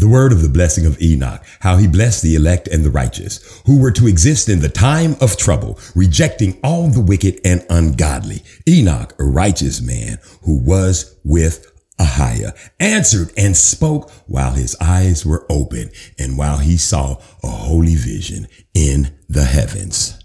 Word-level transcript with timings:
The 0.00 0.08
word 0.08 0.32
of 0.32 0.40
the 0.40 0.48
blessing 0.48 0.86
of 0.86 0.98
Enoch, 1.02 1.44
how 1.60 1.76
he 1.76 1.86
blessed 1.86 2.22
the 2.22 2.34
elect 2.34 2.66
and 2.68 2.82
the 2.82 2.90
righteous, 2.90 3.60
who 3.66 3.78
were 3.78 3.90
to 3.90 4.08
exist 4.08 4.48
in 4.48 4.60
the 4.60 4.70
time 4.70 5.14
of 5.20 5.36
trouble, 5.36 5.78
rejecting 5.94 6.58
all 6.64 6.88
the 6.88 7.02
wicked 7.02 7.38
and 7.44 7.66
ungodly. 7.68 8.42
Enoch, 8.66 9.14
a 9.18 9.24
righteous 9.24 9.82
man 9.82 10.16
who 10.44 10.58
was 10.58 11.18
with 11.22 11.70
Ahiah, 11.98 12.56
answered 12.80 13.30
and 13.36 13.54
spoke 13.54 14.10
while 14.26 14.52
his 14.52 14.74
eyes 14.80 15.26
were 15.26 15.44
open 15.50 15.90
and 16.18 16.38
while 16.38 16.56
he 16.56 16.78
saw 16.78 17.16
a 17.42 17.48
holy 17.48 17.94
vision 17.94 18.48
in 18.72 19.14
the 19.28 19.44
heavens. 19.44 20.18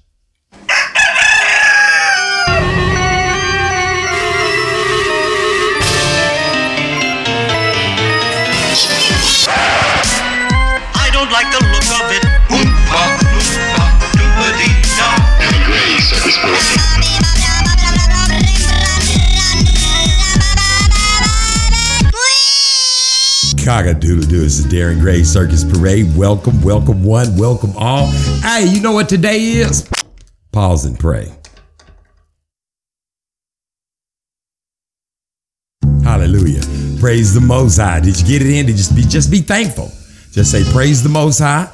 Gray 16.46 16.60
circus 16.60 17.16
parade. 22.04 23.66
Cock-a-doodle 23.66 24.30
doo 24.30 24.44
is 24.44 24.64
the 24.64 24.76
Darren 24.76 25.00
Gray 25.00 25.24
Circus 25.24 25.64
Parade. 25.64 26.16
Welcome, 26.16 26.62
welcome 26.62 27.04
one, 27.04 27.36
welcome 27.38 27.72
all. 27.78 28.08
Hey, 28.42 28.66
you 28.68 28.82
know 28.82 28.92
what 28.92 29.10
today 29.10 29.40
is? 29.40 29.90
Pause 30.52 30.86
and 30.86 31.00
pray. 31.00 31.32
Hallelujah. 36.04 36.62
Praise 37.00 37.34
the 37.34 37.42
Most 37.42 37.78
High. 37.78 38.00
Did 38.00 38.20
you 38.20 38.28
get 38.28 38.42
it 38.42 38.54
in? 38.54 38.68
Did 38.68 38.78
you 38.80 38.96
be 38.96 39.02
just 39.02 39.32
be 39.32 39.40
thankful? 39.40 39.92
Just 40.32 40.52
say, 40.52 40.64
Praise 40.72 41.02
the 41.02 41.10
Most 41.10 41.40
High, 41.40 41.70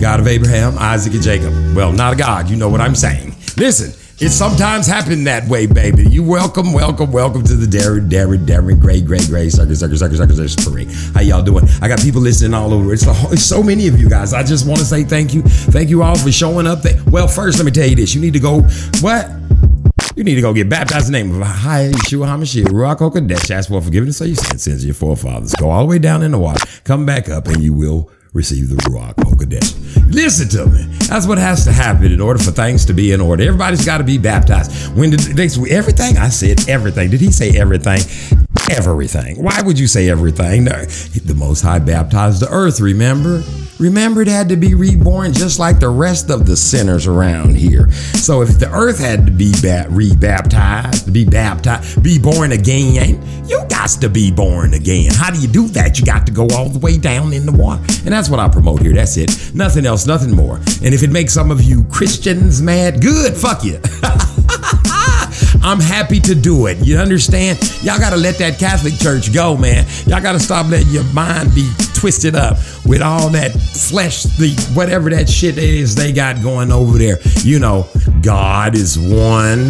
God 0.00 0.20
of 0.20 0.26
Abraham, 0.26 0.78
Isaac, 0.78 1.14
and 1.14 1.22
Jacob. 1.22 1.52
Well, 1.76 1.92
not 1.92 2.14
a 2.14 2.16
God. 2.16 2.48
You 2.48 2.56
know 2.56 2.68
what 2.68 2.80
I'm 2.80 2.94
saying. 2.94 3.34
Listen, 3.56 3.92
it 4.24 4.30
sometimes 4.30 4.86
happened 4.86 5.26
that 5.26 5.46
way, 5.48 5.66
baby. 5.66 6.08
You 6.08 6.22
welcome, 6.22 6.72
welcome, 6.72 7.12
welcome 7.12 7.44
to 7.44 7.54
the 7.54 7.66
Darren, 7.66 8.08
Darren, 8.08 8.46
Darren, 8.46 8.80
Gray, 8.80 9.02
Gray, 9.02 9.18
Gray, 9.26 9.50
Circus, 9.50 9.80
Circus, 9.80 9.98
Circus, 9.98 10.16
Circus, 10.16 10.36
Circus 10.38 10.66
Parade. 10.66 10.90
How 11.14 11.20
y'all 11.20 11.42
doing? 11.42 11.66
I 11.82 11.88
got 11.88 12.00
people 12.00 12.22
listening 12.22 12.54
all 12.54 12.72
over. 12.72 12.94
It's, 12.94 13.02
whole- 13.02 13.32
it's 13.32 13.44
so 13.44 13.62
many 13.62 13.86
of 13.86 14.00
you 14.00 14.08
guys. 14.08 14.32
I 14.32 14.42
just 14.42 14.66
want 14.66 14.78
to 14.78 14.86
say 14.86 15.04
thank 15.04 15.34
you. 15.34 15.42
Thank 15.42 15.90
you 15.90 16.02
all 16.02 16.16
for 16.16 16.32
showing 16.32 16.66
up. 16.66 16.80
There. 16.80 16.98
Well, 17.08 17.28
first, 17.28 17.58
let 17.58 17.66
me 17.66 17.70
tell 17.70 17.86
you 17.86 17.96
this. 17.96 18.14
You 18.14 18.22
need 18.22 18.32
to 18.32 18.40
go, 18.40 18.62
what? 19.02 19.28
You 20.16 20.24
need 20.24 20.36
to 20.36 20.40
go 20.40 20.54
get 20.54 20.70
baptized 20.70 21.08
in 21.08 21.12
the 21.12 21.18
name 21.22 21.42
of 21.42 21.46
Hi 21.46 21.90
Yeshua 21.90 22.26
HaMashiach, 22.26 22.66
Ruach 22.68 22.98
HaKodesh. 22.98 23.50
Ask 23.50 23.68
for 23.68 23.82
forgiveness 23.82 24.20
of 24.22 24.28
your 24.28 24.36
sins, 24.36 24.62
sins 24.62 24.82
of 24.82 24.86
your 24.86 24.94
forefathers. 24.94 25.54
Go 25.56 25.68
all 25.70 25.80
the 25.80 25.86
way 25.90 25.98
down 25.98 26.22
in 26.22 26.30
the 26.30 26.38
water. 26.38 26.64
Come 26.84 27.04
back 27.04 27.28
up 27.28 27.48
and 27.48 27.60
you 27.62 27.74
will 27.74 28.10
receive 28.34 28.68
the 28.68 28.76
Ruach 28.76 29.14
HaKodesh. 29.14 30.12
Listen 30.12 30.48
to 30.48 30.66
me. 30.66 30.84
That's 31.08 31.26
what 31.26 31.38
has 31.38 31.64
to 31.64 31.72
happen 31.72 32.12
in 32.12 32.20
order 32.20 32.42
for 32.42 32.50
things 32.50 32.84
to 32.86 32.92
be 32.92 33.12
in 33.12 33.20
order. 33.20 33.44
Everybody's 33.44 33.86
got 33.86 33.98
to 33.98 34.04
be 34.04 34.18
baptized. 34.18 34.94
When 34.96 35.10
did 35.10 35.20
they, 35.20 35.48
everything? 35.70 36.18
I 36.18 36.28
said 36.28 36.68
everything. 36.68 37.10
Did 37.10 37.20
he 37.20 37.30
say 37.30 37.56
everything? 37.56 38.00
Everything. 38.70 39.42
Why 39.42 39.62
would 39.62 39.78
you 39.78 39.86
say 39.86 40.10
everything? 40.10 40.64
No. 40.64 40.84
The 40.84 41.34
Most 41.34 41.62
High 41.62 41.78
baptized 41.78 42.42
the 42.42 42.50
earth, 42.50 42.80
remember? 42.80 43.42
Remember, 43.78 44.22
it 44.22 44.28
had 44.28 44.48
to 44.50 44.56
be 44.56 44.74
reborn 44.74 45.32
just 45.32 45.58
like 45.58 45.80
the 45.80 45.88
rest 45.88 46.30
of 46.30 46.46
the 46.46 46.56
sinners 46.56 47.06
around 47.06 47.56
here. 47.56 47.90
So 47.90 48.42
if 48.42 48.58
the 48.58 48.70
earth 48.72 48.98
had 48.98 49.26
to 49.26 49.32
be 49.32 49.52
ba- 49.60 49.86
rebaptized, 49.90 51.12
be 51.12 51.24
baptized, 51.24 52.02
be 52.02 52.18
born 52.18 52.52
again, 52.52 53.20
you 53.48 53.64
got 53.68 53.90
to 54.00 54.08
be 54.08 54.30
born 54.30 54.74
again. 54.74 55.10
How 55.12 55.30
do 55.30 55.40
you 55.40 55.48
do 55.48 55.66
that? 55.68 55.98
You 55.98 56.06
got 56.06 56.24
to 56.26 56.32
go 56.32 56.46
all 56.54 56.68
the 56.68 56.78
way 56.78 56.98
down 56.98 57.32
in 57.32 57.46
the 57.46 57.52
water. 57.52 57.82
And 58.04 58.12
that's 58.12 58.28
what 58.28 58.38
I 58.40 58.48
promote 58.48 58.80
here. 58.80 58.94
That's 58.94 59.16
it. 59.16 59.54
Nothing 59.54 59.86
else, 59.86 60.06
nothing 60.06 60.34
more. 60.34 60.56
And 60.56 60.94
if 60.94 61.02
it 61.02 61.10
makes 61.10 61.32
some 61.34 61.50
of 61.50 61.62
you 61.62 61.84
Christians 61.84 62.62
mad, 62.62 63.02
good, 63.02 63.34
fuck 63.36 63.64
you. 63.64 63.80
I'm 65.62 65.80
happy 65.80 66.20
to 66.20 66.34
do 66.34 66.66
it. 66.66 66.78
You 66.78 66.98
understand? 66.98 67.58
Y'all 67.82 67.98
got 67.98 68.10
to 68.10 68.16
let 68.16 68.38
that 68.38 68.58
Catholic 68.58 68.98
Church 68.98 69.32
go, 69.32 69.56
man. 69.56 69.86
Y'all 70.06 70.22
got 70.22 70.32
to 70.32 70.40
stop 70.40 70.68
letting 70.68 70.90
your 70.90 71.04
mind 71.12 71.54
be 71.54 71.70
twisted 71.94 72.34
up 72.34 72.58
with 72.84 73.00
all 73.00 73.30
that 73.30 73.52
flesh, 73.52 74.24
the 74.24 74.50
whatever 74.74 75.08
that 75.10 75.28
shit 75.28 75.56
is 75.56 75.94
they 75.94 76.12
got 76.12 76.42
going 76.42 76.70
over 76.70 76.98
there. 76.98 77.18
You 77.42 77.58
know, 77.58 77.88
God 78.20 78.74
is 78.74 78.98
one 78.98 79.68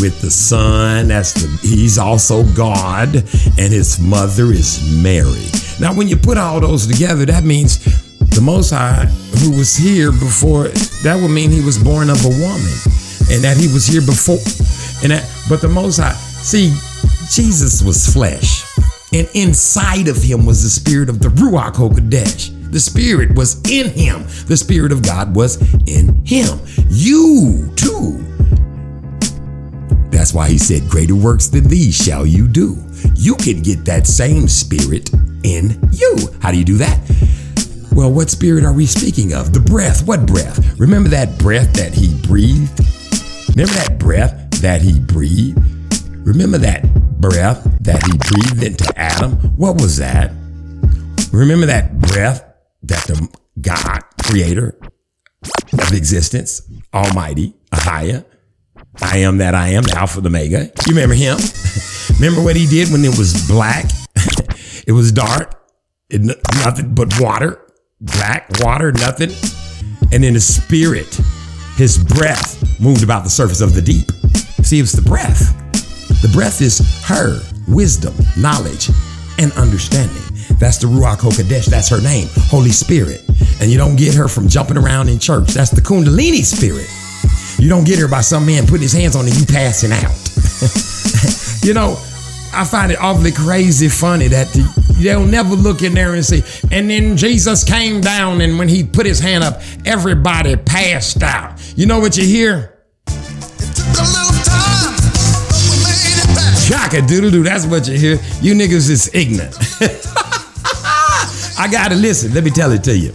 with 0.00 0.20
the 0.20 0.30
Son. 0.30 1.08
That's 1.08 1.32
the 1.34 1.46
He's 1.62 1.96
also 1.98 2.42
God, 2.54 3.14
and 3.14 3.72
His 3.72 4.00
mother 4.00 4.46
is 4.46 4.82
Mary. 5.00 5.46
Now, 5.78 5.94
when 5.94 6.08
you 6.08 6.16
put 6.16 6.38
all 6.38 6.60
those 6.60 6.86
together, 6.86 7.24
that 7.26 7.44
means 7.44 7.78
the 8.34 8.40
Most 8.40 8.70
High, 8.70 9.06
who 9.38 9.56
was 9.56 9.76
here 9.76 10.10
before, 10.10 10.68
that 11.04 11.18
would 11.20 11.30
mean 11.30 11.50
He 11.50 11.60
was 11.60 11.78
born 11.78 12.10
of 12.10 12.24
a 12.24 12.28
woman, 12.28 12.76
and 13.30 13.44
that 13.44 13.56
He 13.56 13.72
was 13.72 13.86
here 13.86 14.02
before. 14.02 14.42
And 15.02 15.12
that, 15.12 15.30
but 15.48 15.60
the 15.60 15.68
Most 15.68 15.98
High, 15.98 16.12
see, 16.12 16.74
Jesus 17.30 17.82
was 17.82 18.06
flesh, 18.12 18.64
and 19.12 19.28
inside 19.34 20.08
of 20.08 20.16
him 20.16 20.46
was 20.46 20.62
the 20.62 20.70
spirit 20.70 21.08
of 21.08 21.20
the 21.20 21.28
Ruach 21.28 21.74
Hakodesh. 21.74 22.52
The 22.70 22.80
spirit 22.80 23.34
was 23.34 23.62
in 23.70 23.90
him. 23.90 24.24
The 24.46 24.56
spirit 24.56 24.92
of 24.92 25.02
God 25.02 25.34
was 25.34 25.56
in 25.86 26.24
him. 26.24 26.58
You 26.88 27.72
too. 27.76 28.22
That's 30.10 30.32
why 30.34 30.48
he 30.48 30.58
said, 30.58 30.88
Greater 30.88 31.14
works 31.14 31.48
than 31.48 31.64
these 31.64 31.94
shall 31.94 32.26
you 32.26 32.48
do. 32.48 32.76
You 33.14 33.34
can 33.36 33.62
get 33.62 33.84
that 33.84 34.06
same 34.06 34.48
spirit 34.48 35.10
in 35.44 35.78
you. 35.92 36.16
How 36.40 36.50
do 36.50 36.58
you 36.58 36.64
do 36.64 36.76
that? 36.78 36.98
Well, 37.92 38.12
what 38.12 38.30
spirit 38.30 38.64
are 38.64 38.72
we 38.72 38.86
speaking 38.86 39.32
of? 39.32 39.52
The 39.52 39.60
breath. 39.60 40.06
What 40.06 40.26
breath? 40.26 40.78
Remember 40.78 41.08
that 41.10 41.38
breath 41.38 41.72
that 41.74 41.94
he 41.94 42.14
breathed? 42.26 42.80
Remember 43.56 43.72
that 43.74 43.98
breath 43.98 44.45
that 44.60 44.82
he 44.82 44.98
breathed? 44.98 45.58
Remember 46.26 46.58
that 46.58 46.82
breath 47.20 47.62
that 47.82 48.02
he 48.02 48.18
breathed 48.18 48.62
into 48.62 48.92
Adam? 48.98 49.32
What 49.56 49.80
was 49.80 49.98
that? 49.98 50.30
Remember 51.32 51.66
that 51.66 51.98
breath 51.98 52.44
that 52.82 53.04
the 53.06 53.28
God, 53.60 54.00
creator 54.22 54.78
of 55.72 55.92
existence, 55.92 56.62
Almighty, 56.92 57.54
Ahia, 57.72 58.24
I 59.00 59.18
am 59.18 59.38
that 59.38 59.54
I 59.54 59.68
am, 59.68 59.82
the 59.82 59.96
Alpha, 59.96 60.20
the 60.20 60.28
Omega. 60.28 60.70
You 60.86 60.94
remember 60.94 61.14
him? 61.14 61.38
remember 62.14 62.42
what 62.42 62.56
he 62.56 62.66
did 62.66 62.90
when 62.90 63.04
it 63.04 63.16
was 63.16 63.46
black? 63.48 63.84
it 64.86 64.92
was 64.92 65.12
dark, 65.12 65.54
it, 66.08 66.22
nothing 66.56 66.94
but 66.94 67.12
water, 67.20 67.60
black 68.00 68.48
water, 68.60 68.92
nothing. 68.92 69.30
And 70.12 70.24
then 70.24 70.34
his 70.34 70.62
spirit, 70.62 71.18
his 71.76 71.98
breath 71.98 72.80
moved 72.80 73.02
about 73.02 73.24
the 73.24 73.30
surface 73.30 73.60
of 73.60 73.74
the 73.74 73.82
deep. 73.82 74.06
See, 74.66 74.80
it's 74.80 74.90
the 74.90 75.00
breath. 75.00 75.54
The 76.22 76.28
breath 76.32 76.60
is 76.60 76.80
her 77.04 77.40
wisdom, 77.68 78.12
knowledge, 78.36 78.90
and 79.38 79.52
understanding. 79.52 80.20
That's 80.58 80.78
the 80.78 80.88
Ruach 80.88 81.18
HaKodesh. 81.18 81.66
That's 81.66 81.88
her 81.88 82.00
name, 82.00 82.26
Holy 82.50 82.70
Spirit. 82.70 83.22
And 83.60 83.70
you 83.70 83.78
don't 83.78 83.94
get 83.94 84.12
her 84.16 84.26
from 84.26 84.48
jumping 84.48 84.76
around 84.76 85.08
in 85.08 85.20
church. 85.20 85.50
That's 85.50 85.70
the 85.70 85.80
Kundalini 85.80 86.42
spirit. 86.44 86.90
You 87.62 87.68
don't 87.68 87.84
get 87.84 88.00
her 88.00 88.08
by 88.08 88.22
some 88.22 88.44
man 88.44 88.66
putting 88.66 88.82
his 88.82 88.92
hands 88.92 89.14
on 89.14 89.28
you, 89.28 89.34
you 89.34 89.46
passing 89.46 89.92
out. 89.92 90.10
you 91.64 91.72
know, 91.72 91.92
I 92.52 92.64
find 92.64 92.90
it 92.90 92.98
awfully 92.98 93.30
crazy 93.30 93.88
funny 93.88 94.26
that 94.26 94.48
the, 94.48 94.98
they'll 95.00 95.24
never 95.24 95.54
look 95.54 95.82
in 95.82 95.94
there 95.94 96.14
and 96.14 96.24
say, 96.24 96.42
and 96.72 96.90
then 96.90 97.16
Jesus 97.16 97.62
came 97.62 98.00
down, 98.00 98.40
and 98.40 98.58
when 98.58 98.68
he 98.68 98.82
put 98.82 99.06
his 99.06 99.20
hand 99.20 99.44
up, 99.44 99.60
everybody 99.84 100.56
passed 100.56 101.22
out. 101.22 101.54
You 101.78 101.86
know 101.86 102.00
what 102.00 102.16
you 102.16 102.24
hear? 102.24 102.72
Chaka 106.66 107.00
doodle 107.02 107.30
doo. 107.30 107.42
That's 107.44 107.64
what 107.64 107.86
you 107.86 107.96
hear. 107.96 108.18
You 108.42 108.54
niggas 108.54 108.90
is 108.90 109.14
ignorant. 109.14 109.54
I 111.58 111.68
gotta 111.70 111.94
listen. 111.94 112.34
Let 112.34 112.44
me 112.44 112.50
tell 112.50 112.72
it 112.72 112.82
to 112.84 112.96
you. 112.96 113.12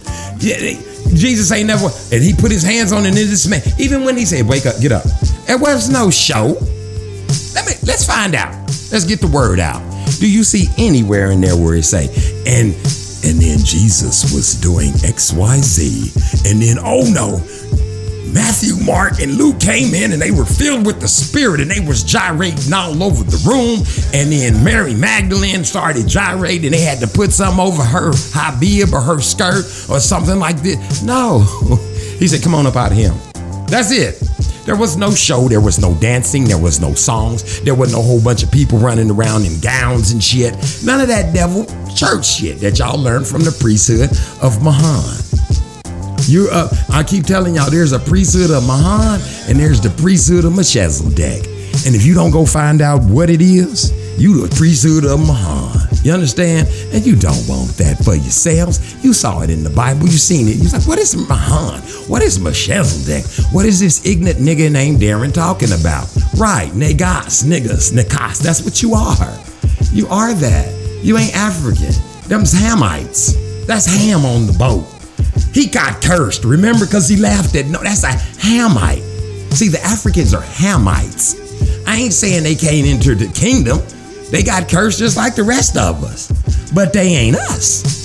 Jesus 1.14 1.52
ain't 1.52 1.66
never, 1.66 1.88
and 2.10 2.22
he 2.22 2.32
put 2.32 2.50
his 2.50 2.62
hands 2.62 2.92
on 2.92 3.04
it, 3.04 3.08
and 3.08 3.16
this 3.16 3.46
man, 3.46 3.60
even 3.78 4.04
when 4.04 4.16
he 4.16 4.24
said, 4.24 4.48
"Wake 4.48 4.64
up, 4.64 4.80
get 4.80 4.90
up," 4.90 5.04
there 5.46 5.58
was 5.58 5.90
no 5.90 6.10
show. 6.10 6.56
Let 7.54 7.66
me 7.66 7.74
let's 7.84 8.06
find 8.06 8.34
out. 8.34 8.54
Let's 8.90 9.04
get 9.04 9.20
the 9.20 9.28
word 9.28 9.60
out. 9.60 9.82
Do 10.18 10.30
you 10.30 10.44
see 10.44 10.68
anywhere 10.78 11.30
in 11.30 11.40
there 11.40 11.56
where 11.56 11.74
it 11.74 11.84
say, 11.84 12.08
and 12.46 12.72
and 13.24 13.38
then 13.38 13.58
Jesus 13.58 14.32
was 14.32 14.54
doing 14.60 14.92
X, 15.04 15.32
Y, 15.32 15.58
Z, 15.58 16.10
and 16.48 16.60
then 16.60 16.78
oh 16.80 17.04
no, 17.12 17.36
Matthew, 18.32 18.76
Mark, 18.84 19.20
and 19.20 19.34
Luke 19.36 19.58
came 19.60 19.94
in 19.94 20.12
and 20.12 20.20
they 20.20 20.30
were 20.30 20.44
filled 20.44 20.86
with 20.86 21.00
the 21.00 21.08
Spirit 21.08 21.60
and 21.60 21.70
they 21.70 21.80
was 21.80 22.02
gyrating 22.02 22.72
all 22.72 23.02
over 23.02 23.24
the 23.24 23.42
room. 23.48 23.84
And 24.14 24.32
then 24.32 24.62
Mary 24.64 24.94
Magdalene 24.94 25.64
started 25.64 26.06
gyrating. 26.06 26.70
They 26.70 26.80
had 26.80 27.00
to 27.00 27.06
put 27.06 27.32
something 27.32 27.60
over 27.60 27.82
her 27.82 28.12
habib 28.32 28.94
or 28.94 29.00
her 29.00 29.20
skirt 29.20 29.64
or 29.90 30.00
something 30.00 30.38
like 30.38 30.56
this. 30.58 31.02
No. 31.02 31.44
He 32.22 32.28
said, 32.28 32.40
come 32.40 32.54
on 32.54 32.68
up 32.68 32.76
out 32.76 32.92
of 32.92 32.96
him. 32.96 33.14
That's 33.66 33.90
it. 33.90 34.14
There 34.64 34.76
was 34.76 34.96
no 34.96 35.10
show, 35.10 35.48
there 35.48 35.60
was 35.60 35.80
no 35.80 35.92
dancing, 35.96 36.44
there 36.44 36.58
was 36.58 36.78
no 36.78 36.94
songs, 36.94 37.60
there 37.62 37.74
was 37.74 37.92
no 37.92 38.00
whole 38.00 38.22
bunch 38.22 38.44
of 38.44 38.52
people 38.52 38.78
running 38.78 39.10
around 39.10 39.44
in 39.44 39.58
gowns 39.58 40.12
and 40.12 40.22
shit. 40.22 40.54
None 40.84 41.00
of 41.00 41.08
that 41.08 41.34
devil 41.34 41.66
church 41.96 42.24
shit 42.26 42.60
that 42.60 42.78
y'all 42.78 42.96
learned 43.00 43.26
from 43.26 43.42
the 43.42 43.50
priesthood 43.60 44.10
of 44.40 44.62
Mahan. 44.62 45.18
You 46.28 46.48
uh, 46.50 46.68
I 46.90 47.02
keep 47.02 47.24
telling 47.24 47.54
y'all 47.56 47.70
there's 47.70 47.92
a 47.92 47.98
priesthood 47.98 48.50
of 48.50 48.66
Mahan 48.66 49.20
and 49.48 49.58
there's 49.58 49.80
the 49.80 49.90
priesthood 49.90 50.44
of 50.44 50.54
Melchizedek. 50.54 51.46
And 51.84 51.94
if 51.94 52.04
you 52.04 52.14
don't 52.14 52.30
go 52.30 52.46
find 52.46 52.80
out 52.80 53.02
what 53.02 53.30
it 53.30 53.40
is, 53.40 53.92
you 54.20 54.46
the 54.46 54.54
priesthood 54.54 55.04
of 55.04 55.20
Mahan. 55.20 55.88
You 56.04 56.12
understand? 56.12 56.68
And 56.92 57.06
you 57.06 57.16
don't 57.16 57.48
want 57.48 57.70
that 57.78 57.98
for 58.04 58.14
yourselves. 58.14 59.02
You 59.04 59.12
saw 59.12 59.42
it 59.42 59.50
in 59.50 59.62
the 59.62 59.70
Bible. 59.70 60.02
You 60.02 60.18
seen 60.18 60.48
it. 60.48 60.56
You 60.56 60.64
was 60.64 60.72
like, 60.74 60.86
what 60.86 60.98
is 60.98 61.16
Mahan? 61.16 61.80
What 62.08 62.22
is 62.22 62.40
Melchizedek? 62.40 63.24
What 63.52 63.66
is 63.66 63.80
this 63.80 64.04
ignorant 64.04 64.38
nigga 64.38 64.70
named 64.70 65.00
Darren 65.00 65.32
talking 65.32 65.72
about? 65.72 66.12
Right, 66.36 66.70
negas, 66.72 67.44
niggas, 67.44 67.92
nekas. 67.92 68.40
That's 68.42 68.62
what 68.62 68.82
you 68.82 68.94
are. 68.94 69.38
You 69.92 70.08
are 70.08 70.34
that. 70.34 71.00
You 71.02 71.18
ain't 71.18 71.36
African. 71.36 71.94
Them's 72.28 72.52
Hamites. 72.52 73.66
That's 73.66 73.86
Ham 73.86 74.24
on 74.24 74.46
the 74.46 74.52
boat. 74.52 74.91
He 75.52 75.66
got 75.66 76.02
cursed, 76.02 76.44
remember, 76.44 76.86
because 76.86 77.08
he 77.08 77.16
laughed 77.16 77.54
at 77.56 77.66
no, 77.66 77.80
that's 77.82 78.04
a 78.04 78.08
Hamite. 78.08 79.02
See, 79.52 79.68
the 79.68 79.82
Africans 79.82 80.34
are 80.34 80.42
Hamites. 80.42 81.38
I 81.86 81.96
ain't 81.96 82.12
saying 82.12 82.42
they 82.42 82.54
can't 82.54 82.86
enter 82.86 83.14
the 83.14 83.28
kingdom. 83.32 83.78
They 84.30 84.42
got 84.42 84.68
cursed 84.68 84.98
just 84.98 85.16
like 85.16 85.34
the 85.34 85.42
rest 85.42 85.76
of 85.76 86.02
us. 86.04 86.30
But 86.72 86.92
they 86.92 87.08
ain't 87.08 87.36
us. 87.36 88.00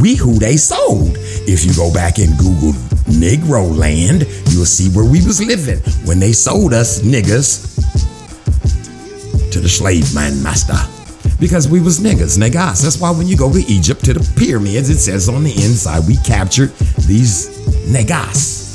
We 0.00 0.16
who 0.16 0.34
they 0.34 0.56
sold. 0.56 1.16
If 1.46 1.64
you 1.64 1.74
go 1.74 1.92
back 1.92 2.18
and 2.18 2.36
Google 2.38 2.72
Negro 3.06 3.76
land, 3.76 4.22
you'll 4.50 4.66
see 4.66 4.90
where 4.90 5.04
we 5.04 5.24
was 5.24 5.40
living 5.40 5.78
when 6.04 6.18
they 6.18 6.32
sold 6.32 6.74
us 6.74 7.00
niggas 7.00 7.76
to 9.52 9.60
the 9.60 9.68
slave 9.68 10.12
man 10.14 10.42
master. 10.42 10.97
Because 11.40 11.68
we 11.68 11.80
was 11.80 12.00
niggas, 12.00 12.36
niggas. 12.36 12.82
That's 12.82 13.00
why 13.00 13.10
when 13.10 13.28
you 13.28 13.36
go 13.36 13.52
to 13.52 13.60
Egypt 13.60 14.04
to 14.06 14.14
the 14.14 14.32
pyramids, 14.36 14.90
it 14.90 14.98
says 14.98 15.28
on 15.28 15.44
the 15.44 15.52
inside 15.52 16.06
we 16.06 16.16
captured 16.16 16.70
these 17.06 17.48
niggas. 17.86 18.68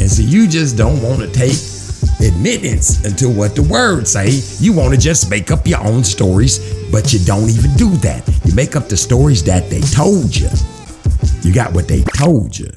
And 0.00 0.10
so 0.10 0.22
you 0.22 0.46
just 0.46 0.76
don't 0.76 1.02
want 1.02 1.20
to 1.20 1.28
take 1.32 1.56
admittance 2.20 3.04
until 3.04 3.32
what 3.32 3.56
the 3.56 3.62
words 3.62 4.12
say. 4.12 4.40
You 4.64 4.72
want 4.72 4.94
to 4.94 5.00
just 5.00 5.30
make 5.30 5.50
up 5.50 5.66
your 5.66 5.80
own 5.80 6.04
stories, 6.04 6.58
but 6.92 7.12
you 7.12 7.18
don't 7.20 7.50
even 7.50 7.74
do 7.74 7.90
that. 7.98 8.22
You 8.44 8.54
make 8.54 8.76
up 8.76 8.88
the 8.88 8.96
stories 8.96 9.42
that 9.44 9.68
they 9.68 9.80
told 9.80 10.34
you. 10.34 10.48
You 11.42 11.52
got 11.52 11.72
what 11.74 11.88
they 11.88 12.02
told 12.16 12.56
you. 12.56 12.68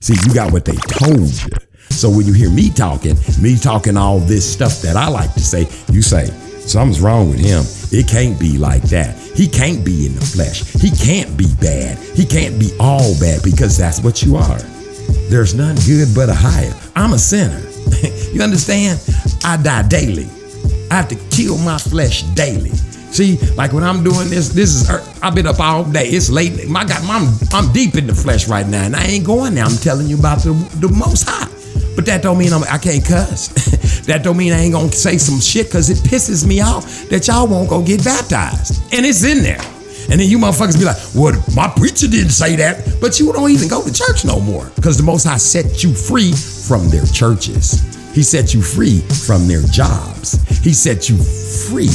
See, 0.00 0.14
you 0.26 0.34
got 0.34 0.52
what 0.52 0.64
they 0.64 0.76
told 0.76 1.30
you. 1.42 1.50
So 1.90 2.10
when 2.10 2.26
you 2.26 2.32
hear 2.32 2.50
me 2.50 2.70
talking, 2.70 3.16
me 3.40 3.56
talking 3.56 3.96
all 3.96 4.18
this 4.18 4.50
stuff 4.50 4.82
that 4.82 4.96
I 4.96 5.08
like 5.08 5.32
to 5.34 5.40
say, 5.40 5.68
you 5.92 6.02
say, 6.02 6.28
something's 6.68 7.00
wrong 7.00 7.30
with 7.30 7.40
him. 7.40 7.64
It 7.92 8.08
can't 8.08 8.38
be 8.38 8.58
like 8.58 8.82
that. 8.84 9.16
He 9.18 9.46
can't 9.48 9.84
be 9.84 10.06
in 10.06 10.14
the 10.14 10.20
flesh. 10.20 10.64
He 10.80 10.90
can't 10.90 11.36
be 11.36 11.46
bad. 11.60 11.98
He 11.98 12.24
can't 12.24 12.58
be 12.58 12.72
all 12.80 13.18
bad 13.20 13.42
because 13.42 13.76
that's 13.76 14.00
what 14.00 14.22
you 14.22 14.36
are. 14.36 14.58
There's 15.28 15.54
none 15.54 15.76
good 15.86 16.08
but 16.14 16.28
Ahiah. 16.28 16.92
I'm 16.96 17.12
a 17.12 17.18
sinner. 17.18 17.60
you 18.32 18.42
understand? 18.42 19.00
I 19.44 19.56
die 19.56 19.86
daily. 19.88 20.28
I 20.90 20.94
have 20.94 21.08
to 21.08 21.16
kill 21.30 21.58
my 21.58 21.78
flesh 21.78 22.22
daily. 22.34 22.70
See, 23.16 23.38
like 23.54 23.72
when 23.72 23.82
I'm 23.82 24.04
doing 24.04 24.28
this, 24.28 24.50
this 24.50 24.74
is 24.74 24.90
I've 25.22 25.34
been 25.34 25.46
up 25.46 25.58
all 25.58 25.84
day. 25.84 26.08
It's 26.08 26.28
late. 26.28 26.68
My 26.68 26.84
God, 26.84 27.02
I'm 27.04 27.32
I'm 27.52 27.72
deep 27.72 27.94
in 27.94 28.06
the 28.06 28.14
flesh 28.14 28.46
right 28.46 28.66
now, 28.66 28.84
and 28.84 28.94
I 28.94 29.04
ain't 29.04 29.24
going 29.24 29.54
there. 29.54 29.64
I'm 29.64 29.76
telling 29.76 30.06
you 30.06 30.18
about 30.18 30.40
the 30.40 30.52
the 30.80 30.88
Most 30.88 31.26
High. 31.26 31.55
But 31.96 32.06
that 32.06 32.22
don't 32.22 32.38
mean 32.38 32.52
I'm, 32.52 32.62
I 32.64 32.78
can't 32.78 33.04
cuss. 33.04 33.48
that 34.06 34.22
don't 34.22 34.36
mean 34.36 34.52
I 34.52 34.60
ain't 34.60 34.74
gonna 34.74 34.92
say 34.92 35.18
some 35.18 35.40
shit 35.40 35.66
because 35.66 35.90
it 35.90 35.98
pisses 36.08 36.46
me 36.46 36.60
off 36.60 37.08
that 37.08 37.26
y'all 37.26 37.48
won't 37.48 37.68
go 37.68 37.82
get 37.82 38.04
baptized, 38.04 38.82
and 38.92 39.04
it's 39.04 39.24
in 39.24 39.42
there. 39.42 39.60
And 40.08 40.20
then 40.20 40.28
you 40.28 40.38
motherfuckers 40.38 40.78
be 40.78 40.84
like, 40.84 40.98
well, 41.16 41.34
my 41.56 41.68
preacher 41.68 42.06
didn't 42.06 42.30
say 42.30 42.54
that. 42.56 42.98
But 43.00 43.18
you 43.18 43.32
don't 43.32 43.50
even 43.50 43.66
go 43.66 43.82
to 43.82 43.92
church 43.92 44.24
no 44.24 44.38
more 44.38 44.70
because 44.76 44.96
the 44.96 45.02
Most 45.02 45.24
High 45.24 45.36
set 45.38 45.82
you 45.82 45.92
free 45.94 46.32
from 46.32 46.88
their 46.90 47.04
churches. 47.06 47.82
He 48.14 48.22
set 48.22 48.54
you 48.54 48.62
free 48.62 49.00
from 49.26 49.48
their 49.48 49.62
jobs. 49.62 50.38
He 50.62 50.72
set 50.72 51.08
you 51.08 51.16
free 51.68 51.90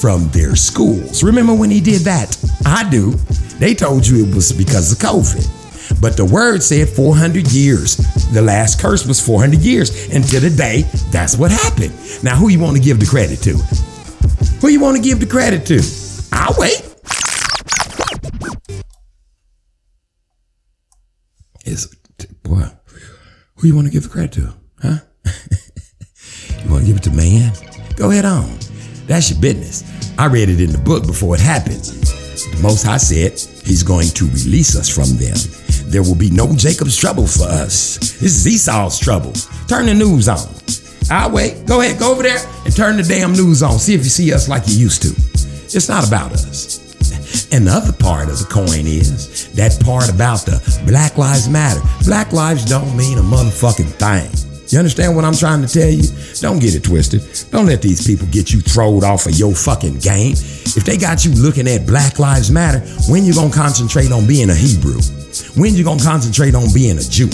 from 0.00 0.28
their 0.30 0.56
schools. 0.56 1.22
Remember 1.22 1.54
when 1.54 1.70
he 1.70 1.80
did 1.80 2.02
that? 2.02 2.36
I 2.66 2.88
do. 2.90 3.12
They 3.58 3.74
told 3.74 4.06
you 4.06 4.26
it 4.26 4.34
was 4.34 4.52
because 4.52 4.92
of 4.92 4.98
COVID. 4.98 5.59
But 6.00 6.16
the 6.16 6.24
word 6.24 6.62
said 6.62 6.88
400 6.88 7.52
years. 7.52 7.96
The 8.32 8.40
last 8.40 8.80
curse 8.80 9.06
was 9.06 9.24
400 9.24 9.60
years. 9.60 10.08
And 10.10 10.24
to 10.28 10.40
the 10.40 10.50
day, 10.50 10.82
that's 11.10 11.36
what 11.36 11.50
happened. 11.50 11.92
Now, 12.22 12.36
who 12.36 12.48
you 12.48 12.58
want 12.58 12.76
to 12.76 12.82
give 12.82 12.98
the 12.98 13.06
credit 13.06 13.40
to? 13.42 13.56
Who 14.60 14.68
you 14.68 14.80
want 14.80 14.96
to 14.96 15.02
give 15.02 15.20
the 15.20 15.26
credit 15.26 15.66
to? 15.66 15.80
I'll 16.32 16.54
wait. 16.58 16.86
Is 21.66 21.94
boy, 22.42 22.64
who 23.56 23.68
you 23.68 23.74
want 23.74 23.86
to 23.86 23.92
give 23.92 24.04
the 24.04 24.08
credit 24.08 24.32
to? 24.32 24.54
Huh? 24.82 24.98
you 26.64 26.70
want 26.70 26.82
to 26.82 26.86
give 26.86 26.96
it 26.96 27.02
to 27.04 27.10
man? 27.10 27.52
Go 27.96 28.10
ahead 28.10 28.24
on. 28.24 28.58
That's 29.06 29.30
your 29.30 29.40
business. 29.40 29.84
I 30.18 30.26
read 30.26 30.48
it 30.48 30.60
in 30.60 30.72
the 30.72 30.78
book 30.78 31.06
before 31.06 31.34
it 31.34 31.40
happened. 31.40 31.82
The 31.82 32.60
Most 32.62 32.84
High 32.84 32.96
said 32.96 33.32
He's 33.66 33.82
going 33.82 34.08
to 34.08 34.24
release 34.26 34.76
us 34.76 34.88
from 34.88 35.16
them. 35.16 35.36
There 35.90 36.02
will 36.02 36.14
be 36.14 36.30
no 36.30 36.54
Jacob's 36.54 36.96
trouble 36.96 37.26
for 37.26 37.48
us. 37.48 37.98
This 37.98 38.46
is 38.46 38.46
Esau's 38.46 38.98
trouble. 38.98 39.32
Turn 39.66 39.86
the 39.86 39.94
news 39.94 40.28
on. 40.28 40.46
I'll 41.10 41.32
wait. 41.32 41.66
Go 41.66 41.80
ahead, 41.80 41.98
go 41.98 42.12
over 42.12 42.22
there 42.22 42.38
and 42.64 42.74
turn 42.74 42.96
the 42.96 43.02
damn 43.02 43.32
news 43.32 43.62
on. 43.62 43.78
See 43.80 43.94
if 43.94 44.04
you 44.04 44.10
see 44.10 44.32
us 44.32 44.48
like 44.48 44.62
you 44.68 44.76
used 44.76 45.02
to. 45.02 45.08
It's 45.08 45.88
not 45.88 46.06
about 46.06 46.30
us. 46.30 46.78
And 47.52 47.66
the 47.66 47.72
other 47.72 47.92
part 47.92 48.28
of 48.28 48.38
the 48.38 48.44
coin 48.44 48.86
is 48.86 49.50
that 49.54 49.80
part 49.84 50.08
about 50.08 50.46
the 50.46 50.62
Black 50.86 51.18
Lives 51.18 51.48
Matter. 51.48 51.80
Black 52.04 52.32
lives 52.32 52.64
don't 52.64 52.96
mean 52.96 53.18
a 53.18 53.22
motherfucking 53.22 53.90
thing. 53.98 54.30
You 54.68 54.78
understand 54.78 55.16
what 55.16 55.24
I'm 55.24 55.34
trying 55.34 55.62
to 55.62 55.68
tell 55.68 55.90
you? 55.90 56.06
Don't 56.38 56.60
get 56.60 56.76
it 56.76 56.84
twisted. 56.84 57.22
Don't 57.50 57.66
let 57.66 57.82
these 57.82 58.06
people 58.06 58.28
get 58.28 58.52
you 58.52 58.60
throwed 58.60 59.02
off 59.02 59.26
of 59.26 59.34
your 59.34 59.52
fucking 59.52 59.98
game. 59.98 60.32
If 60.32 60.84
they 60.84 60.96
got 60.96 61.24
you 61.24 61.32
looking 61.32 61.66
at 61.66 61.84
Black 61.86 62.20
Lives 62.20 62.52
Matter, 62.52 62.78
when 63.10 63.24
you 63.24 63.34
gonna 63.34 63.52
concentrate 63.52 64.12
on 64.12 64.28
being 64.28 64.50
a 64.50 64.54
Hebrew? 64.54 65.00
When 65.56 65.74
you 65.74 65.84
gonna 65.84 66.02
concentrate 66.02 66.54
on 66.54 66.72
being 66.72 66.98
a 66.98 67.02
Jew? 67.02 67.28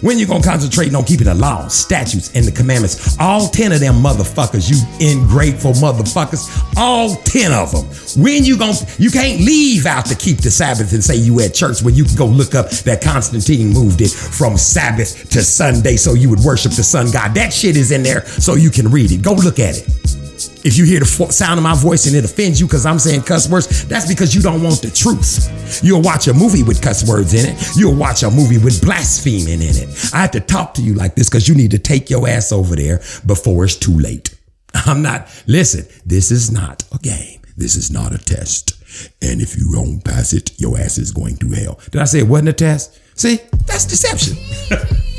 When 0.00 0.18
you 0.18 0.26
gonna 0.26 0.44
concentrate 0.44 0.94
on 0.94 1.04
keeping 1.04 1.26
the 1.26 1.34
laws, 1.34 1.74
statutes, 1.74 2.30
and 2.34 2.44
the 2.44 2.52
commandments? 2.52 3.16
All 3.18 3.48
10 3.48 3.72
of 3.72 3.80
them 3.80 3.96
motherfuckers, 3.96 4.70
you 4.70 4.78
ingrateful 5.04 5.72
motherfuckers. 5.72 6.46
All 6.76 7.16
10 7.16 7.52
of 7.52 7.72
them. 7.72 8.22
When 8.22 8.44
you 8.44 8.56
gonna, 8.56 8.76
you 8.98 9.10
can't 9.10 9.40
leave 9.40 9.86
out 9.86 10.06
to 10.06 10.14
keep 10.14 10.38
the 10.38 10.50
Sabbath 10.50 10.92
and 10.92 11.02
say 11.02 11.16
you 11.16 11.40
at 11.40 11.54
church 11.54 11.82
when 11.82 11.94
you 11.94 12.04
can 12.04 12.16
go 12.16 12.26
look 12.26 12.54
up 12.54 12.70
that 12.70 13.02
Constantine 13.02 13.70
moved 13.70 14.00
it 14.00 14.10
from 14.10 14.56
Sabbath 14.56 15.28
to 15.30 15.42
Sunday 15.42 15.96
so 15.96 16.14
you 16.14 16.30
would 16.30 16.40
worship 16.40 16.72
the 16.72 16.84
sun 16.84 17.10
god. 17.10 17.34
That 17.34 17.52
shit 17.52 17.76
is 17.76 17.90
in 17.90 18.02
there 18.02 18.24
so 18.26 18.54
you 18.54 18.70
can 18.70 18.88
read 18.90 19.10
it. 19.10 19.22
Go 19.22 19.32
look 19.32 19.58
at 19.58 19.78
it. 19.78 20.17
If 20.64 20.76
you 20.76 20.84
hear 20.84 21.00
the 21.00 21.06
sound 21.06 21.58
of 21.58 21.62
my 21.62 21.74
voice 21.74 22.06
and 22.06 22.16
it 22.16 22.24
offends 22.24 22.60
you 22.60 22.66
because 22.66 22.84
I'm 22.84 22.98
saying 22.98 23.22
cuss 23.22 23.48
words, 23.48 23.86
that's 23.86 24.08
because 24.08 24.34
you 24.34 24.42
don't 24.42 24.62
want 24.62 24.82
the 24.82 24.90
truth. 24.90 25.80
You'll 25.82 26.02
watch 26.02 26.26
a 26.26 26.34
movie 26.34 26.62
with 26.62 26.82
cuss 26.82 27.08
words 27.08 27.32
in 27.32 27.54
it. 27.54 27.76
You'll 27.76 27.94
watch 27.94 28.22
a 28.22 28.30
movie 28.30 28.58
with 28.58 28.82
blaspheming 28.82 29.62
in 29.62 29.76
it. 29.76 30.10
I 30.12 30.22
have 30.22 30.32
to 30.32 30.40
talk 30.40 30.74
to 30.74 30.82
you 30.82 30.94
like 30.94 31.14
this 31.14 31.28
because 31.28 31.48
you 31.48 31.54
need 31.54 31.70
to 31.70 31.78
take 31.78 32.10
your 32.10 32.28
ass 32.28 32.50
over 32.52 32.74
there 32.74 32.98
before 33.24 33.64
it's 33.64 33.76
too 33.76 33.96
late. 33.98 34.34
I'm 34.74 35.02
not, 35.02 35.28
listen, 35.46 35.86
this 36.04 36.30
is 36.30 36.50
not 36.50 36.84
a 36.92 36.98
game. 36.98 37.40
This 37.56 37.76
is 37.76 37.90
not 37.90 38.14
a 38.14 38.18
test. 38.18 38.74
And 39.22 39.40
if 39.40 39.56
you 39.56 39.72
don't 39.72 40.04
pass 40.04 40.32
it, 40.32 40.58
your 40.60 40.78
ass 40.78 40.98
is 40.98 41.12
going 41.12 41.36
to 41.38 41.50
hell. 41.50 41.80
Did 41.90 42.00
I 42.00 42.04
say 42.04 42.20
it 42.20 42.28
wasn't 42.28 42.50
a 42.50 42.52
test? 42.52 42.98
See, 43.18 43.38
that's 43.66 43.84
deception. 43.84 44.36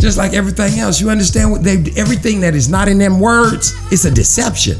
Just 0.00 0.16
like 0.16 0.32
everything 0.32 0.78
else, 0.78 1.00
you 1.00 1.10
understand 1.10 1.50
what 1.50 1.64
they 1.64 1.76
everything 1.96 2.40
that 2.40 2.54
is 2.54 2.68
not 2.68 2.88
in 2.88 2.98
them 2.98 3.18
words, 3.18 3.74
it's 3.92 4.04
a 4.04 4.10
deception. 4.10 4.76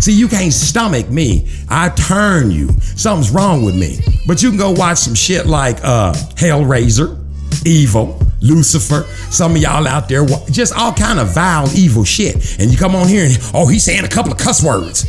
See, 0.00 0.12
you 0.12 0.28
can't 0.28 0.52
stomach 0.52 1.10
me. 1.10 1.46
I 1.68 1.90
turn 1.90 2.50
you. 2.50 2.68
Something's 2.80 3.30
wrong 3.30 3.64
with 3.64 3.76
me. 3.76 3.98
But 4.26 4.42
you 4.42 4.48
can 4.48 4.58
go 4.58 4.70
watch 4.70 4.98
some 4.98 5.14
shit 5.14 5.46
like 5.46 5.76
uh 5.84 6.14
Hellraiser, 6.36 7.18
Evil, 7.66 8.18
Lucifer. 8.40 9.02
Some 9.30 9.56
of 9.56 9.58
y'all 9.58 9.86
out 9.86 10.08
there, 10.08 10.24
just 10.50 10.74
all 10.74 10.94
kind 10.94 11.18
of 11.18 11.34
vile, 11.34 11.68
evil 11.76 12.04
shit. 12.04 12.58
And 12.58 12.70
you 12.70 12.78
come 12.78 12.94
on 12.96 13.08
here 13.08 13.26
and 13.26 13.38
oh, 13.52 13.66
he's 13.66 13.84
saying 13.84 14.04
a 14.04 14.08
couple 14.08 14.32
of 14.32 14.38
cuss 14.38 14.64
words. 14.64 15.04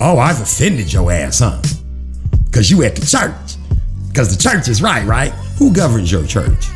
Oh, 0.00 0.18
I've 0.18 0.40
offended 0.40 0.92
your 0.92 1.10
ass, 1.10 1.40
huh? 1.40 1.60
Cause 2.52 2.70
you 2.70 2.84
at 2.84 2.94
the 2.94 3.04
church. 3.04 3.56
Cause 4.14 4.34
the 4.34 4.40
church 4.40 4.68
is 4.68 4.80
right, 4.80 5.04
right? 5.04 5.32
Who 5.58 5.74
governs 5.74 6.12
your 6.12 6.24
church? 6.24 6.68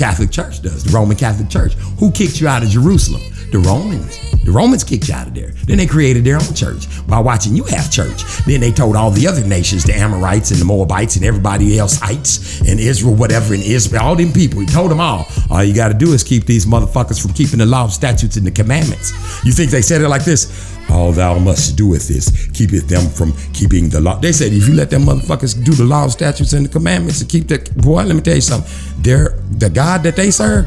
Catholic 0.00 0.30
Church 0.30 0.62
does, 0.62 0.82
the 0.82 0.92
Roman 0.96 1.14
Catholic 1.14 1.50
Church. 1.50 1.74
Who 1.98 2.10
kicked 2.10 2.40
you 2.40 2.48
out 2.48 2.62
of 2.62 2.70
Jerusalem? 2.70 3.20
The 3.52 3.58
Romans. 3.58 4.18
The 4.42 4.50
Romans 4.50 4.82
kicked 4.82 5.08
you 5.08 5.14
out 5.14 5.26
of 5.26 5.34
there. 5.34 5.50
Then 5.66 5.76
they 5.76 5.86
created 5.86 6.24
their 6.24 6.36
own 6.36 6.54
church 6.54 6.86
by 7.06 7.18
watching 7.18 7.54
you 7.54 7.64
have 7.64 7.90
church. 7.90 8.22
Then 8.46 8.60
they 8.62 8.72
told 8.72 8.96
all 8.96 9.10
the 9.10 9.28
other 9.28 9.44
nations, 9.44 9.84
the 9.84 9.92
Amorites 9.94 10.52
and 10.52 10.58
the 10.58 10.64
Moabites 10.64 11.16
and 11.16 11.24
everybody 11.26 11.78
else, 11.78 12.00
ites 12.00 12.62
and 12.62 12.80
Israel, 12.80 13.14
whatever, 13.14 13.52
and 13.52 13.62
Israel, 13.62 14.02
all 14.02 14.16
them 14.16 14.32
people. 14.32 14.60
He 14.60 14.66
told 14.66 14.90
them 14.90 15.00
all, 15.00 15.26
all 15.50 15.62
you 15.62 15.74
got 15.74 15.88
to 15.88 15.94
do 15.94 16.14
is 16.14 16.24
keep 16.24 16.46
these 16.46 16.64
motherfuckers 16.64 17.20
from 17.20 17.34
keeping 17.34 17.58
the 17.58 17.66
law, 17.66 17.86
statutes, 17.88 18.38
and 18.38 18.46
the 18.46 18.50
commandments. 18.50 19.12
You 19.44 19.52
think 19.52 19.70
they 19.70 19.82
said 19.82 20.00
it 20.00 20.08
like 20.08 20.24
this? 20.24 20.79
All 20.90 21.12
thou 21.12 21.38
must 21.38 21.76
do 21.76 21.86
with 21.86 22.08
this, 22.08 22.48
keepeth 22.52 22.88
them 22.88 23.08
from 23.08 23.32
keeping 23.52 23.88
the 23.88 24.00
law. 24.00 24.18
They 24.18 24.32
said, 24.32 24.52
if 24.52 24.66
you 24.68 24.74
let 24.74 24.90
them 24.90 25.02
motherfuckers 25.02 25.62
do 25.64 25.72
the 25.72 25.84
law, 25.84 26.08
statutes, 26.08 26.52
and 26.52 26.66
the 26.66 26.68
commandments 26.68 27.20
and 27.20 27.30
keep 27.30 27.48
the 27.48 27.58
boy, 27.76 28.02
let 28.04 28.14
me 28.14 28.22
tell 28.22 28.34
you 28.34 28.40
something. 28.40 28.70
They're 29.02 29.38
the 29.50 29.70
God 29.70 30.02
that 30.02 30.16
they 30.16 30.30
serve, 30.30 30.66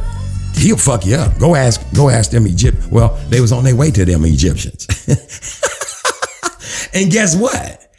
he'll 0.56 0.78
fuck 0.78 1.06
you 1.06 1.16
up. 1.16 1.38
Go 1.40 1.56
ask, 1.56 1.82
go 1.94 2.10
ask 2.10 2.32
them 2.32 2.48
Egypt. 2.48 2.78
Well, 2.90 3.20
they 3.30 3.42
was 3.42 3.52
on 3.52 3.64
their 3.64 3.76
way 3.76 3.92
to 3.92 4.06
them 4.06 4.24
Egyptians. 4.26 4.88
and 6.94 7.12
guess 7.12 7.36
what? 7.36 7.92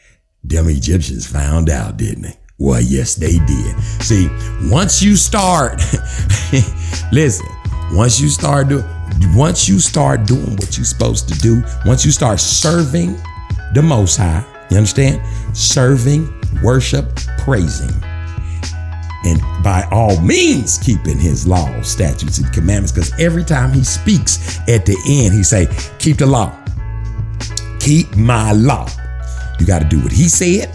Them 0.43 0.69
Egyptians 0.69 1.27
found 1.27 1.69
out, 1.69 1.97
didn't 1.97 2.23
they? 2.23 2.37
Well, 2.59 2.81
yes, 2.81 3.17
they 3.17 3.39
did. 3.39 3.81
See, 4.01 4.29
once 4.71 5.03
you 5.03 5.17
start, 5.17 5.79
listen, 7.13 7.47
once 7.93 8.21
you 8.21 8.29
start 8.29 8.69
doing, 8.69 8.85
once 9.35 9.69
you 9.69 9.81
start 9.81 10.27
doing 10.27 10.57
what 10.57 10.77
you're 10.77 10.85
supposed 10.85 11.29
to 11.29 11.39
do, 11.39 11.63
once 11.85 12.05
you 12.05 12.13
start 12.13 12.41
serving 12.41 13.17
the 13.75 13.83
Most 13.83 14.17
High, 14.17 14.45
you 14.71 14.77
understand? 14.77 15.21
Serving, 15.57 16.33
worship, 16.63 17.15
praising, 17.39 17.91
and 19.25 19.41
by 19.63 19.87
all 19.91 20.21
means 20.21 20.79
keeping 20.79 21.19
His 21.19 21.47
laws, 21.47 21.89
statutes, 21.89 22.39
and 22.39 22.53
commandments. 22.53 22.93
Because 22.93 23.13
every 23.21 23.45
time 23.45 23.73
He 23.73 23.85
speaks 23.85 24.59
at 24.69 24.87
the 24.87 24.97
end, 25.07 25.35
He 25.35 25.43
say, 25.43 25.67
"Keep 25.99 26.19
the 26.19 26.27
law, 26.27 26.53
keep 27.81 28.15
my 28.17 28.53
law." 28.53 28.89
You 29.59 29.67
got 29.67 29.81
to 29.81 29.89
do 29.89 30.01
what 30.01 30.13
He 30.13 30.29
said. 30.29 30.73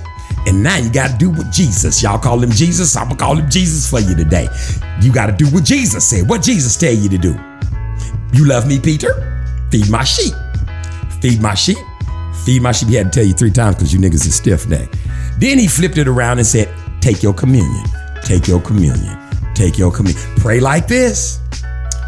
And 0.47 0.63
now 0.63 0.77
you 0.77 0.89
got 0.89 1.11
to 1.11 1.17
do 1.17 1.29
what 1.29 1.51
Jesus. 1.51 2.01
Y'all 2.01 2.17
call 2.17 2.41
him 2.41 2.49
Jesus. 2.49 2.95
I'm 2.95 3.09
gonna 3.09 3.17
call 3.17 3.35
him 3.37 3.49
Jesus 3.49 3.89
for 3.89 3.99
you 3.99 4.15
today. 4.15 4.47
You 5.01 5.11
got 5.11 5.25
to 5.25 5.33
do 5.33 5.45
what 5.47 5.65
Jesus 5.65 6.07
said. 6.07 6.29
What 6.29 6.41
Jesus 6.41 6.77
tell 6.77 6.93
you 6.93 7.09
to 7.09 7.17
do? 7.17 7.37
You 8.33 8.45
love 8.45 8.67
me, 8.67 8.79
Peter? 8.79 9.13
Feed 9.71 9.89
my 9.89 10.03
sheep. 10.03 10.33
Feed 11.21 11.41
my 11.41 11.53
sheep. 11.53 11.77
Feed 12.45 12.61
my 12.61 12.71
sheep. 12.71 12.89
He 12.89 12.95
had 12.95 13.11
to 13.11 13.19
tell 13.19 13.27
you 13.27 13.33
three 13.33 13.51
times 13.51 13.75
because 13.75 13.93
you 13.93 13.99
niggas 13.99 14.25
is 14.25 14.35
stiff 14.35 14.67
neck. 14.67 14.89
Then 15.37 15.57
he 15.57 15.67
flipped 15.67 15.97
it 15.97 16.07
around 16.07 16.37
and 16.37 16.47
said, 16.47 16.73
Take 17.01 17.23
your 17.23 17.33
communion. 17.33 17.85
Take 18.23 18.47
your 18.47 18.61
communion. 18.61 19.17
Take 19.55 19.77
your 19.77 19.91
communion. 19.91 20.21
Pray 20.37 20.59
like 20.59 20.87
this. 20.87 21.39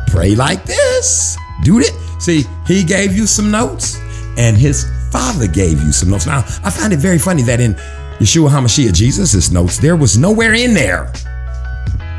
Pray 0.08 0.36
like 0.36 0.66
this. 0.66 1.38
Do 1.64 1.80
it. 1.80 1.92
See, 2.20 2.46
he 2.68 2.84
gave 2.84 3.16
you 3.16 3.26
some 3.26 3.50
notes 3.50 3.98
and 4.38 4.58
his 4.58 4.86
father 5.12 5.48
gave 5.48 5.82
you 5.82 5.92
some 5.92 6.10
notes. 6.10 6.26
Now, 6.26 6.40
I 6.64 6.70
find 6.70 6.94
it 6.94 7.00
very 7.00 7.20
funny 7.20 7.42
that 7.44 7.60
in 7.60 7.74
Yeshua 8.20 8.50
HaMashiach, 8.50 8.94
Jesus' 8.94 9.52
notes, 9.52 9.78
there 9.78 9.96
was 9.96 10.18
nowhere 10.18 10.54
in 10.54 10.74
there 10.74 11.12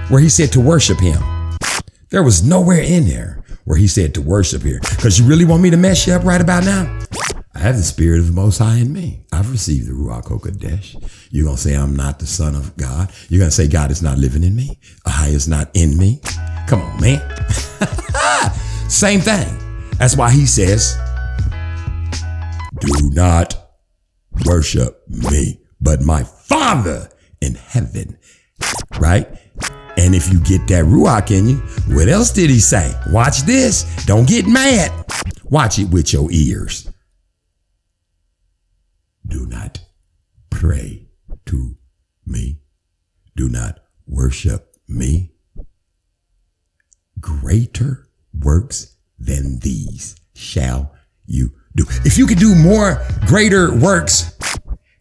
where 0.08 0.20
he 0.20 0.28
said 0.28 0.52
to 0.52 0.60
worship 0.60 0.98
him. 0.98 1.20
There 2.10 2.22
was 2.22 2.42
nowhere 2.42 2.82
in 2.82 3.06
there 3.06 3.41
where 3.64 3.78
he 3.78 3.86
said 3.86 4.14
to 4.14 4.22
worship 4.22 4.62
here. 4.62 4.80
Because 4.80 5.18
you 5.18 5.26
really 5.26 5.44
want 5.44 5.62
me 5.62 5.70
to 5.70 5.76
mess 5.76 6.06
you 6.06 6.12
up 6.12 6.24
right 6.24 6.40
about 6.40 6.64
now? 6.64 7.00
I 7.54 7.58
have 7.58 7.76
the 7.76 7.82
spirit 7.82 8.18
of 8.18 8.26
the 8.26 8.32
Most 8.32 8.58
High 8.58 8.78
in 8.78 8.92
me. 8.92 9.24
I've 9.30 9.50
received 9.50 9.86
the 9.86 9.92
Ruach 9.92 10.24
HaKodesh. 10.24 11.28
You're 11.30 11.44
going 11.44 11.56
to 11.56 11.62
say 11.62 11.74
I'm 11.74 11.94
not 11.94 12.18
the 12.18 12.26
son 12.26 12.54
of 12.54 12.76
God. 12.76 13.12
You're 13.28 13.38
going 13.38 13.50
to 13.50 13.54
say 13.54 13.68
God 13.68 13.90
is 13.90 14.02
not 14.02 14.18
living 14.18 14.42
in 14.42 14.56
me. 14.56 14.78
Ahai 15.06 15.28
is 15.28 15.46
not 15.48 15.70
in 15.74 15.98
me. 15.98 16.20
Come 16.66 16.80
on, 16.80 17.00
man. 17.00 17.20
Same 18.88 19.20
thing. 19.20 19.58
That's 19.98 20.16
why 20.16 20.30
he 20.30 20.46
says, 20.46 20.96
do 22.80 23.10
not 23.10 23.54
worship 24.46 25.06
me, 25.08 25.60
but 25.80 26.02
my 26.02 26.24
Father 26.24 27.10
in 27.40 27.54
heaven. 27.54 28.18
Right? 28.98 29.28
And 29.96 30.14
if 30.14 30.32
you 30.32 30.40
get 30.40 30.66
that 30.68 30.84
Ruach 30.84 31.30
in 31.30 31.48
you, 31.48 31.56
what 31.94 32.08
else 32.08 32.30
did 32.30 32.50
he 32.50 32.60
say? 32.60 32.94
Watch 33.10 33.42
this. 33.42 33.84
Don't 34.06 34.26
get 34.26 34.46
mad. 34.46 34.90
Watch 35.44 35.78
it 35.78 35.90
with 35.90 36.12
your 36.12 36.30
ears. 36.30 36.88
Do 39.26 39.46
not 39.46 39.80
pray 40.50 41.08
to 41.46 41.76
me. 42.26 42.58
Do 43.36 43.48
not 43.48 43.80
worship 44.06 44.76
me. 44.88 45.32
Greater 47.20 48.08
works 48.40 48.96
than 49.18 49.58
these 49.60 50.16
shall 50.34 50.94
you 51.26 51.52
do. 51.76 51.84
If 52.04 52.18
you 52.18 52.26
could 52.26 52.38
do 52.38 52.54
more 52.54 53.04
greater 53.26 53.74
works, 53.74 54.36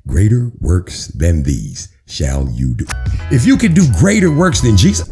greater 0.08 0.52
works 0.60 1.08
than 1.08 1.44
these 1.44 1.91
shall 2.12 2.48
you 2.50 2.74
do. 2.74 2.86
If 3.32 3.46
you 3.46 3.56
could 3.58 3.74
do 3.74 3.88
greater 3.98 4.30
works 4.32 4.60
than 4.62 4.76
Jesus, 4.76 5.10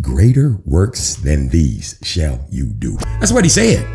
greater 0.00 0.58
works 0.64 1.14
than 1.14 1.48
these 1.48 1.98
shall 2.02 2.44
you 2.50 2.66
do. 2.66 2.96
That's 3.20 3.32
what 3.32 3.44
he 3.44 3.50
said. 3.50 3.86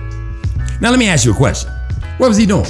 Now 0.79 0.89
let 0.89 0.99
me 0.99 1.09
ask 1.09 1.25
you 1.25 1.33
a 1.33 1.35
question. 1.35 1.69
What 2.17 2.29
was 2.29 2.37
he 2.37 2.45
doing? 2.45 2.67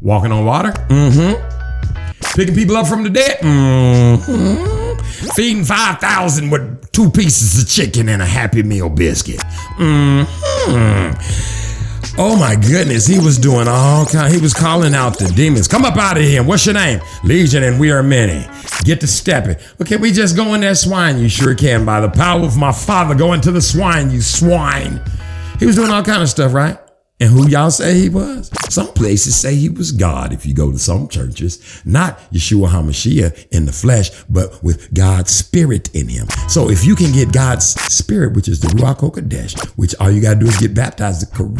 Walking 0.00 0.32
on 0.32 0.44
water? 0.44 0.72
Mm-hmm. 0.88 2.34
Picking 2.34 2.54
people 2.54 2.76
up 2.76 2.86
from 2.88 3.04
the 3.04 3.10
dead? 3.10 3.38
Mm-hmm. 3.38 4.98
Feeding 5.34 5.64
5,000 5.64 6.50
with 6.50 6.90
two 6.92 7.10
pieces 7.10 7.62
of 7.62 7.68
chicken 7.68 8.08
and 8.08 8.20
a 8.20 8.26
Happy 8.26 8.62
Meal 8.62 8.88
biscuit? 8.88 9.40
Mm-hmm. 9.78 11.67
Oh 12.20 12.36
my 12.36 12.56
goodness, 12.56 13.06
he 13.06 13.20
was 13.20 13.38
doing 13.38 13.68
all 13.68 14.04
kind. 14.04 14.34
He 14.34 14.40
was 14.40 14.52
calling 14.52 14.92
out 14.92 15.20
the 15.20 15.28
demons. 15.28 15.68
Come 15.68 15.84
up 15.84 15.96
out 15.96 16.16
of 16.16 16.24
here. 16.24 16.42
What's 16.42 16.66
your 16.66 16.74
name? 16.74 17.00
Legion, 17.22 17.62
and 17.62 17.78
we 17.78 17.92
are 17.92 18.02
many. 18.02 18.44
Get 18.82 19.00
to 19.02 19.06
stepping. 19.06 19.54
Can 19.86 20.00
we 20.00 20.10
just 20.10 20.34
go 20.34 20.52
in 20.54 20.62
there, 20.62 20.74
swine? 20.74 21.20
You 21.20 21.28
sure 21.28 21.54
can. 21.54 21.84
By 21.84 22.00
the 22.00 22.10
power 22.10 22.40
of 22.44 22.56
my 22.56 22.72
father, 22.72 23.14
go 23.14 23.34
into 23.34 23.52
the 23.52 23.62
swine, 23.62 24.10
you 24.10 24.20
swine. 24.20 25.00
He 25.60 25.66
was 25.66 25.76
doing 25.76 25.92
all 25.92 26.02
kind 26.02 26.20
of 26.20 26.28
stuff, 26.28 26.52
right? 26.54 26.76
And 27.20 27.30
who 27.30 27.48
y'all 27.48 27.70
say 27.72 27.98
he 27.98 28.08
was? 28.08 28.48
Some 28.72 28.92
places 28.92 29.36
say 29.36 29.56
he 29.56 29.68
was 29.68 29.90
God 29.90 30.32
if 30.32 30.46
you 30.46 30.54
go 30.54 30.70
to 30.70 30.78
some 30.78 31.08
churches. 31.08 31.82
Not 31.84 32.18
Yeshua 32.30 32.68
HaMashiach 32.68 33.48
in 33.48 33.66
the 33.66 33.72
flesh, 33.72 34.10
but 34.28 34.62
with 34.62 34.94
God's 34.94 35.32
spirit 35.32 35.92
in 35.96 36.06
him. 36.08 36.28
So 36.48 36.70
if 36.70 36.84
you 36.84 36.94
can 36.94 37.12
get 37.12 37.32
God's 37.32 37.64
spirit, 37.92 38.34
which 38.34 38.46
is 38.46 38.60
the 38.60 38.68
Ruach 38.68 39.00
HaKodesh, 39.00 39.66
which 39.70 39.96
all 39.96 40.12
you 40.12 40.22
got 40.22 40.34
to 40.34 40.40
do 40.40 40.46
is 40.46 40.58
get 40.58 40.74
baptized 40.74 41.22
the 41.22 41.26
correct 41.34 41.58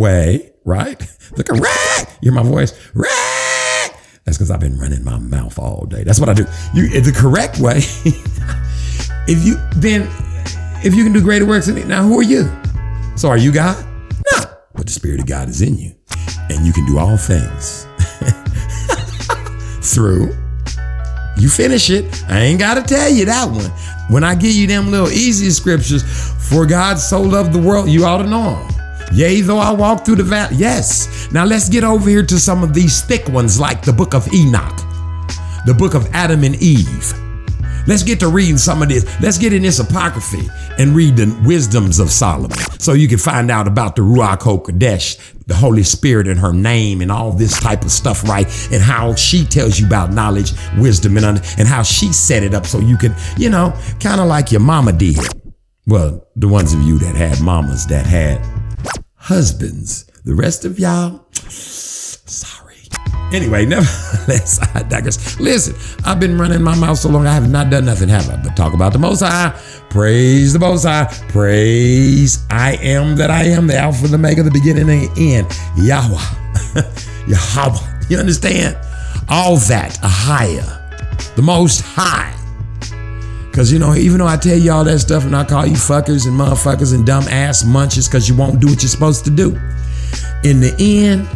way, 0.00 0.52
right? 0.64 1.00
The 1.34 1.42
correct, 1.42 2.18
hear 2.22 2.32
my 2.32 2.44
voice? 2.44 2.72
Right. 2.94 3.90
That's 4.24 4.38
because 4.38 4.52
I've 4.52 4.60
been 4.60 4.78
running 4.78 5.02
my 5.02 5.18
mouth 5.18 5.58
all 5.58 5.86
day. 5.86 6.04
That's 6.04 6.20
what 6.20 6.28
I 6.28 6.34
do. 6.34 6.46
You 6.74 7.00
the 7.00 7.10
correct 7.10 7.58
way. 7.58 7.78
if 9.26 9.44
you 9.44 9.56
then 9.80 10.02
if 10.84 10.94
you 10.94 11.02
can 11.02 11.12
do 11.12 11.20
greater 11.20 11.44
works 11.44 11.66
in 11.66 11.76
it, 11.76 11.88
now 11.88 12.04
who 12.04 12.20
are 12.20 12.22
you? 12.22 12.48
So 13.16 13.28
are 13.28 13.36
you 13.36 13.52
God? 13.52 13.84
No. 14.32 14.44
But 14.74 14.86
the 14.86 14.92
Spirit 14.92 15.20
of 15.20 15.26
God 15.26 15.48
is 15.48 15.62
in 15.62 15.76
you. 15.78 15.94
And 16.50 16.66
you 16.66 16.72
can 16.72 16.86
do 16.86 16.98
all 16.98 17.16
things 17.16 17.86
through. 19.94 20.34
You 21.38 21.48
finish 21.48 21.90
it. 21.90 22.24
I 22.28 22.40
ain't 22.40 22.58
got 22.58 22.74
to 22.74 22.82
tell 22.82 23.08
you 23.08 23.24
that 23.26 23.50
one. 23.50 23.70
When 24.10 24.24
I 24.24 24.34
give 24.34 24.52
you 24.52 24.66
them 24.66 24.90
little 24.90 25.10
easy 25.10 25.50
scriptures, 25.50 26.02
for 26.48 26.66
God 26.66 26.98
so 26.98 27.20
loved 27.20 27.52
the 27.52 27.58
world, 27.58 27.88
you 27.88 28.04
ought 28.04 28.18
to 28.18 28.28
know 28.28 28.54
them. 28.54 28.68
Yea, 29.12 29.40
though 29.42 29.58
I 29.58 29.72
walk 29.72 30.04
through 30.04 30.16
the 30.16 30.22
valley. 30.22 30.56
Yes. 30.56 31.30
Now 31.32 31.44
let's 31.44 31.68
get 31.68 31.84
over 31.84 32.08
here 32.08 32.24
to 32.24 32.38
some 32.38 32.62
of 32.62 32.72
these 32.74 33.02
thick 33.02 33.28
ones 33.28 33.60
like 33.60 33.82
the 33.82 33.92
book 33.92 34.14
of 34.14 34.26
Enoch, 34.32 34.76
the 35.66 35.74
book 35.76 35.94
of 35.94 36.06
Adam 36.12 36.44
and 36.44 36.56
Eve. 36.56 37.12
Let's 37.86 38.02
get 38.02 38.20
to 38.20 38.28
reading 38.28 38.58
some 38.58 38.82
of 38.82 38.88
this. 38.88 39.04
Let's 39.20 39.38
get 39.38 39.52
in 39.52 39.62
this 39.62 39.80
apocryphy 39.80 40.48
and 40.78 40.94
read 40.94 41.16
the 41.16 41.40
wisdoms 41.44 41.98
of 41.98 42.10
Solomon 42.10 42.56
so 42.78 42.92
you 42.92 43.08
can 43.08 43.18
find 43.18 43.50
out 43.50 43.66
about 43.66 43.96
the 43.96 44.02
Ruach 44.02 44.38
HaKodesh, 44.38 45.46
the 45.46 45.54
Holy 45.54 45.82
Spirit 45.82 46.26
and 46.26 46.38
her 46.38 46.52
name 46.52 47.00
and 47.00 47.10
all 47.10 47.32
this 47.32 47.58
type 47.58 47.82
of 47.82 47.90
stuff, 47.90 48.24
right? 48.24 48.46
And 48.72 48.82
how 48.82 49.14
she 49.14 49.44
tells 49.44 49.78
you 49.78 49.86
about 49.86 50.12
knowledge, 50.12 50.52
wisdom, 50.78 51.16
and, 51.16 51.26
and 51.58 51.68
how 51.68 51.82
she 51.82 52.12
set 52.12 52.42
it 52.42 52.54
up 52.54 52.66
so 52.66 52.78
you 52.78 52.96
can, 52.96 53.14
you 53.36 53.50
know, 53.50 53.76
kind 54.00 54.20
of 54.20 54.26
like 54.26 54.52
your 54.52 54.60
mama 54.60 54.92
did. 54.92 55.18
Well, 55.86 56.26
the 56.36 56.48
ones 56.48 56.72
of 56.72 56.82
you 56.82 56.98
that 56.98 57.16
had 57.16 57.40
mamas 57.40 57.86
that 57.88 58.06
had 58.06 58.40
husbands. 59.16 60.04
The 60.24 60.34
rest 60.34 60.64
of 60.64 60.78
y'all. 60.78 61.26
Anyway, 63.32 63.64
nevertheless, 63.66 64.60
I 64.74 64.82
digress. 64.82 65.40
Listen, 65.40 65.74
I've 66.04 66.20
been 66.20 66.38
running 66.38 66.62
my 66.62 66.76
mouth 66.76 66.98
so 66.98 67.08
long, 67.08 67.26
I 67.26 67.32
have 67.32 67.48
not 67.48 67.70
done 67.70 67.86
nothing, 67.86 68.08
have 68.08 68.28
I? 68.28 68.36
But 68.36 68.56
talk 68.56 68.74
about 68.74 68.92
the 68.92 68.98
Most 68.98 69.20
High. 69.20 69.58
Praise 69.88 70.52
the 70.52 70.58
Most 70.58 70.84
High. 70.84 71.06
Praise 71.28 72.44
I 72.50 72.74
am 72.82 73.16
that 73.16 73.30
I 73.30 73.44
am, 73.44 73.66
the 73.66 73.76
Alpha, 73.76 74.06
the 74.06 74.16
Omega, 74.16 74.42
the 74.42 74.50
beginning 74.50 74.88
and 74.88 75.16
the 75.16 75.34
end. 75.34 75.46
Yahweh. 75.76 76.20
Yahweh. 77.26 78.06
You 78.08 78.18
understand? 78.18 78.76
All 79.28 79.56
that, 79.56 79.92
Ahiah, 80.02 81.34
the 81.34 81.42
Most 81.42 81.80
High. 81.80 82.38
Cause 83.52 83.70
you 83.70 83.78
know, 83.78 83.94
even 83.94 84.18
though 84.18 84.26
I 84.26 84.38
tell 84.38 84.56
you 84.56 84.72
all 84.72 84.84
that 84.84 84.98
stuff 85.00 85.24
and 85.24 85.36
I 85.36 85.44
call 85.44 85.66
you 85.66 85.74
fuckers 85.74 86.26
and 86.26 86.38
motherfuckers 86.38 86.94
and 86.94 87.04
dumb 87.04 87.24
ass 87.28 87.64
munches 87.64 88.08
because 88.08 88.26
you 88.26 88.34
won't 88.34 88.60
do 88.60 88.66
what 88.66 88.82
you're 88.82 88.88
supposed 88.88 89.24
to 89.26 89.30
do. 89.30 89.50
In 90.42 90.60
the 90.60 90.74
end, 90.78 91.28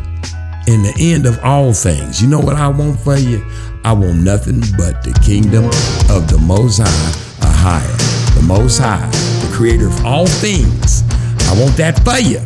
in 0.66 0.82
the 0.82 0.94
end 0.98 1.26
of 1.26 1.38
all 1.44 1.72
things, 1.72 2.20
you 2.20 2.28
know 2.28 2.40
what 2.40 2.56
I 2.56 2.68
want 2.68 2.98
for 2.98 3.16
you? 3.16 3.44
I 3.84 3.92
want 3.92 4.16
nothing 4.16 4.60
but 4.76 5.02
the 5.04 5.16
kingdom 5.24 5.66
of 6.10 6.28
the 6.28 6.38
Most 6.38 6.80
High, 6.82 7.82
a 7.82 8.34
the 8.34 8.42
Most 8.42 8.78
High, 8.78 9.08
the 9.46 9.52
creator 9.54 9.86
of 9.86 10.04
all 10.04 10.26
things. 10.26 11.02
I 11.48 11.58
want 11.60 11.76
that 11.76 12.02
for 12.04 12.18
you. 12.18 12.40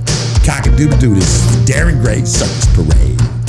Cock 0.44 0.66
a 0.66 0.76
doodle 0.76 0.98
doo. 0.98 1.14
This 1.14 1.44
is 1.44 1.66
the 1.66 1.72
Darren 1.72 2.02
Gray 2.02 2.24
Circus 2.24 2.66
Parade. 2.74 3.39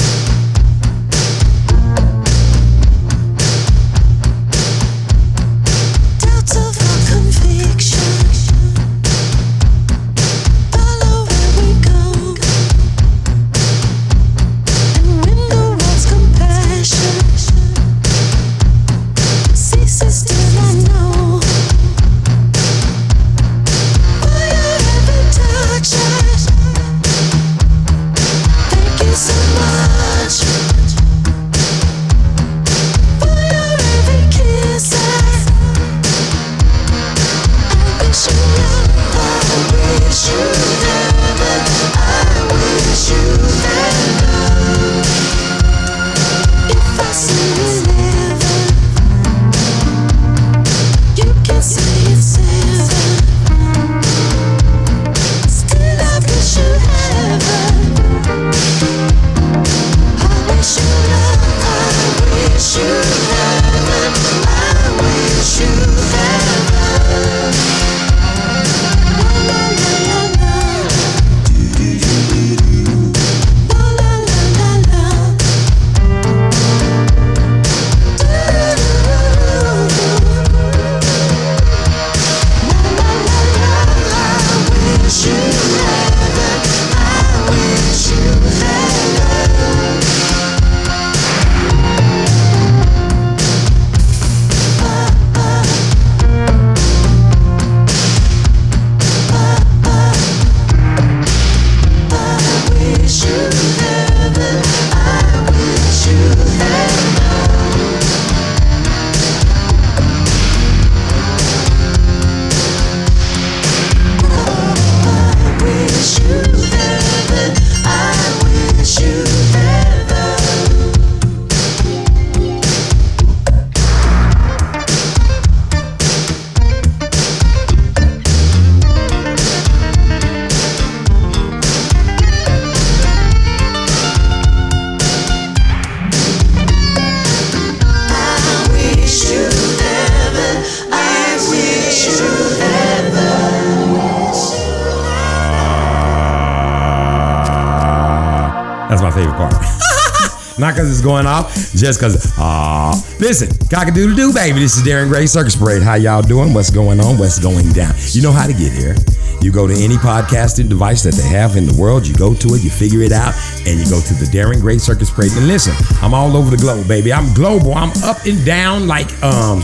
Going 151.02 151.26
off, 151.26 151.52
just 151.74 152.00
because, 152.00 152.32
ah. 152.38 152.94
Listen, 153.20 153.50
cock-a-doodle 153.70 154.16
doo, 154.16 154.32
baby. 154.34 154.60
This 154.60 154.78
is 154.78 154.84
Darren 154.84 155.10
Gray 155.10 155.26
Circus 155.26 155.56
Parade. 155.56 155.82
How 155.82 155.96
y'all 155.96 156.22
doing? 156.22 156.54
What's 156.54 156.70
going 156.70 157.00
on? 157.00 157.18
What's 157.18 157.40
going 157.40 157.72
down? 157.72 157.96
You 158.12 158.22
know 158.22 158.32
how 158.32 158.46
to 158.46 158.54
get 158.54 158.72
here. 158.72 158.96
You 159.42 159.52
go 159.52 159.66
to 159.68 159.74
any 159.74 159.96
podcasting 159.96 160.70
device 160.70 161.02
that 161.02 161.16
they 161.16 161.28
have 161.28 161.56
in 161.58 161.66
the 161.66 161.74
world, 161.74 162.06
you 162.06 162.14
go 162.14 162.36
to 162.36 162.48
it, 162.54 162.64
you 162.64 162.70
figure 162.70 163.02
it 163.02 163.12
out, 163.12 163.34
and 163.66 163.80
you 163.80 163.90
go 163.90 164.00
to 164.00 164.14
the 164.14 164.30
Darren 164.32 164.62
Gray 164.62 164.78
Circus 164.78 165.10
Parade. 165.10 165.32
And 165.34 165.48
listen, 165.48 165.74
I'm 166.04 166.14
all 166.14 166.38
over 166.38 166.56
the 166.56 166.62
globe, 166.62 166.88
baby. 166.88 167.12
I'm 167.12 167.34
global. 167.34 167.74
I'm 167.74 167.90
up 168.04 168.24
and 168.26 168.46
down 168.46 168.86
like, 168.86 169.12
um, 169.24 169.64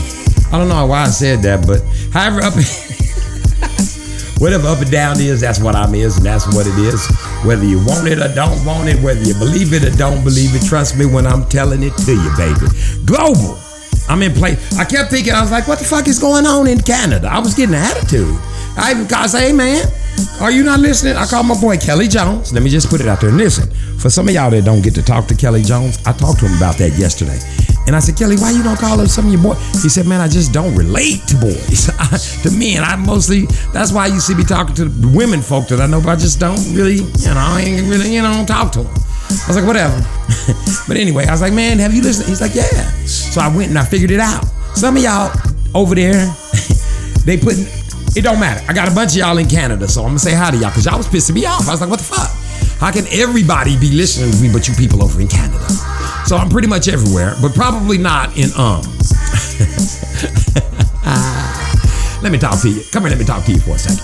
I 0.50 0.58
don't 0.58 0.68
know 0.68 0.86
why 0.86 1.02
I 1.02 1.08
said 1.08 1.42
that, 1.42 1.64
but 1.66 1.82
however 2.12 2.42
up 2.42 2.56
and 2.56 2.66
Whatever 4.38 4.68
up 4.68 4.80
and 4.80 4.90
down 4.90 5.20
is, 5.20 5.40
that's 5.40 5.60
what 5.60 5.74
I'm 5.74 5.94
is, 5.96 6.16
and 6.16 6.26
that's 6.26 6.46
what 6.54 6.66
it 6.66 6.78
is. 6.78 7.06
Whether 7.44 7.64
you 7.64 7.78
want 7.84 8.08
it 8.08 8.18
or 8.18 8.32
don't 8.34 8.64
want 8.64 8.88
it, 8.88 9.00
whether 9.02 9.22
you 9.22 9.34
believe 9.34 9.72
it 9.72 9.84
or 9.84 9.94
don't 9.96 10.24
believe 10.24 10.54
it, 10.54 10.66
trust 10.66 10.98
me 10.98 11.06
when 11.06 11.26
I'm 11.26 11.48
telling 11.48 11.82
it 11.82 11.94
to 12.04 12.12
you, 12.12 12.30
baby. 12.36 12.66
Global. 13.04 13.58
I'm 14.08 14.22
in 14.22 14.32
place. 14.32 14.58
I 14.78 14.84
kept 14.84 15.10
thinking, 15.10 15.32
I 15.32 15.40
was 15.40 15.50
like, 15.50 15.68
what 15.68 15.78
the 15.78 15.84
fuck 15.84 16.08
is 16.08 16.18
going 16.18 16.46
on 16.46 16.66
in 16.66 16.80
Canada? 16.80 17.28
I 17.28 17.38
was 17.38 17.54
getting 17.54 17.74
an 17.74 17.82
attitude. 17.82 18.36
I 18.76 18.92
even 18.92 19.06
I 19.12 19.26
say, 19.26 19.48
hey 19.48 19.52
man, 19.52 19.84
are 20.40 20.50
you 20.50 20.62
not 20.62 20.80
listening? 20.80 21.16
I 21.16 21.26
called 21.26 21.46
my 21.46 21.60
boy 21.60 21.76
Kelly 21.78 22.08
Jones. 22.08 22.52
Let 22.52 22.62
me 22.62 22.70
just 22.70 22.88
put 22.88 23.00
it 23.00 23.08
out 23.08 23.20
there 23.20 23.30
and 23.30 23.38
listen. 23.38 23.68
For 23.98 24.08
some 24.08 24.28
of 24.28 24.34
y'all 24.34 24.50
that 24.50 24.64
don't 24.64 24.82
get 24.82 24.94
to 24.94 25.02
talk 25.02 25.26
to 25.28 25.34
Kelly 25.34 25.62
Jones, 25.62 25.98
I 26.06 26.12
talked 26.12 26.40
to 26.40 26.46
him 26.46 26.56
about 26.56 26.78
that 26.78 26.96
yesterday. 26.98 27.38
And 27.88 27.96
I 27.96 28.00
said, 28.00 28.18
Kelly, 28.18 28.36
why 28.36 28.50
you 28.50 28.62
don't 28.62 28.78
call 28.78 29.00
up 29.00 29.08
some 29.08 29.24
of 29.24 29.32
your 29.32 29.42
boys? 29.42 29.56
He 29.82 29.88
said, 29.88 30.06
man, 30.06 30.20
I 30.20 30.28
just 30.28 30.52
don't 30.52 30.76
relate 30.76 31.22
to 31.28 31.36
boys. 31.36 31.86
to 32.42 32.50
men, 32.50 32.84
I 32.84 32.96
mostly, 32.96 33.46
that's 33.72 33.92
why 33.92 34.08
you 34.08 34.20
see 34.20 34.34
me 34.34 34.44
talking 34.44 34.74
to 34.74 34.92
women 35.16 35.40
folk 35.40 35.68
that 35.68 35.80
I 35.80 35.86
know, 35.86 35.98
but 35.98 36.10
I 36.10 36.16
just 36.16 36.38
don't 36.38 36.60
really, 36.74 36.96
you 36.96 37.32
know, 37.32 37.40
I 37.40 37.62
ain't 37.64 37.88
really, 37.88 38.14
you 38.14 38.20
know, 38.20 38.30
don't 38.30 38.46
talk 38.46 38.72
to 38.72 38.82
them. 38.82 38.92
I 38.92 39.48
was 39.48 39.56
like, 39.56 39.66
whatever. 39.66 39.96
but 40.86 40.98
anyway, 40.98 41.24
I 41.24 41.30
was 41.30 41.40
like, 41.40 41.54
man, 41.54 41.78
have 41.78 41.94
you 41.94 42.02
listened? 42.02 42.28
He's 42.28 42.42
like, 42.42 42.54
yeah. 42.54 42.68
So 43.08 43.40
I 43.40 43.48
went 43.48 43.70
and 43.70 43.78
I 43.78 43.86
figured 43.86 44.10
it 44.10 44.20
out. 44.20 44.44
Some 44.76 44.98
of 44.98 45.02
y'all 45.02 45.32
over 45.74 45.94
there, 45.94 46.12
they 47.24 47.38
put, 47.38 47.56
it 48.14 48.20
don't 48.20 48.38
matter. 48.38 48.62
I 48.68 48.74
got 48.74 48.92
a 48.92 48.94
bunch 48.94 49.12
of 49.12 49.16
y'all 49.16 49.38
in 49.38 49.48
Canada, 49.48 49.88
so 49.88 50.02
I'm 50.02 50.08
gonna 50.08 50.18
say 50.18 50.34
hi 50.34 50.50
to 50.50 50.58
y'all 50.58 50.68
because 50.68 50.84
y'all 50.84 50.98
was 50.98 51.08
pissing 51.08 51.36
me 51.36 51.46
off. 51.46 51.66
I 51.66 51.70
was 51.70 51.80
like, 51.80 51.88
what 51.88 52.00
the 52.00 52.04
fuck? 52.04 52.28
How 52.80 52.92
can 52.92 53.06
everybody 53.10 53.80
be 53.80 53.90
listening 53.92 54.30
to 54.30 54.42
me 54.42 54.52
but 54.52 54.68
you 54.68 54.74
people 54.74 55.02
over 55.02 55.22
in 55.22 55.28
Canada? 55.28 55.47
So 56.28 56.36
I'm 56.36 56.50
pretty 56.50 56.68
much 56.68 56.88
everywhere, 56.88 57.34
but 57.40 57.54
probably 57.54 57.96
not 57.96 58.36
in 58.36 58.50
um. 58.52 58.82
let 62.22 62.30
me 62.30 62.36
talk 62.36 62.60
to 62.60 62.68
you. 62.68 62.82
Come 62.92 63.04
here, 63.04 63.08
let 63.08 63.18
me 63.18 63.24
talk 63.24 63.46
to 63.46 63.52
you 63.52 63.58
for 63.58 63.76
a 63.76 63.78
second. 63.78 64.02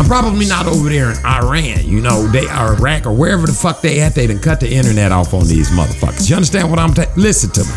I'm 0.00 0.06
probably 0.06 0.46
not 0.46 0.64
over 0.64 0.88
there 0.88 1.10
in 1.10 1.18
Iran. 1.26 1.86
You 1.86 2.00
know, 2.00 2.26
they 2.28 2.46
are 2.46 2.76
Iraq 2.76 3.04
or 3.04 3.12
wherever 3.12 3.46
the 3.46 3.52
fuck 3.52 3.82
they 3.82 4.00
at. 4.00 4.14
They 4.14 4.26
done 4.26 4.38
cut 4.38 4.60
the 4.60 4.72
internet 4.72 5.12
off 5.12 5.34
on 5.34 5.46
these 5.46 5.68
motherfuckers. 5.68 6.30
You 6.30 6.36
understand 6.36 6.70
what 6.70 6.78
I'm 6.78 6.94
saying? 6.94 7.10
Listen 7.14 7.50
to 7.50 7.62
me. 7.62 7.74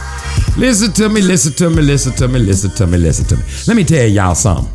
Listen 0.57 0.93
to 0.93 1.09
me, 1.09 1.21
listen 1.21 1.51
to 1.55 1.69
me, 1.69 1.81
listen 1.81 2.13
to 2.13 2.29
me, 2.29 2.39
listen 2.39 2.71
to 2.71 2.87
me, 2.87 2.97
listen 2.97 3.25
to 3.25 3.35
me. 3.35 3.43
Let 3.67 3.75
me 3.75 3.83
tell 3.83 4.07
y'all 4.07 4.33
something. 4.33 4.73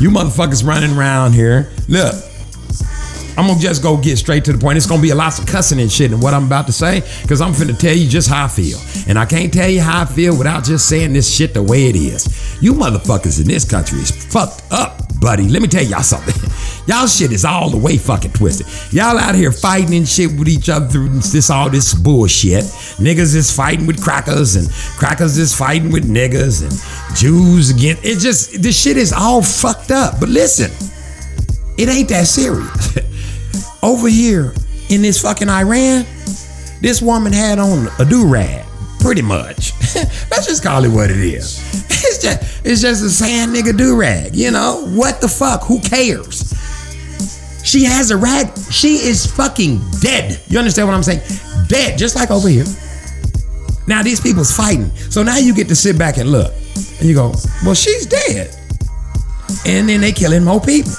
You 0.00 0.10
motherfuckers 0.10 0.66
running 0.66 0.94
around 0.98 1.32
here. 1.32 1.72
Look, 1.88 2.14
I'm 3.36 3.46
gonna 3.46 3.58
just 3.58 3.82
go 3.82 3.96
get 3.96 4.18
straight 4.18 4.44
to 4.44 4.52
the 4.52 4.58
point. 4.58 4.76
It's 4.76 4.86
gonna 4.86 5.02
be 5.02 5.10
a 5.10 5.14
lot 5.14 5.38
of 5.38 5.46
cussing 5.46 5.80
and 5.80 5.90
shit 5.90 6.12
in 6.12 6.20
what 6.20 6.34
I'm 6.34 6.44
about 6.44 6.66
to 6.66 6.72
say, 6.72 7.00
because 7.22 7.40
I'm 7.40 7.52
finna 7.52 7.78
tell 7.78 7.94
you 7.94 8.08
just 8.08 8.28
how 8.28 8.44
I 8.44 8.48
feel. 8.48 8.78
And 9.08 9.18
I 9.18 9.24
can't 9.24 9.52
tell 9.52 9.68
you 9.68 9.80
how 9.80 10.02
I 10.02 10.04
feel 10.04 10.36
without 10.36 10.64
just 10.64 10.88
saying 10.88 11.12
this 11.12 11.34
shit 11.34 11.54
the 11.54 11.62
way 11.62 11.86
it 11.86 11.96
is. 11.96 12.62
You 12.62 12.74
motherfuckers 12.74 13.40
in 13.40 13.48
this 13.48 13.64
country 13.64 14.00
is 14.00 14.10
fucked 14.10 14.62
up, 14.70 15.18
buddy. 15.20 15.48
Let 15.48 15.62
me 15.62 15.68
tell 15.68 15.84
y'all 15.84 16.02
something. 16.02 16.34
Y'all 16.88 17.06
shit 17.06 17.30
is 17.30 17.44
all 17.44 17.70
the 17.70 17.76
way 17.76 17.96
fucking 17.96 18.32
twisted. 18.32 18.66
Y'all 18.92 19.16
out 19.16 19.36
here 19.36 19.52
fighting 19.52 19.94
and 19.94 20.08
shit 20.08 20.32
with 20.36 20.48
each 20.48 20.68
other 20.68 20.88
through 20.88 21.08
this 21.10 21.48
all 21.48 21.70
this 21.70 21.94
bullshit. 21.94 22.64
Niggas 22.98 23.36
is 23.36 23.54
fighting 23.54 23.86
with 23.86 24.02
crackers 24.02 24.56
and 24.56 24.68
crackers 24.98 25.38
is 25.38 25.56
fighting 25.56 25.92
with 25.92 26.10
niggas 26.10 26.62
and 26.62 27.16
Jews 27.16 27.70
again. 27.70 27.98
It 28.02 28.18
just 28.18 28.62
this 28.62 28.80
shit 28.80 28.96
is 28.96 29.12
all 29.12 29.42
fucked 29.42 29.92
up. 29.92 30.18
But 30.18 30.28
listen, 30.28 30.72
it 31.78 31.88
ain't 31.88 32.08
that 32.08 32.26
serious. 32.26 32.98
Over 33.82 34.08
here 34.08 34.54
in 34.90 35.02
this 35.02 35.20
fucking 35.22 35.48
Iran, 35.48 36.04
this 36.80 37.02
woman 37.02 37.32
had 37.32 37.58
on 37.58 37.88
a 37.98 38.04
do 38.04 38.28
rag, 38.28 38.64
pretty 39.00 39.22
much. 39.22 39.72
Let's 40.30 40.46
just 40.46 40.62
call 40.62 40.84
it 40.84 40.88
what 40.88 41.10
it 41.10 41.18
is. 41.18 41.60
It's 42.04 42.20
just 42.20 42.66
it's 42.66 42.80
just 42.82 43.04
a 43.04 43.08
sand 43.08 43.54
nigga 43.54 43.78
do 43.78 43.96
rag. 43.96 44.34
You 44.34 44.50
know 44.50 44.84
what 44.88 45.20
the 45.20 45.28
fuck? 45.28 45.62
Who 45.62 45.80
cares? 45.80 46.52
She 47.64 47.84
has 47.84 48.10
a 48.10 48.16
rag. 48.16 48.50
She 48.72 48.96
is 48.96 49.24
fucking 49.24 49.80
dead. 50.00 50.42
You 50.48 50.58
understand 50.58 50.88
what 50.88 50.94
I'm 50.94 51.04
saying? 51.04 51.20
Dead, 51.68 51.96
just 51.96 52.16
like 52.16 52.32
over 52.32 52.48
here. 52.48 52.64
Now 53.86 54.02
these 54.02 54.20
people's 54.20 54.54
fighting. 54.54 54.90
So 55.10 55.22
now 55.22 55.36
you 55.36 55.54
get 55.54 55.68
to 55.68 55.76
sit 55.76 55.96
back 55.96 56.18
and 56.18 56.30
look, 56.32 56.52
and 56.98 57.08
you 57.08 57.14
go, 57.14 57.32
well, 57.64 57.74
she's 57.74 58.04
dead. 58.04 58.54
And 59.64 59.88
then 59.88 60.00
they 60.00 60.10
killing 60.10 60.42
more 60.42 60.60
people. 60.60 60.92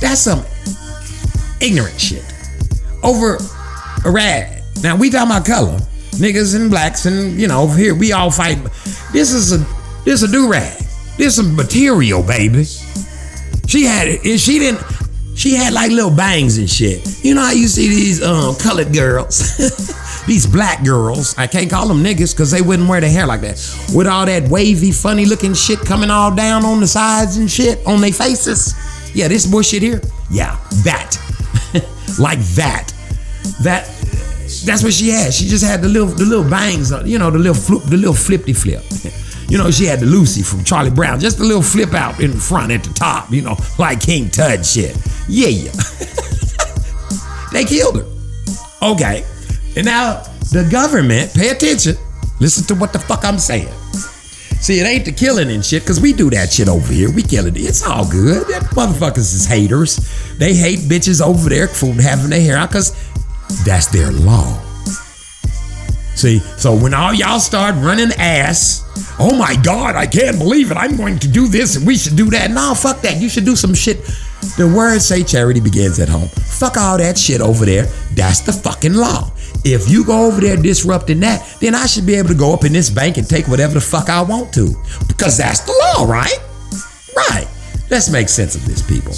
That's 0.00 0.20
some 0.20 0.44
ignorant 1.60 2.00
shit 2.00 2.24
over 3.02 3.38
a 4.04 4.10
rag. 4.10 4.62
Now 4.82 4.96
we 4.96 5.10
talking 5.10 5.30
about 5.30 5.46
color, 5.46 5.78
niggas 6.12 6.54
and 6.54 6.70
blacks, 6.70 7.06
and 7.06 7.38
you 7.40 7.48
know 7.48 7.62
over 7.62 7.76
here 7.76 7.94
we 7.94 8.12
all 8.12 8.30
fight. 8.30 8.58
This 9.12 9.32
is 9.32 9.52
a 9.52 9.66
this 10.04 10.22
a 10.22 10.28
do 10.28 10.50
rag. 10.50 10.82
This 11.16 11.38
is 11.38 11.48
material, 11.48 12.22
baby. 12.22 12.64
She 13.66 13.84
had 13.84 14.08
it. 14.08 14.38
She 14.38 14.58
didn't. 14.58 14.82
She 15.34 15.54
had 15.54 15.72
like 15.74 15.90
little 15.90 16.10
bangs 16.10 16.56
and 16.58 16.68
shit. 16.68 17.24
You 17.24 17.34
know 17.34 17.42
how 17.42 17.52
you 17.52 17.68
see 17.68 17.88
these 17.88 18.22
um, 18.22 18.54
colored 18.56 18.92
girls, 18.92 19.56
these 20.26 20.46
black 20.46 20.82
girls. 20.84 21.36
I 21.36 21.46
can't 21.46 21.70
call 21.70 21.88
them 21.88 22.02
niggas 22.02 22.32
because 22.34 22.50
they 22.50 22.62
wouldn't 22.62 22.88
wear 22.88 23.00
their 23.00 23.10
hair 23.10 23.26
like 23.26 23.42
that. 23.42 23.56
With 23.94 24.06
all 24.06 24.24
that 24.26 24.48
wavy, 24.48 24.92
funny 24.92 25.26
looking 25.26 25.52
shit 25.52 25.78
coming 25.80 26.10
all 26.10 26.34
down 26.34 26.64
on 26.64 26.80
the 26.80 26.86
sides 26.86 27.36
and 27.36 27.50
shit 27.50 27.86
on 27.86 28.00
their 28.00 28.12
faces. 28.12 28.74
Yeah, 29.14 29.28
this 29.28 29.46
bullshit 29.46 29.82
here. 29.82 30.00
Yeah, 30.30 30.58
that. 30.84 31.25
Like 32.18 32.40
that. 32.56 32.92
That. 33.62 33.86
That's 34.64 34.84
what 34.84 34.92
she 34.92 35.08
had. 35.08 35.34
She 35.34 35.46
just 35.46 35.64
had 35.64 35.82
the 35.82 35.88
little, 35.88 36.06
the 36.06 36.24
little 36.24 36.48
bangs, 36.48 36.92
uh, 36.92 37.02
you 37.04 37.18
know, 37.18 37.30
the 37.30 37.38
little 37.38 37.54
flip, 37.54 37.82
the 37.84 37.96
little 37.96 38.14
flippy 38.14 38.52
flip. 38.52 38.82
You 39.48 39.58
know, 39.58 39.70
she 39.70 39.84
had 39.84 40.00
the 40.00 40.06
Lucy 40.06 40.42
from 40.42 40.64
Charlie 40.64 40.90
Brown, 40.90 41.20
just 41.20 41.38
a 41.38 41.44
little 41.44 41.62
flip 41.62 41.94
out 41.94 42.18
in 42.18 42.32
front 42.32 42.72
at 42.72 42.82
the 42.82 42.92
top, 42.92 43.30
you 43.30 43.42
know, 43.42 43.56
like 43.78 44.00
King 44.00 44.28
Tut 44.28 44.66
shit. 44.66 44.96
Yeah, 45.28 45.48
yeah. 45.48 45.70
they 47.52 47.64
killed 47.64 47.96
her. 47.96 48.06
Okay. 48.82 49.24
And 49.76 49.86
now 49.86 50.22
the 50.50 50.68
government, 50.70 51.32
pay 51.32 51.50
attention, 51.50 51.94
listen 52.40 52.64
to 52.66 52.74
what 52.74 52.92
the 52.92 52.98
fuck 52.98 53.24
I'm 53.24 53.38
saying. 53.38 53.72
See, 54.60 54.80
it 54.80 54.86
ain't 54.86 55.04
the 55.04 55.12
killing 55.12 55.50
and 55.50 55.64
shit, 55.64 55.82
because 55.82 56.00
we 56.00 56.12
do 56.12 56.30
that 56.30 56.52
shit 56.52 56.68
over 56.68 56.92
here. 56.92 57.10
We 57.10 57.22
kill 57.22 57.46
it. 57.46 57.56
It's 57.56 57.86
all 57.86 58.10
good. 58.10 58.46
That 58.48 58.62
motherfuckers 58.72 59.34
is 59.34 59.46
haters. 59.46 59.96
They 60.38 60.54
hate 60.54 60.80
bitches 60.80 61.24
over 61.24 61.48
there 61.48 61.68
for 61.68 61.92
having 61.94 62.30
their 62.30 62.40
hair 62.40 62.56
out, 62.56 62.70
because 62.70 62.92
that's 63.64 63.86
their 63.86 64.10
law. 64.10 64.62
See, 66.16 66.38
so 66.38 66.74
when 66.74 66.94
all 66.94 67.12
y'all 67.12 67.38
start 67.38 67.74
running 67.76 68.10
ass, 68.18 68.84
oh 69.20 69.36
my 69.36 69.54
God, 69.62 69.96
I 69.96 70.06
can't 70.06 70.38
believe 70.38 70.70
it. 70.70 70.76
I'm 70.78 70.96
going 70.96 71.18
to 71.18 71.28
do 71.28 71.46
this 71.46 71.76
and 71.76 71.86
we 71.86 71.94
should 71.94 72.16
do 72.16 72.30
that. 72.30 72.50
No, 72.50 72.74
fuck 72.74 73.02
that. 73.02 73.20
You 73.20 73.28
should 73.28 73.44
do 73.44 73.54
some 73.54 73.74
shit. 73.74 74.02
The 74.56 74.72
words 74.74 75.06
say 75.06 75.22
charity 75.22 75.60
begins 75.60 76.00
at 76.00 76.08
home. 76.08 76.28
Fuck 76.28 76.78
all 76.78 76.96
that 76.96 77.18
shit 77.18 77.42
over 77.42 77.66
there. 77.66 77.84
That's 78.14 78.40
the 78.40 78.52
fucking 78.54 78.94
law. 78.94 79.30
If 79.68 79.90
you 79.90 80.04
go 80.04 80.26
over 80.26 80.40
there 80.40 80.56
disrupting 80.56 81.18
that, 81.20 81.56
then 81.60 81.74
I 81.74 81.86
should 81.86 82.06
be 82.06 82.14
able 82.14 82.28
to 82.28 82.36
go 82.36 82.54
up 82.54 82.64
in 82.64 82.72
this 82.72 82.88
bank 82.88 83.16
and 83.16 83.28
take 83.28 83.48
whatever 83.48 83.74
the 83.74 83.80
fuck 83.80 84.08
I 84.08 84.22
want 84.22 84.54
to. 84.54 84.72
Because 85.08 85.36
that's 85.36 85.58
the 85.58 85.72
law, 85.72 86.06
right? 86.06 86.38
Right. 87.16 87.48
Let's 87.90 88.08
make 88.08 88.28
sense 88.28 88.54
of 88.54 88.64
this, 88.64 88.80
people. 88.80 89.10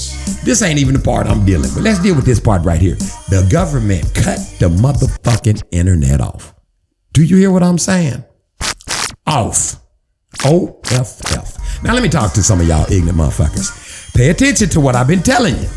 This 0.45 0.63
ain't 0.63 0.79
even 0.79 0.95
the 0.95 1.01
part 1.01 1.27
I'm 1.27 1.45
dealing 1.45 1.75
with. 1.75 1.85
Let's 1.85 2.01
deal 2.01 2.15
with 2.15 2.25
this 2.25 2.41
part 2.41 2.65
right 2.65 2.81
here. 2.81 2.95
The 3.29 3.47
government 3.53 4.05
cut 4.15 4.39
the 4.59 4.71
motherfucking 4.71 5.65
internet 5.71 6.23
off. 6.23 6.55
Do 7.13 7.23
you 7.23 7.37
hear 7.37 7.51
what 7.51 7.63
I'm 7.63 7.77
saying? 7.77 8.25
Off. 9.27 9.77
O 10.47 10.81
F 10.91 11.21
F. 11.37 11.83
Now 11.83 11.93
let 11.93 12.03
me 12.03 12.09
talk 12.09 12.33
to 12.33 12.43
some 12.43 12.61
of 12.61 12.67
y'all 12.67 12.91
ignorant 12.91 13.19
motherfuckers. 13.19 14.15
Pay 14.15 14.31
attention 14.31 14.71
to 14.71 14.81
what 14.81 14.97
I've 14.97 15.09
been 15.09 15.23
telling 15.23 15.57
you. 15.57 15.69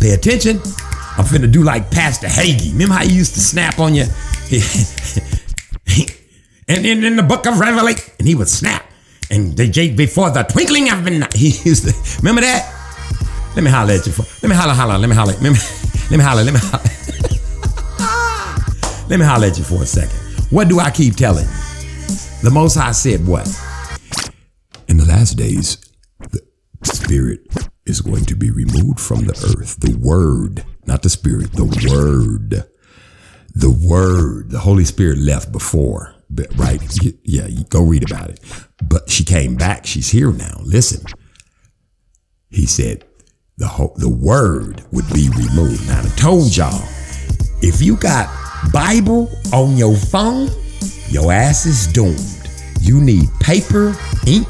Pay 0.00 0.10
attention. 0.14 0.60
I'm 1.18 1.24
finna 1.24 1.50
do 1.50 1.62
like 1.62 1.90
Pastor 1.90 2.26
Hagee. 2.26 2.72
Remember 2.72 2.94
how 2.94 3.04
he 3.04 3.14
used 3.14 3.34
to 3.34 3.40
snap 3.40 3.78
on 3.78 3.94
you? 3.94 4.04
and 6.68 6.84
then 6.84 7.04
in 7.04 7.16
the 7.16 7.22
book 7.22 7.46
of 7.46 7.58
Revelation, 7.58 8.12
and 8.18 8.28
he 8.28 8.34
would 8.34 8.48
snap. 8.48 8.84
And 9.30 9.56
they 9.56 9.68
Jake 9.68 9.96
before 9.96 10.30
the 10.30 10.42
twinkling 10.42 10.90
of 10.90 11.06
eye. 11.06 11.28
He 11.34 11.48
used 11.68 11.88
to 11.88 11.94
remember 12.20 12.42
that? 12.42 12.72
Let 13.56 13.64
me 13.64 13.70
holler 13.70 13.94
at 13.94 14.06
you 14.06 14.12
for 14.12 14.22
let 14.42 14.50
me 14.50 14.54
holler, 14.54 14.74
holler, 14.74 14.98
let 14.98 15.08
me 15.08 15.16
holler, 15.16 15.32
let 15.32 15.42
me, 15.42 15.50
let 16.10 16.18
me 16.18 16.22
holler, 16.22 16.44
let 16.44 16.52
me 16.52 16.60
holler. 16.62 16.82
Let 19.08 19.20
me 19.20 19.24
holler 19.24 19.46
at 19.46 19.56
you 19.56 19.64
for 19.64 19.82
a 19.82 19.86
second. 19.86 20.18
What 20.50 20.68
do 20.68 20.80
I 20.80 20.90
keep 20.90 21.14
telling 21.14 21.44
you? 21.46 21.52
The 22.42 22.50
Most 22.52 22.74
High 22.76 22.92
said 22.92 23.26
what? 23.26 23.46
In 24.88 24.98
the 24.98 25.06
last 25.06 25.36
days, 25.38 25.76
the 25.76 25.85
spirit 26.86 27.40
is 27.84 28.00
going 28.00 28.24
to 28.26 28.34
be 28.36 28.50
removed 28.50 29.00
from 29.00 29.24
the 29.24 29.32
earth. 29.32 29.78
The 29.80 29.96
word, 29.98 30.64
not 30.86 31.02
the 31.02 31.08
spirit, 31.10 31.52
the 31.52 31.64
word. 31.90 32.64
The 33.54 33.70
word. 33.70 34.50
The 34.50 34.58
Holy 34.60 34.84
Spirit 34.84 35.18
left 35.18 35.50
before, 35.52 36.14
but- 36.28 36.54
right? 36.56 36.80
Yeah, 37.24 37.48
go 37.70 37.82
read 37.82 38.10
about 38.10 38.30
it. 38.30 38.40
But 38.82 39.08
she 39.08 39.24
came 39.24 39.54
back. 39.56 39.86
She's 39.86 40.10
here 40.10 40.32
now. 40.32 40.60
Listen. 40.62 41.04
He 42.50 42.66
said 42.66 43.04
the 43.56 43.66
whole, 43.66 43.94
the 43.96 44.08
word 44.08 44.84
would 44.92 45.08
be 45.12 45.28
removed. 45.30 45.86
Now 45.88 46.00
I 46.00 46.08
told 46.16 46.54
y'all, 46.56 46.86
if 47.62 47.80
you 47.80 47.96
got 47.96 48.28
Bible 48.72 49.30
on 49.52 49.76
your 49.76 49.96
phone, 49.96 50.50
your 51.08 51.32
ass 51.32 51.66
is 51.66 51.86
doomed. 51.86 52.20
You 52.80 53.00
need 53.00 53.28
paper, 53.40 53.96
ink, 54.26 54.46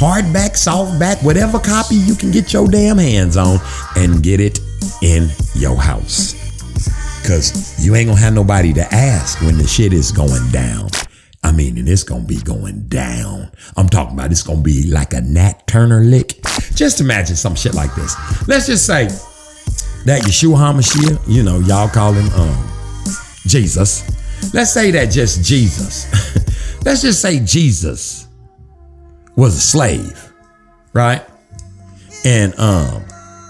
hardback, 0.00 0.52
softback, 0.52 1.22
whatever 1.22 1.58
copy 1.58 1.94
you 1.94 2.14
can 2.14 2.30
get 2.30 2.54
your 2.54 2.66
damn 2.66 2.96
hands 2.96 3.36
on 3.36 3.58
and 3.96 4.22
get 4.22 4.40
it 4.40 4.58
in 5.02 5.28
your 5.54 5.76
house. 5.76 6.32
Cause 7.28 7.84
you 7.84 7.94
ain't 7.94 8.08
gonna 8.08 8.18
have 8.18 8.32
nobody 8.32 8.72
to 8.72 8.94
ask 8.94 9.38
when 9.42 9.58
the 9.58 9.66
shit 9.66 9.92
is 9.92 10.10
going 10.10 10.50
down. 10.50 10.88
I 11.44 11.52
mean, 11.52 11.76
and 11.76 11.86
it's 11.86 12.02
gonna 12.02 12.24
be 12.24 12.40
going 12.40 12.88
down. 12.88 13.50
I'm 13.76 13.90
talking 13.90 14.14
about 14.14 14.32
it's 14.32 14.42
gonna 14.42 14.62
be 14.62 14.90
like 14.90 15.12
a 15.12 15.20
Nat 15.20 15.66
Turner 15.66 16.00
lick. 16.00 16.42
Just 16.74 17.02
imagine 17.02 17.36
some 17.36 17.54
shit 17.54 17.74
like 17.74 17.94
this. 17.94 18.16
Let's 18.48 18.64
just 18.66 18.86
say 18.86 19.04
that 20.06 20.22
Yeshua 20.22 20.56
HaMashiach, 20.56 21.28
you 21.28 21.42
know, 21.42 21.60
y'all 21.60 21.90
call 21.90 22.14
him 22.14 22.26
um 22.40 22.70
Jesus. 23.46 24.02
Let's 24.54 24.72
say 24.72 24.90
that 24.92 25.10
just 25.10 25.44
Jesus. 25.44 26.06
Let's 26.86 27.02
just 27.02 27.20
say 27.20 27.40
Jesus 27.40 28.29
was 29.40 29.56
a 29.56 29.60
slave, 29.60 30.32
right? 30.92 31.22
And 32.26 32.58
um 32.58 33.02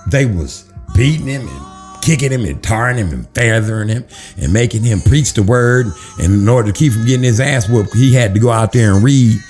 they 0.06 0.24
was 0.24 0.70
beating 0.94 1.26
him 1.26 1.48
and 1.48 2.02
kicking 2.02 2.30
him 2.30 2.44
and 2.44 2.62
tarring 2.62 2.96
him 2.96 3.10
and 3.10 3.28
feathering 3.34 3.88
him 3.88 4.04
and 4.38 4.52
making 4.52 4.84
him 4.84 5.00
preach 5.00 5.34
the 5.34 5.42
word. 5.42 5.86
And 6.18 6.32
in 6.32 6.48
order 6.48 6.72
to 6.72 6.78
keep 6.78 6.92
from 6.92 7.06
getting 7.06 7.24
his 7.24 7.40
ass 7.40 7.68
whooped, 7.68 7.92
he 7.92 8.14
had 8.14 8.34
to 8.34 8.40
go 8.40 8.50
out 8.50 8.72
there 8.72 8.94
and 8.94 9.02
read 9.02 9.40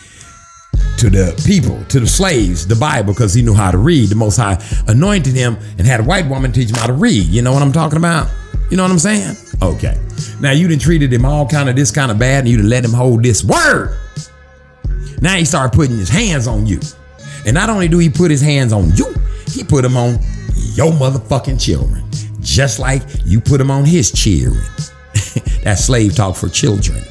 to 0.96 1.11
the 1.11 1.40
people, 1.46 1.83
to 1.85 2.00
the 2.00 2.07
slaves, 2.07 2.66
the 2.66 2.76
Bible, 2.76 3.12
because 3.12 3.35
he 3.35 3.42
knew 3.42 3.55
how 3.55 3.70
to 3.70 3.79
read. 3.79 4.09
The 4.09 4.16
Most 4.16 4.37
High 4.37 4.62
anointed 4.88 5.35
him 5.35 5.59
and 5.76 5.87
had 5.87 6.00
a 6.00 6.05
white 6.05 6.26
woman 6.26 6.53
teach 6.53 6.70
him 6.70 6.76
how 6.76 6.87
to 6.87 6.94
read. 6.94 7.26
You 7.26 7.42
know 7.42 7.53
what 7.53 7.62
I'm 7.62 7.72
talking 7.72 7.98
about? 7.98 8.29
You 8.70 8.79
know 8.79 8.83
what 8.83 8.92
I'm 8.92 8.98
saying? 8.98 9.37
Okay. 9.62 9.98
Now 10.40 10.53
you 10.53 10.68
done 10.68 10.79
treated 10.79 11.12
him 11.12 11.26
all 11.26 11.46
kind 11.46 11.68
of 11.68 11.76
this 11.76 11.90
kind 11.90 12.11
of 12.11 12.18
bad, 12.18 12.40
and 12.40 12.48
you 12.48 12.57
done 12.57 12.68
let 12.68 12.85
him 12.85 12.92
hold 12.92 13.22
this 13.22 13.44
word. 13.44 13.98
Now 15.21 15.37
he 15.37 15.45
started 15.45 15.77
putting 15.77 15.97
his 15.97 16.09
hands 16.09 16.47
on 16.47 16.67
you. 16.67 16.81
And 17.47 17.55
not 17.55 17.71
only 17.71 17.89
do 17.89 17.99
he 17.99 18.09
put 18.09 18.31
his 18.31 18.41
hands 18.41 18.73
on 18.73 18.95
you, 18.97 19.15
he 19.47 19.65
put 19.65 19.83
them 19.83 19.97
on 19.97 20.19
your 20.75 20.93
motherfucking 20.93 21.61
children. 21.63 22.05
Just 22.41 22.79
like 22.79 23.03
you 23.25 23.41
put 23.41 23.59
them 23.59 23.71
on 23.71 23.85
his 23.85 24.11
children. 24.11 24.65
that's 25.63 25.85
slave 25.85 26.15
talk 26.15 26.37
for 26.37 26.49
children. 26.49 27.03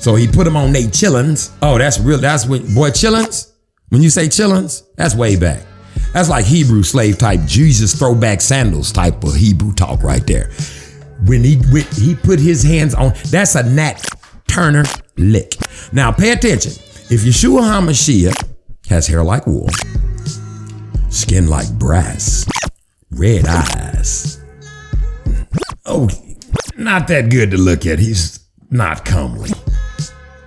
So 0.00 0.14
he 0.14 0.26
put 0.26 0.44
them 0.44 0.56
on 0.56 0.72
they 0.72 0.84
chillins. 0.84 1.54
Oh, 1.62 1.78
that's 1.78 1.98
real. 1.98 2.18
That's 2.18 2.46
when 2.46 2.74
boy 2.74 2.90
chillins. 2.90 3.52
When 3.90 4.02
you 4.02 4.10
say 4.10 4.26
chillins, 4.26 4.82
that's 4.96 5.14
way 5.14 5.36
back. 5.36 5.62
That's 6.12 6.28
like 6.28 6.44
Hebrew 6.44 6.82
slave 6.82 7.18
type, 7.18 7.40
Jesus 7.46 7.94
throwback 7.94 8.40
sandals 8.40 8.92
type 8.92 9.22
of 9.24 9.34
Hebrew 9.34 9.72
talk 9.72 10.02
right 10.02 10.26
there. 10.26 10.50
When 11.26 11.42
he 11.42 11.56
when 11.72 11.84
he 11.96 12.14
put 12.14 12.38
his 12.38 12.62
hands 12.62 12.94
on, 12.94 13.12
that's 13.30 13.54
a 13.54 13.62
Nat 13.62 14.04
Turner 14.46 14.84
lick. 15.16 15.54
Now 15.92 16.12
pay 16.12 16.32
attention. 16.32 16.72
If 17.10 17.22
Yeshua 17.22 17.62
HaMashiach 17.62 18.48
has 18.90 19.06
hair 19.06 19.24
like 19.24 19.46
wool, 19.46 19.70
skin 21.08 21.48
like 21.48 21.72
brass, 21.78 22.46
red 23.10 23.46
eyes. 23.46 24.38
Oh, 25.86 26.10
not 26.76 27.08
that 27.08 27.30
good 27.30 27.50
to 27.52 27.56
look 27.56 27.86
at. 27.86 27.98
He's 27.98 28.40
not 28.70 29.06
comely. 29.06 29.48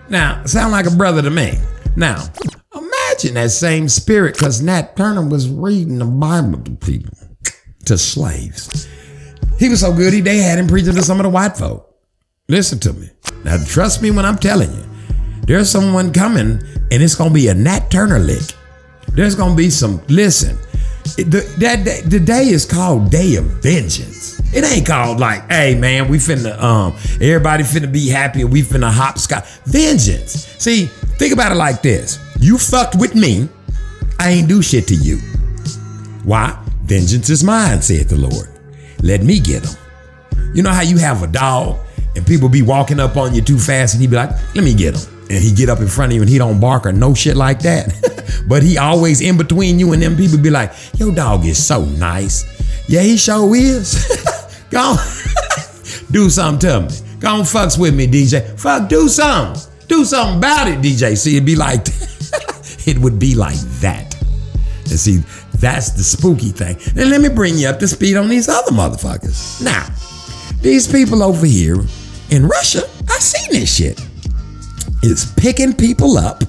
Now, 0.07 0.45
sound 0.45 0.71
like 0.71 0.85
a 0.85 0.91
brother 0.91 1.23
to 1.23 1.31
me. 1.31 1.53
Now, 1.95 2.23
imagine 2.75 3.33
that 3.33 3.49
same 3.49 3.89
spirit, 3.89 4.35
because 4.35 4.61
Nat 4.61 4.95
Turner 4.95 5.27
was 5.27 5.49
reading 5.49 5.97
the 5.97 6.05
Bible 6.05 6.59
to 6.59 6.71
people, 6.71 7.17
to 7.85 7.97
slaves. 7.97 8.87
He 9.57 9.67
was 9.67 9.79
so 9.79 9.91
good, 9.91 10.13
he 10.13 10.21
they 10.21 10.37
had 10.37 10.59
him 10.59 10.67
preaching 10.67 10.93
to 10.93 11.01
some 11.01 11.19
of 11.19 11.23
the 11.23 11.29
white 11.29 11.57
folk. 11.57 11.91
Listen 12.47 12.77
to 12.81 12.93
me. 12.93 13.09
Now, 13.43 13.57
trust 13.65 14.03
me 14.03 14.11
when 14.11 14.25
I'm 14.27 14.37
telling 14.37 14.71
you. 14.71 14.85
There's 15.51 15.69
someone 15.69 16.13
coming, 16.13 16.63
and 16.91 17.03
it's 17.03 17.13
gonna 17.13 17.33
be 17.33 17.49
a 17.49 17.53
Nat 17.53 17.91
Turner 17.91 18.19
lick. 18.19 18.41
There's 19.09 19.35
gonna 19.35 19.53
be 19.53 19.69
some. 19.69 20.01
Listen, 20.07 20.57
the, 21.17 21.45
that 21.59 21.83
day, 21.83 21.99
the 22.05 22.21
day 22.21 22.47
is 22.47 22.65
called 22.65 23.11
Day 23.11 23.35
of 23.35 23.43
Vengeance. 23.61 24.39
It 24.55 24.63
ain't 24.63 24.87
called 24.87 25.19
like, 25.19 25.51
hey 25.51 25.75
man, 25.75 26.07
we 26.07 26.19
finna 26.19 26.57
um, 26.57 26.93
everybody 27.15 27.65
finna 27.65 27.91
be 27.91 28.07
happy 28.07 28.43
and 28.43 28.49
we 28.49 28.61
finna 28.61 28.89
hopscotch. 28.89 29.43
Vengeance. 29.65 30.31
See, 30.57 30.85
think 30.85 31.33
about 31.33 31.51
it 31.51 31.55
like 31.55 31.81
this: 31.81 32.17
you 32.39 32.57
fucked 32.57 32.95
with 32.95 33.13
me, 33.13 33.49
I 34.19 34.29
ain't 34.29 34.47
do 34.47 34.61
shit 34.61 34.87
to 34.87 34.95
you. 34.95 35.17
Why? 36.23 36.57
Vengeance 36.83 37.29
is 37.29 37.43
mine, 37.43 37.81
said 37.81 38.07
the 38.07 38.15
Lord. 38.15 38.47
Let 39.03 39.21
me 39.21 39.37
get 39.37 39.65
him. 39.65 39.75
You 40.55 40.63
know 40.63 40.71
how 40.71 40.83
you 40.83 40.97
have 40.99 41.23
a 41.23 41.27
dog 41.27 41.77
and 42.15 42.25
people 42.25 42.47
be 42.47 42.61
walking 42.61 43.01
up 43.01 43.17
on 43.17 43.35
you 43.35 43.41
too 43.41 43.59
fast 43.59 43.95
and 43.95 44.01
he 44.01 44.07
be 44.07 44.15
like, 44.15 44.29
let 44.55 44.63
me 44.63 44.73
get 44.73 44.95
him. 44.95 45.10
And 45.31 45.41
he 45.41 45.53
get 45.53 45.69
up 45.69 45.79
in 45.79 45.87
front 45.87 46.11
of 46.11 46.15
you 46.17 46.21
and 46.21 46.29
he 46.29 46.37
don't 46.37 46.59
bark 46.59 46.85
or 46.85 46.91
no 46.91 47.13
shit 47.13 47.37
like 47.37 47.59
that. 47.59 48.43
but 48.49 48.63
he 48.63 48.77
always 48.77 49.21
in 49.21 49.37
between 49.37 49.79
you 49.79 49.93
and 49.93 50.03
them 50.03 50.17
people 50.17 50.37
be 50.37 50.49
like, 50.49 50.73
your 50.97 51.15
dog 51.15 51.45
is 51.45 51.65
so 51.65 51.85
nice. 51.85 52.43
Yeah, 52.89 53.01
he 53.01 53.15
sure 53.15 53.55
is. 53.55 53.95
Go 54.69 54.97
do 56.11 56.29
something 56.29 56.59
to 56.67 56.81
me. 56.81 57.19
Go 57.21 57.29
on, 57.29 57.41
fucks 57.41 57.79
with 57.79 57.95
me, 57.95 58.07
DJ. 58.07 58.59
Fuck, 58.59 58.89
do 58.89 59.07
something. 59.07 59.71
Do 59.87 60.03
something 60.03 60.37
about 60.39 60.67
it, 60.67 60.79
DJ. 60.79 61.17
See, 61.17 61.37
it'd 61.37 61.45
be 61.45 61.55
like, 61.55 61.87
it 62.85 62.97
would 62.97 63.17
be 63.17 63.33
like 63.33 63.59
that. 63.79 64.13
And 64.89 64.99
see, 64.99 65.19
that's 65.55 65.91
the 65.91 66.03
spooky 66.03 66.49
thing. 66.49 66.75
And 66.99 67.09
let 67.09 67.21
me 67.21 67.29
bring 67.29 67.57
you 67.57 67.69
up 67.69 67.79
to 67.79 67.87
speed 67.87 68.17
on 68.17 68.27
these 68.27 68.49
other 68.49 68.71
motherfuckers. 68.71 69.63
Now, 69.63 69.87
these 70.61 70.91
people 70.91 71.23
over 71.23 71.45
here 71.45 71.77
in 72.31 72.45
Russia, 72.45 72.81
I 73.09 73.19
seen 73.19 73.61
this 73.61 73.73
shit. 73.73 74.10
Is 75.03 75.33
picking 75.35 75.73
people 75.73 76.17
up. 76.17 76.43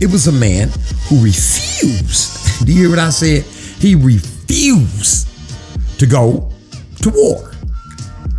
It 0.00 0.10
was 0.10 0.26
a 0.26 0.32
man 0.32 0.70
who 1.08 1.22
refused. 1.22 2.36
Do 2.66 2.72
you 2.72 2.80
hear 2.80 2.90
what 2.90 2.98
I 2.98 3.10
said? 3.10 3.44
He 3.44 3.94
refused 3.94 5.28
to 5.98 6.06
go 6.06 6.50
to 7.02 7.10
war. 7.10 7.52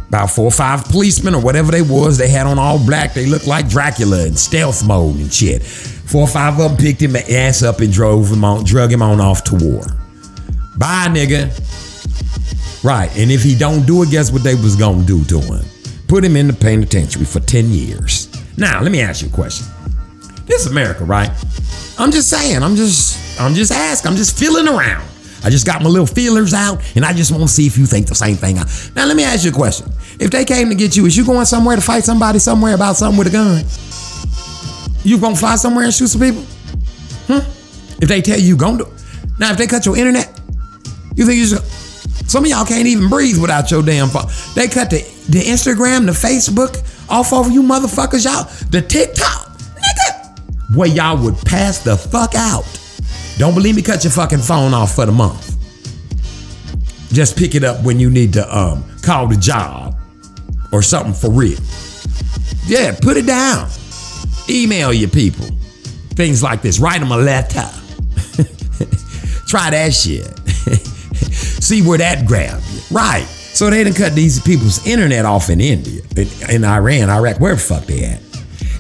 About 0.08 0.32
four 0.32 0.46
or 0.46 0.52
five 0.52 0.86
policemen 0.86 1.36
or 1.36 1.42
whatever 1.42 1.72
they 1.72 1.82
was, 1.82 2.18
they 2.18 2.30
had 2.30 2.48
on 2.48 2.58
all 2.58 2.84
black. 2.84 3.14
They 3.14 3.26
looked 3.26 3.46
like 3.46 3.70
Dracula 3.70 4.26
in 4.26 4.36
stealth 4.36 4.86
mode 4.86 5.18
and 5.18 5.32
shit. 5.32 5.62
Four 5.64 6.22
or 6.22 6.28
five 6.28 6.60
of 6.60 6.70
them 6.70 6.78
picked 6.78 7.02
him 7.02 7.16
ass 7.16 7.62
up 7.62 7.82
and 7.82 7.92
drove 7.92 8.32
him 8.32 8.44
on, 8.44 8.64
drug 8.64 8.92
him 8.92 9.02
on 9.02 9.20
off 9.20 9.44
to 9.46 9.56
war. 9.56 9.84
Bye, 10.78 11.08
nigga. 11.10 11.52
Right, 12.84 13.16
and 13.18 13.32
if 13.32 13.44
he 13.44 13.56
don't 13.56 13.86
do 13.86 14.04
it, 14.04 14.12
guess 14.12 14.32
what 14.32 14.44
they 14.44 14.56
was 14.56 14.76
gonna 14.76 15.04
do 15.04 15.24
to 15.26 15.42
him? 15.42 15.66
Put 16.08 16.24
him 16.24 16.38
in 16.38 16.48
the 16.48 16.54
penitentiary 16.54 17.26
for 17.26 17.42
10 17.42 17.70
years. 17.70 18.27
Now, 18.58 18.82
let 18.82 18.92
me 18.92 19.02
ask 19.02 19.22
you 19.22 19.30
a 19.30 19.32
question. 19.32 19.68
This 20.46 20.66
is 20.66 20.72
America, 20.72 21.04
right? 21.04 21.30
I'm 22.00 22.12
just 22.12 22.30
saying, 22.30 22.64
I'm 22.64 22.76
just, 22.76 23.40
I'm 23.40 23.54
just 23.54 23.72
asking, 23.72 24.12
I'm 24.12 24.18
just 24.18 24.38
feeling 24.38 24.68
around. 24.68 25.08
I 25.44 25.50
just 25.50 25.66
got 25.66 25.84
my 25.84 25.90
little 25.90 26.08
feelers 26.08 26.54
out, 26.54 26.82
and 26.96 27.06
I 27.06 27.14
just 27.14 27.32
want 27.32 27.44
to 27.44 27.50
see 27.50 27.68
if 27.68 27.78
you 27.78 27.86
think 27.86 28.08
the 28.08 28.16
same 28.16 28.36
thing. 28.36 28.56
Now, 28.96 29.06
let 29.06 29.16
me 29.16 29.24
ask 29.24 29.46
you 29.46 29.52
a 29.52 29.54
question. 29.54 29.92
If 30.20 30.32
they 30.32 30.44
came 30.44 30.70
to 30.70 30.76
get 30.76 30.98
you, 30.98 31.06
is 31.06 31.16
you 31.16 31.26
going 31.26 31.46
somewhere 31.46 31.76
to 31.76 31.82
fight 31.82 32.04
somebody 32.04 32.40
somewhere 32.40 32.74
about 32.74 32.96
something 32.96 33.18
with 33.18 33.28
a 33.28 33.32
gun? 33.32 33.64
You 35.04 35.20
gonna 35.20 35.36
fly 35.36 35.56
somewhere 35.56 35.86
and 35.86 35.94
shoot 35.94 36.08
some 36.08 36.22
people? 36.22 36.44
Huh? 37.28 37.42
If 38.02 38.10
they 38.10 38.22
tell 38.22 38.38
you 38.38 38.46
you 38.48 38.58
gonna 38.58 38.80
do 38.80 38.94
Now, 39.40 39.52
if 39.52 39.58
they 39.58 39.68
cut 39.68 39.86
your 39.86 39.96
internet, 39.96 40.28
you 41.16 41.26
think 41.26 41.38
you 41.38 41.46
just 41.46 42.30
some 42.30 42.44
of 42.44 42.50
y'all 42.50 42.66
can't 42.66 42.88
even 42.88 43.08
breathe 43.08 43.40
without 43.40 43.72
your 43.72 43.82
damn 43.84 44.10
phone. 44.10 44.26
They 44.54 44.68
cut 44.68 44.90
the, 44.90 44.98
the 45.30 45.40
Instagram, 45.40 46.06
the 46.06 46.12
Facebook 46.12 46.84
off 47.10 47.34
of 47.34 47.52
you 47.52 47.64
motherfuckers, 47.64 48.26
y'all. 48.26 48.44
The 48.70 48.82
TikTok, 48.82 49.48
nigga. 49.58 50.76
Where 50.76 50.88
y'all 50.88 51.22
would 51.24 51.38
pass 51.46 51.80
the 51.80 51.98
fuck 51.98 52.36
out. 52.36 52.66
Don't 53.38 53.54
believe 53.54 53.76
me? 53.76 53.82
Cut 53.82 54.04
your 54.04 54.12
fucking 54.12 54.40
phone 54.40 54.74
off 54.74 54.96
for 54.96 55.06
the 55.06 55.12
month. 55.12 55.56
Just 57.14 57.38
pick 57.38 57.56
it 57.56 57.64
up 57.64 57.84
when 57.84 58.00
you 58.00 58.10
need 58.10 58.34
to 58.34 58.58
um 58.58 58.84
call 59.02 59.28
the 59.28 59.38
job 59.38 59.96
or 60.72 60.82
something 60.82 61.14
for 61.14 61.30
real. 61.30 61.60
Yeah, 62.66 62.98
put 63.02 63.16
it 63.18 63.26
down. 63.26 63.70
Email 64.50 64.92
your 64.94 65.10
people. 65.10 65.46
Things 66.16 66.42
like 66.42 66.62
this. 66.62 66.80
Write 66.80 67.00
them 67.00 67.12
a 67.12 67.18
letter. 67.18 67.70
Try 69.48 69.70
that 69.70 69.94
shit. 69.94 70.26
See 71.64 71.82
where 71.82 71.98
that 72.00 72.26
grab 72.26 72.62
you. 72.72 72.82
Right. 72.92 73.28
So 73.58 73.72
they 73.72 73.84
done 73.84 73.94
cut 73.94 74.14
these 74.14 74.40
people's 74.40 74.86
internet 74.86 75.26
off 75.26 75.50
in 75.50 75.60
India, 75.60 76.04
in, 76.16 76.28
in 76.48 76.64
Iran, 76.64 77.10
Iraq, 77.10 77.40
where 77.40 77.56
the 77.56 77.60
fuck 77.60 77.86
they 77.86 78.04
at. 78.04 78.22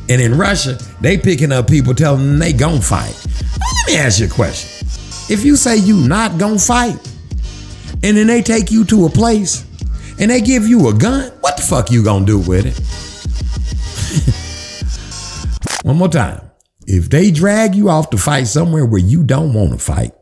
And 0.07 0.21
in 0.21 0.37
Russia, 0.37 0.77
they 1.01 1.17
picking 1.17 1.51
up 1.51 1.67
people 1.67 1.95
telling 1.95 2.27
them 2.27 2.37
they 2.37 2.53
gon' 2.53 2.79
fight. 2.81 3.19
Let 3.25 3.87
me 3.87 3.97
ask 3.97 4.19
you 4.19 4.27
a 4.27 4.29
question. 4.29 4.87
If 5.33 5.43
you 5.43 5.55
say 5.55 5.77
you 5.77 6.07
not 6.07 6.37
gon' 6.37 6.59
fight, 6.59 6.95
and 8.03 8.15
then 8.15 8.27
they 8.27 8.43
take 8.43 8.69
you 8.69 8.85
to 8.85 9.07
a 9.07 9.09
place 9.09 9.65
and 10.19 10.29
they 10.29 10.41
give 10.41 10.67
you 10.67 10.89
a 10.89 10.93
gun, 10.93 11.31
what 11.41 11.57
the 11.57 11.63
fuck 11.63 11.89
you 11.89 12.03
gonna 12.03 12.27
do 12.27 12.37
with 12.37 12.67
it? 12.67 12.77
One 15.87 15.97
more 15.97 16.07
time. 16.07 16.51
If 16.85 17.09
they 17.09 17.31
drag 17.31 17.73
you 17.73 17.89
off 17.89 18.11
to 18.11 18.17
fight 18.19 18.45
somewhere 18.45 18.85
where 18.85 19.01
you 19.01 19.23
don't 19.23 19.55
want 19.55 19.71
to 19.71 19.79
fight 19.79 20.13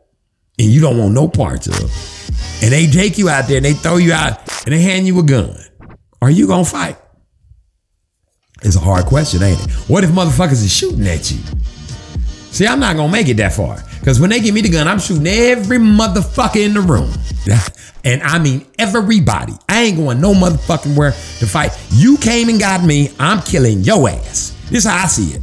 and 0.58 0.66
you 0.66 0.80
don't 0.80 0.96
want 0.96 1.12
no 1.12 1.28
parts 1.28 1.66
of, 1.66 2.15
and 2.62 2.72
they 2.72 2.86
take 2.86 3.18
you 3.18 3.28
out 3.28 3.48
there 3.48 3.56
and 3.56 3.64
they 3.64 3.74
throw 3.74 3.96
you 3.96 4.12
out 4.12 4.38
and 4.64 4.74
they 4.74 4.80
hand 4.80 5.06
you 5.06 5.18
a 5.18 5.22
gun, 5.22 5.56
are 6.22 6.30
you 6.30 6.46
gonna 6.46 6.64
fight? 6.64 6.96
It's 8.62 8.76
a 8.76 8.80
hard 8.80 9.04
question, 9.06 9.42
ain't 9.42 9.60
it? 9.62 9.70
What 9.88 10.02
if 10.04 10.10
motherfuckers 10.10 10.64
is 10.64 10.72
shooting 10.72 11.06
at 11.06 11.30
you? 11.30 11.38
See, 12.50 12.66
I'm 12.66 12.80
not 12.80 12.96
gonna 12.96 13.12
make 13.12 13.28
it 13.28 13.36
that 13.36 13.52
far. 13.52 13.82
Cause 14.04 14.18
when 14.20 14.30
they 14.30 14.40
give 14.40 14.54
me 14.54 14.62
the 14.62 14.68
gun, 14.70 14.88
I'm 14.88 14.98
shooting 14.98 15.26
every 15.26 15.78
motherfucker 15.78 16.64
in 16.64 16.74
the 16.74 16.80
room. 16.80 17.12
And 18.06 18.22
I 18.22 18.38
mean 18.38 18.64
everybody. 18.78 19.54
I 19.68 19.82
ain't 19.82 19.96
going 19.96 20.20
no 20.20 20.32
motherfucking 20.32 20.96
where 20.96 21.10
to 21.10 21.46
fight. 21.46 21.76
You 21.90 22.16
came 22.18 22.48
and 22.48 22.60
got 22.60 22.84
me, 22.84 23.10
I'm 23.18 23.42
killing 23.42 23.80
your 23.80 24.08
ass. 24.08 24.56
This 24.70 24.84
is 24.84 24.90
how 24.90 25.02
I 25.02 25.06
see 25.08 25.34
it. 25.34 25.42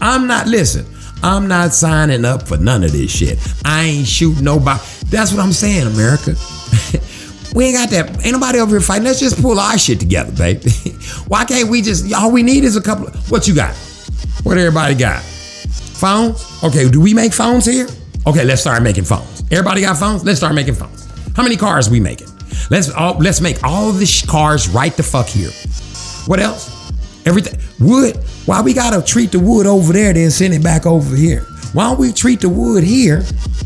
I'm 0.00 0.26
not, 0.26 0.48
listen, 0.48 0.86
I'm 1.22 1.48
not 1.48 1.74
signing 1.74 2.24
up 2.24 2.48
for 2.48 2.56
none 2.56 2.84
of 2.84 2.92
this 2.92 3.10
shit. 3.10 3.38
I 3.64 3.84
ain't 3.84 4.06
shooting 4.06 4.44
nobody. 4.44 4.80
That's 5.06 5.32
what 5.32 5.40
I'm 5.42 5.52
saying, 5.52 5.86
America. 5.86 6.34
we 7.54 7.66
ain't 7.66 7.76
got 7.76 7.90
that. 7.90 8.24
Ain't 8.24 8.32
nobody 8.32 8.58
over 8.58 8.70
here 8.70 8.80
fighting. 8.80 9.04
Let's 9.04 9.20
just 9.20 9.40
pull 9.40 9.58
our 9.58 9.78
shit 9.78 10.00
together, 10.00 10.32
baby. 10.32 10.70
Why 11.28 11.44
can't 11.44 11.68
we 11.68 11.82
just, 11.82 12.12
all 12.14 12.32
we 12.32 12.42
need 12.42 12.64
is 12.64 12.76
a 12.76 12.82
couple 12.82 13.08
of, 13.08 13.30
what 13.30 13.46
you 13.46 13.54
got? 13.54 13.74
What 14.42 14.56
everybody 14.56 14.94
got? 14.94 15.22
Phones? 15.22 16.46
Okay, 16.64 16.88
do 16.88 17.00
we 17.00 17.12
make 17.12 17.32
phones 17.32 17.66
here? 17.66 17.86
Okay, 18.26 18.44
let's 18.44 18.62
start 18.62 18.82
making 18.82 19.04
phones. 19.04 19.42
Everybody 19.50 19.82
got 19.82 19.98
phones? 19.98 20.24
Let's 20.24 20.38
start 20.38 20.54
making 20.54 20.74
phones. 20.74 21.06
How 21.36 21.42
many 21.42 21.56
cars 21.56 21.90
we 21.90 22.00
making? 22.00 22.28
Let's 22.70 22.90
all 22.90 23.18
let's 23.18 23.40
make 23.40 23.62
all 23.64 23.92
the 23.92 24.06
sh- 24.06 24.26
cars 24.26 24.68
right 24.68 24.96
the 24.96 25.02
fuck 25.02 25.26
here. 25.26 25.50
What 26.26 26.40
else? 26.40 26.92
Everything 27.26 27.58
wood. 27.80 28.16
Why 28.46 28.62
we 28.62 28.72
gotta 28.72 29.02
treat 29.02 29.32
the 29.32 29.38
wood 29.38 29.66
over 29.66 29.92
there, 29.92 30.12
then 30.12 30.30
send 30.30 30.54
it 30.54 30.62
back 30.62 30.86
over 30.86 31.14
here? 31.14 31.46
Why 31.72 31.88
don't 31.88 32.00
we 32.00 32.12
treat 32.12 32.40
the 32.40 32.48
wood 32.48 32.82
here 32.82 33.18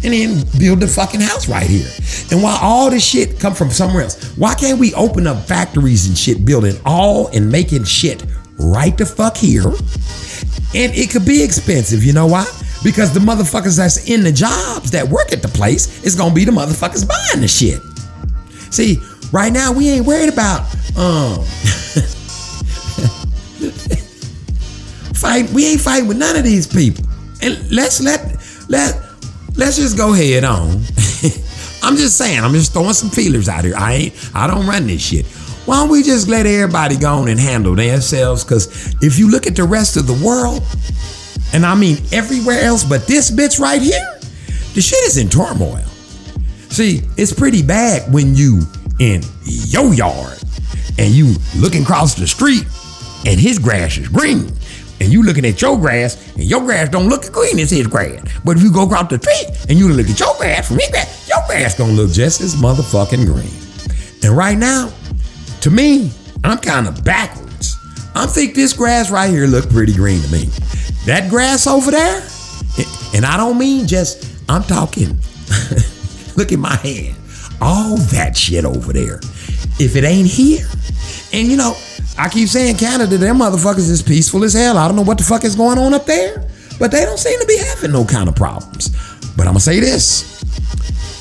and 0.02 0.12
then 0.12 0.44
build 0.58 0.80
the 0.80 0.86
fucking 0.86 1.20
house 1.20 1.48
right 1.48 1.66
here? 1.66 1.88
And 2.30 2.42
why 2.42 2.58
all 2.60 2.90
this 2.90 3.04
shit 3.04 3.40
come 3.40 3.54
from 3.54 3.70
somewhere 3.70 4.02
else? 4.02 4.36
Why 4.36 4.54
can't 4.54 4.78
we 4.78 4.92
open 4.94 5.26
up 5.26 5.46
factories 5.46 6.06
and 6.06 6.16
shit, 6.16 6.44
building 6.44 6.76
all 6.84 7.28
and 7.28 7.50
making 7.50 7.84
shit 7.84 8.22
right 8.58 8.96
the 8.96 9.06
fuck 9.06 9.36
here? 9.36 9.66
And 10.74 10.92
it 10.94 11.10
could 11.10 11.24
be 11.24 11.42
expensive, 11.42 12.04
you 12.04 12.12
know 12.12 12.26
why? 12.26 12.44
Because 12.82 13.14
the 13.14 13.20
motherfuckers 13.20 13.78
that's 13.78 14.10
in 14.10 14.22
the 14.22 14.32
jobs 14.32 14.90
that 14.90 15.08
work 15.08 15.32
at 15.32 15.40
the 15.40 15.48
place 15.48 16.04
is 16.04 16.14
gonna 16.14 16.34
be 16.34 16.44
the 16.44 16.52
motherfuckers 16.52 17.08
buying 17.08 17.40
the 17.40 17.48
shit. 17.48 17.80
See, 18.70 18.98
right 19.32 19.52
now 19.52 19.72
we 19.72 19.88
ain't 19.88 20.04
worried 20.04 20.28
about 20.28 20.62
um 20.96 21.38
fight. 25.24 25.50
We 25.50 25.66
ain't 25.66 25.80
fighting 25.80 26.06
with 26.06 26.18
none 26.18 26.36
of 26.36 26.44
these 26.44 26.66
people. 26.66 27.04
And 27.40 27.70
let's 27.70 28.00
let 28.00 28.20
let 28.68 29.00
let's 29.56 29.76
just 29.76 29.96
go 29.96 30.12
head 30.12 30.44
on. 30.44 30.68
I'm 31.82 31.96
just 31.96 32.16
saying, 32.16 32.40
I'm 32.40 32.52
just 32.52 32.72
throwing 32.72 32.92
some 32.92 33.10
feelers 33.10 33.48
out 33.48 33.64
here. 33.64 33.74
I 33.76 33.94
ain't 33.94 34.30
I 34.34 34.46
don't 34.46 34.66
run 34.66 34.86
this 34.86 35.02
shit. 35.02 35.26
Why 35.66 35.76
don't 35.76 35.88
we 35.88 36.02
just 36.02 36.28
let 36.28 36.44
everybody 36.44 36.96
go 36.98 37.14
on 37.14 37.28
and 37.28 37.40
handle 37.40 37.74
themselves? 37.74 38.44
Cause 38.44 38.94
if 39.02 39.18
you 39.18 39.30
look 39.30 39.46
at 39.46 39.56
the 39.56 39.64
rest 39.64 39.96
of 39.96 40.06
the 40.06 40.20
world, 40.24 40.62
and 41.54 41.64
I 41.64 41.74
mean 41.74 41.96
everywhere 42.12 42.60
else 42.60 42.84
but 42.84 43.06
this 43.06 43.30
bitch 43.30 43.58
right 43.58 43.80
here, 43.80 44.20
the 44.74 44.82
shit 44.82 45.02
is 45.06 45.16
in 45.16 45.28
turmoil. 45.30 45.84
See, 46.68 47.02
it's 47.16 47.32
pretty 47.32 47.62
bad 47.62 48.12
when 48.12 48.34
you 48.34 48.62
in 48.98 49.22
your 49.46 49.94
yard 49.94 50.38
and 50.98 51.14
you 51.14 51.34
looking 51.56 51.82
across 51.82 52.14
the 52.14 52.26
street 52.26 52.64
and 53.24 53.40
his 53.40 53.58
grass 53.58 53.96
is 53.96 54.08
green. 54.08 54.52
And 55.04 55.12
you 55.12 55.22
looking 55.22 55.44
at 55.44 55.60
your 55.60 55.78
grass, 55.78 56.34
and 56.34 56.44
your 56.44 56.60
grass 56.62 56.88
don't 56.88 57.10
look 57.10 57.24
as 57.24 57.30
green 57.30 57.58
as 57.58 57.70
his 57.70 57.86
grass. 57.86 58.24
But 58.42 58.56
if 58.56 58.62
you 58.62 58.72
go 58.72 58.86
across 58.86 59.10
the 59.10 59.18
street 59.18 59.66
and 59.68 59.78
you 59.78 59.86
look 59.92 60.08
at 60.08 60.18
your 60.18 60.34
grass 60.38 60.66
from 60.68 60.78
his 60.78 60.88
grass, 60.88 61.28
your 61.28 61.46
grass 61.46 61.76
gonna 61.76 61.92
look 61.92 62.10
just 62.10 62.40
as 62.40 62.54
motherfucking 62.54 63.26
green. 63.26 63.52
And 64.22 64.34
right 64.34 64.56
now, 64.56 64.90
to 65.60 65.70
me, 65.70 66.10
I'm 66.42 66.56
kind 66.56 66.88
of 66.88 67.04
backwards. 67.04 67.76
I 68.14 68.24
think 68.24 68.54
this 68.54 68.72
grass 68.72 69.10
right 69.10 69.28
here 69.28 69.46
look 69.46 69.68
pretty 69.68 69.92
green 69.92 70.22
to 70.22 70.32
me. 70.32 70.48
That 71.04 71.28
grass 71.28 71.66
over 71.66 71.90
there, 71.90 72.26
and 73.14 73.26
I 73.26 73.36
don't 73.36 73.58
mean 73.58 73.86
just, 73.86 74.26
I'm 74.48 74.62
talking, 74.62 75.08
look 76.36 76.50
at 76.50 76.58
my 76.58 76.76
hand. 76.76 77.16
All 77.60 77.98
that 77.98 78.38
shit 78.38 78.64
over 78.64 78.94
there. 78.94 79.20
If 79.78 79.96
it 79.96 80.04
ain't 80.04 80.28
here, 80.28 80.66
and 81.34 81.46
you 81.46 81.58
know, 81.58 81.76
I 82.16 82.28
keep 82.28 82.48
saying 82.48 82.76
Canada, 82.76 83.18
them 83.18 83.38
motherfuckers 83.38 83.90
is 83.90 84.02
peaceful 84.02 84.44
as 84.44 84.52
hell. 84.52 84.78
I 84.78 84.86
don't 84.86 84.96
know 84.96 85.02
what 85.02 85.18
the 85.18 85.24
fuck 85.24 85.44
is 85.44 85.56
going 85.56 85.78
on 85.78 85.94
up 85.94 86.06
there, 86.06 86.48
but 86.78 86.90
they 86.90 87.04
don't 87.04 87.18
seem 87.18 87.38
to 87.40 87.46
be 87.46 87.56
having 87.58 87.92
no 87.92 88.04
kind 88.04 88.28
of 88.28 88.36
problems. 88.36 88.90
But 89.36 89.46
I'm 89.46 89.54
gonna 89.54 89.60
say 89.60 89.80
this. 89.80 90.30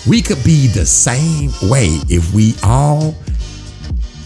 We 0.07 0.21
could 0.21 0.43
be 0.43 0.67
the 0.67 0.85
same 0.85 1.51
way 1.69 1.87
if 2.09 2.33
we 2.33 2.55
all 2.61 3.15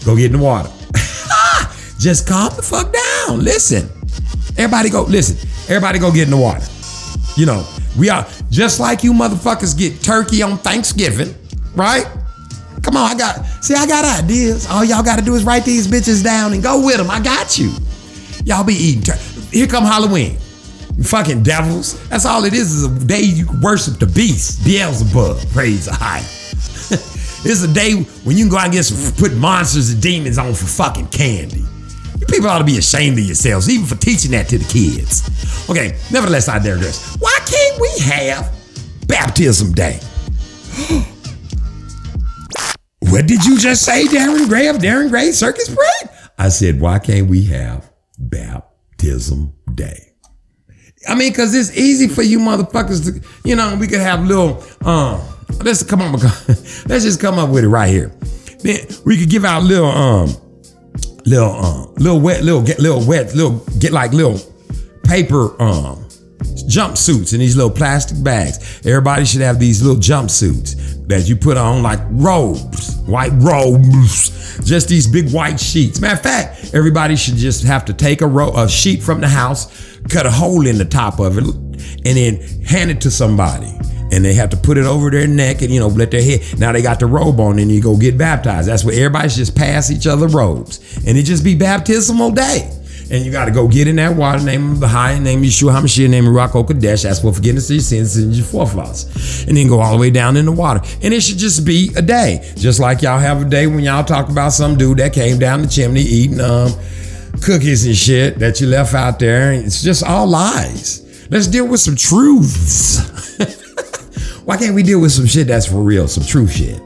go 0.04 0.16
get 0.16 0.32
in 0.32 0.38
the 0.38 0.44
water. 0.44 0.70
Just 1.98 2.26
calm 2.26 2.52
the 2.54 2.62
fuck 2.62 2.92
down. 2.92 3.42
Listen. 3.42 3.88
Everybody 4.58 4.90
go, 4.90 5.04
listen. 5.04 5.36
Everybody 5.68 6.00
go 6.00 6.12
get 6.12 6.24
in 6.24 6.30
the 6.30 6.36
water. 6.36 6.66
You 7.36 7.46
know, 7.46 7.64
we 7.96 8.10
are 8.10 8.26
just 8.50 8.80
like 8.80 9.04
you 9.04 9.12
motherfuckers 9.12 9.78
get 9.78 10.02
turkey 10.02 10.42
on 10.42 10.58
Thanksgiving, 10.58 11.32
right? 11.76 12.06
Come 12.82 12.96
on, 12.96 13.10
I 13.10 13.14
got, 13.14 13.44
see, 13.62 13.74
I 13.74 13.86
got 13.86 14.04
ideas. 14.22 14.66
All 14.70 14.84
y'all 14.84 15.02
gotta 15.02 15.22
do 15.22 15.34
is 15.34 15.44
write 15.44 15.64
these 15.64 15.88
bitches 15.88 16.22
down 16.22 16.52
and 16.52 16.62
go 16.62 16.84
with 16.84 16.96
them. 16.96 17.10
I 17.10 17.20
got 17.20 17.58
you. 17.58 17.72
Y'all 18.44 18.64
be 18.64 18.74
eating 18.74 19.02
turkey. 19.02 19.20
Here 19.50 19.66
come 19.66 19.84
Halloween. 19.84 20.36
You 20.96 21.04
fucking 21.04 21.42
devils. 21.42 22.08
That's 22.08 22.24
all 22.24 22.44
it 22.44 22.52
is, 22.52 22.72
is 22.72 22.84
a 22.84 23.06
day 23.06 23.20
you 23.20 23.46
worship 23.62 23.98
the 23.98 24.06
beast, 24.06 24.64
Beelzebub. 24.64 25.38
Praise 25.52 25.86
the 25.86 25.92
high. 25.92 26.20
is 27.48 27.62
a 27.62 27.72
day 27.72 27.94
when 28.24 28.36
you 28.36 28.44
can 28.44 28.50
go 28.50 28.58
out 28.58 28.64
and 28.64 28.72
get 28.72 28.84
some, 28.84 29.14
put 29.14 29.36
monsters 29.36 29.90
and 29.90 30.02
demons 30.02 30.38
on 30.38 30.54
for 30.54 30.66
fucking 30.66 31.08
candy. 31.08 31.64
You 32.18 32.26
people 32.26 32.48
ought 32.48 32.58
to 32.58 32.64
be 32.64 32.78
ashamed 32.78 33.18
of 33.18 33.24
yourselves, 33.24 33.70
even 33.70 33.86
for 33.86 33.94
teaching 33.96 34.32
that 34.32 34.48
to 34.48 34.58
the 34.58 34.64
kids. 34.64 35.22
Okay, 35.70 35.96
nevertheless, 36.10 36.48
I 36.48 36.58
digress. 36.58 37.16
Why 37.18 37.38
can't 37.46 37.80
we 37.80 37.90
have 38.04 38.52
baptism 39.06 39.72
day? 39.72 40.00
what 43.00 43.26
did 43.26 43.44
you 43.44 43.58
just 43.58 43.84
say, 43.84 44.06
Darren 44.06 44.48
Gray 44.48 44.68
of 44.68 44.76
Darren 44.76 45.10
Gray 45.10 45.32
Circus 45.32 45.68
Parade? 45.68 46.16
I 46.38 46.48
said, 46.48 46.80
why 46.80 46.98
can't 46.98 47.28
we 47.28 47.44
have 47.44 47.90
baptism 48.18 49.52
day? 49.74 50.12
I 51.08 51.14
mean, 51.14 51.32
cause 51.32 51.54
it's 51.54 51.76
easy 51.76 52.08
for 52.08 52.22
you 52.22 52.38
motherfuckers 52.38 53.04
to, 53.04 53.28
you 53.48 53.56
know, 53.56 53.76
we 53.76 53.86
could 53.86 54.00
have 54.00 54.26
little, 54.26 54.62
um, 54.84 55.20
let's 55.64 55.82
come 55.82 56.02
on, 56.02 56.12
let's 56.18 57.04
just 57.04 57.20
come 57.20 57.38
up 57.38 57.50
with 57.50 57.64
it 57.64 57.68
right 57.68 57.88
here. 57.88 58.12
Then 58.60 58.80
we 59.04 59.16
could 59.18 59.30
give 59.30 59.44
out 59.44 59.62
little, 59.62 59.86
um, 59.86 60.34
little, 61.24 61.52
um, 61.52 61.94
little 61.94 62.20
wet, 62.20 62.42
little 62.42 62.62
get, 62.62 62.80
little 62.80 63.06
wet, 63.06 63.34
little 63.34 63.64
get 63.78 63.92
like 63.92 64.12
little 64.12 64.40
paper, 65.04 65.60
um, 65.62 66.07
jumpsuits 66.64 67.32
in 67.32 67.40
these 67.40 67.56
little 67.56 67.70
plastic 67.70 68.22
bags. 68.22 68.80
Everybody 68.86 69.24
should 69.24 69.40
have 69.40 69.58
these 69.58 69.82
little 69.82 70.00
jumpsuits 70.00 71.06
that 71.08 71.28
you 71.28 71.36
put 71.36 71.56
on 71.56 71.82
like 71.82 72.00
robes, 72.10 72.96
white 73.06 73.32
robes, 73.34 74.58
just 74.64 74.88
these 74.88 75.06
big 75.06 75.30
white 75.32 75.58
sheets. 75.58 76.00
Matter 76.00 76.14
of 76.14 76.22
fact, 76.22 76.74
everybody 76.74 77.16
should 77.16 77.36
just 77.36 77.64
have 77.64 77.84
to 77.86 77.92
take 77.94 78.20
a, 78.20 78.26
ro- 78.26 78.56
a 78.56 78.68
sheet 78.68 79.02
from 79.02 79.20
the 79.20 79.28
house, 79.28 79.98
cut 80.08 80.26
a 80.26 80.30
hole 80.30 80.66
in 80.66 80.78
the 80.78 80.84
top 80.84 81.18
of 81.18 81.38
it, 81.38 81.44
and 81.44 82.04
then 82.04 82.40
hand 82.64 82.90
it 82.90 83.00
to 83.02 83.10
somebody. 83.10 83.72
And 84.10 84.24
they 84.24 84.32
have 84.34 84.48
to 84.50 84.56
put 84.56 84.78
it 84.78 84.84
over 84.84 85.10
their 85.10 85.26
neck 85.26 85.60
and, 85.60 85.70
you 85.70 85.80
know, 85.80 85.88
let 85.88 86.10
their 86.10 86.22
head. 86.22 86.40
Now 86.58 86.72
they 86.72 86.80
got 86.80 86.98
the 86.98 87.06
robe 87.06 87.40
on 87.40 87.58
and 87.58 87.70
you 87.70 87.82
go 87.82 87.94
get 87.96 88.16
baptized. 88.16 88.66
That's 88.66 88.82
where 88.82 88.94
everybody 88.94 89.28
should 89.28 89.38
just 89.38 89.56
pass 89.56 89.90
each 89.90 90.06
other 90.06 90.28
robes. 90.28 90.96
And 91.06 91.18
it 91.18 91.24
just 91.24 91.44
be 91.44 91.54
baptismal 91.54 92.30
day. 92.30 92.70
And 93.10 93.24
you 93.24 93.32
got 93.32 93.46
to 93.46 93.50
go 93.50 93.66
get 93.66 93.88
in 93.88 93.96
that 93.96 94.14
water, 94.16 94.42
name 94.42 94.72
of 94.72 94.80
the 94.80 94.88
high, 94.88 95.18
name 95.18 95.42
Yeshua 95.42 95.72
HaMashiach, 95.72 96.10
name 96.10 96.26
of 96.26 96.34
Ruach 96.34 96.50
Hakodesh, 96.50 97.04
ask 97.06 97.22
for 97.22 97.32
forgiveness 97.32 97.70
of 97.70 97.76
your 97.76 97.82
sins 97.82 98.16
and 98.16 98.34
your 98.34 98.44
forefathers. 98.44 99.46
And 99.48 99.56
then 99.56 99.66
go 99.66 99.80
all 99.80 99.92
the 99.92 99.98
way 99.98 100.10
down 100.10 100.36
in 100.36 100.44
the 100.44 100.52
water. 100.52 100.80
And 101.02 101.14
it 101.14 101.22
should 101.22 101.38
just 101.38 101.64
be 101.64 101.90
a 101.96 102.02
day. 102.02 102.52
Just 102.56 102.80
like 102.80 103.00
y'all 103.00 103.18
have 103.18 103.42
a 103.42 103.48
day 103.48 103.66
when 103.66 103.80
y'all 103.80 104.04
talk 104.04 104.28
about 104.28 104.50
some 104.50 104.76
dude 104.76 104.98
that 104.98 105.14
came 105.14 105.38
down 105.38 105.62
the 105.62 105.68
chimney 105.68 106.02
eating 106.02 106.40
um, 106.40 106.70
cookies 107.42 107.86
and 107.86 107.96
shit 107.96 108.38
that 108.40 108.60
you 108.60 108.66
left 108.66 108.94
out 108.94 109.18
there. 109.18 109.52
It's 109.52 109.82
just 109.82 110.04
all 110.04 110.26
lies. 110.26 111.28
Let's 111.30 111.46
deal 111.46 111.66
with 111.66 111.80
some 111.80 111.96
truths. 111.96 112.98
Why 114.44 114.56
can't 114.56 114.74
we 114.74 114.82
deal 114.82 115.00
with 115.00 115.12
some 115.12 115.26
shit 115.26 115.46
that's 115.46 115.66
for 115.66 115.82
real, 115.82 116.08
some 116.08 116.24
true 116.24 116.46
shit? 116.46 116.80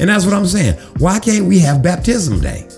And 0.00 0.08
that's 0.08 0.24
what 0.24 0.34
I'm 0.34 0.46
saying. 0.46 0.74
Why 0.98 1.18
can't 1.18 1.46
we 1.46 1.58
have 1.60 1.82
baptism 1.82 2.40
day? 2.40 2.68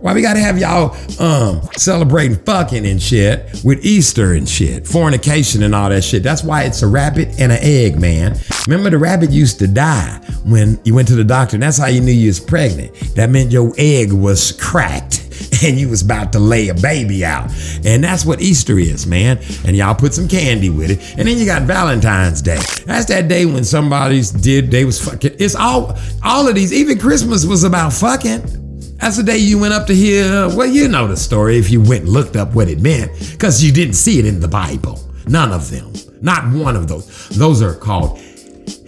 Why 0.00 0.14
we 0.14 0.22
gotta 0.22 0.40
have 0.40 0.58
y'all 0.58 0.96
um 1.20 1.60
celebrating 1.76 2.38
fucking 2.38 2.86
and 2.86 3.02
shit 3.02 3.60
with 3.62 3.84
Easter 3.84 4.32
and 4.32 4.48
shit, 4.48 4.86
fornication 4.86 5.62
and 5.62 5.74
all 5.74 5.90
that 5.90 6.02
shit? 6.02 6.22
That's 6.22 6.42
why 6.42 6.64
it's 6.64 6.80
a 6.82 6.86
rabbit 6.86 7.28
and 7.38 7.52
an 7.52 7.58
egg, 7.60 8.00
man. 8.00 8.38
Remember 8.66 8.88
the 8.88 8.98
rabbit 8.98 9.30
used 9.30 9.58
to 9.58 9.66
die 9.66 10.18
when 10.46 10.80
you 10.84 10.94
went 10.94 11.06
to 11.08 11.16
the 11.16 11.24
doctor, 11.24 11.56
and 11.56 11.62
that's 11.62 11.76
how 11.76 11.88
you 11.88 12.00
knew 12.00 12.12
you 12.12 12.28
was 12.28 12.40
pregnant. 12.40 12.94
That 13.14 13.28
meant 13.28 13.52
your 13.52 13.74
egg 13.76 14.10
was 14.10 14.52
cracked 14.52 15.26
and 15.62 15.78
you 15.78 15.88
was 15.88 16.00
about 16.00 16.32
to 16.32 16.38
lay 16.38 16.68
a 16.68 16.74
baby 16.74 17.24
out. 17.24 17.50
And 17.84 18.02
that's 18.02 18.24
what 18.24 18.40
Easter 18.40 18.78
is, 18.78 19.06
man. 19.06 19.38
And 19.66 19.76
y'all 19.76 19.94
put 19.94 20.14
some 20.14 20.28
candy 20.28 20.70
with 20.70 20.90
it. 20.90 21.18
And 21.18 21.28
then 21.28 21.36
you 21.36 21.44
got 21.44 21.62
Valentine's 21.62 22.40
Day. 22.40 22.60
That's 22.86 23.04
that 23.06 23.28
day 23.28 23.44
when 23.44 23.64
somebody's 23.64 24.30
did 24.30 24.70
they 24.70 24.86
was 24.86 25.02
fucking. 25.02 25.36
It's 25.38 25.54
all 25.54 25.98
all 26.24 26.48
of 26.48 26.54
these. 26.54 26.72
Even 26.72 26.98
Christmas 26.98 27.44
was 27.44 27.64
about 27.64 27.92
fucking. 27.92 28.59
That's 29.00 29.16
the 29.16 29.22
day 29.22 29.38
you 29.38 29.58
went 29.58 29.72
up 29.72 29.86
to 29.86 29.94
hear. 29.94 30.48
Well, 30.48 30.66
you 30.66 30.86
know 30.86 31.08
the 31.08 31.16
story 31.16 31.56
if 31.56 31.70
you 31.70 31.80
went 31.80 32.02
and 32.02 32.10
looked 32.10 32.36
up 32.36 32.54
what 32.54 32.68
it 32.68 32.80
meant, 32.80 33.10
because 33.32 33.64
you 33.64 33.72
didn't 33.72 33.94
see 33.94 34.18
it 34.18 34.26
in 34.26 34.40
the 34.40 34.48
Bible. 34.48 35.00
None 35.26 35.52
of 35.52 35.70
them. 35.70 35.92
Not 36.20 36.52
one 36.52 36.76
of 36.76 36.86
those. 36.86 37.28
Those 37.30 37.62
are 37.62 37.74
called 37.74 38.20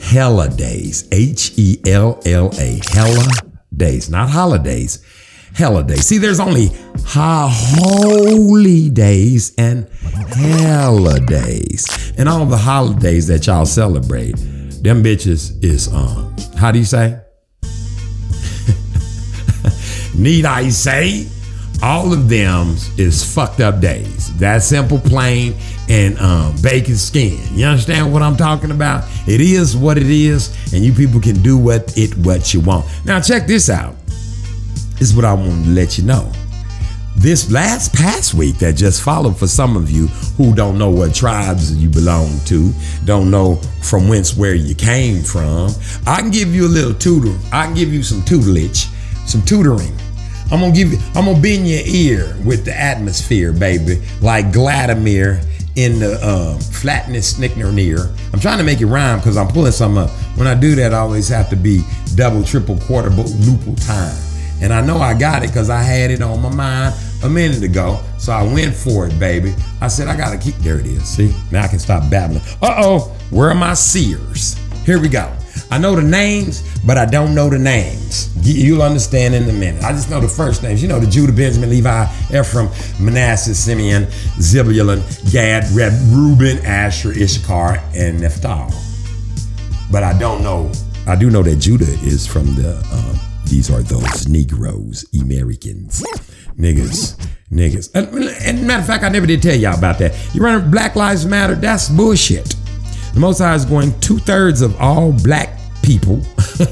Hella 0.00 0.50
days. 0.50 1.08
H 1.12 1.52
E 1.56 1.80
L 1.86 2.20
L 2.26 2.50
A. 2.58 2.80
Hella 2.90 3.26
days, 3.74 4.10
not 4.10 4.28
holidays. 4.28 5.02
Hella 5.54 5.82
days. 5.84 6.06
See, 6.06 6.18
there's 6.18 6.40
only 6.40 6.70
holy 7.06 8.90
days 8.90 9.54
and 9.56 9.88
hella 10.34 11.20
days. 11.20 12.12
And 12.18 12.28
all 12.28 12.44
the 12.44 12.58
holidays 12.58 13.26
that 13.28 13.46
y'all 13.46 13.64
celebrate, 13.64 14.36
them 14.82 15.02
bitches 15.02 15.62
is 15.64 15.88
um, 15.92 16.34
how 16.56 16.70
do 16.70 16.78
you 16.78 16.84
say? 16.84 17.21
Need 20.22 20.44
I 20.44 20.68
say? 20.68 21.26
All 21.82 22.12
of 22.12 22.28
them 22.28 22.76
is 22.96 23.24
fucked 23.34 23.58
up 23.58 23.80
days. 23.80 24.32
That 24.38 24.62
simple, 24.62 25.00
plain, 25.00 25.54
and 25.88 26.16
um, 26.20 26.54
bacon 26.62 26.94
skin. 26.94 27.40
You 27.56 27.66
understand 27.66 28.12
what 28.12 28.22
I'm 28.22 28.36
talking 28.36 28.70
about? 28.70 29.04
It 29.26 29.40
is 29.40 29.76
what 29.76 29.98
it 29.98 30.08
is, 30.08 30.72
and 30.72 30.84
you 30.84 30.92
people 30.92 31.20
can 31.20 31.42
do 31.42 31.58
what 31.58 31.98
it 31.98 32.16
what 32.18 32.54
you 32.54 32.60
want. 32.60 32.86
Now 33.04 33.20
check 33.20 33.48
this 33.48 33.68
out. 33.68 33.96
This 34.06 35.10
is 35.10 35.16
what 35.16 35.24
I 35.24 35.34
want 35.34 35.64
to 35.64 35.70
let 35.70 35.98
you 35.98 36.04
know. 36.04 36.30
This 37.16 37.50
last 37.50 37.92
past 37.92 38.32
week 38.32 38.58
that 38.58 38.76
just 38.76 39.02
followed 39.02 39.36
for 39.36 39.48
some 39.48 39.76
of 39.76 39.90
you 39.90 40.06
who 40.36 40.54
don't 40.54 40.78
know 40.78 40.90
what 40.90 41.16
tribes 41.16 41.76
you 41.76 41.90
belong 41.90 42.38
to, 42.46 42.72
don't 43.04 43.28
know 43.28 43.56
from 43.82 44.08
whence 44.08 44.36
where 44.36 44.54
you 44.54 44.76
came 44.76 45.24
from, 45.24 45.72
I 46.06 46.20
can 46.20 46.30
give 46.30 46.54
you 46.54 46.66
a 46.66 46.68
little 46.68 46.94
tutor. 46.94 47.36
I 47.52 47.66
can 47.66 47.74
give 47.74 47.92
you 47.92 48.04
some 48.04 48.22
tutelage, 48.22 48.86
some 49.26 49.42
tutoring. 49.42 49.92
I'm 50.52 50.60
gonna 50.60 50.74
give 50.74 50.92
you, 50.92 50.98
I'm 51.14 51.24
gonna 51.24 51.40
be 51.40 51.56
in 51.56 51.64
your 51.64 51.80
ear 51.86 52.36
with 52.44 52.66
the 52.66 52.78
atmosphere, 52.78 53.54
baby, 53.54 54.02
like 54.20 54.52
Gladimir 54.52 55.40
in 55.76 55.98
the 55.98 56.18
uh, 56.22 56.58
flatness 56.58 57.32
snickner 57.32 57.72
near. 57.72 58.10
I'm 58.34 58.38
trying 58.38 58.58
to 58.58 58.64
make 58.64 58.82
it 58.82 58.86
rhyme 58.86 59.18
because 59.18 59.38
I'm 59.38 59.48
pulling 59.48 59.72
some 59.72 59.96
up. 59.96 60.10
When 60.36 60.46
I 60.46 60.54
do 60.54 60.74
that, 60.74 60.92
I 60.92 60.98
always 60.98 61.28
have 61.28 61.48
to 61.50 61.56
be 61.56 61.82
double, 62.16 62.44
triple, 62.44 62.76
quarter, 62.80 63.08
luple 63.08 63.86
time. 63.86 64.14
And 64.60 64.74
I 64.74 64.84
know 64.84 64.98
I 64.98 65.18
got 65.18 65.42
it 65.42 65.48
because 65.48 65.70
I 65.70 65.82
had 65.82 66.10
it 66.10 66.20
on 66.20 66.42
my 66.42 66.54
mind 66.54 66.94
a 67.24 67.30
minute 67.30 67.62
ago. 67.62 67.98
So 68.18 68.32
I 68.32 68.42
went 68.42 68.74
for 68.74 69.06
it, 69.06 69.18
baby. 69.18 69.54
I 69.80 69.88
said, 69.88 70.06
I 70.06 70.16
gotta 70.16 70.36
keep, 70.36 70.54
there 70.56 70.78
it 70.78 70.86
is. 70.86 71.04
See, 71.04 71.34
now 71.50 71.64
I 71.64 71.68
can 71.68 71.78
stop 71.78 72.10
babbling. 72.10 72.42
Uh 72.60 72.74
oh, 72.76 73.16
where 73.30 73.48
are 73.48 73.54
my 73.54 73.72
seers? 73.72 74.58
Here 74.84 75.00
we 75.00 75.08
go. 75.08 75.32
I 75.72 75.78
know 75.78 75.96
the 75.96 76.02
names, 76.02 76.62
but 76.84 76.98
I 76.98 77.06
don't 77.06 77.34
know 77.34 77.48
the 77.48 77.58
names. 77.58 78.30
You'll 78.46 78.82
understand 78.82 79.34
in 79.34 79.48
a 79.48 79.52
minute. 79.52 79.82
I 79.82 79.92
just 79.92 80.10
know 80.10 80.20
the 80.20 80.28
first 80.28 80.62
names. 80.62 80.82
You 80.82 80.88
know 80.88 81.00
the 81.00 81.10
Judah, 81.10 81.32
Benjamin, 81.32 81.70
Levi, 81.70 82.04
Ephraim, 82.32 82.68
Manasseh, 83.00 83.54
Simeon, 83.54 84.06
Zebulun, 84.40 85.02
Gad, 85.32 85.64
Reb, 85.72 85.92
Reuben, 86.10 86.64
Asher, 86.64 87.10
Issachar, 87.10 87.82
and 87.94 88.20
Naphtali. 88.20 88.76
But 89.90 90.04
I 90.04 90.16
don't 90.18 90.42
know 90.42 90.70
I 91.06 91.16
do 91.16 91.30
know 91.30 91.42
that 91.42 91.56
Judah 91.56 91.92
is 92.04 92.26
from 92.26 92.54
the. 92.54 92.76
Um, 92.92 93.18
these 93.46 93.70
are 93.70 93.82
those 93.82 94.28
Negroes, 94.28 95.04
Americans, 95.20 96.02
niggas, 96.56 97.16
niggas. 97.50 97.90
And, 97.94 98.08
and 98.46 98.66
matter 98.66 98.80
of 98.80 98.86
fact, 98.86 99.02
I 99.02 99.08
never 99.08 99.26
did 99.26 99.42
tell 99.42 99.56
y'all 99.56 99.76
about 99.76 99.98
that. 99.98 100.14
You 100.32 100.42
run 100.42 100.70
Black 100.70 100.94
Lives 100.94 101.26
Matter. 101.26 101.54
That's 101.56 101.88
bullshit. 101.88 102.54
The 103.14 103.20
Most 103.20 103.38
High 103.38 103.54
is 103.54 103.64
going 103.64 103.98
two 104.00 104.18
thirds 104.18 104.62
of 104.62 104.80
all 104.80 105.12
black 105.12 105.58
people 105.98 106.22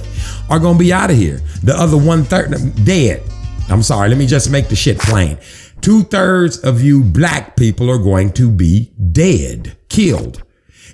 are 0.51 0.59
going 0.59 0.75
to 0.75 0.79
be 0.79 0.93
out 0.93 1.11
of 1.11 1.17
here. 1.17 1.41
The 1.63 1.75
other 1.75 1.97
one 1.97 2.25
third 2.25 2.51
dead. 2.85 3.23
I'm 3.69 3.83
sorry. 3.83 4.09
Let 4.09 4.19
me 4.19 4.27
just 4.27 4.51
make 4.51 4.69
the 4.69 4.77
shit 4.77 4.99
plain. 4.99 5.39
Two 5.81 6.03
thirds 6.03 6.59
of 6.59 6.83
you 6.83 7.03
black 7.03 7.57
people 7.57 7.91
are 7.91 7.99
going 7.99 8.33
to 8.35 8.51
be 8.51 8.91
dead, 9.13 9.77
killed. 9.89 10.43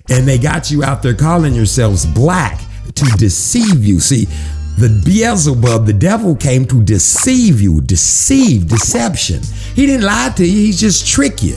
And 0.09 0.27
they 0.27 0.39
got 0.39 0.71
you 0.71 0.85
out 0.85 1.03
there 1.03 1.15
calling 1.15 1.55
yourselves 1.55 2.07
black 2.07 2.61
to 2.95 3.05
deceive 3.17 3.85
you. 3.85 3.99
See, 4.01 4.27
the 4.79 5.03
Beelzebub, 5.05 5.87
the 5.87 5.93
devil 5.93 6.37
came 6.37 6.67
to 6.67 6.83
deceive 6.83 7.61
you, 7.61 7.81
deceive, 7.81 8.69
deception. 8.69 9.41
He 9.75 9.87
didn't 9.87 10.05
lie 10.05 10.33
to 10.37 10.45
you, 10.45 10.67
he 10.67 10.73
just 10.73 11.07
trick 11.07 11.43
you. 11.43 11.57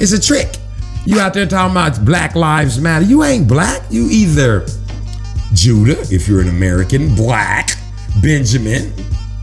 It's 0.00 0.12
a 0.12 0.20
trick. 0.20 0.56
You 1.06 1.18
out 1.20 1.32
there 1.32 1.46
talking 1.46 1.72
about 1.72 2.04
Black 2.04 2.34
Lives 2.34 2.80
Matter. 2.80 3.04
You 3.04 3.24
ain't 3.24 3.48
black. 3.48 3.82
You 3.90 4.08
either 4.10 4.66
Judah, 5.58 6.00
if 6.02 6.28
you're 6.28 6.40
an 6.40 6.48
American, 6.48 7.16
black, 7.16 7.70
Benjamin, 8.22 8.92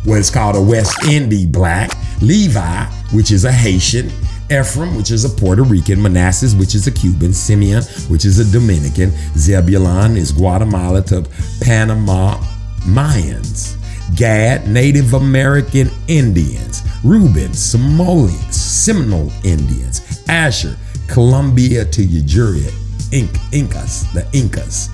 what's 0.05 0.30
called 0.30 0.55
a 0.55 0.61
West 0.61 1.03
Indian 1.03 1.51
black, 1.51 1.91
Levi, 2.22 2.86
which 3.11 3.32
is 3.32 3.43
a 3.43 3.51
Haitian, 3.51 4.09
Ephraim, 4.49 4.95
which 4.95 5.11
is 5.11 5.26
a 5.26 5.30
Puerto 5.30 5.61
Rican, 5.63 6.01
Manasseh, 6.01 6.55
which 6.55 6.74
is 6.74 6.88
a 6.88 6.91
Cuban, 6.91 7.34
Simeon, 7.34 7.84
which 8.07 8.24
is 8.24 8.39
a 8.39 8.49
Dominican, 8.49 9.11
Zebulon 9.36 10.16
is 10.16 10.32
Guatemala 10.32 11.01
to 11.01 11.28
Panama, 11.59 12.38
Mayans, 12.84 13.76
Gad, 14.16 14.70
Native 14.70 15.16
American 15.16 15.89
Indians, 16.07 16.82
Reuben, 17.03 17.51
Somalians, 17.51 18.53
Seminole 18.53 19.34
Indians, 19.43 20.24
Asher, 20.30 20.78
Colombia 21.09 21.84
to 21.84 22.01
Uruguay, 22.01 22.72
Inc, 23.11 23.38
Incas, 23.53 24.09
the 24.13 24.26
Incas, 24.32 24.88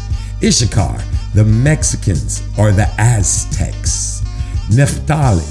Issachar, 0.43 0.97
the 1.35 1.45
Mexicans 1.45 2.41
or 2.57 2.71
the 2.71 2.87
Aztecs, 2.97 4.23
Naphtali, 4.75 5.45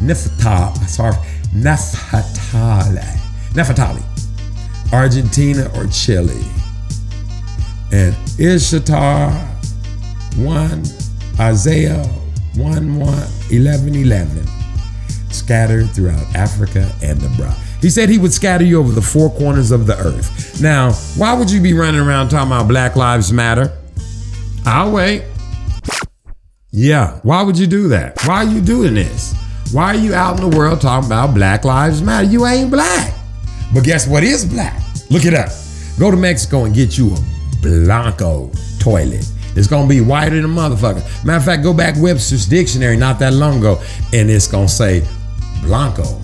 Naphtali, 0.00 0.86
sorry, 0.86 1.16
Naphtali, 1.54 3.00
Naphtali, 3.54 4.02
Argentina 4.92 5.70
or 5.76 5.86
Chile, 5.88 6.42
and 7.92 8.16
Ishtar 8.38 9.30
1, 10.36 10.82
Isaiah 11.38 12.04
1, 12.56 12.96
1, 12.96 13.28
11, 13.50 13.94
11, 13.94 14.46
scattered 15.30 15.90
throughout 15.90 16.34
Africa 16.34 16.90
and 17.02 17.22
abroad. 17.22 17.56
He 17.80 17.90
said 17.90 18.08
he 18.08 18.16
would 18.16 18.32
scatter 18.32 18.64
you 18.64 18.80
over 18.80 18.92
the 18.92 19.02
four 19.02 19.30
corners 19.30 19.70
of 19.70 19.86
the 19.86 19.98
earth. 19.98 20.62
Now, 20.62 20.92
why 21.16 21.34
would 21.34 21.50
you 21.50 21.60
be 21.60 21.74
running 21.74 22.00
around 22.00 22.30
talking 22.30 22.50
about 22.50 22.68
Black 22.68 22.96
Lives 22.96 23.32
Matter? 23.32 23.70
I'll 24.66 24.92
wait. 24.92 25.24
Yeah, 26.70 27.20
why 27.22 27.42
would 27.42 27.58
you 27.58 27.66
do 27.66 27.88
that? 27.88 28.18
Why 28.24 28.44
are 28.44 28.50
you 28.50 28.60
doing 28.60 28.94
this? 28.94 29.34
Why 29.72 29.94
are 29.94 29.96
you 29.96 30.14
out 30.14 30.40
in 30.40 30.50
the 30.50 30.56
world 30.56 30.80
talking 30.80 31.06
about 31.06 31.34
Black 31.34 31.64
Lives 31.64 32.02
Matter? 32.02 32.26
You 32.26 32.46
ain't 32.46 32.70
black. 32.70 33.14
But 33.72 33.84
guess 33.84 34.06
what 34.06 34.24
is 34.24 34.44
black? 34.44 34.80
Look 35.10 35.24
it 35.24 35.34
up. 35.34 35.50
Go 35.98 36.10
to 36.10 36.16
Mexico 36.16 36.64
and 36.64 36.74
get 36.74 36.98
you 36.98 37.14
a 37.14 37.18
Blanco 37.60 38.50
toilet. 38.80 39.24
It's 39.56 39.68
gonna 39.68 39.88
be 39.88 40.00
whiter 40.00 40.34
than 40.34 40.44
a 40.44 40.48
motherfucker. 40.48 41.24
Matter 41.24 41.38
of 41.38 41.44
fact, 41.44 41.62
go 41.62 41.72
back 41.72 41.94
Webster's 41.98 42.46
dictionary 42.46 42.96
not 42.96 43.18
that 43.20 43.32
long 43.32 43.58
ago, 43.58 43.80
and 44.12 44.28
it's 44.30 44.48
gonna 44.48 44.68
say 44.68 45.06
Blanco. 45.62 46.20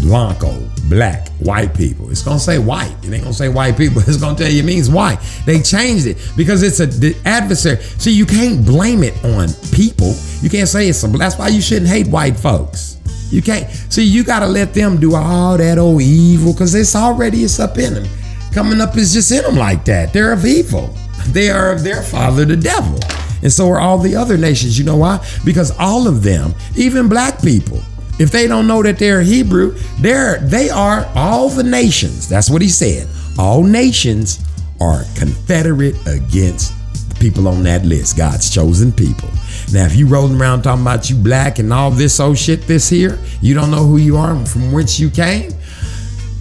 Blanco, 0.00 0.58
black, 0.88 1.28
white 1.38 1.74
people. 1.74 2.10
It's 2.10 2.22
gonna 2.22 2.38
say 2.38 2.58
white. 2.58 2.94
It 3.02 3.12
ain't 3.12 3.22
gonna 3.22 3.34
say 3.34 3.48
white 3.48 3.76
people. 3.76 4.02
It's 4.06 4.16
gonna 4.16 4.36
tell 4.36 4.50
you 4.50 4.62
it 4.62 4.66
means 4.66 4.90
white. 4.90 5.18
They 5.44 5.60
changed 5.60 6.06
it 6.06 6.16
because 6.36 6.62
it's 6.62 6.80
a 6.80 7.14
adversary. 7.26 7.82
See, 7.82 8.12
you 8.12 8.26
can't 8.26 8.64
blame 8.64 9.02
it 9.02 9.14
on 9.24 9.48
people. 9.72 10.14
You 10.40 10.50
can't 10.50 10.68
say 10.68 10.88
it's 10.88 10.98
some. 10.98 11.12
That's 11.12 11.38
why 11.38 11.48
you 11.48 11.60
shouldn't 11.60 11.88
hate 11.88 12.06
white 12.08 12.36
folks. 12.36 12.98
You 13.30 13.42
can't. 13.42 13.70
See, 13.70 14.04
you 14.04 14.24
gotta 14.24 14.46
let 14.46 14.74
them 14.74 14.98
do 14.98 15.14
all 15.14 15.56
that 15.56 15.78
old 15.78 16.02
evil 16.02 16.52
because 16.52 16.74
it's 16.74 16.96
already 16.96 17.44
it's 17.44 17.60
up 17.60 17.78
in 17.78 17.94
them. 17.94 18.06
Coming 18.52 18.80
up 18.80 18.96
is 18.96 19.14
just 19.14 19.32
in 19.32 19.42
them 19.42 19.56
like 19.56 19.84
that. 19.86 20.12
They're 20.12 20.32
of 20.32 20.44
evil. 20.44 20.94
They 21.28 21.50
are 21.50 21.70
of 21.70 21.84
their 21.84 22.02
father, 22.02 22.44
the 22.44 22.56
devil. 22.56 22.98
And 23.42 23.52
so 23.52 23.68
are 23.70 23.78
all 23.80 23.98
the 23.98 24.16
other 24.16 24.36
nations. 24.36 24.76
You 24.76 24.84
know 24.84 24.96
why? 24.96 25.24
Because 25.44 25.70
all 25.78 26.08
of 26.08 26.22
them, 26.24 26.52
even 26.76 27.08
black 27.08 27.40
people, 27.40 27.80
if 28.22 28.30
they 28.30 28.46
don't 28.46 28.66
know 28.66 28.82
that 28.82 28.98
they're 28.98 29.20
Hebrew, 29.22 29.72
they're 29.98 30.38
they 30.38 30.70
are 30.70 31.10
all 31.14 31.48
the 31.48 31.64
nations. 31.64 32.28
That's 32.28 32.48
what 32.48 32.62
he 32.62 32.68
said. 32.68 33.08
All 33.38 33.64
nations 33.64 34.44
are 34.80 35.02
confederate 35.16 35.96
against 36.06 36.72
the 37.08 37.16
people 37.18 37.48
on 37.48 37.64
that 37.64 37.84
list, 37.84 38.16
God's 38.16 38.48
chosen 38.48 38.92
people. 38.92 39.28
Now, 39.72 39.86
if 39.86 39.96
you 39.96 40.06
rolling 40.06 40.40
around 40.40 40.62
talking 40.62 40.82
about 40.82 41.10
you 41.10 41.16
black 41.16 41.58
and 41.58 41.72
all 41.72 41.90
this 41.90 42.20
old 42.20 42.38
shit, 42.38 42.62
this 42.62 42.88
here, 42.88 43.18
you 43.40 43.54
don't 43.54 43.70
know 43.70 43.84
who 43.84 43.96
you 43.96 44.16
are 44.16 44.34
and 44.34 44.48
from 44.48 44.70
whence 44.70 45.00
you 45.00 45.10
came, 45.10 45.50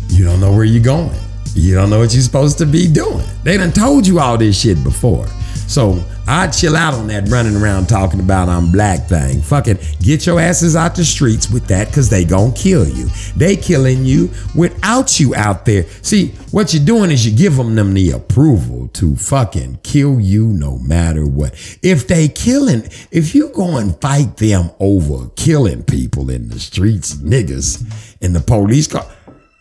you 0.10 0.26
don't 0.26 0.40
know 0.40 0.52
where 0.52 0.66
you're 0.66 0.84
going. 0.84 1.18
You 1.54 1.76
don't 1.76 1.90
know 1.90 2.00
what 2.00 2.14
you're 2.14 2.22
supposed 2.22 2.58
to 2.60 2.66
be 2.66 2.88
doing. 2.88 3.26
They 3.44 3.58
done 3.58 3.72
told 3.72 4.06
you 4.06 4.20
all 4.20 4.38
this 4.38 4.60
shit 4.60 4.84
before. 4.84 5.28
So 5.72 6.04
I 6.28 6.48
chill 6.48 6.76
out 6.76 6.94
on 6.94 7.08
that 7.08 7.30
running 7.30 7.56
around 7.56 7.88
talking 7.88 8.20
about 8.20 8.50
I'm 8.50 8.74
black 8.74 9.08
thing. 9.08 9.42
Fucking 9.42 9.80
get 10.02 10.26
your 10.26 10.38
asses 10.38 10.76
out 10.76 10.96
the 10.96 11.06
streets 11.06 11.50
with 11.50 11.66
that 11.68 11.88
because 11.88 12.10
they 12.10 12.26
gonna 12.26 12.52
kill 12.52 12.86
you. 12.86 13.08
They 13.38 13.56
killing 13.56 14.04
you 14.04 14.30
without 14.54 15.18
you 15.18 15.34
out 15.34 15.66
there. 15.66 15.86
See, 16.02 16.34
what 16.52 16.74
you're 16.74 16.84
doing 16.84 17.10
is 17.10 17.26
you 17.26 17.34
give 17.34 17.56
them 17.56 17.76
them 17.76 17.94
the 17.94 18.12
approval 18.12 18.90
to 18.90 19.16
fucking 19.16 19.80
kill 19.82 20.20
you 20.20 20.48
no 20.48 20.78
matter 20.80 21.26
what. 21.26 21.54
If 21.82 22.06
they 22.06 22.28
killing, 22.28 22.84
if 23.10 23.34
you 23.34 23.48
go 23.48 23.78
and 23.78 23.96
fight 24.02 24.36
them 24.36 24.72
over 24.82 25.30
killing 25.38 25.84
people 25.84 26.30
in 26.30 26.50
the 26.50 26.60
streets, 26.60 27.16
niggas, 27.16 28.18
in 28.20 28.34
the 28.34 28.42
police 28.42 28.88
car, 28.88 29.10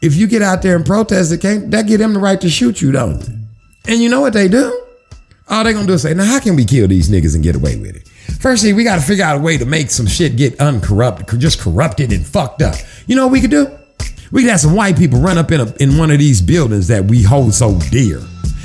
if 0.03 0.17
you 0.17 0.27
get 0.27 0.43
out 0.43 0.63
there 0.63 0.75
and 0.75 0.85
protest, 0.85 1.31
it 1.31 1.41
can't 1.41 1.71
that 1.71 1.87
give 1.87 2.01
them 2.01 2.15
the 2.15 2.21
right 2.21 2.41
to 2.41 2.51
shoot 2.51 2.83
you, 2.83 2.91
don't 2.91 3.23
it? 3.23 3.29
And 3.87 4.03
you 4.03 4.09
know 4.09 4.21
what 4.21 4.33
they 4.33 4.49
do? 4.49 4.90
All 5.51 5.65
they 5.65 5.73
gonna 5.73 5.87
do 5.87 5.95
is 5.95 6.03
say, 6.03 6.15
now 6.15 6.25
how 6.25 6.39
can 6.39 6.55
we 6.55 6.65
kill 6.65 6.87
these 6.87 7.11
niggas 7.11 7.35
and 7.35 7.43
get 7.43 7.57
away 7.57 7.77
with 7.77 7.97
it? 7.97 8.07
Firstly, 8.41 8.73
we 8.73 8.85
gotta 8.85 9.03
figure 9.03 9.25
out 9.25 9.37
a 9.37 9.41
way 9.41 9.59
to 9.59 9.67
make 9.67 9.91
some 9.91 10.07
shit 10.07 10.37
get 10.37 10.61
uncorrupted, 10.61 11.41
just 11.41 11.61
corrupted 11.61 12.13
and 12.13 12.25
fucked 12.25 12.63
up. 12.63 12.77
You 13.09 13.17
know 13.17 13.27
what 13.27 13.33
we 13.33 13.41
could 13.41 13.51
do? 13.51 13.67
We 14.31 14.43
could 14.43 14.51
have 14.51 14.61
some 14.61 14.77
white 14.77 14.97
people 14.97 15.19
run 15.19 15.39
up 15.39 15.51
in 15.51 15.61
a, 15.61 15.75
in 15.81 15.99
one 15.99 16.13
of 16.13 16.21
these 16.21 16.41
buildings 16.41 16.87
that 16.87 17.05
we 17.05 17.23
hold 17.25 17.53
so 17.53 17.77
dear, 17.91 18.21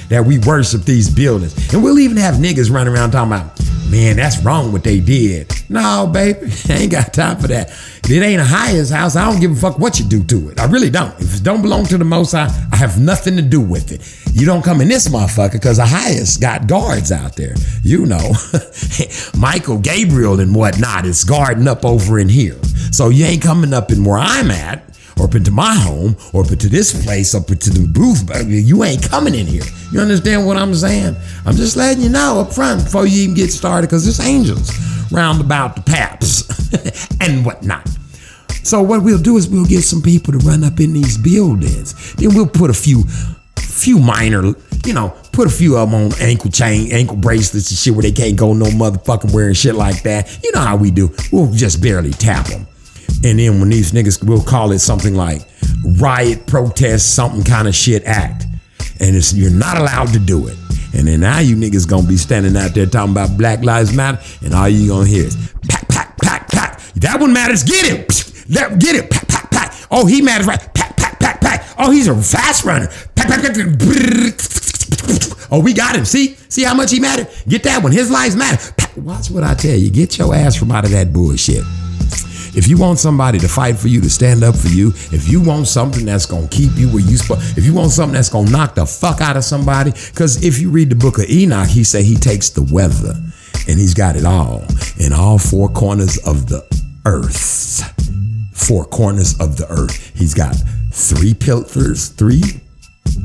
that 0.10 0.24
we 0.24 0.38
worship 0.38 0.84
these 0.84 1.10
buildings, 1.10 1.74
and 1.74 1.84
we'll 1.84 1.98
even 1.98 2.18
have 2.18 2.36
niggas 2.36 2.72
running 2.72 2.94
around 2.94 3.12
talking 3.12 3.34
about, 3.34 3.60
man, 3.96 4.18
that's 4.18 4.38
wrong 4.44 4.74
what 4.74 4.84
they 4.84 5.00
did. 5.00 5.50
No, 5.70 6.10
baby, 6.12 6.52
I 6.70 6.74
ain't 6.74 6.92
got 6.92 7.14
time 7.14 7.38
for 7.38 7.48
that. 7.48 7.70
If 7.70 8.12
it 8.12 8.22
ain't 8.22 8.42
a 8.42 8.46
highest 8.46 8.92
house, 8.92 9.16
I 9.16 9.30
don't 9.30 9.40
give 9.40 9.52
a 9.52 9.56
fuck 9.56 9.80
what 9.80 10.00
you 10.00 10.06
do 10.06 10.24
to 10.26 10.50
it. 10.50 10.60
I 10.60 10.66
really 10.66 10.90
don't. 10.90 11.18
If 11.20 11.38
it 11.38 11.44
don't 11.44 11.62
belong 11.62 11.86
to 11.86 11.98
the 11.98 12.04
Most 12.04 12.34
High, 12.34 12.50
I 12.74 12.76
have 12.76 13.00
nothing 13.00 13.38
to 13.38 13.42
do 13.42 13.62
with 13.62 13.94
it. 13.94 14.02
You 14.36 14.46
don't 14.46 14.64
come 14.64 14.82
in 14.82 14.90
this 14.90 15.08
motherfucker 15.08 15.54
because 15.54 15.78
the 15.78 15.86
highest 15.86 16.42
got 16.42 16.68
guards 16.68 17.14
out 17.14 17.38
there. 17.38 17.56
You 17.84 18.06
know, 18.06 18.34
Michael 19.38 19.80
Gabriel 19.80 20.42
and 20.42 20.54
whatnot 20.54 21.06
is 21.06 21.24
guarding 21.24 21.68
up 21.68 21.86
over 21.86 22.20
in 22.20 22.28
here. 22.28 22.62
So 22.92 23.10
you 23.10 23.26
ain't 23.26 23.42
coming 23.42 23.74
up 23.74 23.92
in 23.92 24.04
where 24.04 24.20
I'm 24.20 24.52
at 24.52 24.95
or 25.20 25.26
up 25.26 25.36
into 25.36 25.52
my 25.52 25.76
home, 25.76 26.16
or 26.34 26.44
up 26.44 26.52
into 26.52 26.70
this 26.70 27.04
place, 27.04 27.34
up 27.34 27.50
into 27.50 27.70
the 27.70 27.88
booth, 27.88 28.28
baby. 28.28 28.62
You 28.62 28.84
ain't 28.84 29.04
coming 29.10 29.36
in 29.36 29.46
here. 29.46 29.64
You 29.92 30.00
understand 30.00 30.46
what 30.46 30.58
I'm 30.58 30.74
saying? 30.76 31.16
I'm 31.46 31.56
just 31.56 31.78
letting 31.78 32.04
you 32.04 32.10
know 32.10 32.42
up 32.42 32.54
front 32.54 32.84
before 32.84 33.06
you 33.06 33.24
even 33.24 33.36
get 33.36 33.52
started, 33.52 33.88
because 33.88 34.04
there's 34.04 34.20
angels 34.20 34.72
round 35.12 35.42
about 35.42 35.76
the 35.76 35.82
paps 35.82 36.44
and 37.22 37.46
whatnot. 37.46 37.88
So 38.64 38.82
what 38.82 39.04
we'll 39.04 39.22
do 39.22 39.38
is 39.38 39.48
we'll 39.48 39.66
get 39.66 39.84
some 39.84 40.02
people 40.02 40.34
to 40.34 40.40
run 40.40 40.64
up 40.64 40.80
in 40.80 40.94
these 40.94 41.18
buildings. 41.18 42.14
Then 42.16 42.34
we'll 42.34 42.48
put 42.48 42.72
a 42.72 42.74
few, 42.74 43.04
few 43.58 44.00
minor, 44.00 44.54
you 44.86 44.94
know, 44.94 45.10
put 45.32 45.48
a 45.48 45.52
few 45.52 45.78
of 45.78 45.92
them 45.92 46.02
on 46.02 46.12
ankle 46.20 46.50
chain, 46.50 46.92
ankle 46.92 47.16
bracelets 47.16 47.70
and 47.70 47.78
shit 47.78 47.94
where 47.94 48.02
they 48.02 48.12
can't 48.12 48.36
go 48.36 48.54
no 48.54 48.66
motherfucking 48.66 49.32
wearing 49.34 49.54
shit 49.54 49.76
like 49.76 50.02
that. 50.04 50.44
You 50.44 50.52
know 50.54 50.62
how 50.62 50.78
we 50.78 50.90
do. 50.90 51.14
We'll 51.32 51.52
just 51.52 51.82
barely 51.82 52.12
tap 52.12 52.48
them. 52.48 52.66
And 53.24 53.40
then 53.40 53.60
when 53.60 53.70
these 53.70 53.92
niggas, 53.92 54.24
we'll 54.24 54.44
call 54.44 54.72
it 54.72 54.80
something 54.80 55.16
like 55.16 55.42
riot, 55.98 56.46
protest, 56.46 57.16
something 57.16 57.44
kind 57.44 57.68
of 57.68 57.76
shit 57.76 58.04
act. 58.04 58.46
And 59.00 59.16
it's 59.16 59.34
you're 59.34 59.52
not 59.52 59.78
allowed 59.78 60.14
to 60.14 60.20
do 60.20 60.48
it. 60.48 60.58
And 60.94 61.08
then 61.08 61.20
now 61.22 61.40
you 61.40 61.56
niggas 61.56 61.88
gonna 61.90 62.08
be 62.08 62.18
standing 62.18 62.56
out 62.56 62.74
there 62.74 62.86
talking 62.86 63.12
about 63.12 63.38
Black 63.38 63.64
Lives 63.64 63.94
Matter, 63.94 64.22
and 64.44 64.54
all 64.54 64.70
you 64.70 64.88
gonna 64.88 65.06
hear 65.06 65.26
is 65.26 65.36
pack, 65.68 65.88
pack, 65.90 66.18
pack, 66.20 66.48
pack. 66.50 66.80
That 66.96 67.20
one 67.20 67.34
matters. 67.34 67.64
Get 67.64 67.86
him. 67.86 68.06
Let 68.50 68.80
get 68.80 68.96
it. 68.96 69.10
Pack, 69.10 69.28
pack, 69.28 69.52
pack. 69.52 69.74
Oh, 69.92 70.06
he 70.06 70.22
matters 70.22 70.48
right. 70.48 70.60
Pack, 70.74 70.96
pack, 70.96 71.20
pack, 71.20 71.42
pack. 71.42 71.68
Oh, 71.78 71.92
he's 71.92 72.08
a 72.08 72.16
fast 72.16 72.64
runner. 72.64 72.88
Pack, 73.16 73.28
pack, 73.28 73.44
pack. 73.44 73.56
Oh, 75.52 75.62
we 75.62 75.74
got 75.74 75.96
him. 75.96 76.06
See? 76.06 76.36
See 76.50 76.64
how 76.64 76.74
much 76.74 76.92
he 76.92 77.00
mattered? 77.00 77.28
Get 77.48 77.64
that 77.64 77.84
one. 77.84 77.92
His 77.92 78.10
lives 78.10 78.36
matter. 78.36 78.74
Watch 78.98 79.30
what 79.30 79.44
I 79.44 79.54
tell 79.54 79.76
you. 79.76 79.92
Get 79.92 80.18
your 80.18 80.34
ass 80.34 80.56
from 80.56 80.72
out 80.72 80.86
of 80.86 80.92
that 80.92 81.12
bullshit. 81.12 81.64
If 82.56 82.68
you 82.68 82.78
want 82.78 83.00
somebody 83.00 83.38
to 83.40 83.48
fight 83.48 83.78
for 83.78 83.90
you, 83.90 84.00
to 84.02 84.10
stand 84.10 84.44
up 84.44 84.56
for 84.56 84.70
you, 84.70 84.90
if 85.12 85.28
you 85.28 85.42
want 85.42 85.68
something 85.68 86.06
that's 86.06 86.26
gonna 86.26 86.48
keep 86.48 86.72
you 86.76 86.88
where 86.88 87.04
you 87.04 87.18
if 87.58 87.66
you 87.66 87.74
want 87.74 87.92
something 87.92 88.14
that's 88.14 88.30
gonna 88.30 88.50
knock 88.50 88.76
the 88.76 88.86
fuck 88.86 89.20
out 89.20 89.36
of 89.36 89.44
somebody, 89.44 89.92
because 89.92 90.44
if 90.44 90.60
you 90.60 90.70
read 90.70 90.90
the 90.90 90.96
book 90.96 91.18
of 91.18 91.30
Enoch, 91.30 91.68
he 91.68 91.84
say 91.84 92.04
he 92.04 92.16
takes 92.16 92.50
the 92.50 92.64
weather 92.64 93.14
and 93.68 93.80
he's 93.80 93.94
got 93.94 94.16
it 94.16 94.26
all 94.26 94.64
in 95.00 95.12
all 95.12 95.38
four 95.38 95.70
corners 95.70 96.18
of 96.26 96.48
the 96.48 96.64
earth. 97.06 97.84
Four 98.54 98.86
corners 98.86 99.40
of 99.40 99.58
the 99.58 99.68
earth. 99.70 100.12
He's 100.16 100.34
got 100.34 100.56
three 100.92 101.34
pillars, 101.34 102.10
three 102.10 102.42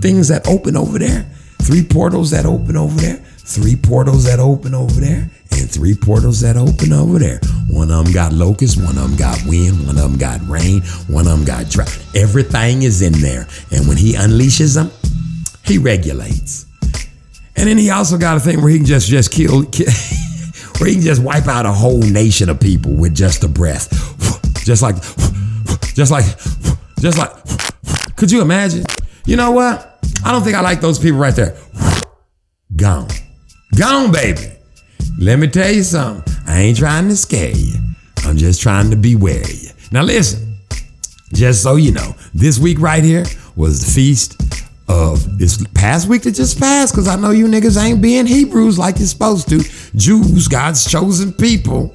things 0.00 0.28
that 0.28 0.46
open 0.48 0.76
over 0.76 0.98
there, 0.98 1.22
three 1.62 1.84
portals 1.84 2.30
that 2.32 2.46
open 2.46 2.76
over 2.76 3.00
there, 3.00 3.16
three 3.16 3.76
portals 3.76 4.24
that 4.24 4.40
open 4.40 4.74
over 4.74 5.00
there, 5.00 5.30
and 5.60 5.70
three 5.70 5.94
portals 5.94 6.40
that 6.40 6.56
open 6.56 6.92
over 6.92 7.18
there. 7.18 7.40
One 7.68 7.90
of 7.90 8.04
them 8.04 8.12
got 8.12 8.32
locusts, 8.32 8.76
one 8.76 8.96
of 8.96 9.08
them 9.08 9.16
got 9.16 9.38
wind, 9.46 9.86
one 9.86 9.98
of 9.98 10.10
them 10.10 10.18
got 10.18 10.40
rain, 10.48 10.82
one 11.06 11.26
of 11.26 11.38
them 11.38 11.44
got 11.44 11.68
drought. 11.68 11.96
Everything 12.14 12.82
is 12.82 13.02
in 13.02 13.12
there. 13.12 13.46
And 13.70 13.86
when 13.86 13.96
he 13.96 14.14
unleashes 14.14 14.74
them, 14.74 14.90
he 15.64 15.78
regulates. 15.78 16.66
And 17.56 17.68
then 17.68 17.78
he 17.78 17.90
also 17.90 18.16
got 18.16 18.36
a 18.36 18.40
thing 18.40 18.60
where 18.60 18.70
he 18.70 18.78
can 18.78 18.86
just 18.86 19.08
just 19.08 19.30
kill, 19.30 19.64
ki- 19.66 19.84
where 20.78 20.88
he 20.88 20.96
can 20.96 21.04
just 21.04 21.22
wipe 21.22 21.46
out 21.46 21.66
a 21.66 21.72
whole 21.72 22.00
nation 22.00 22.48
of 22.48 22.58
people 22.58 22.92
with 22.92 23.14
just 23.14 23.44
a 23.44 23.48
breath, 23.48 23.90
just 24.64 24.82
like, 24.82 24.96
just 25.94 26.10
like, 26.10 26.24
just 27.00 27.18
like. 27.18 28.16
Could 28.16 28.30
you 28.30 28.42
imagine? 28.42 28.84
You 29.26 29.36
know 29.36 29.50
what? 29.50 30.04
I 30.24 30.32
don't 30.32 30.42
think 30.42 30.56
I 30.56 30.60
like 30.60 30.80
those 30.80 30.98
people 30.98 31.18
right 31.18 31.34
there. 31.34 31.56
Gone, 32.76 33.08
gone, 33.76 34.12
baby. 34.12 34.59
Let 35.20 35.38
me 35.38 35.48
tell 35.48 35.70
you 35.70 35.82
something. 35.82 36.34
I 36.46 36.60
ain't 36.60 36.78
trying 36.78 37.10
to 37.10 37.16
scare 37.16 37.54
you. 37.54 37.74
I'm 38.24 38.38
just 38.38 38.62
trying 38.62 38.88
to 38.88 38.96
beware 38.96 39.46
you. 39.50 39.68
Now 39.92 40.02
listen. 40.02 40.56
Just 41.34 41.62
so 41.62 41.76
you 41.76 41.92
know, 41.92 42.16
this 42.32 42.58
week 42.58 42.80
right 42.80 43.04
here 43.04 43.26
was 43.54 43.84
the 43.84 43.92
feast 43.92 44.40
of 44.88 45.38
this 45.38 45.62
past 45.74 46.08
week 46.08 46.22
that 46.22 46.30
just 46.30 46.58
passed, 46.58 46.94
because 46.94 47.06
I 47.06 47.16
know 47.16 47.32
you 47.32 47.48
niggas 47.48 47.80
ain't 47.80 48.00
being 48.00 48.24
Hebrews 48.24 48.78
like 48.78 48.98
you're 48.98 49.06
supposed 49.06 49.50
to. 49.50 49.60
Jews, 49.94 50.48
God's 50.48 50.90
chosen 50.90 51.34
people. 51.34 51.94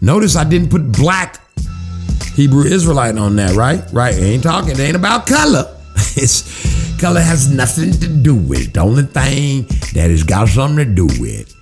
Notice 0.00 0.34
I 0.34 0.42
didn't 0.42 0.70
put 0.70 0.90
black 0.90 1.40
Hebrew 2.34 2.64
Israelite 2.64 3.16
on 3.16 3.36
that, 3.36 3.54
right? 3.54 3.84
Right. 3.92 4.16
Ain't 4.16 4.42
talking, 4.42 4.72
it 4.72 4.80
ain't 4.80 4.96
about 4.96 5.28
color. 5.28 5.70
It's 6.16 7.00
color 7.00 7.20
has 7.20 7.52
nothing 7.52 7.92
to 7.92 8.08
do 8.08 8.34
with 8.34 8.68
it. 8.68 8.74
The 8.74 8.80
only 8.80 9.04
thing 9.04 9.62
that 9.94 10.10
has 10.10 10.24
got 10.24 10.48
something 10.48 10.84
to 10.84 10.92
do 10.92 11.06
with 11.20 11.53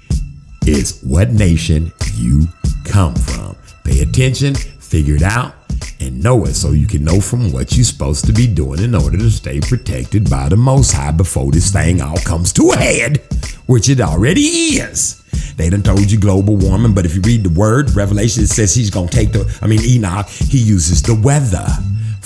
is 0.67 1.01
what 1.03 1.31
nation 1.31 1.93
you 2.15 2.47
come 2.85 3.15
from. 3.15 3.57
Pay 3.85 4.01
attention, 4.01 4.55
figure 4.55 5.17
it 5.17 5.23
out, 5.23 5.55
and 6.01 6.23
know 6.23 6.45
it 6.45 6.55
so 6.55 6.73
you 6.73 6.87
can 6.87 7.05
know 7.05 7.21
from 7.21 7.53
what 7.53 7.73
you're 7.77 7.85
supposed 7.85 8.25
to 8.27 8.33
be 8.33 8.47
doing 8.47 8.81
in 8.81 8.95
order 8.95 9.17
to 9.17 9.31
stay 9.31 9.61
protected 9.61 10.29
by 10.29 10.49
the 10.49 10.57
Most 10.57 10.93
High 10.93 11.11
before 11.11 11.51
this 11.51 11.73
thing 11.73 12.01
all 12.01 12.19
comes 12.19 12.53
to 12.55 12.71
a 12.71 12.77
head, 12.77 13.19
which 13.67 13.89
it 13.89 14.01
already 14.01 14.43
is. 14.43 15.23
They 15.57 15.71
done 15.71 15.83
told 15.83 16.11
you 16.11 16.19
global 16.19 16.57
warming, 16.57 16.95
but 16.95 17.07
if 17.07 17.15
you 17.15 17.21
read 17.23 17.45
the 17.45 17.51
word, 17.51 17.91
Revelation, 17.95 18.43
it 18.43 18.49
says 18.49 18.75
he's 18.75 18.91
gonna 18.91 19.09
take 19.09 19.33
the, 19.33 19.59
I 19.63 19.67
mean, 19.67 19.81
Enoch, 19.83 20.29
he 20.29 20.59
uses 20.59 21.03
the 21.03 21.15
weather. 21.15 21.67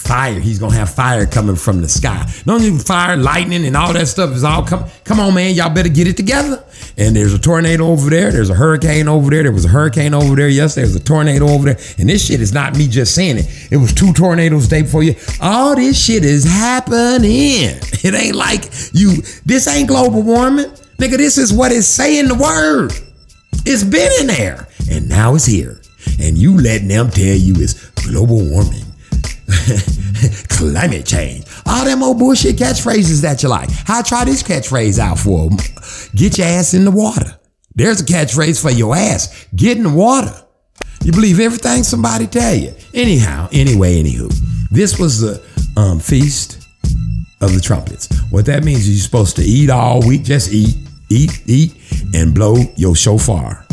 Fire, 0.07 0.38
he's 0.38 0.61
gonna 0.61 0.74
have 0.76 0.90
fire 0.90 1.26
coming 1.26 1.57
from 1.57 1.80
the 1.80 1.88
sky. 1.88 2.24
Don't 2.44 2.62
even 2.62 2.78
fire, 2.78 3.16
lightning, 3.16 3.66
and 3.66 3.76
all 3.76 3.92
that 3.92 4.07
stuff 4.07 4.30
is 4.30 4.44
all 4.44 4.64
come. 4.64 4.84
Come 5.02 5.18
on, 5.18 5.34
man, 5.34 5.54
y'all 5.54 5.74
better 5.74 5.88
get 5.88 6.07
it 6.07 6.16
together. 6.16 6.62
And 6.96 7.16
there's 7.16 7.34
a 7.34 7.38
tornado 7.38 7.88
over 7.88 8.09
there. 8.09 8.30
There's 8.30 8.48
a 8.48 8.54
hurricane 8.54 9.09
over 9.09 9.30
there. 9.30 9.42
There 9.42 9.52
was 9.52 9.64
a 9.64 9.68
hurricane 9.68 10.14
over 10.14 10.36
there 10.36 10.48
yesterday. 10.48 10.86
There's 10.86 10.96
a 10.96 11.04
tornado 11.04 11.48
over 11.48 11.72
there. 11.72 11.84
And 11.98 12.09
this 12.09 12.24
shit 12.24 12.40
is 12.40 12.52
not 12.52 12.76
me 12.76 12.86
just 12.86 13.14
saying 13.14 13.38
it. 13.38 13.68
It 13.72 13.76
was 13.78 13.92
two 13.92 14.12
tornadoes 14.12 14.68
day 14.68 14.82
before 14.82 15.02
you. 15.02 15.16
All 15.40 15.74
this 15.74 16.02
shit 16.02 16.24
is 16.24 16.44
happening. 16.44 17.80
It 18.07 18.14
ain't 18.14 18.36
like 18.36 18.70
you. 18.92 19.16
This 19.44 19.66
ain't 19.66 19.88
global 19.88 20.22
warming, 20.22 20.66
nigga. 20.98 21.16
This 21.16 21.38
is 21.38 21.52
what 21.52 21.72
it's 21.72 21.88
saying. 21.88 22.28
The 22.28 22.36
word. 22.36 22.92
It's 23.64 23.82
been 23.82 24.12
in 24.20 24.28
there, 24.28 24.68
and 24.88 25.09
now 25.09 25.34
it's 25.34 25.44
here. 25.44 25.80
And 26.20 26.38
you 26.38 26.57
letting 26.57 26.86
them 26.86 27.11
tell 27.11 27.34
you 27.34 27.54
it's 27.57 27.90
global 27.90 28.48
warming. 28.48 28.86
climate 30.49 31.07
change. 31.07 31.44
All 31.66 31.84
them 31.84 32.03
old 32.03 32.18
bullshit 32.18 32.57
catchphrases 32.57 33.22
that 33.22 33.42
you 33.42 33.49
like. 33.49 33.70
How 33.70 34.03
try 34.03 34.24
this 34.24 34.42
catchphrase 34.42 34.99
out 34.99 35.18
for. 35.18 35.51
Get 36.14 36.38
your 36.38 36.47
ass 36.47 36.74
in 36.74 36.84
the 36.84 36.90
water. 36.90 37.38
There's 37.74 38.01
a 38.01 38.05
catchphrase 38.05 38.61
for 38.61 38.70
your 38.70 38.97
ass. 38.97 39.47
Get 39.55 39.76
in 39.76 39.84
the 39.84 39.90
water. 39.90 40.32
You 41.05 41.12
believe 41.12 41.38
everything 41.38 41.84
somebody 41.84 42.26
tell 42.26 42.55
you. 42.55 42.74
Anyhow, 42.94 43.49
anyway, 43.53 44.03
anywho, 44.03 44.34
this 44.70 44.99
was 44.99 45.20
the 45.20 45.42
um, 45.76 46.01
feast 46.01 46.66
of 47.40 47.55
the 47.55 47.61
trumpets. 47.61 48.09
What 48.30 48.47
that 48.47 48.64
means 48.64 48.80
is 48.80 48.90
you're 48.90 49.05
supposed 49.05 49.36
to 49.36 49.42
eat 49.42 49.70
all 49.70 50.01
week. 50.07 50.24
Just 50.24 50.53
eat, 50.53 50.74
eat, 51.11 51.42
eat, 51.47 51.74
and 52.14 52.34
blow 52.34 52.57
your 52.76 52.97
shofar. 52.97 53.64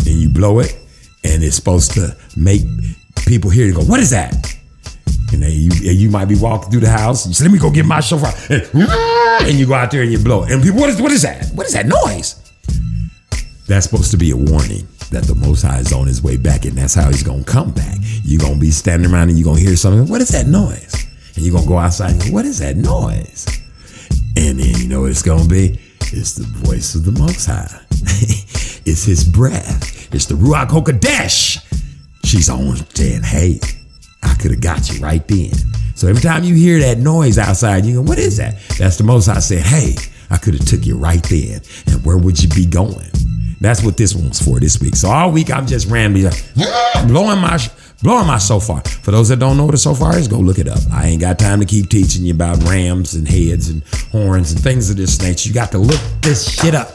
And 0.00 0.20
you 0.20 0.28
blow 0.28 0.58
it, 0.58 0.76
and 1.24 1.42
it's 1.42 1.56
supposed 1.56 1.92
to 1.92 2.16
make 2.36 2.62
people 3.26 3.50
hear 3.50 3.66
you 3.66 3.74
go, 3.74 3.82
"What 3.82 4.00
is 4.00 4.10
that?" 4.10 4.49
And 5.32 5.42
then 5.42 5.52
you 5.52 5.70
and 5.70 5.98
you 5.98 6.10
might 6.10 6.26
be 6.26 6.36
walking 6.36 6.70
through 6.70 6.80
the 6.80 6.90
house. 6.90 7.26
You 7.26 7.34
say, 7.34 7.44
"Let 7.44 7.52
me 7.52 7.58
go 7.58 7.70
get 7.70 7.86
my 7.86 8.00
shofar," 8.00 8.32
and, 8.48 8.68
and 9.48 9.58
you 9.58 9.66
go 9.66 9.74
out 9.74 9.90
there 9.90 10.02
and 10.02 10.10
you 10.10 10.18
blow. 10.18 10.42
And 10.42 10.62
people, 10.62 10.80
what 10.80 10.90
is 10.90 11.00
what 11.00 11.12
is 11.12 11.22
that? 11.22 11.46
What 11.54 11.66
is 11.66 11.72
that 11.74 11.86
noise? 11.86 12.36
That's 13.66 13.86
supposed 13.86 14.10
to 14.10 14.16
be 14.16 14.32
a 14.32 14.36
warning 14.36 14.88
that 15.10 15.24
the 15.24 15.34
Most 15.34 15.62
High 15.62 15.78
is 15.78 15.92
on 15.92 16.06
his 16.06 16.22
way 16.22 16.36
back, 16.36 16.64
and 16.64 16.72
that's 16.76 16.94
how 16.94 17.06
he's 17.08 17.22
gonna 17.22 17.44
come 17.44 17.70
back. 17.70 17.98
You're 18.24 18.40
gonna 18.40 18.58
be 18.58 18.70
standing 18.70 19.10
around 19.12 19.28
and 19.28 19.38
you're 19.38 19.44
gonna 19.44 19.60
hear 19.60 19.76
something. 19.76 20.08
What 20.08 20.20
is 20.20 20.30
that 20.30 20.46
noise? 20.46 21.06
And 21.36 21.44
you're 21.44 21.54
gonna 21.54 21.68
go 21.68 21.78
outside 21.78 22.12
and 22.12 22.22
go, 22.22 22.32
What 22.32 22.44
is 22.44 22.58
that 22.58 22.76
noise? 22.76 23.46
And 24.36 24.58
then 24.58 24.76
you 24.80 24.88
know 24.88 25.02
what 25.02 25.10
it's 25.10 25.22
gonna 25.22 25.48
be? 25.48 25.78
It's 26.12 26.34
the 26.34 26.44
voice 26.44 26.94
of 26.94 27.04
the 27.04 27.12
Most 27.12 27.46
High. 27.46 27.80
it's 28.84 29.04
his 29.04 29.24
breath. 29.24 30.12
It's 30.12 30.26
the 30.26 30.34
Ruach 30.34 30.68
Hakodesh. 30.68 31.64
She's 32.24 32.48
on 32.50 32.76
saying, 32.94 33.22
Hey, 33.22 33.60
I 34.22 34.34
could 34.34 34.50
have 34.50 34.60
got 34.60 34.90
you 34.90 35.00
right 35.00 35.26
then. 35.28 35.52
So 35.94 36.08
every 36.08 36.22
time 36.22 36.44
you 36.44 36.54
hear 36.54 36.78
that 36.80 36.98
noise 36.98 37.38
outside, 37.38 37.84
you 37.84 37.96
go, 37.96 38.02
What 38.02 38.18
is 38.18 38.36
that? 38.38 38.58
That's 38.78 38.96
the 38.96 39.04
Most 39.04 39.28
I 39.28 39.38
said, 39.38 39.62
Hey, 39.62 39.94
I 40.30 40.36
could 40.36 40.54
have 40.54 40.66
took 40.66 40.86
you 40.86 40.96
right 40.96 41.22
then. 41.24 41.60
And 41.86 42.04
where 42.04 42.16
would 42.16 42.42
you 42.42 42.48
be 42.48 42.66
going? 42.66 43.06
That's 43.60 43.82
what 43.84 43.98
this 43.98 44.14
one's 44.14 44.42
for 44.42 44.58
this 44.58 44.80
week. 44.80 44.96
So 44.96 45.10
all 45.10 45.30
week 45.30 45.50
I'm 45.50 45.66
just 45.66 45.90
like, 45.90 47.06
blowing 47.06 47.40
my 47.40 47.58
blowing 48.02 48.26
my 48.26 48.38
shofar. 48.38 48.80
For 48.80 49.10
those 49.10 49.28
that 49.28 49.38
don't 49.38 49.58
know 49.58 49.66
what 49.66 49.74
a 49.74 49.78
shofar 49.78 50.16
is, 50.18 50.28
go 50.28 50.38
look 50.38 50.58
it 50.58 50.68
up. 50.68 50.78
I 50.90 51.08
ain't 51.08 51.20
got 51.20 51.38
time 51.38 51.60
to 51.60 51.66
keep 51.66 51.90
teaching 51.90 52.24
you 52.24 52.32
about 52.32 52.62
rams 52.64 53.14
and 53.14 53.28
heads 53.28 53.68
and 53.68 53.84
horns 54.10 54.52
and 54.52 54.60
things 54.62 54.88
of 54.88 54.96
this 54.96 55.20
nature. 55.20 55.48
You 55.48 55.54
got 55.54 55.70
to 55.72 55.78
look 55.78 56.00
this 56.22 56.50
shit 56.50 56.74
up. 56.74 56.92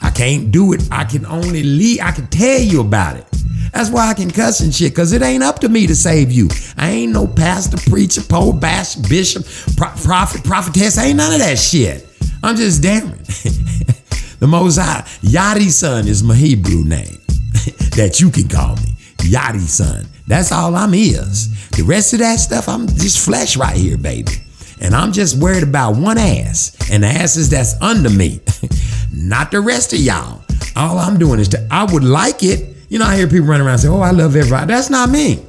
I 0.00 0.10
can't 0.10 0.50
do 0.50 0.72
it. 0.72 0.82
I 0.90 1.04
can 1.04 1.24
only 1.26 1.62
lead. 1.62 2.00
I 2.00 2.10
can 2.10 2.26
tell 2.26 2.58
you 2.58 2.80
about 2.80 3.16
it. 3.16 3.26
That's 3.72 3.90
why 3.90 4.10
I 4.10 4.14
can 4.14 4.30
cuss 4.30 4.60
and 4.60 4.74
shit, 4.74 4.94
cause 4.94 5.12
it 5.12 5.22
ain't 5.22 5.42
up 5.42 5.60
to 5.60 5.68
me 5.68 5.86
to 5.86 5.94
save 5.96 6.30
you. 6.30 6.48
I 6.76 6.90
ain't 6.90 7.12
no 7.12 7.26
pastor, 7.26 7.78
preacher, 7.90 8.20
pope, 8.22 8.60
bash, 8.60 8.96
bishop, 8.96 9.44
pro- 9.76 9.94
prophet, 10.04 10.44
prophetess. 10.44 10.98
I 10.98 11.06
ain't 11.06 11.16
none 11.16 11.32
of 11.32 11.38
that 11.40 11.58
shit. 11.58 12.06
I'm 12.42 12.56
just 12.56 12.82
damming. 12.82 13.18
the 14.40 14.46
Most 14.46 14.78
High, 14.78 15.02
Yadi's 15.22 15.76
son 15.76 16.06
is 16.06 16.22
my 16.22 16.34
Hebrew 16.34 16.84
name 16.84 17.20
that 17.96 18.18
you 18.20 18.30
can 18.30 18.48
call 18.48 18.76
me. 18.76 18.92
Yadi 19.18 19.60
son. 19.60 20.06
That's 20.26 20.52
all 20.52 20.74
I'm 20.74 20.94
is. 20.94 21.70
The 21.70 21.82
rest 21.82 22.12
of 22.12 22.18
that 22.20 22.40
stuff, 22.40 22.68
I'm 22.68 22.86
just 22.86 23.24
flesh 23.24 23.56
right 23.56 23.76
here, 23.76 23.96
baby. 23.96 24.32
And 24.80 24.94
I'm 24.94 25.12
just 25.12 25.40
worried 25.40 25.62
about 25.62 25.96
one 25.96 26.18
ass 26.18 26.76
and 26.90 27.04
the 27.04 27.06
asses 27.06 27.48
that's 27.48 27.80
under 27.80 28.10
me, 28.10 28.40
not 29.12 29.50
the 29.52 29.60
rest 29.60 29.92
of 29.92 30.00
y'all. 30.00 30.42
All 30.74 30.98
I'm 30.98 31.18
doing 31.18 31.38
is 31.38 31.48
to, 31.48 31.66
I 31.70 31.84
would 31.92 32.04
like 32.04 32.42
it. 32.42 32.71
You 32.92 32.98
know, 32.98 33.06
I 33.06 33.16
hear 33.16 33.26
people 33.26 33.46
running 33.46 33.64
around 33.64 33.76
and 33.76 33.80
say, 33.80 33.88
Oh, 33.88 34.00
I 34.00 34.10
love 34.10 34.36
everybody. 34.36 34.66
That's 34.66 34.90
not 34.90 35.08
me. 35.08 35.42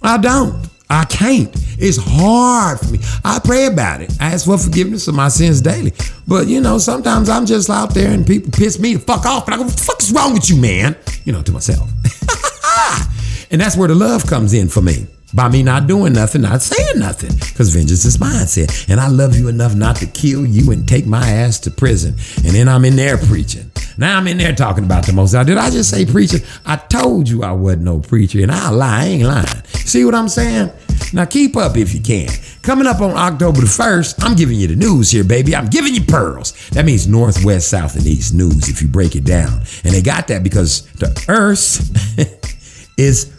I 0.00 0.16
don't. 0.16 0.66
I 0.88 1.04
can't. 1.04 1.54
It's 1.78 1.98
hard 2.00 2.80
for 2.80 2.86
me. 2.86 3.00
I 3.22 3.40
pray 3.44 3.66
about 3.66 4.00
it. 4.00 4.10
I 4.18 4.32
ask 4.32 4.46
for 4.46 4.56
forgiveness 4.56 5.06
of 5.06 5.14
my 5.14 5.28
sins 5.28 5.60
daily. 5.60 5.92
But 6.26 6.46
you 6.46 6.62
know, 6.62 6.78
sometimes 6.78 7.28
I'm 7.28 7.44
just 7.44 7.68
out 7.68 7.92
there 7.92 8.10
and 8.10 8.26
people 8.26 8.50
piss 8.52 8.78
me 8.78 8.94
the 8.94 9.00
fuck 9.00 9.26
off, 9.26 9.44
and 9.44 9.54
I 9.54 9.58
go, 9.58 9.64
"What 9.64 9.76
the 9.76 9.82
fuck 9.82 10.00
is 10.00 10.12
wrong 10.12 10.32
with 10.32 10.48
you, 10.48 10.56
man?" 10.56 10.96
You 11.24 11.34
know, 11.34 11.42
to 11.42 11.52
myself. 11.52 11.90
and 13.50 13.60
that's 13.60 13.76
where 13.76 13.88
the 13.88 13.94
love 13.94 14.26
comes 14.26 14.54
in 14.54 14.68
for 14.68 14.80
me. 14.80 15.08
By 15.34 15.48
me 15.50 15.62
not 15.62 15.86
doing 15.86 16.14
nothing, 16.14 16.42
not 16.42 16.62
saying 16.62 16.98
nothing, 16.98 17.34
because 17.34 17.74
vengeance 17.74 18.06
is 18.06 18.18
mine, 18.18 18.46
said. 18.46 18.70
And 18.88 18.98
I 18.98 19.08
love 19.08 19.36
you 19.36 19.48
enough 19.48 19.74
not 19.74 19.96
to 19.96 20.06
kill 20.06 20.46
you 20.46 20.72
and 20.72 20.88
take 20.88 21.06
my 21.06 21.28
ass 21.28 21.58
to 21.60 21.70
prison. 21.70 22.14
And 22.44 22.54
then 22.54 22.66
I'm 22.66 22.84
in 22.86 22.96
there 22.96 23.18
preaching. 23.18 23.70
Now 23.98 24.16
I'm 24.16 24.26
in 24.26 24.38
there 24.38 24.54
talking 24.54 24.84
about 24.84 25.04
the 25.04 25.12
most. 25.12 25.32
Did 25.32 25.58
I 25.58 25.70
just 25.70 25.90
say 25.90 26.06
preaching? 26.06 26.40
I 26.64 26.76
told 26.76 27.28
you 27.28 27.42
I 27.42 27.52
wasn't 27.52 27.82
no 27.82 28.00
preacher, 28.00 28.40
and 28.40 28.50
I 28.50 28.70
lie. 28.70 29.00
I 29.00 29.04
ain't 29.04 29.24
lying. 29.24 29.64
See 29.64 30.04
what 30.04 30.14
I'm 30.14 30.28
saying? 30.28 30.72
Now 31.12 31.26
keep 31.26 31.56
up 31.56 31.76
if 31.76 31.94
you 31.94 32.00
can. 32.00 32.30
Coming 32.62 32.86
up 32.86 33.00
on 33.00 33.10
October 33.10 33.60
the 33.60 33.66
1st, 33.66 34.24
I'm 34.24 34.34
giving 34.34 34.58
you 34.58 34.66
the 34.66 34.76
news 34.76 35.10
here, 35.10 35.24
baby. 35.24 35.54
I'm 35.54 35.66
giving 35.66 35.94
you 35.94 36.02
pearls. 36.02 36.52
That 36.70 36.84
means 36.84 37.06
north, 37.06 37.44
west, 37.44 37.68
south, 37.68 37.96
and 37.96 38.06
east 38.06 38.34
news 38.34 38.68
if 38.68 38.80
you 38.80 38.88
break 38.88 39.14
it 39.14 39.24
down. 39.24 39.60
And 39.84 39.94
they 39.94 40.02
got 40.02 40.28
that 40.28 40.42
because 40.42 40.82
the 40.92 41.24
earth 41.28 41.80
is 42.98 43.34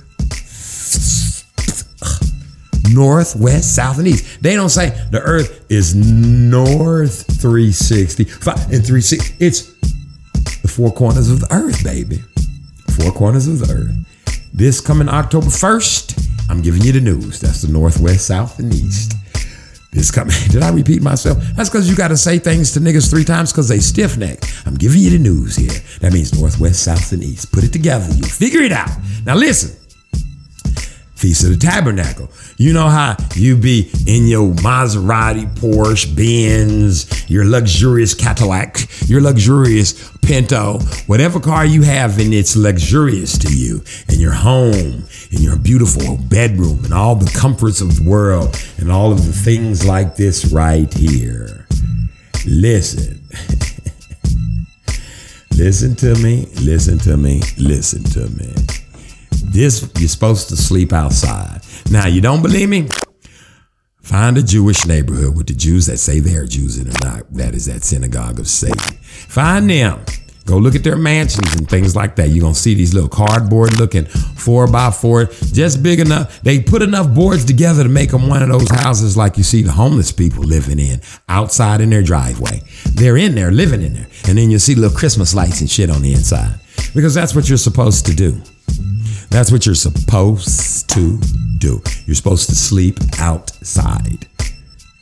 north, 2.93 3.35
west, 3.35 3.75
south, 3.75 3.97
and 3.99 4.07
east. 4.07 4.41
They 4.41 4.55
don't 4.55 4.69
say 4.69 4.89
the 5.11 5.21
earth 5.21 5.65
is 5.69 5.95
north 5.95 7.25
360 7.41 8.23
fi- 8.25 8.51
and 8.53 8.85
360. 8.85 9.35
It's 9.43 9.73
the 10.61 10.67
four 10.67 10.91
corners 10.91 11.29
of 11.29 11.41
the 11.41 11.53
earth, 11.53 11.83
baby. 11.83 12.19
Four 12.97 13.11
corners 13.11 13.47
of 13.47 13.59
the 13.59 13.73
earth. 13.73 13.95
This 14.53 14.81
coming 14.81 15.07
October 15.09 15.47
1st, 15.47 16.49
I'm 16.49 16.61
giving 16.61 16.81
you 16.81 16.91
the 16.91 17.01
news. 17.01 17.39
That's 17.39 17.61
the 17.61 17.71
north, 17.71 17.99
west, 17.99 18.27
south, 18.27 18.59
and 18.59 18.73
east. 18.73 19.13
This 19.91 20.11
coming, 20.11 20.35
did 20.49 20.61
I 20.63 20.71
repeat 20.71 21.01
myself? 21.01 21.37
That's 21.55 21.69
because 21.69 21.89
you 21.89 21.95
got 21.95 22.09
to 22.09 22.17
say 22.17 22.39
things 22.39 22.73
to 22.73 22.79
niggas 22.79 23.09
three 23.09 23.25
times 23.25 23.51
because 23.51 23.67
they 23.67 23.79
stiff 23.79 24.17
necked. 24.17 24.51
I'm 24.65 24.75
giving 24.75 24.99
you 24.99 25.11
the 25.11 25.19
news 25.19 25.55
here. 25.55 25.79
That 26.01 26.13
means 26.13 26.37
north, 26.39 26.59
west, 26.59 26.83
south, 26.83 27.11
and 27.11 27.23
east. 27.23 27.51
Put 27.51 27.63
it 27.63 27.71
together. 27.73 28.13
You'll 28.13 28.27
figure 28.27 28.61
it 28.61 28.71
out. 28.71 28.89
Now 29.25 29.35
listen. 29.35 29.78
Feast 31.19 31.43
of 31.43 31.49
the 31.49 31.57
Tabernacle. 31.57 32.29
You 32.55 32.71
know 32.71 32.87
how 32.87 33.17
you 33.35 33.57
be 33.57 33.91
in 34.07 34.25
your 34.25 34.53
Maserati, 34.53 35.53
Porsche, 35.53 36.15
Benz, 36.15 37.29
your 37.29 37.43
luxurious 37.43 38.13
Cadillac, 38.13 38.87
your 39.09 39.19
luxurious 39.19 40.09
Pinto, 40.21 40.79
whatever 41.07 41.41
car 41.41 41.65
you 41.65 41.81
have 41.81 42.19
and 42.19 42.33
it's 42.33 42.55
luxurious 42.55 43.37
to 43.39 43.53
you, 43.53 43.83
and 44.07 44.17
your 44.17 44.31
home, 44.31 45.03
and 45.31 45.39
your 45.41 45.57
beautiful 45.57 46.15
bedroom, 46.15 46.85
and 46.85 46.93
all 46.93 47.15
the 47.15 47.29
comforts 47.37 47.81
of 47.81 47.97
the 47.97 48.09
world, 48.09 48.57
and 48.77 48.89
all 48.89 49.11
of 49.11 49.25
the 49.25 49.33
things 49.33 49.85
like 49.85 50.15
this 50.15 50.53
right 50.53 50.93
here. 50.93 51.67
Listen. 52.45 53.27
listen 55.57 55.97
to 55.97 56.15
me, 56.23 56.47
listen 56.61 56.97
to 56.99 57.17
me, 57.17 57.41
listen 57.57 58.05
to 58.05 58.29
me. 58.29 58.55
This 59.59 59.91
you're 59.99 60.07
supposed 60.07 60.47
to 60.49 60.55
sleep 60.55 60.93
outside. 60.93 61.59
Now 61.91 62.07
you 62.07 62.21
don't 62.21 62.41
believe 62.41 62.69
me? 62.69 62.87
Find 64.01 64.37
a 64.37 64.41
Jewish 64.41 64.85
neighborhood 64.85 65.35
with 65.35 65.47
the 65.47 65.53
Jews 65.53 65.85
that 65.87 65.97
say 65.97 66.21
they 66.21 66.35
are 66.37 66.45
Jews 66.45 66.77
and 66.77 66.87
are 66.87 67.05
not. 67.05 67.33
That 67.33 67.53
is 67.53 67.65
that 67.65 67.83
synagogue 67.83 68.39
of 68.39 68.47
Satan. 68.47 68.95
Find 69.01 69.69
them. 69.69 69.99
Go 70.45 70.57
look 70.59 70.75
at 70.75 70.85
their 70.85 70.95
mansions 70.95 71.53
and 71.55 71.67
things 71.67 71.93
like 71.93 72.15
that. 72.15 72.29
You're 72.29 72.43
gonna 72.43 72.55
see 72.55 72.73
these 72.73 72.93
little 72.93 73.09
cardboard 73.09 73.77
looking 73.77 74.05
four 74.05 74.65
by 74.65 74.91
four, 74.91 75.25
just 75.25 75.83
big 75.83 75.99
enough. 75.99 76.39
They 76.41 76.61
put 76.61 76.81
enough 76.81 77.13
boards 77.13 77.43
together 77.43 77.83
to 77.83 77.89
make 77.89 78.11
them 78.11 78.29
one 78.29 78.41
of 78.41 78.47
those 78.47 78.69
houses 78.69 79.17
like 79.17 79.35
you 79.35 79.43
see 79.43 79.61
the 79.61 79.73
homeless 79.73 80.13
people 80.13 80.41
living 80.41 80.79
in 80.79 81.01
outside 81.27 81.81
in 81.81 81.89
their 81.89 82.01
driveway. 82.01 82.61
They're 82.93 83.17
in 83.17 83.35
there 83.35 83.51
living 83.51 83.81
in 83.81 83.93
there. 83.93 84.07
And 84.25 84.37
then 84.37 84.51
you 84.51 84.57
see 84.57 84.75
little 84.75 84.97
Christmas 84.97 85.35
lights 85.35 85.59
and 85.59 85.69
shit 85.69 85.89
on 85.89 86.01
the 86.01 86.13
inside. 86.13 86.61
Because 86.95 87.13
that's 87.13 87.35
what 87.35 87.49
you're 87.49 87.57
supposed 87.57 88.05
to 88.05 88.15
do. 88.15 88.41
That's 89.29 89.51
what 89.51 89.65
you're 89.65 89.75
supposed 89.75 90.89
to 90.91 91.19
do. 91.57 91.81
You're 92.05 92.15
supposed 92.15 92.49
to 92.49 92.55
sleep 92.55 92.97
outside. 93.19 94.27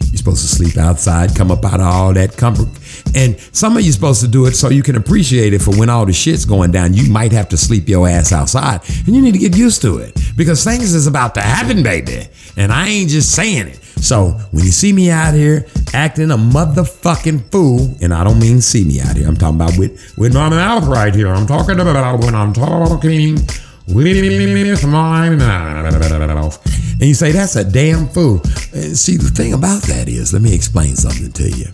You're 0.10 0.18
supposed 0.18 0.42
to 0.42 0.48
sleep 0.48 0.78
outside, 0.78 1.36
come 1.36 1.52
up 1.52 1.66
out 1.66 1.80
of 1.80 1.86
all 1.86 2.14
that 2.14 2.38
comfort. 2.38 2.70
And 3.16 3.40
some 3.54 3.76
of 3.76 3.84
you 3.84 3.92
supposed 3.92 4.22
to 4.22 4.28
do 4.28 4.46
it 4.46 4.56
so 4.56 4.70
you 4.70 4.84
can 4.84 4.96
appreciate 4.96 5.54
it 5.54 5.62
for 5.62 5.76
when 5.76 5.90
all 5.90 6.06
the 6.06 6.14
shit's 6.14 6.46
going 6.46 6.72
down. 6.72 6.94
You 6.94 7.12
might 7.12 7.32
have 7.34 7.50
to 7.50 7.58
sleep 7.58 7.90
your 7.90 8.08
ass 8.08 8.32
outside. 8.32 8.82
And 9.06 9.16
you 9.16 9.22
need 9.22 9.34
to 9.34 9.40
get 9.40 9.56
used 9.56 9.82
to 9.82 9.98
it. 9.98 10.18
Because 10.36 10.64
things 10.64 10.94
is 10.94 11.08
about 11.08 11.34
to 11.36 11.42
happen, 11.42 11.84
baby. 11.84 12.28
And 12.56 12.72
I 12.72 12.88
ain't 12.88 13.10
just 13.10 13.36
saying 13.36 13.68
it. 13.68 13.84
So 14.02 14.32
when 14.52 14.64
you 14.64 14.72
see 14.72 14.94
me 14.94 15.10
out 15.10 15.34
here 15.34 15.66
acting 15.94 16.32
a 16.32 16.38
motherfucking 16.38 17.52
fool, 17.52 17.96
and 18.02 18.14
I 18.14 18.24
don't 18.24 18.40
mean 18.40 18.62
see 18.62 18.86
me 18.86 19.02
out 19.02 19.18
here, 19.18 19.28
I'm 19.28 19.36
talking 19.36 19.56
about 19.56 19.78
with, 19.78 20.18
with 20.18 20.34
my 20.34 20.50
mouth 20.50 20.86
right 20.86 21.14
here. 21.14 21.28
I'm 21.28 21.48
talking 21.48 21.80
about 21.80 22.24
when 22.24 22.34
I'm 22.34 22.54
talking 22.54 23.38
And 27.00 27.06
you 27.06 27.14
say, 27.14 27.32
that's 27.32 27.56
a 27.56 27.64
damn 27.64 28.08
fool. 28.08 28.42
Uh, 28.74 28.94
See, 28.94 29.18
the 29.18 29.32
thing 29.34 29.54
about 29.54 29.84
that 29.84 30.10
is, 30.10 30.34
let 30.34 30.42
me 30.42 30.54
explain 30.54 30.96
something 30.96 31.32
to 31.32 31.50
you. 31.50 31.68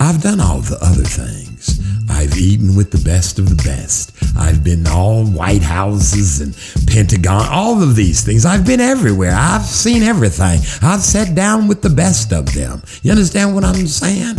I've 0.00 0.22
done 0.22 0.40
all 0.40 0.60
the 0.60 0.78
other 0.80 1.02
things. 1.02 1.80
I've 2.08 2.36
eaten 2.38 2.74
with 2.76 2.90
the 2.90 3.04
best 3.04 3.38
of 3.38 3.48
the 3.50 3.62
best. 3.62 4.14
I've 4.36 4.64
been 4.64 4.86
all 4.86 5.26
White 5.26 5.62
Houses 5.62 6.40
and 6.40 6.86
Pentagon, 6.86 7.46
all 7.50 7.82
of 7.82 7.94
these 7.94 8.24
things. 8.24 8.46
I've 8.46 8.66
been 8.66 8.80
everywhere. 8.80 9.34
I've 9.34 9.66
seen 9.66 10.02
everything. 10.02 10.60
I've 10.82 11.02
sat 11.02 11.34
down 11.34 11.68
with 11.68 11.82
the 11.82 11.90
best 11.90 12.32
of 12.32 12.52
them. 12.54 12.82
You 13.02 13.10
understand 13.10 13.54
what 13.54 13.64
I'm 13.64 13.86
saying? 13.86 14.36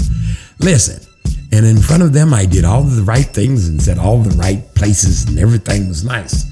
Listen, 0.60 1.06
and 1.52 1.66
in 1.66 1.78
front 1.78 2.04
of 2.04 2.14
them, 2.14 2.34
I 2.34 2.46
did 2.46 2.66
all 2.66 2.84
the 2.84 3.04
right 3.04 3.26
things 3.26 3.68
and 3.68 3.82
said 3.82 3.98
all 3.98 4.20
the 4.20 4.36
right 4.38 4.64
places, 4.76 5.26
and 5.28 5.38
everything 5.38 5.88
was 5.88 6.04
nice. 6.04 6.46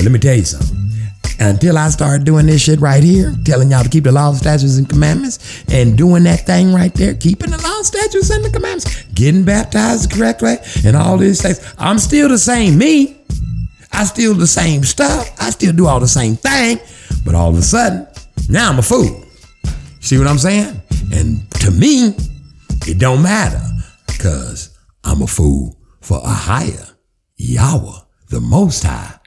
But 0.00 0.04
let 0.04 0.12
me 0.12 0.18
tell 0.18 0.34
you 0.34 0.46
something. 0.46 0.78
Until 1.40 1.76
I 1.76 1.90
started 1.90 2.24
doing 2.24 2.46
this 2.46 2.62
shit 2.62 2.80
right 2.80 3.02
here, 3.02 3.34
telling 3.44 3.70
y'all 3.70 3.82
to 3.82 3.88
keep 3.90 4.04
the 4.04 4.12
law, 4.12 4.32
statutes, 4.32 4.78
and 4.78 4.88
commandments, 4.88 5.62
and 5.70 5.94
doing 5.98 6.22
that 6.22 6.46
thing 6.46 6.72
right 6.72 6.94
there, 6.94 7.12
keeping 7.12 7.50
the 7.50 7.58
law, 7.58 7.82
statutes, 7.82 8.30
and 8.30 8.42
the 8.42 8.48
commandments, 8.48 9.02
getting 9.12 9.44
baptized 9.44 10.08
the 10.10 10.16
correct 10.16 10.40
way, 10.40 10.56
and 10.86 10.96
all 10.96 11.18
these 11.18 11.42
things, 11.42 11.74
I'm 11.76 11.98
still 11.98 12.30
the 12.30 12.38
same 12.38 12.78
me. 12.78 13.18
I 13.92 14.04
still 14.04 14.32
the 14.32 14.46
same 14.46 14.84
stuff. 14.84 15.30
I 15.38 15.50
still 15.50 15.74
do 15.74 15.86
all 15.86 16.00
the 16.00 16.08
same 16.08 16.34
thing. 16.36 16.80
But 17.22 17.34
all 17.34 17.50
of 17.50 17.58
a 17.58 17.62
sudden, 17.62 18.06
now 18.48 18.70
I'm 18.70 18.78
a 18.78 18.82
fool. 18.82 19.22
See 20.00 20.16
what 20.16 20.28
I'm 20.28 20.38
saying? 20.38 20.80
And 21.12 21.50
to 21.60 21.70
me, 21.70 22.14
it 22.86 22.98
don't 22.98 23.20
matter 23.22 23.60
because 24.06 24.78
I'm 25.04 25.20
a 25.20 25.26
fool 25.26 25.76
for 26.00 26.22
a 26.24 26.32
higher 26.32 26.86
Yahweh, 27.36 27.98
the 28.30 28.40
Most 28.40 28.82
High, 28.82 29.19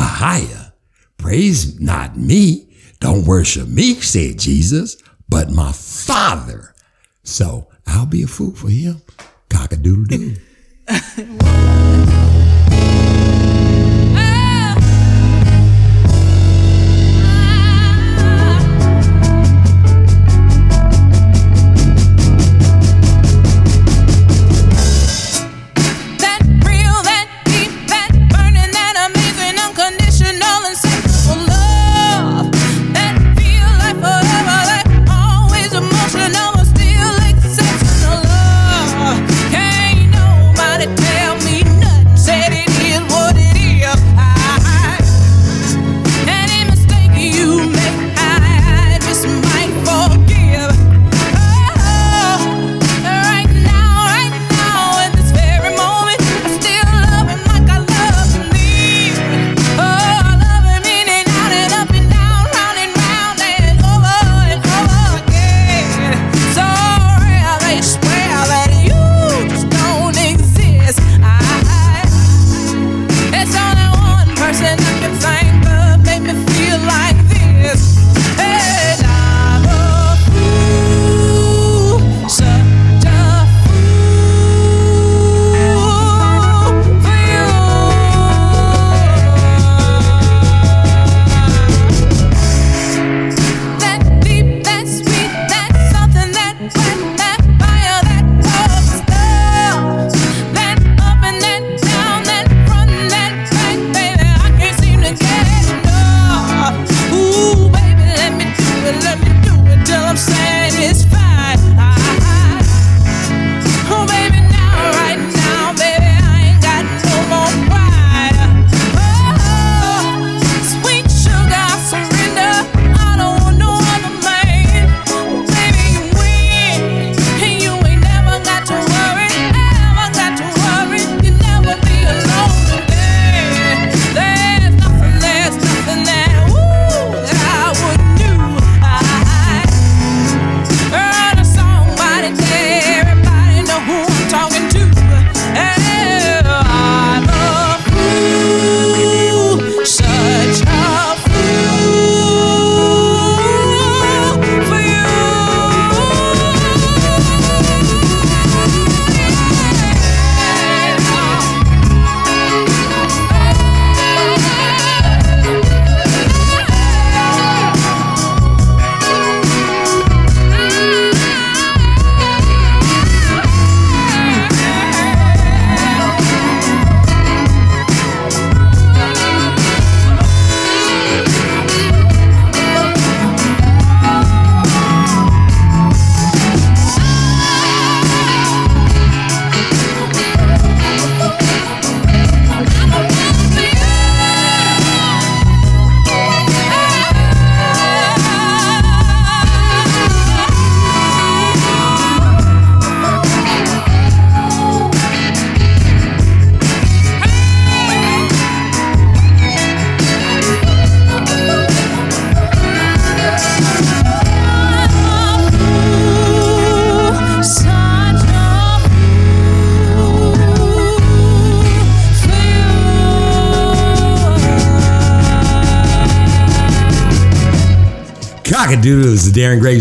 a 0.00 0.04
higher. 0.04 0.72
Praise 1.18 1.78
not 1.78 2.16
me, 2.16 2.66
don't 3.00 3.26
worship 3.26 3.68
me, 3.68 3.94
said 3.94 4.38
Jesus, 4.38 4.96
but 5.28 5.50
my 5.50 5.72
Father. 5.72 6.74
So 7.22 7.68
I'll 7.86 8.06
be 8.06 8.22
a 8.22 8.26
fool 8.26 8.52
for 8.52 8.70
him. 8.70 9.02
Cock 9.50 9.72
a 9.72 9.76
doodle 9.76 10.04
doo. 10.04 10.36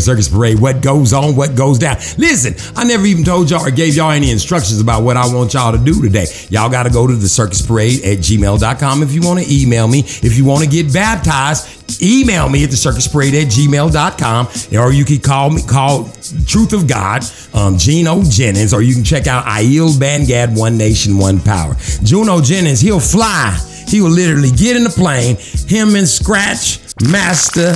Circus 0.10 0.28
Parade. 0.28 0.60
What 0.60 0.82
goes 0.82 1.14
on, 1.14 1.36
what 1.36 1.55
goes 1.55 1.78
down. 1.78 1.97
Listen, 2.18 2.55
I 2.76 2.84
never 2.84 3.05
even 3.05 3.24
told 3.24 3.51
y'all 3.51 3.64
or 3.64 3.70
gave 3.70 3.95
y'all 3.95 4.10
any 4.10 4.32
instructions 4.32 4.82
about 4.82 5.03
what 5.03 5.18
I 5.18 5.32
want 5.32 5.53
y'all 5.53 5.72
to 5.72 5.78
do 5.78 6.01
today. 6.01 6.26
Y'all 6.49 6.68
got 6.68 6.84
to 6.84 6.89
go 6.89 7.05
to 7.05 7.16
the 7.16 7.30
circus 7.30 7.62
parade 7.62 8.03
at 8.03 8.18
gmail.com 8.18 9.03
if 9.03 9.14
you 9.14 9.22
want 9.22 9.43
to 9.43 9.45
email 9.53 9.88
me. 9.88 9.99
If 9.99 10.36
you 10.36 10.45
want 10.45 10.64
to 10.64 10.70
get 10.70 10.91
baptized, 10.91 12.01
email 12.01 12.49
me 12.49 12.64
at 12.64 12.72
the 12.72 12.76
circus 12.76 13.07
parade 13.07 13.36
at 13.36 13.49
gmail.com 13.49 14.47
or 14.80 14.91
you 14.91 15.05
can 15.05 15.20
call 15.20 15.51
me, 15.51 15.62
call 15.62 16.10
Truth 16.47 16.74
of 16.74 16.88
God, 16.88 17.24
um, 17.53 17.78
Gino 17.78 18.24
Jennings, 18.24 18.74
or 18.74 18.82
you 18.82 18.95
can 18.95 19.03
check 19.03 19.28
out 19.28 19.45
Aiel 19.45 19.95
Bangad, 19.97 20.57
One 20.57 20.76
Nation, 20.76 21.18
One 21.20 21.39
Power. 21.39 21.76
Gino 22.03 22.41
Jennings, 22.41 22.82
he'll 22.82 22.99
fly. 22.99 23.57
He 23.88 24.01
will 24.01 24.10
literally 24.10 24.51
get 24.51 24.76
in 24.76 24.84
the 24.84 24.89
plane, 24.89 25.38
him 25.68 25.95
and 25.95 26.07
Scratch, 26.07 26.80
Master, 27.10 27.74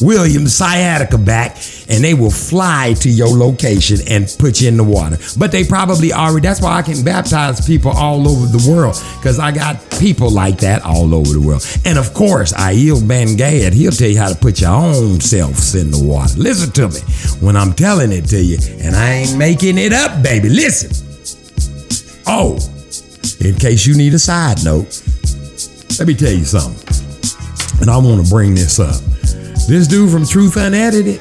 William 0.00 0.46
Sciatica 0.46 1.18
back, 1.18 1.56
and 1.88 2.04
they 2.04 2.14
will 2.14 2.30
fly 2.30 2.94
to 3.00 3.08
your 3.08 3.28
location 3.28 3.98
and 4.08 4.34
put 4.38 4.60
you 4.60 4.68
in 4.68 4.76
the 4.76 4.84
water. 4.84 5.18
But 5.36 5.52
they 5.52 5.64
probably 5.64 6.12
already, 6.12 6.46
that's 6.46 6.60
why 6.60 6.76
I 6.76 6.82
can 6.82 7.04
baptize 7.04 7.66
people 7.66 7.90
all 7.90 8.28
over 8.28 8.46
the 8.46 8.70
world, 8.70 8.96
because 9.18 9.38
I 9.38 9.52
got 9.52 9.78
people 9.98 10.30
like 10.30 10.58
that 10.58 10.82
all 10.82 11.14
over 11.14 11.32
the 11.32 11.40
world. 11.40 11.66
And 11.84 11.98
of 11.98 12.14
course, 12.14 12.52
Aiel 12.52 13.00
Bangad, 13.00 13.72
he'll 13.72 13.92
tell 13.92 14.08
you 14.08 14.18
how 14.18 14.28
to 14.28 14.38
put 14.38 14.60
your 14.60 14.70
own 14.70 15.20
selves 15.20 15.74
in 15.74 15.90
the 15.90 16.02
water. 16.02 16.34
Listen 16.38 16.70
to 16.72 16.88
me 16.88 17.00
when 17.44 17.56
I'm 17.56 17.72
telling 17.72 18.12
it 18.12 18.26
to 18.26 18.42
you, 18.42 18.58
and 18.80 18.94
I 18.94 19.10
ain't 19.10 19.36
making 19.36 19.78
it 19.78 19.92
up, 19.92 20.22
baby. 20.22 20.48
Listen. 20.48 20.90
Oh, 22.26 22.58
in 23.40 23.54
case 23.54 23.86
you 23.86 23.96
need 23.96 24.12
a 24.12 24.18
side 24.18 24.62
note, 24.64 25.02
let 25.98 26.06
me 26.06 26.14
tell 26.14 26.32
you 26.32 26.44
something. 26.44 26.86
And 27.80 27.88
I 27.88 27.96
want 27.96 28.22
to 28.22 28.30
bring 28.30 28.54
this 28.54 28.78
up. 28.78 29.00
This 29.68 29.86
dude 29.86 30.10
from 30.10 30.24
Truth 30.24 30.56
Unedited, 30.56 31.20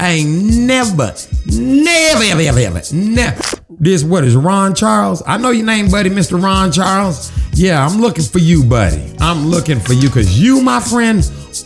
I 0.00 0.14
ain't 0.14 0.52
never, 0.66 1.14
never, 1.46 2.24
ever, 2.24 2.40
ever, 2.40 2.58
ever, 2.58 2.82
never. 2.92 3.42
This 3.70 4.02
what 4.02 4.24
is 4.24 4.34
Ron 4.34 4.74
Charles? 4.74 5.22
I 5.24 5.36
know 5.36 5.50
your 5.50 5.64
name, 5.64 5.88
buddy, 5.92 6.10
Mr. 6.10 6.42
Ron 6.42 6.72
Charles. 6.72 7.30
Yeah, 7.52 7.86
I'm 7.86 8.00
looking 8.00 8.24
for 8.24 8.40
you, 8.40 8.64
buddy. 8.64 9.14
I'm 9.20 9.46
looking 9.46 9.78
for 9.78 9.92
you 9.92 10.08
because 10.08 10.40
you, 10.42 10.60
my 10.60 10.80
friend, 10.80 11.18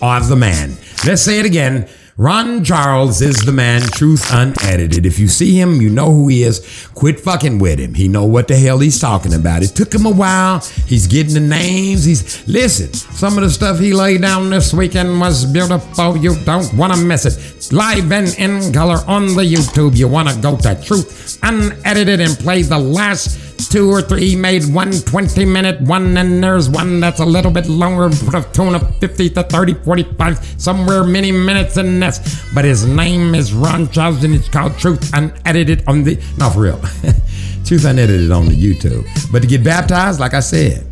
are 0.03 0.21
the 0.21 0.37
man. 0.37 0.77
Let's 1.07 1.23
say 1.23 1.41
it 1.41 1.47
again. 1.47 1.89
Ron 2.21 2.65
Charles 2.65 3.23
is 3.23 3.37
the 3.45 3.53
man, 3.53 3.81
truth 3.81 4.29
unedited. 4.33 5.07
If 5.07 5.21
you 5.21 5.29
see 5.29 5.55
him, 5.55 5.81
you 5.81 5.89
know 5.89 6.11
who 6.11 6.27
he 6.27 6.43
is. 6.43 6.89
Quit 6.93 7.21
fucking 7.21 7.61
with 7.61 7.79
him. 7.79 7.95
He 7.95 8.09
know 8.09 8.25
what 8.25 8.49
the 8.49 8.57
hell 8.57 8.81
he's 8.81 8.99
talking 8.99 9.35
about. 9.35 9.63
It 9.63 9.69
took 9.77 9.95
him 9.95 10.05
a 10.05 10.11
while. 10.11 10.59
He's 10.85 11.07
getting 11.07 11.35
the 11.35 11.39
names. 11.39 12.03
He's 12.03 12.45
listen. 12.49 12.93
Some 12.93 13.39
of 13.39 13.45
the 13.45 13.51
stuff 13.51 13.79
he 13.79 13.93
laid 13.93 14.23
down 14.23 14.51
this 14.51 14.75
weekend 14.75 15.21
was 15.21 15.47
beautiful. 15.47 16.17
You 16.17 16.35
don't 16.45 16.75
want 16.75 16.93
to 16.93 16.99
miss 16.99 17.25
it. 17.25 17.73
Live 17.73 18.11
and 18.11 18.37
in 18.37 18.73
color 18.73 18.99
on 19.07 19.27
the 19.27 19.45
YouTube. 19.45 19.97
You 19.97 20.09
want 20.09 20.29
to 20.29 20.41
go 20.41 20.57
to 20.57 20.75
Truth 20.83 21.39
Unedited 21.45 22.19
and 22.19 22.37
play 22.37 22.63
the 22.63 22.79
last 22.79 23.48
two 23.59 23.91
or 23.91 24.03
three. 24.03 24.37
Made 24.37 24.65
one 24.73 24.93
20 24.93 25.45
minute 25.45 25.81
one, 25.81 26.17
and 26.17 26.43
there's 26.43 26.69
one 26.69 27.01
that's 27.01 27.21
a 27.21 27.25
little 27.25 27.51
bit 27.51 27.67
longer, 27.67 28.09
put 28.25 28.35
a 28.35 28.43
tune 28.53 28.75
of 28.75 28.97
50 28.99 29.31
to 29.31 29.43
30, 29.43 29.75
45, 29.75 30.61
somewhere 30.61 31.05
many 31.05 31.33
minutes 31.33 31.77
in 31.77 32.01
this. 32.01 32.45
But 32.55 32.65
his 32.65 32.87
name 32.87 33.35
is 33.35 33.53
Ron 33.53 33.89
Charles, 33.91 34.25
and 34.25 34.35
it's 34.35 34.49
called 34.49 34.79
Truth 34.79 35.11
Unedited 35.15 35.85
on 35.87 36.05
the. 36.05 36.23
not 36.37 36.55
for 36.55 36.61
real. 36.61 36.79
Truth 37.65 37.85
Unedited 37.85 38.31
on 38.31 38.47
the 38.47 38.55
YouTube. 38.55 39.07
But 39.33 39.43
to 39.43 39.49
get 39.49 39.63
baptized, 39.63 40.21
like 40.21 40.35
I 40.35 40.41
said, 40.41 40.87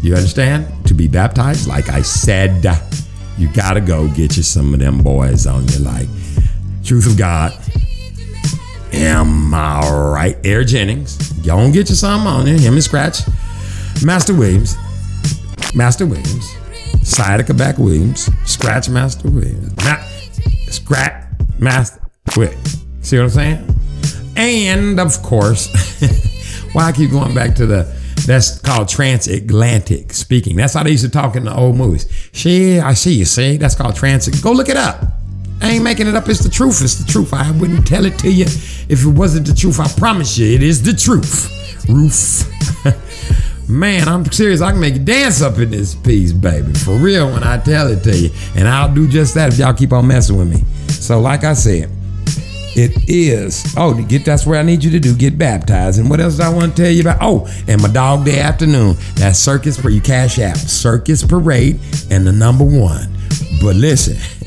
you 0.00 0.14
understand? 0.14 0.86
To 0.86 0.94
be 0.94 1.08
baptized, 1.08 1.66
like 1.68 1.88
I 1.88 2.02
said, 2.02 2.64
you 3.38 3.48
gotta 3.52 3.80
go 3.80 4.08
get 4.08 4.36
you 4.36 4.42
some 4.42 4.74
of 4.74 4.80
them 4.80 5.02
boys 5.02 5.46
on 5.46 5.66
you, 5.68 5.78
like 5.78 6.08
Truth 6.84 7.06
of 7.06 7.16
God. 7.16 7.52
Am 8.92 9.54
I 9.54 9.90
right? 9.90 10.36
Air 10.44 10.64
Jennings. 10.64 11.32
Go 11.44 11.56
on 11.56 11.72
get 11.72 11.88
you 11.88 11.94
some 11.94 12.26
on 12.26 12.44
there. 12.44 12.58
Him 12.58 12.74
and 12.74 12.84
Scratch. 12.84 13.20
Master 14.04 14.34
Williams. 14.34 14.76
Master 15.74 16.06
Williams. 16.06 16.54
Sciatica 17.02 17.54
back 17.54 17.78
Williams. 17.78 18.28
Scratch 18.44 18.88
Master 18.88 19.30
Williams. 19.30 19.74
Ma- 19.84 20.02
Scratch 20.70 21.24
Master 21.58 22.00
Williams. 22.36 22.84
See 23.00 23.16
what 23.16 23.24
I'm 23.24 23.30
saying? 23.30 23.76
And 24.36 25.00
of 25.00 25.22
course, 25.22 25.68
why 26.72 26.84
I 26.84 26.92
keep 26.92 27.10
going 27.10 27.34
back 27.34 27.54
to 27.56 27.66
the 27.66 28.02
that's 28.26 28.58
called 28.60 28.88
transatlantic 28.88 30.12
speaking. 30.12 30.56
That's 30.56 30.74
how 30.74 30.84
they 30.84 30.90
used 30.90 31.04
to 31.04 31.10
talk 31.10 31.34
in 31.34 31.44
the 31.44 31.54
old 31.54 31.76
movies. 31.76 32.06
She, 32.32 32.78
I 32.78 32.94
see 32.94 33.14
you. 33.14 33.24
See, 33.24 33.56
that's 33.56 33.74
called 33.74 33.96
transit. 33.96 34.40
Go 34.42 34.52
look 34.52 34.68
it 34.68 34.76
up. 34.76 35.21
I 35.62 35.70
ain't 35.70 35.84
making 35.84 36.08
it 36.08 36.14
up. 36.14 36.28
It's 36.28 36.40
the 36.40 36.50
truth. 36.50 36.82
It's 36.82 36.96
the 36.96 37.10
truth. 37.10 37.32
I 37.32 37.50
wouldn't 37.52 37.86
tell 37.86 38.04
it 38.04 38.18
to 38.20 38.30
you 38.30 38.44
if 38.44 39.04
it 39.04 39.08
wasn't 39.08 39.46
the 39.46 39.54
truth. 39.54 39.78
I 39.78 39.88
promise 39.98 40.36
you, 40.36 40.54
it 40.54 40.62
is 40.62 40.82
the 40.82 40.92
truth. 40.92 41.48
Roof. 41.88 42.48
Man, 43.68 44.08
I'm 44.08 44.24
serious. 44.26 44.60
I 44.60 44.72
can 44.72 44.80
make 44.80 44.94
you 44.94 45.04
dance 45.04 45.40
up 45.40 45.58
in 45.58 45.70
this 45.70 45.94
piece, 45.94 46.32
baby. 46.32 46.72
For 46.72 46.94
real, 46.96 47.32
when 47.32 47.44
I 47.44 47.58
tell 47.58 47.86
it 47.86 48.02
to 48.02 48.16
you. 48.16 48.30
And 48.56 48.66
I'll 48.66 48.92
do 48.92 49.06
just 49.06 49.34
that 49.34 49.52
if 49.52 49.58
y'all 49.58 49.72
keep 49.72 49.92
on 49.92 50.06
messing 50.06 50.36
with 50.36 50.50
me. 50.50 50.62
So, 50.88 51.20
like 51.20 51.44
I 51.44 51.54
said, 51.54 51.88
it 52.74 53.08
is. 53.08 53.74
Oh, 53.76 53.94
get 53.94 54.24
that's 54.24 54.46
where 54.46 54.58
I 54.58 54.62
need 54.62 54.82
you 54.82 54.90
to 54.90 55.00
do. 55.00 55.14
Get 55.14 55.38
baptized. 55.38 56.00
And 56.00 56.10
what 56.10 56.20
else 56.20 56.40
I 56.40 56.48
want 56.52 56.74
to 56.74 56.82
tell 56.82 56.90
you 56.90 57.02
about? 57.02 57.18
Oh, 57.20 57.46
and 57.68 57.80
my 57.80 57.88
dog 57.88 58.24
day 58.24 58.40
afternoon. 58.40 58.96
That 59.14 59.36
Circus 59.36 59.80
for 59.80 59.90
you 59.90 60.00
cash 60.00 60.38
app. 60.38 60.56
Circus 60.56 61.22
Parade 61.22 61.78
and 62.10 62.26
the 62.26 62.32
number 62.32 62.64
one. 62.64 63.12
But 63.60 63.76
listen, 63.76 64.16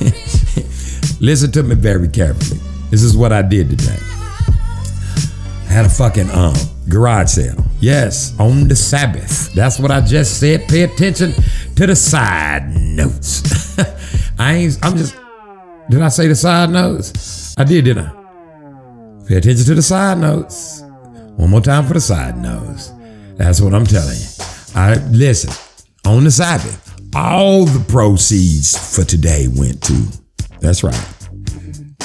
listen 1.20 1.50
to 1.52 1.62
me 1.62 1.74
very 1.74 2.08
carefully. 2.08 2.60
This 2.90 3.02
is 3.02 3.16
what 3.16 3.32
I 3.32 3.42
did 3.42 3.70
today. 3.70 3.98
I 5.68 5.70
had 5.70 5.84
a 5.84 5.88
fucking 5.88 6.30
um 6.30 6.54
garage 6.88 7.28
sale. 7.30 7.64
Yes, 7.80 8.38
on 8.40 8.68
the 8.68 8.76
Sabbath. 8.76 9.52
That's 9.52 9.78
what 9.78 9.90
I 9.90 10.00
just 10.00 10.40
said. 10.40 10.66
Pay 10.68 10.82
attention 10.82 11.32
to 11.76 11.86
the 11.86 11.94
side 11.94 12.74
notes. 12.74 13.78
I 14.38 14.54
ain't. 14.54 14.78
I'm 14.82 14.96
just. 14.96 15.14
Did 15.90 16.02
I 16.02 16.08
say 16.08 16.28
the 16.28 16.34
side 16.34 16.70
notes? 16.70 17.54
I 17.56 17.64
did, 17.64 17.84
didn't 17.84 18.06
I? 18.06 19.24
Pay 19.26 19.36
attention 19.36 19.64
to 19.66 19.74
the 19.74 19.82
side 19.82 20.18
notes. 20.18 20.82
One 21.36 21.50
more 21.50 21.60
time 21.60 21.86
for 21.86 21.94
the 21.94 22.00
side 22.00 22.36
notes. 22.36 22.92
That's 23.36 23.60
what 23.60 23.74
I'm 23.74 23.86
telling 23.86 24.18
you. 24.18 24.26
I 24.74 24.94
listen. 25.10 25.50
On 26.04 26.24
the 26.24 26.30
Sabbath, 26.30 26.87
all 27.14 27.64
the 27.64 27.84
proceeds 27.88 28.76
for 28.94 29.04
today 29.04 29.48
went 29.48 29.82
to. 29.84 30.06
That's 30.60 30.82
right. 30.82 31.14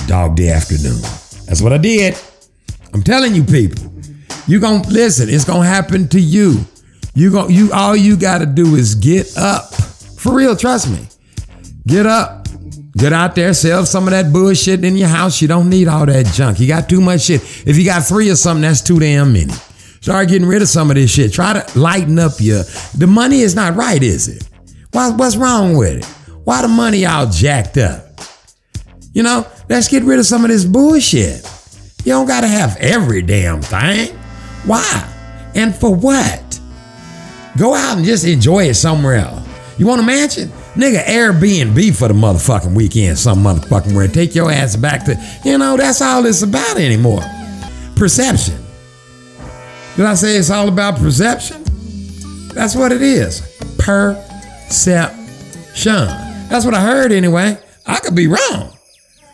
Dog 0.08 0.36
Day 0.36 0.50
Afternoon. 0.50 1.02
That's 1.46 1.62
what 1.62 1.74
I 1.74 1.78
did. 1.78 2.18
I'm 2.94 3.04
telling 3.04 3.34
you, 3.36 3.44
people. 3.44 3.92
You 4.48 4.60
gonna 4.60 4.88
listen. 4.90 5.30
It's 5.30 5.46
gonna 5.46 5.68
happen 5.68 6.08
to 6.10 6.20
you. 6.20 6.66
You 7.16 7.32
gon' 7.32 7.52
you 7.52 7.72
all 7.72 7.96
you 7.96 8.18
gotta 8.18 8.46
do 8.46 8.76
is 8.76 8.96
get 8.96 9.38
up. 9.38 9.74
For 9.74 10.34
real, 10.34 10.56
trust 10.56 10.90
me. 10.90 11.08
Get 11.88 12.06
up. 12.06 12.48
Get 12.96 13.12
out 13.12 13.34
there, 13.34 13.54
sell 13.56 13.88
some 13.88 14.04
of 14.04 14.12
that 14.12 14.32
bullshit 14.32 14.86
in 14.86 14.96
your 14.96 15.08
house. 15.08 15.42
You 15.42 15.48
don't 15.48 15.68
need 15.68 15.88
all 15.88 16.06
that 16.06 16.28
junk. 16.28 16.60
You 16.60 16.68
got 16.68 16.88
too 16.88 17.02
much 17.02 17.22
shit. 17.22 17.42
If 17.66 17.76
you 17.78 17.86
got 17.86 18.06
three 18.06 18.30
or 18.30 18.36
something, 18.36 18.62
that's 18.62 18.82
too 18.82 19.00
damn 19.00 19.34
many. 19.34 19.52
Start 20.02 20.28
getting 20.28 20.48
rid 20.48 20.62
of 20.62 20.68
some 20.68 20.92
of 20.92 20.96
this 20.96 21.10
shit. 21.12 21.34
Try 21.34 21.60
to 21.60 21.80
lighten 21.80 22.20
up 22.20 22.34
your. 22.40 22.64
The 22.96 23.08
money 23.08 23.40
is 23.40 23.56
not 23.56 23.76
right, 23.76 24.02
is 24.04 24.28
it? 24.28 24.48
Why, 24.94 25.10
what's 25.10 25.36
wrong 25.36 25.76
with 25.76 25.98
it? 25.98 26.06
Why 26.46 26.62
the 26.62 26.68
money 26.68 27.06
all 27.06 27.26
jacked 27.26 27.78
up? 27.78 28.06
You 29.12 29.24
know, 29.24 29.48
let's 29.68 29.88
get 29.88 30.04
rid 30.04 30.20
of 30.20 30.26
some 30.26 30.46
of 30.46 30.52
this 30.52 30.66
bullshit. 30.66 31.50
You 32.06 32.12
don't 32.12 32.28
gotta 32.28 32.48
have 32.48 32.78
every 32.78 33.24
damn 33.24 33.62
thing. 33.62 34.16
Why? 34.66 35.52
And 35.56 35.76
for 35.76 35.94
what? 35.94 36.60
Go 37.58 37.74
out 37.74 37.98
and 37.98 38.06
just 38.06 38.26
enjoy 38.26 38.66
it 38.66 38.76
somewhere 38.76 39.16
else. 39.16 39.48
You 39.80 39.88
want 39.88 40.02
a 40.02 40.04
mansion? 40.04 40.50
Nigga, 40.76 41.04
Airbnb 41.04 41.96
for 41.96 42.08
the 42.08 42.14
motherfucking 42.14 42.76
weekend, 42.76 43.18
some 43.18 43.44
motherfucking 43.44 43.96
where. 43.96 44.08
Take 44.08 44.36
your 44.36 44.52
ass 44.52 44.76
back 44.76 45.06
to, 45.06 45.16
you 45.44 45.58
know, 45.58 45.76
that's 45.76 46.02
all 46.02 46.26
it's 46.26 46.44
about 46.44 46.78
anymore. 46.78 47.22
Perception. 47.96 48.64
Did 49.96 50.06
I 50.06 50.14
say 50.14 50.36
it's 50.36 50.52
all 50.52 50.68
about 50.68 50.98
perception? 50.98 51.64
That's 52.54 52.76
what 52.76 52.92
it 52.92 53.02
is. 53.02 53.42
Perception. 54.74 56.08
That's 56.50 56.66
what 56.66 56.74
I 56.74 56.82
heard 56.82 57.12
anyway. 57.12 57.60
I 57.86 58.00
could 58.00 58.16
be 58.16 58.26
wrong. 58.26 58.76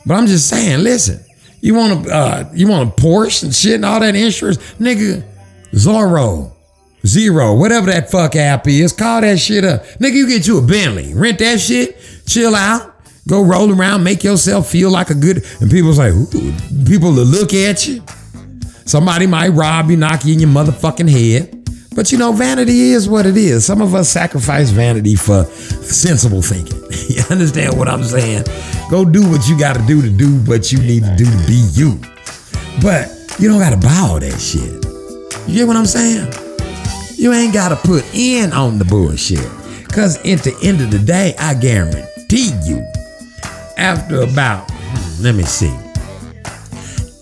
But 0.05 0.15
I'm 0.15 0.27
just 0.27 0.49
saying, 0.49 0.83
listen, 0.83 1.23
you 1.61 1.75
want 1.75 2.05
a 2.05 2.13
uh, 2.13 2.51
you 2.53 2.67
want 2.67 2.89
a 2.89 3.01
Porsche 3.01 3.43
and 3.43 3.55
shit 3.55 3.75
and 3.75 3.85
all 3.85 4.01
that 4.01 4.15
insurance, 4.15 4.57
nigga. 4.73 5.23
Zorro, 5.71 6.51
Zero, 7.07 7.55
whatever 7.55 7.85
that 7.85 8.11
fuck 8.11 8.35
app 8.35 8.67
is, 8.67 8.91
call 8.91 9.21
that 9.21 9.39
shit 9.39 9.63
up, 9.63 9.85
nigga. 10.01 10.13
You 10.13 10.27
get 10.27 10.45
you 10.45 10.57
a 10.57 10.61
Bentley, 10.61 11.13
rent 11.13 11.39
that 11.39 11.61
shit, 11.61 11.97
chill 12.25 12.53
out, 12.53 12.93
go 13.25 13.41
roll 13.41 13.73
around, 13.73 14.03
make 14.03 14.25
yourself 14.25 14.69
feel 14.69 14.91
like 14.91 15.09
a 15.09 15.15
good. 15.15 15.45
And 15.61 15.71
people's 15.71 15.99
like, 15.99 16.11
people 16.85 17.13
will 17.13 17.23
look 17.23 17.53
at 17.53 17.87
you. 17.87 18.03
Somebody 18.85 19.25
might 19.25 19.49
rob 19.49 19.89
you, 19.89 19.95
knock 19.95 20.25
you 20.25 20.33
in 20.33 20.41
your 20.41 20.49
motherfucking 20.49 21.09
head. 21.09 21.59
But 21.99 22.13
you 22.13 22.17
know, 22.17 22.31
vanity 22.31 22.91
is 22.91 23.09
what 23.09 23.25
it 23.25 23.35
is. 23.35 23.65
Some 23.65 23.81
of 23.81 23.93
us 23.93 24.07
sacrifice 24.07 24.69
vanity 24.69 25.15
for 25.15 25.43
sensible 25.43 26.41
thinking. 26.41 26.77
you 27.09 27.21
understand 27.29 27.77
what 27.77 27.89
I'm 27.89 28.05
saying? 28.05 28.45
Go 28.89 29.03
do 29.03 29.29
what 29.29 29.49
you 29.49 29.59
got 29.59 29.75
to 29.75 29.85
do 29.85 30.01
to 30.01 30.09
do 30.09 30.37
what 30.49 30.71
you 30.71 30.79
need 30.79 31.03
to 31.03 31.13
do 31.17 31.25
to 31.25 31.37
be 31.45 31.67
you. 31.73 31.99
But 32.81 33.09
you 33.37 33.49
don't 33.49 33.59
got 33.59 33.71
to 33.71 33.85
buy 33.85 33.97
all 33.97 34.17
that 34.17 34.39
shit. 34.39 34.81
You 35.45 35.55
get 35.55 35.67
what 35.67 35.75
I'm 35.75 35.85
saying? 35.85 36.31
You 37.17 37.33
ain't 37.33 37.53
got 37.53 37.67
to 37.67 37.75
put 37.75 38.05
in 38.15 38.53
on 38.53 38.79
the 38.79 38.85
bullshit. 38.85 39.45
Because 39.83 40.19
at 40.19 40.39
the 40.45 40.57
end 40.63 40.79
of 40.79 40.91
the 40.91 40.99
day, 40.99 41.35
I 41.37 41.53
guarantee 41.53 42.53
you, 42.63 42.77
after 43.75 44.21
about, 44.21 44.71
hmm, 44.71 45.23
let 45.25 45.35
me 45.35 45.43
see, 45.43 45.77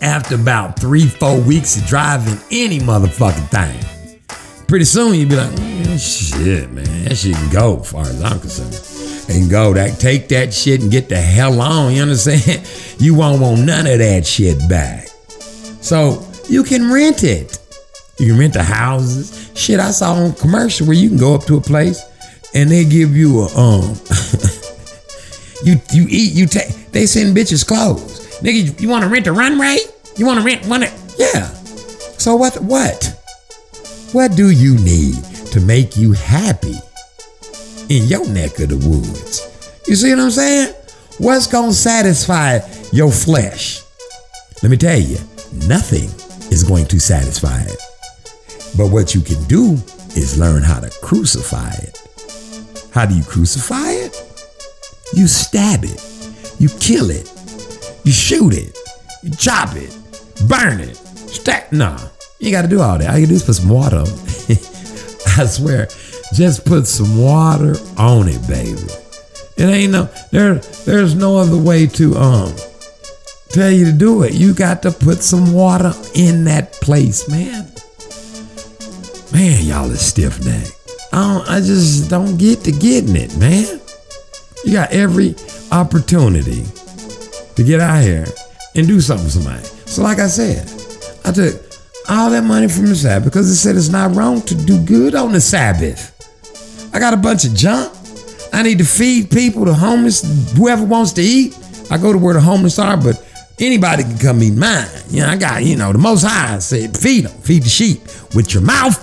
after 0.04 0.36
about 0.36 0.80
three, 0.80 1.08
four 1.08 1.42
weeks 1.42 1.78
of 1.78 1.88
driving 1.88 2.38
any 2.52 2.78
motherfucking 2.78 3.50
thing, 3.50 3.97
pretty 4.68 4.86
soon 4.86 5.16
you'd 5.16 5.30
be 5.30 5.36
like, 5.36 5.50
"Mm, 5.52 5.98
shit, 6.00 6.72
man, 6.72 7.06
that 7.06 7.16
shit 7.16 7.36
can 7.36 7.50
go 7.50 7.80
as 7.80 7.92
far 7.92 8.02
as 8.02 8.22
I'm 8.22 8.40
concerned. 8.40 8.80
And 9.30 9.50
go. 9.50 9.74
That 9.74 10.00
take 10.00 10.30
that 10.30 10.54
shit 10.54 10.82
and 10.82 10.90
get 10.90 11.10
the 11.10 11.18
hell 11.18 11.60
on. 11.62 11.94
You 11.94 12.02
understand? 12.04 12.62
You 13.00 13.14
won't 13.14 13.40
want 13.40 13.64
none 13.64 13.86
of 13.86 14.00
that 14.00 14.26
shit 14.26 14.58
back. 14.68 15.08
So 15.82 16.26
you 16.50 16.64
can 16.64 16.92
rent 16.92 17.24
it. 17.24 17.60
You 18.18 18.28
can 18.32 18.40
rent 18.40 18.54
the 18.54 18.64
houses. 18.64 19.52
Shit, 19.54 19.80
I 19.80 19.92
saw 19.92 20.14
on 20.14 20.34
commercial 20.34 20.88
where 20.88 20.96
you 20.96 21.10
can 21.10 21.20
go 21.20 21.36
up 21.36 21.44
to 21.46 21.58
a 21.58 21.62
place 21.62 22.02
and 22.56 22.72
they 22.72 22.86
give 22.86 23.16
you 23.16 23.42
a 23.42 23.56
um 23.56 23.84
you 25.64 25.80
you 25.94 26.08
eat 26.10 26.34
you 26.34 26.48
take 26.48 26.70
they 26.92 27.06
send 27.06 27.38
bitches 27.38 27.68
clothes. 27.68 28.40
Nigga, 28.40 28.66
you, 28.66 28.74
you 28.80 28.90
want 28.90 29.04
to 29.04 29.10
rent 29.10 29.28
a 29.28 29.32
runway? 29.32 29.78
You 30.16 30.26
want 30.26 30.40
to 30.40 30.46
rent 30.46 30.66
one? 30.66 30.82
Yeah. 31.20 31.48
So 32.18 32.36
what 32.36 32.56
what? 32.64 33.17
What 34.14 34.38
do 34.38 34.52
you 34.52 34.78
need 34.80 35.16
to 35.52 35.60
make 35.60 35.98
you 35.98 36.14
happy 36.14 36.76
in 37.90 38.04
your 38.06 38.28
neck 38.30 38.58
of 38.60 38.70
the 38.70 38.78
woods? 38.78 39.82
You 39.86 39.96
see 39.96 40.12
what 40.12 40.20
I'm 40.20 40.32
saying? 40.32 40.74
What's 41.18 41.48
gonna 41.48 41.74
satisfy 41.74 42.60
your 42.94 43.12
flesh? 43.12 43.82
Let 44.64 44.70
me 44.70 44.78
tell 44.78 44.98
you, 44.98 45.18
nothing 45.68 46.10
is 46.52 46.64
going 46.64 46.86
to 46.86 47.00
satisfy 47.00 47.64
it. 47.64 47.82
But 48.78 48.92
what 48.92 49.14
you 49.14 49.20
can 49.20 49.44
do 49.44 49.74
is 50.16 50.40
learn 50.40 50.64
how 50.64 50.80
to 50.80 50.90
crucify 51.02 51.72
it. 51.74 52.02
How 52.94 53.06
do 53.06 53.14
you 53.14 53.24
crucify 53.24 53.90
it? 53.90 54.16
You 55.14 55.28
stab 55.28 55.84
it, 55.84 56.02
you 56.60 56.70
kill 56.80 57.10
it, 57.10 57.30
you 58.06 58.12
shoot 58.14 58.54
it, 58.54 58.78
you 59.22 59.32
chop 59.32 59.76
it, 59.76 59.96
burn 60.48 60.80
it, 60.80 60.96
stack. 60.96 61.74
Nah, 61.74 62.00
you 62.40 62.52
got 62.52 62.64
to 62.64 62.68
do 62.68 62.82
all 62.82 62.98
that. 62.98 63.10
All 63.10 63.18
you 63.18 63.28
do 63.28 63.34
is 63.36 63.44
put 63.44 63.56
some 63.56 63.70
water 63.70 63.98
on 63.98 64.08
it. 64.08 64.74
I 65.38 65.46
swear, 65.46 65.88
just 66.34 66.66
put 66.66 66.88
some 66.88 67.18
water 67.18 67.76
on 67.98 68.28
it, 68.28 68.48
baby. 68.48 68.82
It 69.58 69.66
ain't 69.66 69.92
no 69.92 70.10
there. 70.32 70.56
There's 70.86 71.16
no 71.16 71.38
other 71.38 71.58
way 71.58 71.88
to 71.88 72.16
um 72.16 72.54
tell 73.50 73.72
you 73.72 73.86
to 73.86 73.92
do 73.92 74.24
it. 74.24 74.34
You 74.34 74.54
got 74.54 74.84
to 74.84 74.92
put 74.92 75.24
some 75.24 75.54
water 75.54 75.94
in 76.14 76.46
that 76.46 76.74
place, 76.74 77.30
man. 77.30 77.72
Man, 79.34 79.66
y'all 79.66 79.90
is 79.92 80.06
stiff 80.06 80.44
neck. 80.46 80.68
I 81.12 81.34
don't, 81.34 81.50
I 81.50 81.60
just 81.60 82.10
don't 82.10 82.38
get 82.38 82.62
to 82.62 82.72
getting 82.72 83.16
it, 83.16 83.36
man. 83.38 83.80
You 84.64 84.74
got 84.74 84.92
every 84.92 85.36
opportunity 85.72 86.66
to 87.56 87.64
get 87.64 87.80
out 87.80 88.04
here 88.04 88.26
and 88.76 88.88
do 88.88 89.02
something 89.02 89.26
for 89.26 89.32
somebody. 89.32 89.64
So, 89.64 90.04
like 90.04 90.20
I 90.20 90.28
said, 90.28 90.70
I 91.26 91.32
took 91.32 91.67
all 92.10 92.30
that 92.30 92.44
money 92.44 92.68
from 92.68 92.86
the 92.86 92.96
Sabbath 92.96 93.26
because 93.26 93.50
it 93.50 93.56
said 93.56 93.76
it's 93.76 93.90
not 93.90 94.16
wrong 94.16 94.42
to 94.44 94.56
do 94.56 94.84
good 94.84 95.16
on 95.16 95.32
the 95.32 95.42
Sabbath. 95.42 96.14
I 96.94 97.00
got 97.00 97.14
a 97.14 97.18
bunch 97.18 97.46
of 97.46 97.54
junk. 97.54 97.94
I 98.54 98.64
need 98.64 98.78
to 98.78 98.86
feed 98.86 99.30
people, 99.30 99.66
the 99.66 99.74
homeless, 99.74 100.24
whoever 100.56 100.84
wants 100.86 101.12
to 101.14 101.22
eat. 101.22 101.58
I 101.92 101.98
go 101.98 102.14
to 102.14 102.18
where 102.18 102.34
the 102.34 102.42
homeless 102.42 102.80
are, 102.80 102.98
but 102.98 103.24
anybody 103.60 104.04
can 104.04 104.18
come 104.18 104.42
eat 104.42 104.56
mine. 104.56 104.88
You 105.10 105.22
know, 105.22 105.28
I 105.28 105.36
got, 105.38 105.64
you 105.64 105.76
know, 105.76 105.92
the 105.92 106.00
Most 106.00 106.24
High 106.24 106.60
said, 106.60 106.98
feed 106.98 107.26
them, 107.26 107.42
feed 107.42 107.64
the 107.64 107.70
sheep 107.70 108.02
with 108.34 108.54
your 108.54 108.64
mouth, 108.64 108.98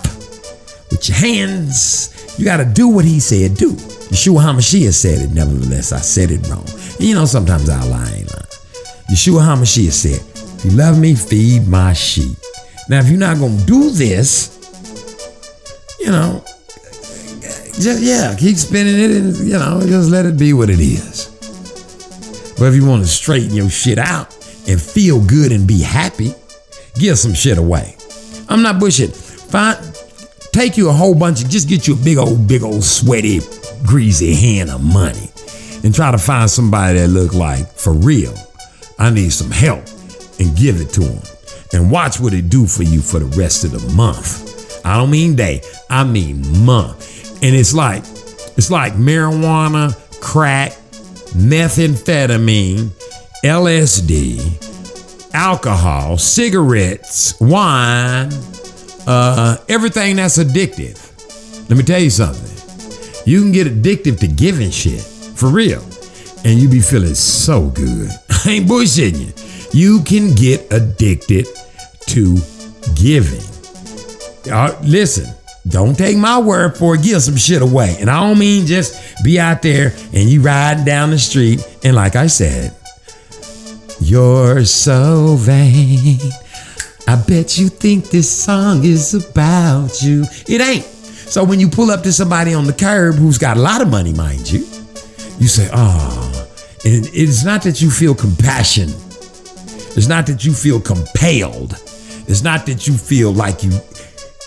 with 0.91 1.07
your 1.07 1.17
hands. 1.17 2.35
You 2.37 2.45
got 2.45 2.57
to 2.57 2.65
do 2.65 2.87
what 2.87 3.05
he 3.05 3.19
said 3.19 3.55
do. 3.55 3.71
Yeshua 3.71 4.41
HaMashiach 4.41 4.93
said 4.93 5.19
it, 5.21 5.33
nevertheless, 5.33 5.91
I 5.91 5.99
said 5.99 6.31
it 6.31 6.47
wrong. 6.47 6.65
You 6.99 7.15
know, 7.15 7.25
sometimes 7.25 7.69
I 7.69 7.83
lie, 7.85 8.11
ain't 8.11 8.33
lying. 8.33 8.45
Yeshua 9.09 9.41
HaMashiach 9.41 9.91
said, 9.91 10.21
if 10.59 10.65
you 10.65 10.71
love 10.71 10.99
me, 10.99 11.15
feed 11.15 11.67
my 11.67 11.93
sheep. 11.93 12.37
Now, 12.87 12.99
if 12.99 13.09
you're 13.09 13.17
not 13.17 13.37
going 13.37 13.57
to 13.57 13.65
do 13.65 13.89
this, 13.89 14.51
you 15.99 16.11
know, 16.11 16.43
just, 17.41 18.01
yeah, 18.01 18.35
keep 18.37 18.57
spinning 18.57 18.99
it 18.99 19.11
and, 19.11 19.35
you 19.37 19.53
know, 19.53 19.81
just 19.85 20.09
let 20.09 20.25
it 20.25 20.37
be 20.37 20.53
what 20.53 20.69
it 20.69 20.79
is. 20.79 21.31
But 22.57 22.65
if 22.65 22.75
you 22.75 22.85
want 22.85 23.01
to 23.01 23.07
straighten 23.07 23.53
your 23.53 23.69
shit 23.69 23.97
out 23.97 24.33
and 24.67 24.81
feel 24.81 25.19
good 25.25 25.51
and 25.51 25.67
be 25.67 25.81
happy, 25.81 26.33
give 26.95 27.17
some 27.17 27.33
shit 27.33 27.57
away. 27.57 27.95
I'm 28.47 28.61
not 28.61 28.79
bullshit. 28.79 29.15
Find, 29.15 29.77
take 30.53 30.77
you 30.77 30.89
a 30.89 30.93
whole 30.93 31.15
bunch 31.15 31.43
of, 31.43 31.49
just 31.49 31.67
get 31.67 31.87
you 31.87 31.95
a 31.95 31.97
big 31.97 32.17
old, 32.17 32.47
big 32.47 32.63
old 32.63 32.83
sweaty, 32.83 33.41
greasy 33.85 34.35
hand 34.35 34.69
of 34.69 34.83
money 34.83 35.31
and 35.83 35.93
try 35.93 36.11
to 36.11 36.17
find 36.17 36.49
somebody 36.49 36.99
that 36.99 37.09
look 37.09 37.33
like, 37.33 37.67
for 37.67 37.93
real, 37.93 38.33
I 38.97 39.09
need 39.09 39.31
some 39.31 39.51
help 39.51 39.83
and 40.39 40.55
give 40.55 40.81
it 40.81 40.89
to 40.93 41.01
them. 41.01 41.34
And 41.75 41.91
watch 41.91 42.21
what 42.21 42.33
it 42.33 42.49
do 42.49 42.65
for 42.67 42.83
you 42.83 43.01
for 43.01 43.19
the 43.19 43.25
rest 43.37 43.65
of 43.65 43.71
the 43.71 43.93
month. 43.93 44.81
I 44.85 44.95
don't 44.95 45.11
mean 45.11 45.35
day, 45.35 45.61
I 45.89 46.05
mean 46.05 46.63
month. 46.63 47.43
And 47.43 47.53
it's 47.53 47.73
like, 47.73 48.01
it's 48.55 48.71
like 48.71 48.93
marijuana, 48.93 49.93
crack, 50.21 50.71
methamphetamine, 51.35 52.91
LSD, 53.43 55.33
alcohol, 55.33 56.17
cigarettes, 56.17 57.37
wine, 57.41 58.29
uh, 59.05 59.57
everything 59.67 60.15
that's 60.15 60.37
addictive. 60.37 61.69
Let 61.69 61.77
me 61.77 61.83
tell 61.83 61.99
you 61.99 62.09
something. 62.09 62.53
You 63.25 63.41
can 63.41 63.51
get 63.51 63.67
addictive 63.67 64.21
to 64.21 64.27
giving 64.27 64.71
shit 64.71 65.01
for 65.01 65.49
real, 65.49 65.83
and 66.45 66.57
you 66.57 66.69
be 66.69 66.79
feeling 66.79 67.15
so 67.15 67.67
good. 67.67 68.09
I 68.45 68.51
ain't 68.51 68.65
bullshitting 68.65 69.19
you. 69.19 69.33
You 69.77 70.01
can 70.03 70.33
get 70.35 70.71
addicted 70.71 71.47
to 72.07 72.37
giving. 72.95 73.41
Uh, 74.51 74.77
listen, 74.83 75.33
don't 75.67 75.97
take 75.97 76.17
my 76.17 76.39
word 76.39 76.77
for 76.77 76.95
it. 76.95 77.03
Give 77.03 77.21
some 77.21 77.35
shit 77.35 77.61
away. 77.61 77.97
And 77.99 78.09
I 78.09 78.21
don't 78.21 78.37
mean 78.37 78.67
just 78.67 79.23
be 79.23 79.39
out 79.39 79.61
there 79.61 79.93
and 80.13 80.29
you 80.29 80.41
riding 80.41 80.85
down 80.85 81.09
the 81.09 81.17
street. 81.17 81.65
And 81.83 81.95
like 81.95 82.15
I 82.15 82.27
said, 82.27 82.75
you're 83.99 84.63
so 84.65 85.35
vain. 85.39 86.19
I 87.07 87.15
bet 87.27 87.57
you 87.57 87.69
think 87.69 88.09
this 88.09 88.29
song 88.29 88.83
is 88.83 89.13
about 89.13 90.01
you. 90.01 90.25
It 90.47 90.61
ain't. 90.61 90.85
So 90.85 91.43
when 91.43 91.59
you 91.59 91.67
pull 91.67 91.89
up 91.89 92.03
to 92.03 92.13
somebody 92.13 92.53
on 92.53 92.65
the 92.65 92.73
curb 92.73 93.15
who's 93.15 93.37
got 93.37 93.57
a 93.57 93.59
lot 93.59 93.81
of 93.81 93.89
money, 93.89 94.13
mind 94.13 94.51
you, 94.51 94.59
you 95.39 95.47
say, 95.47 95.69
oh, 95.73 96.47
and 96.85 97.09
it's 97.13 97.43
not 97.43 97.63
that 97.63 97.81
you 97.81 97.89
feel 97.89 98.13
compassion. 98.13 98.89
It's 99.97 100.07
not 100.07 100.27
that 100.27 100.45
you 100.45 100.53
feel 100.53 100.79
compelled. 100.79 101.75
It's 102.27 102.43
not 102.43 102.65
that 102.65 102.87
you 102.87 102.93
feel 102.95 103.31
like 103.31 103.63
you, 103.63 103.71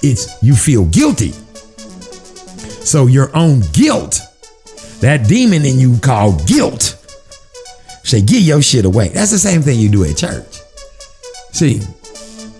it's 0.02 0.42
you 0.42 0.54
feel 0.54 0.84
guilty. 0.86 1.32
So 2.84 3.06
your 3.06 3.34
own 3.36 3.60
guilt, 3.72 4.20
that 5.00 5.28
demon 5.28 5.64
in 5.64 5.78
you 5.78 5.98
called 5.98 6.46
guilt, 6.46 6.96
say, 8.02 8.22
give 8.22 8.42
your 8.42 8.62
shit 8.62 8.84
away. 8.84 9.08
That's 9.08 9.30
the 9.30 9.38
same 9.38 9.62
thing 9.62 9.78
you 9.78 9.90
do 9.90 10.04
at 10.04 10.16
church. 10.16 10.46
See, 11.52 11.80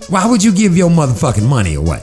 why 0.08 0.26
would 0.26 0.42
you 0.42 0.52
give 0.52 0.76
your 0.76 0.90
motherfucking 0.90 1.48
money 1.48 1.74
away? 1.74 2.02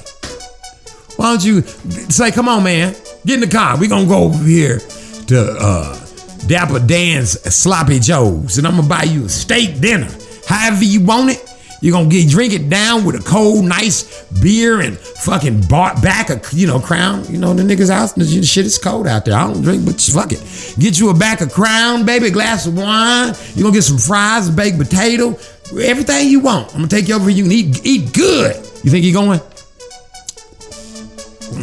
Why 1.18 1.32
don't 1.32 1.46
you 1.46 1.62
say, 1.62 2.32
come 2.32 2.50
on, 2.50 2.64
man, 2.64 2.94
get 3.26 3.36
in 3.36 3.40
the 3.42 3.48
car. 3.48 3.78
we 3.78 3.88
going 3.88 4.04
to 4.04 4.10
go 4.10 4.24
over 4.26 4.44
here 4.44 4.80
to 5.28 5.58
uh, 5.60 6.00
Dapper 6.48 6.80
Dan's 6.80 7.40
Sloppy 7.54 8.00
Joe's 8.00 8.58
and 8.58 8.68
I'm 8.68 8.74
going 8.74 8.84
to 8.84 8.90
buy 8.90 9.04
you 9.04 9.26
a 9.26 9.30
steak 9.30 9.80
dinner. 9.80 10.10
However 10.48 10.84
you 10.84 11.02
want 11.02 11.32
it, 11.32 11.55
you're 11.86 12.04
to 12.04 12.10
get 12.10 12.28
drink 12.32 12.52
it 12.52 12.68
down 12.68 13.06
with 13.06 13.16
a 13.16 13.20
cold, 13.20 13.64
nice 13.64 14.24
beer 14.42 14.82
and 14.82 14.98
fucking 14.98 15.62
bought 15.70 16.02
back 16.02 16.32
a, 16.32 16.42
you 16.52 16.66
know, 16.66 16.80
crown. 16.80 17.24
You 17.32 17.38
know, 17.38 17.54
the 17.54 17.62
niggas 17.62 17.92
out 17.92 18.16
the 18.16 18.26
shit 18.26 18.66
is 18.66 18.80
cold 18.80 19.06
out 19.06 19.24
there. 19.24 19.36
I 19.36 19.46
don't 19.46 19.62
drink, 19.62 19.86
but 19.86 20.02
fuck 20.02 20.32
it. 20.32 20.42
Get 20.80 21.00
you 21.00 21.12
a 21.12 21.14
back 21.14 21.42
of 21.42 21.54
crown, 21.54 22.04
baby, 22.04 22.30
a 22.30 22.32
glass 22.32 22.66
of 22.66 22.76
wine. 22.76 23.36
You're 23.54 23.66
to 23.72 23.78
get 23.78 23.84
some 23.84 24.00
fries, 24.00 24.50
baked 24.50 24.80
potato, 24.80 25.38
everything 25.80 26.28
you 26.28 26.40
want. 26.40 26.74
I'm 26.74 26.82
to 26.82 26.88
take 26.88 27.08
you 27.08 27.14
over. 27.14 27.30
You 27.30 27.44
can 27.44 27.52
eat, 27.52 27.86
eat 27.86 28.12
good. 28.14 28.56
You 28.84 28.90
think 28.90 29.06
he 29.06 29.12
going? 29.12 29.40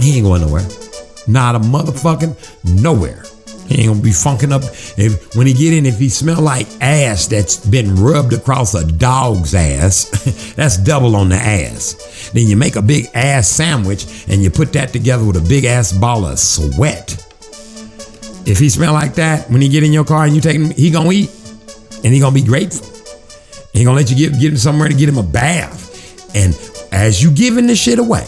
He 0.01 0.19
ain't 0.19 0.25
going 0.25 0.43
nowhere. 0.43 0.63
Not 1.27 1.57
a 1.57 1.59
motherfucking 1.59 2.81
nowhere. 2.81 3.22
He 3.73 3.81
ain't 3.81 3.89
gonna 3.89 4.03
be 4.03 4.13
funking 4.13 4.53
up. 4.53 4.63
If 4.99 5.35
when 5.35 5.47
he 5.47 5.55
get 5.55 5.73
in, 5.73 5.87
if 5.87 5.99
he 5.99 6.11
smell 6.11 6.43
like 6.43 6.67
ass 6.83 7.27
that's 7.27 7.57
been 7.65 7.97
rubbed 7.97 8.35
across 8.35 8.75
a 8.75 8.85
dog's 8.85 9.55
ass, 9.55 10.53
that's 10.57 10.77
double 10.77 11.17
on 11.17 11.31
the 11.31 11.37
ass. 11.37 12.31
Then 12.35 12.49
you 12.49 12.57
make 12.57 12.77
a 12.77 12.83
big 12.83 13.07
ass 13.15 13.49
sandwich 13.49 14.27
and 14.29 14.43
you 14.43 14.51
put 14.51 14.75
that 14.75 14.93
together 14.93 15.25
with 15.25 15.37
a 15.37 15.49
big 15.49 15.65
ass 15.65 15.91
ball 15.91 16.27
of 16.27 16.39
sweat. 16.39 17.13
If 18.45 18.59
he 18.59 18.69
smell 18.69 18.93
like 18.93 19.15
that, 19.15 19.49
when 19.51 19.63
he 19.63 19.71
get 19.71 19.85
in 19.85 19.93
your 19.93 20.05
car 20.05 20.27
and 20.27 20.35
you 20.35 20.43
take 20.43 20.57
him, 20.57 20.71
he 20.73 20.91
gonna 20.91 21.11
eat, 21.11 21.31
and 22.05 22.13
he 22.13 22.21
gonna 22.21 22.35
be 22.35 22.45
grateful. 22.45 22.87
He 23.73 23.85
gonna 23.85 23.97
let 23.97 24.11
you 24.11 24.17
get 24.17 24.39
get 24.39 24.53
him 24.53 24.59
somewhere 24.59 24.89
to 24.89 24.95
get 24.95 25.09
him 25.09 25.17
a 25.17 25.23
bath. 25.23 26.37
And 26.37 26.53
as 26.93 27.23
you 27.23 27.31
giving 27.31 27.67
this 27.69 27.81
shit 27.81 27.99
away, 27.99 28.27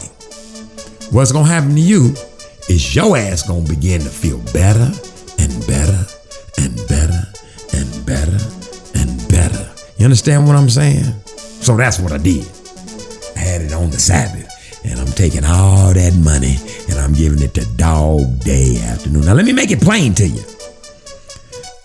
what's 1.11 1.33
gonna 1.33 1.49
happen 1.49 1.75
to 1.75 1.81
you 1.83 2.15
is 2.67 2.97
your 2.97 3.15
ass 3.19 3.47
gonna 3.47 3.69
begin 3.69 4.01
to 4.01 4.09
feel 4.09 4.39
better 4.55 4.91
and 5.39 5.67
better 5.67 6.07
and 6.59 6.77
better 6.89 7.27
and 7.73 8.07
better 8.07 8.39
and 8.95 9.29
better. 9.29 9.71
You 9.99 10.05
understand 10.05 10.47
what 10.47 10.57
I'm 10.57 10.71
saying? 10.71 11.05
So 11.27 11.77
that's 11.77 11.99
what 11.99 12.13
I 12.13 12.19
did. 12.19 12.47
I 13.37 13.41
had 13.41 13.63
it 13.63 13.73
on 13.73 13.91
the 13.91 13.99
Sabbath, 13.99 14.49
and 14.85 15.01
I'm 15.01 15.13
taking 15.13 15.45
all 15.45 15.93
that 15.95 16.15
money 16.15 16.57
and 16.89 16.99
I'm 16.99 17.13
giving 17.13 17.43
it 17.43 17.55
to 17.55 17.65
Dog 17.77 18.41
Day 18.41 18.81
Afternoon. 18.85 19.25
Now 19.25 19.35
let 19.35 19.45
me 19.45 19.53
make 19.53 19.71
it 19.71 19.81
plain 19.81 20.15
to 20.15 20.27
you. 20.27 20.43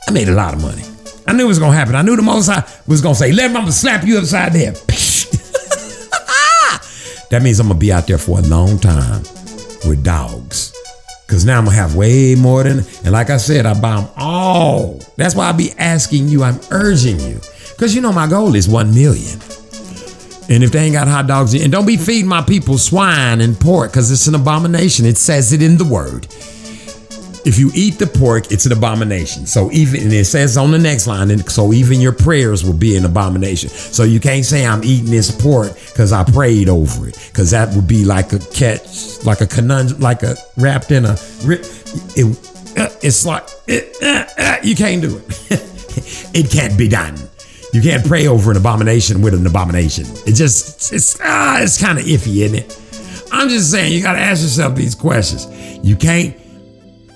I 0.07 0.11
made 0.11 0.27
a 0.27 0.33
lot 0.33 0.53
of 0.53 0.61
money. 0.61 0.83
I 1.27 1.33
knew 1.33 1.45
it 1.45 1.47
was 1.47 1.59
gonna 1.59 1.75
happen. 1.75 1.95
I 1.95 2.01
knew 2.01 2.15
the 2.15 2.21
Most 2.21 2.47
High 2.47 2.63
was 2.87 3.01
gonna 3.01 3.15
say, 3.15 3.31
"Let 3.31 3.53
gonna 3.53 3.71
slap 3.71 4.03
you 4.03 4.17
upside 4.17 4.53
the 4.53 4.59
head." 4.59 4.75
that 7.29 7.43
means 7.43 7.59
I'm 7.59 7.67
gonna 7.67 7.79
be 7.79 7.91
out 7.91 8.07
there 8.07 8.17
for 8.17 8.39
a 8.39 8.41
long 8.41 8.79
time 8.79 9.21
with 9.87 10.03
dogs. 10.03 10.68
Cause 11.29 11.45
now 11.45 11.59
I'm 11.59 11.65
gonna 11.65 11.77
have 11.77 11.95
way 11.95 12.33
more 12.33 12.63
than, 12.63 12.79
and 12.79 13.11
like 13.11 13.29
I 13.29 13.37
said, 13.37 13.67
I 13.67 13.79
buy 13.79 14.01
them 14.01 14.09
all. 14.17 14.99
That's 15.15 15.35
why 15.35 15.47
I 15.47 15.51
be 15.51 15.71
asking 15.77 16.27
you, 16.27 16.43
I'm 16.43 16.59
urging 16.71 17.19
you. 17.19 17.39
Cause 17.77 17.93
you 17.93 18.01
know 18.01 18.11
my 18.11 18.27
goal 18.27 18.55
is 18.55 18.67
one 18.67 18.95
million. 18.95 19.39
And 20.49 20.63
if 20.63 20.71
they 20.71 20.79
ain't 20.79 20.93
got 20.93 21.07
hot 21.07 21.27
dogs, 21.27 21.53
and 21.53 21.71
don't 21.71 21.85
be 21.85 21.97
feeding 21.97 22.27
my 22.27 22.41
people 22.41 22.79
swine 22.79 23.41
and 23.41 23.59
pork, 23.59 23.93
cause 23.93 24.09
it's 24.09 24.25
an 24.25 24.33
abomination. 24.33 25.05
It 25.05 25.17
says 25.17 25.53
it 25.53 25.61
in 25.61 25.77
the 25.77 25.85
word. 25.85 26.25
If 27.45 27.57
you 27.57 27.71
eat 27.73 27.99
the 27.99 28.07
pork, 28.07 28.51
it's 28.51 28.65
an 28.65 28.71
abomination. 28.71 29.45
So 29.45 29.71
even 29.71 30.03
and 30.03 30.13
it 30.13 30.25
says 30.25 30.57
on 30.57 30.71
the 30.71 30.79
next 30.79 31.07
line, 31.07 31.31
and 31.31 31.49
so 31.49 31.71
even 31.73 32.01
your 32.01 32.11
prayers 32.11 32.63
will 32.63 32.73
be 32.73 32.95
an 32.97 33.05
abomination. 33.05 33.69
So 33.69 34.03
you 34.03 34.19
can't 34.19 34.45
say 34.45 34.65
I'm 34.65 34.83
eating 34.83 35.09
this 35.09 35.31
pork 35.31 35.73
because 35.73 36.11
I 36.11 36.23
prayed 36.23 36.69
over 36.69 37.07
it, 37.07 37.17
because 37.31 37.51
that 37.51 37.73
would 37.75 37.87
be 37.87 38.03
like 38.03 38.33
a 38.33 38.39
catch, 38.39 39.23
like 39.25 39.41
a 39.41 39.47
conundrum, 39.47 39.99
like 39.99 40.23
a 40.23 40.35
wrapped 40.57 40.91
in 40.91 41.05
a. 41.05 41.15
It, 41.43 42.37
uh, 42.77 42.89
it's 43.01 43.25
like 43.25 43.47
it, 43.67 43.95
uh, 44.01 44.25
uh, 44.37 44.57
you 44.63 44.75
can't 44.75 45.01
do 45.01 45.17
it. 45.17 45.25
it 46.33 46.51
can't 46.51 46.77
be 46.77 46.87
done. 46.87 47.17
You 47.73 47.81
can't 47.81 48.05
pray 48.05 48.27
over 48.27 48.51
an 48.51 48.57
abomination 48.57 49.21
with 49.21 49.33
an 49.33 49.45
abomination. 49.45 50.05
It 50.25 50.33
just 50.33 50.91
it's 50.91 51.19
ah, 51.21 51.61
it's 51.61 51.81
kind 51.81 51.99
of 51.99 52.05
iffy, 52.05 52.41
isn't 52.43 52.57
it? 52.57 52.81
I'm 53.31 53.47
just 53.49 53.71
saying 53.71 53.93
you 53.93 54.01
got 54.01 54.13
to 54.13 54.19
ask 54.19 54.41
yourself 54.41 54.75
these 54.75 54.95
questions. 54.95 55.47
You 55.85 55.95
can't 55.95 56.35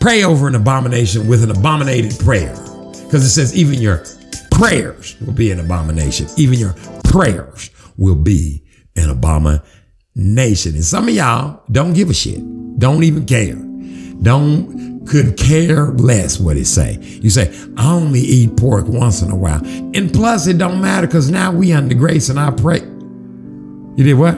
pray 0.04 0.26
over 0.26 0.50
an 0.50 0.56
abomination 0.56 1.30
with 1.30 1.42
an 1.46 1.50
abominated 1.50 2.20
prayer. 2.20 2.54
Because 3.06 3.24
it 3.24 3.30
says, 3.30 3.56
even 3.56 3.80
your 3.80 4.04
prayers 4.52 5.16
will 5.22 5.32
be 5.32 5.50
an 5.50 5.62
abomination. 5.62 6.28
Even 6.36 6.60
your 6.60 6.76
prayers 7.06 7.70
will 7.98 8.18
be 8.18 8.62
an 8.98 9.10
abomination. 9.10 9.64
And 10.76 10.84
some 10.84 11.08
of 11.08 11.14
y'all 11.14 11.64
don't 11.72 11.94
give 11.94 12.10
a 12.10 12.14
shit. 12.14 12.42
Don't 12.78 13.06
even 13.06 13.26
care. 13.26 13.56
Don't 14.22 15.08
could 15.08 15.38
care 15.38 15.92
less 15.92 16.38
what 16.38 16.58
it 16.58 16.66
say. 16.66 16.98
You 17.02 17.30
say, 17.30 17.58
I 17.78 17.94
only 17.94 18.20
eat 18.20 18.58
pork 18.58 18.88
once 18.90 19.22
in 19.22 19.32
a 19.32 19.36
while. 19.38 19.66
And 19.66 20.12
plus 20.12 20.48
it 20.48 20.58
don't 20.58 20.82
matter 20.82 21.08
because 21.08 21.32
now 21.32 21.54
we 21.54 21.72
under 21.72 21.96
grace 21.96 22.28
and 22.28 22.38
I 22.38 22.52
pray. 22.52 22.82
You 22.82 24.04
did 24.04 24.16
what? 24.16 24.38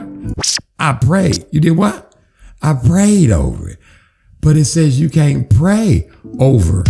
I 0.78 0.92
prayed. 0.92 1.44
You 1.50 1.58
did 1.58 1.72
what? 1.72 2.14
I 2.62 2.74
prayed 2.74 3.32
over 3.32 3.70
it. 3.70 3.78
But 4.46 4.56
it 4.56 4.66
says 4.66 5.00
you 5.00 5.10
can't 5.10 5.50
pray 5.50 6.08
over 6.38 6.84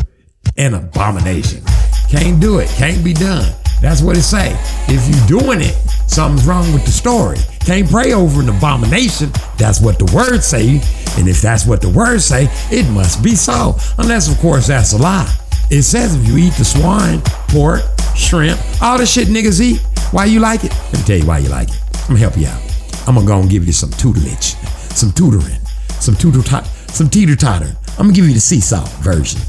an 0.59 0.75
abomination. 0.75 1.63
Can't 2.11 2.39
do 2.39 2.59
it. 2.59 2.69
Can't 2.77 3.03
be 3.03 3.15
done. 3.15 3.51
That's 3.81 4.03
what 4.03 4.19
it 4.19 4.25
say. 4.25 4.55
If 4.89 5.09
you 5.09 5.39
doing 5.39 5.63
it, 5.63 5.73
something's 6.07 6.47
wrong 6.47 6.71
with 6.75 6.85
the 6.85 6.91
story. 6.91 7.39
Can't 7.61 7.89
pray 7.89 8.13
over 8.13 8.43
an 8.43 8.51
abomination. 8.51 9.31
That's 9.57 9.81
what 9.81 9.99
the 9.99 10.05
word 10.15 10.43
say. 10.43 10.83
And 11.17 11.27
if 11.27 11.41
that's 11.41 11.65
what 11.65 11.81
the 11.81 11.89
word 11.89 12.21
say, 12.21 12.49
it 12.71 12.87
must 12.93 13.25
be 13.25 13.35
so. 13.35 13.75
Unless, 13.97 14.31
of 14.31 14.39
course, 14.39 14.67
that's 14.67 14.93
a 14.93 14.99
lie. 14.99 15.35
It 15.71 15.85
says 15.85 16.15
if 16.15 16.29
you 16.29 16.37
eat 16.37 16.53
the 16.59 16.65
swine, 16.65 17.23
pork, 17.49 17.81
shrimp, 18.15 18.61
all 18.83 18.99
the 18.99 19.07
shit 19.07 19.29
niggas 19.29 19.63
eat, 19.63 19.81
why 20.11 20.27
you 20.27 20.41
like 20.41 20.63
it? 20.63 20.75
Let 20.93 20.99
me 20.99 21.05
tell 21.05 21.17
you 21.17 21.27
why 21.27 21.39
you 21.39 21.49
like 21.49 21.71
it. 21.71 21.81
I'm 22.03 22.09
gonna 22.09 22.19
help 22.19 22.37
you 22.37 22.49
out. 22.49 22.61
I'm 23.09 23.15
gonna 23.15 23.27
go 23.27 23.41
and 23.41 23.49
give 23.49 23.65
you 23.65 23.73
some 23.73 23.93
tutelage, 23.93 24.57
some 24.93 25.11
tutoring, 25.11 25.59
some 26.01 26.17
tutor 26.17 26.43
some 26.89 27.09
teeter 27.09 27.37
totter. 27.37 27.75
I'm 27.93 28.07
gonna 28.07 28.13
give 28.13 28.27
you 28.27 28.35
the 28.35 28.41
seesaw 28.41 28.85
version. 29.01 29.41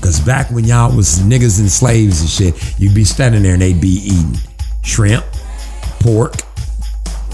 Cause 0.00 0.20
back 0.20 0.50
when 0.50 0.64
y'all 0.64 0.94
was 0.94 1.18
niggas 1.20 1.58
and 1.58 1.70
slaves 1.70 2.20
and 2.20 2.30
shit, 2.30 2.80
you'd 2.80 2.94
be 2.94 3.04
standing 3.04 3.42
there 3.42 3.54
and 3.54 3.62
they'd 3.62 3.80
be 3.80 4.00
eating 4.04 4.36
shrimp, 4.82 5.24
pork, 6.00 6.34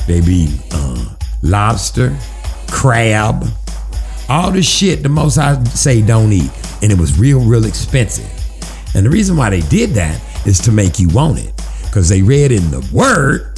they'd 0.07 0.25
be 0.25 0.59
uh, 0.73 1.15
lobster, 1.43 2.17
crab, 2.71 3.45
all 4.29 4.51
the 4.51 4.63
shit 4.63 5.03
the 5.03 5.09
most 5.09 5.37
I 5.37 5.63
say 5.65 6.01
don't 6.01 6.33
eat. 6.33 6.51
And 6.83 6.91
it 6.91 6.99
was 6.99 7.19
real, 7.19 7.41
real 7.41 7.67
expensive. 7.67 8.31
And 8.95 9.05
the 9.07 9.11
reason 9.11 9.37
why 9.37 9.51
they 9.51 9.61
did 9.61 9.91
that 9.91 10.21
is 10.47 10.59
to 10.61 10.73
make 10.73 10.99
you 10.99 11.09
want 11.09 11.39
it. 11.39 11.53
Because 11.85 12.09
they 12.09 12.23
read 12.23 12.53
in 12.53 12.71
the 12.71 12.89
word 12.93 13.55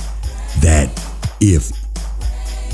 that 0.60 0.90
if 1.40 1.70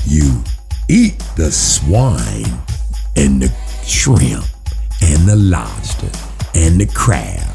you 0.07 0.43
eat 0.91 1.19
the 1.37 1.53
swine 1.53 2.59
and 3.17 3.41
the 3.41 3.49
shrimp 3.87 4.45
and 5.03 5.29
the 5.29 5.37
lobster 5.37 6.11
and 6.55 6.81
the 6.81 6.87
crab 6.93 7.47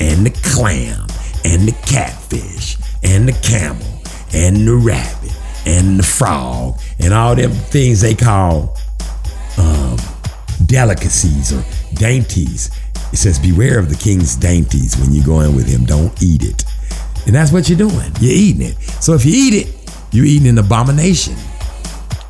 and 0.00 0.24
the 0.24 0.30
clam 0.42 1.06
and 1.44 1.68
the 1.68 1.76
catfish 1.86 2.78
and 3.02 3.28
the 3.28 3.32
camel 3.46 3.86
and 4.32 4.66
the 4.66 4.74
rabbit 4.74 5.32
and 5.66 5.98
the 5.98 6.02
frog 6.02 6.80
and 6.98 7.12
all 7.12 7.34
them 7.36 7.50
things 7.50 8.00
they 8.00 8.14
call 8.14 8.74
um, 9.58 9.98
delicacies 10.64 11.52
or 11.52 11.62
dainties. 11.94 12.70
It 13.12 13.16
says, 13.16 13.38
Beware 13.38 13.78
of 13.78 13.90
the 13.90 13.96
king's 13.96 14.34
dainties 14.34 14.96
when 14.96 15.12
you 15.12 15.22
go 15.22 15.40
in 15.40 15.54
with 15.54 15.68
him. 15.68 15.84
Don't 15.84 16.22
eat 16.22 16.42
it. 16.42 16.64
And 17.26 17.34
that's 17.34 17.52
what 17.52 17.68
you're 17.68 17.76
doing. 17.76 18.12
You're 18.20 18.32
eating 18.32 18.62
it. 18.62 18.78
So 19.02 19.12
if 19.12 19.26
you 19.26 19.32
eat 19.34 19.54
it, 19.54 19.92
you're 20.10 20.24
eating 20.24 20.48
an 20.48 20.58
abomination. 20.58 21.36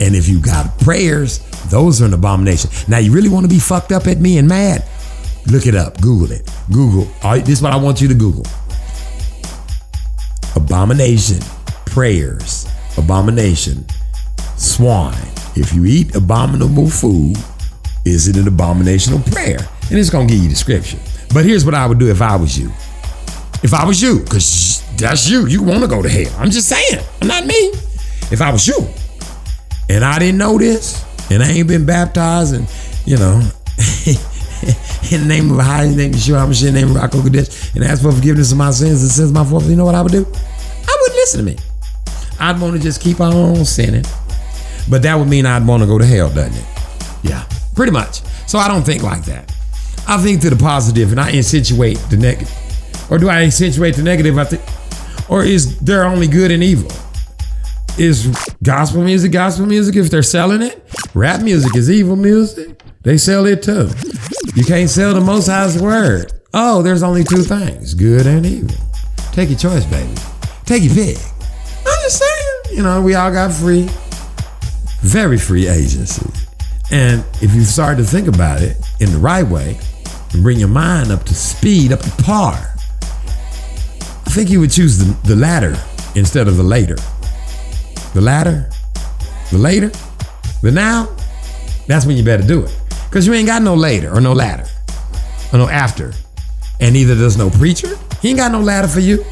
And 0.00 0.14
if 0.14 0.28
you 0.28 0.40
got 0.40 0.78
prayers, 0.80 1.38
those 1.70 2.00
are 2.00 2.06
an 2.06 2.14
abomination. 2.14 2.70
Now, 2.88 2.98
you 2.98 3.12
really 3.12 3.28
want 3.28 3.44
to 3.44 3.48
be 3.48 3.58
fucked 3.58 3.92
up 3.92 4.06
at 4.06 4.18
me 4.18 4.38
and 4.38 4.48
mad? 4.48 4.84
Look 5.46 5.66
it 5.66 5.74
up. 5.74 6.00
Google 6.00 6.32
it. 6.32 6.48
Google. 6.70 7.08
All 7.22 7.32
right, 7.32 7.44
this 7.44 7.58
is 7.58 7.62
what 7.62 7.72
I 7.72 7.76
want 7.76 8.00
you 8.00 8.08
to 8.08 8.14
Google. 8.14 8.44
Abomination, 10.54 11.40
prayers, 11.86 12.66
abomination, 12.96 13.86
swine. 14.56 15.14
If 15.56 15.72
you 15.72 15.86
eat 15.86 16.14
abominable 16.14 16.88
food, 16.88 17.36
is 18.04 18.28
it 18.28 18.36
an 18.36 18.44
abominational 18.44 19.24
prayer? 19.32 19.58
And 19.90 19.98
it's 19.98 20.10
gonna 20.10 20.26
give 20.26 20.38
you 20.38 20.48
the 20.48 20.54
scripture. 20.54 20.98
But 21.32 21.44
here's 21.44 21.64
what 21.64 21.74
I 21.74 21.86
would 21.86 21.98
do 21.98 22.10
if 22.10 22.22
I 22.22 22.36
was 22.36 22.58
you. 22.58 22.68
If 23.62 23.74
I 23.74 23.84
was 23.84 24.00
you, 24.00 24.20
because 24.20 24.84
that's 24.96 25.28
you, 25.28 25.46
you 25.46 25.62
want 25.62 25.80
to 25.80 25.88
go 25.88 26.02
to 26.02 26.08
hell. 26.08 26.32
I'm 26.38 26.50
just 26.50 26.68
saying, 26.68 27.02
I'm 27.20 27.28
not 27.28 27.44
me. 27.46 27.72
If 28.30 28.40
I 28.40 28.52
was 28.52 28.66
you, 28.66 28.86
and 29.88 30.04
I 30.04 30.18
didn't 30.18 30.38
know 30.38 30.58
this, 30.58 31.04
and 31.30 31.42
I 31.42 31.50
ain't 31.50 31.68
been 31.68 31.86
baptized, 31.86 32.54
and 32.54 32.68
you 33.04 33.16
know, 33.16 33.36
in 35.10 35.20
the 35.20 35.26
name 35.26 35.50
of 35.50 35.64
high 35.64 35.88
name 35.88 36.12
Yeshua, 36.12 36.60
the 36.60 36.72
name 36.72 36.90
of 36.90 36.96
Ruach 36.96 37.10
Hakodesh, 37.10 37.74
and 37.74 37.84
ask 37.84 38.02
for 38.02 38.12
forgiveness 38.12 38.52
of 38.52 38.58
my 38.58 38.70
sins 38.70 39.02
and 39.02 39.10
sins 39.10 39.30
of 39.30 39.34
my 39.34 39.44
fault. 39.44 39.64
You 39.64 39.76
know 39.76 39.84
what 39.84 39.94
I 39.94 40.02
would 40.02 40.12
do? 40.12 40.26
I 40.26 40.96
wouldn't 41.00 41.16
listen 41.16 41.38
to 41.38 41.46
me. 41.46 41.56
I'd 42.40 42.60
want 42.60 42.76
to 42.76 42.82
just 42.82 43.00
keep 43.00 43.20
on 43.20 43.64
sinning. 43.64 44.04
But 44.88 45.02
that 45.02 45.16
would 45.16 45.28
mean 45.28 45.44
I'd 45.44 45.66
want 45.66 45.82
to 45.82 45.86
go 45.86 45.98
to 45.98 46.06
hell, 46.06 46.28
doesn't 46.32 46.54
it? 46.54 46.66
Yeah, 47.22 47.44
pretty 47.74 47.92
much. 47.92 48.20
So 48.48 48.58
I 48.58 48.68
don't 48.68 48.82
think 48.82 49.02
like 49.02 49.24
that. 49.24 49.54
I 50.06 50.16
think 50.18 50.40
to 50.42 50.50
the 50.50 50.56
positive 50.56 51.10
and 51.10 51.20
I 51.20 51.36
accentuate 51.36 51.98
the 52.08 52.16
negative. 52.16 52.54
Or 53.10 53.18
do 53.18 53.28
I 53.28 53.44
accentuate 53.44 53.96
the 53.96 54.02
negative? 54.02 54.38
I 54.38 54.44
think, 54.44 54.62
or 55.30 55.44
is 55.44 55.78
there 55.80 56.04
only 56.04 56.26
good 56.26 56.50
and 56.50 56.62
evil? 56.62 56.90
Is 57.98 58.28
gospel 58.62 59.02
music 59.02 59.32
gospel 59.32 59.66
music 59.66 59.96
if 59.96 60.08
they're 60.08 60.22
selling 60.22 60.62
it? 60.62 60.88
Rap 61.14 61.42
music 61.42 61.74
is 61.74 61.90
evil 61.90 62.14
music. 62.14 62.80
They 63.02 63.18
sell 63.18 63.44
it 63.46 63.60
too. 63.64 63.90
You 64.54 64.64
can't 64.64 64.88
sell 64.88 65.14
the 65.14 65.20
Most 65.20 65.48
High's 65.48 65.82
word. 65.82 66.32
Oh, 66.54 66.80
there's 66.80 67.02
only 67.02 67.24
two 67.24 67.42
things: 67.42 67.94
good 67.94 68.24
and 68.28 68.46
evil. 68.46 68.76
Take 69.32 69.48
your 69.48 69.58
choice, 69.58 69.84
baby. 69.86 70.14
Take 70.64 70.84
your 70.84 70.94
pick. 70.94 71.18
I'm 71.84 71.98
just 72.02 72.18
saying. 72.18 72.76
You 72.76 72.84
know, 72.84 73.02
we 73.02 73.16
all 73.16 73.32
got 73.32 73.52
free, 73.52 73.88
very 75.00 75.36
free 75.36 75.66
agency. 75.66 76.30
And 76.92 77.24
if 77.42 77.52
you 77.52 77.64
start 77.64 77.98
to 77.98 78.04
think 78.04 78.28
about 78.28 78.62
it 78.62 78.76
in 79.00 79.10
the 79.10 79.18
right 79.18 79.44
way, 79.44 79.76
and 80.34 80.42
bring 80.44 80.60
your 80.60 80.68
mind 80.68 81.10
up 81.10 81.24
to 81.24 81.34
speed, 81.34 81.90
up 81.92 82.00
to 82.00 82.10
par. 82.22 82.54
I 82.54 84.30
think 84.30 84.50
you 84.50 84.60
would 84.60 84.70
choose 84.70 84.98
the, 84.98 85.16
the 85.26 85.34
latter 85.34 85.76
instead 86.14 86.46
of 86.46 86.56
the 86.56 86.62
later. 86.62 86.96
The 88.14 88.20
latter, 88.20 88.70
the 89.50 89.58
later, 89.58 89.90
the 90.62 90.72
now, 90.72 91.14
that's 91.86 92.06
when 92.06 92.16
you 92.16 92.24
better 92.24 92.42
do 92.42 92.64
it. 92.64 92.76
Because 93.08 93.26
you 93.26 93.34
ain't 93.34 93.46
got 93.46 93.62
no 93.62 93.74
later 93.74 94.14
or 94.14 94.20
no 94.20 94.32
ladder 94.32 94.66
or 95.52 95.58
no 95.58 95.68
after. 95.68 96.12
And 96.80 96.92
neither 96.92 97.14
does 97.14 97.36
no 97.36 97.50
preacher. 97.50 97.96
He 98.20 98.30
ain't 98.30 98.38
got 98.38 98.52
no 98.52 98.60
ladder 98.60 98.88
for 98.88 99.00
you. 99.00 99.24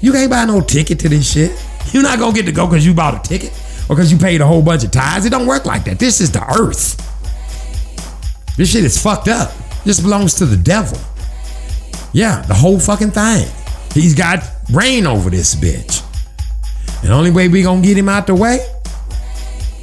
You 0.00 0.12
can't 0.12 0.30
buy 0.30 0.44
no 0.44 0.60
ticket 0.60 0.98
to 1.00 1.08
this 1.08 1.30
shit. 1.30 1.52
You're 1.92 2.02
not 2.02 2.18
gonna 2.18 2.34
get 2.34 2.46
to 2.46 2.52
go 2.52 2.66
because 2.66 2.84
you 2.84 2.94
bought 2.94 3.14
a 3.14 3.28
ticket 3.28 3.52
or 3.88 3.96
because 3.96 4.12
you 4.12 4.18
paid 4.18 4.40
a 4.40 4.46
whole 4.46 4.62
bunch 4.62 4.84
of 4.84 4.90
tithes. 4.90 5.26
It 5.26 5.30
don't 5.30 5.46
work 5.46 5.64
like 5.64 5.84
that. 5.84 5.98
This 5.98 6.20
is 6.20 6.30
the 6.30 6.44
earth. 6.58 6.98
This 8.56 8.70
shit 8.72 8.84
is 8.84 9.00
fucked 9.00 9.28
up. 9.28 9.52
This 9.84 10.00
belongs 10.00 10.34
to 10.34 10.46
the 10.46 10.56
devil. 10.56 10.98
Yeah, 12.12 12.42
the 12.42 12.54
whole 12.54 12.78
fucking 12.78 13.12
thing. 13.12 13.48
He's 13.94 14.14
got 14.14 14.42
reign 14.70 15.06
over 15.06 15.30
this 15.30 15.54
bitch. 15.54 16.02
And 17.02 17.10
the 17.10 17.14
only 17.14 17.30
way 17.30 17.48
we 17.48 17.62
gonna 17.62 17.82
get 17.82 17.96
him 17.96 18.08
out 18.08 18.26
the 18.26 18.34
way, 18.34 18.58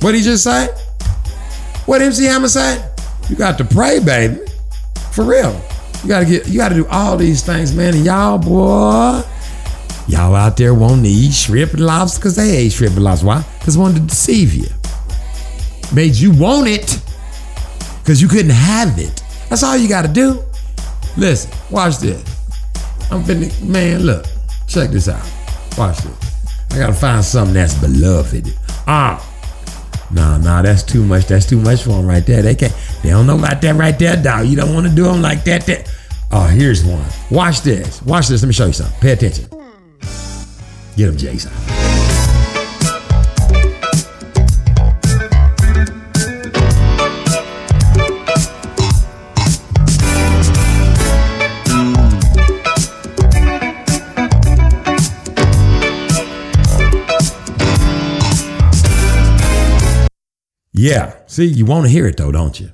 what 0.02 0.16
he 0.16 0.22
just 0.22 0.44
say? 0.44 0.68
What 1.86 2.02
MC 2.02 2.26
Hammer 2.26 2.48
say? 2.48 2.84
You 3.30 3.36
got 3.36 3.58
to 3.58 3.66
pray, 3.66 4.00
baby. 4.00 4.40
For 5.12 5.24
real. 5.24 5.62
You 6.04 6.08
gotta 6.08 6.26
get 6.26 6.48
you 6.48 6.58
gotta 6.58 6.76
do 6.76 6.88
all 6.88 7.18
these 7.18 7.44
things, 7.44 7.74
man. 7.74 7.94
And 7.94 8.06
y'all, 8.06 8.38
boy, 8.38 9.22
y'all 10.08 10.34
out 10.34 10.56
there 10.56 10.74
to 10.74 11.02
eat 11.04 11.34
shrimp 11.34 11.74
and 11.74 11.86
lobster 11.86 12.20
because 12.20 12.36
they 12.38 12.56
ate 12.56 12.72
shrimp 12.72 12.96
and 12.96 13.04
lobster. 13.04 13.28
Why? 13.28 13.46
Because 13.60 13.78
wanted 13.78 13.96
to 13.96 14.08
deceive 14.08 14.54
you. 14.54 14.68
Made 15.94 16.16
you 16.16 16.32
want 16.32 16.68
it 16.68 17.02
because 18.00 18.22
you 18.22 18.30
couldn't 18.30 18.52
have 18.52 18.98
it. 18.98 19.22
That's 19.50 19.64
all 19.64 19.76
you 19.76 19.90
gotta 19.90 20.08
do. 20.08 20.42
Listen, 21.18 21.52
watch 21.70 21.98
this. 21.98 22.24
I'm 23.12 23.24
finna, 23.24 23.62
man, 23.68 24.04
look, 24.04 24.26
check 24.68 24.92
this 24.92 25.10
out. 25.10 25.28
Watch 25.78 25.98
this. 25.98 26.29
I 26.72 26.78
gotta 26.78 26.94
find 26.94 27.24
something 27.24 27.54
that's 27.54 27.74
beloved. 27.76 28.54
Ah, 28.88 29.26
Nah, 30.12 30.38
nah, 30.40 30.62
that's 30.64 30.82
too 30.82 31.04
much. 31.04 31.28
That's 31.28 31.46
too 31.46 31.60
much 31.60 31.84
for 31.84 31.90
them 31.92 32.08
right 32.08 32.26
there. 32.26 32.42
They 32.42 32.56
can't. 32.56 32.74
They 33.04 33.10
don't 33.10 33.28
know 33.28 33.38
about 33.38 33.62
that 33.62 33.76
right 33.76 33.98
there, 33.98 34.16
dog. 34.22 34.48
You 34.48 34.56
don't 34.56 34.74
want 34.74 34.88
to 34.88 34.94
do 34.96 35.04
them 35.04 35.22
like 35.22 35.44
that. 35.44 35.66
That. 35.68 35.88
Oh, 36.32 36.46
here's 36.48 36.84
one. 36.84 37.06
Watch 37.30 37.62
this. 37.62 38.02
Watch 38.02 38.28
this. 38.28 38.42
Let 38.42 38.48
me 38.48 38.54
show 38.54 38.66
you 38.66 38.74
something. 38.74 39.00
Pay 39.02 39.12
attention. 39.12 39.48
Get 40.96 41.10
him, 41.10 41.18
Jason. 41.18 41.89
Yeah. 60.80 61.14
See, 61.28 61.44
you 61.44 61.66
want 61.66 61.88
to 61.88 61.92
hear 61.92 62.08
it 62.08 62.16
though, 62.16 62.32
don't 62.32 62.58
you? 62.58 62.72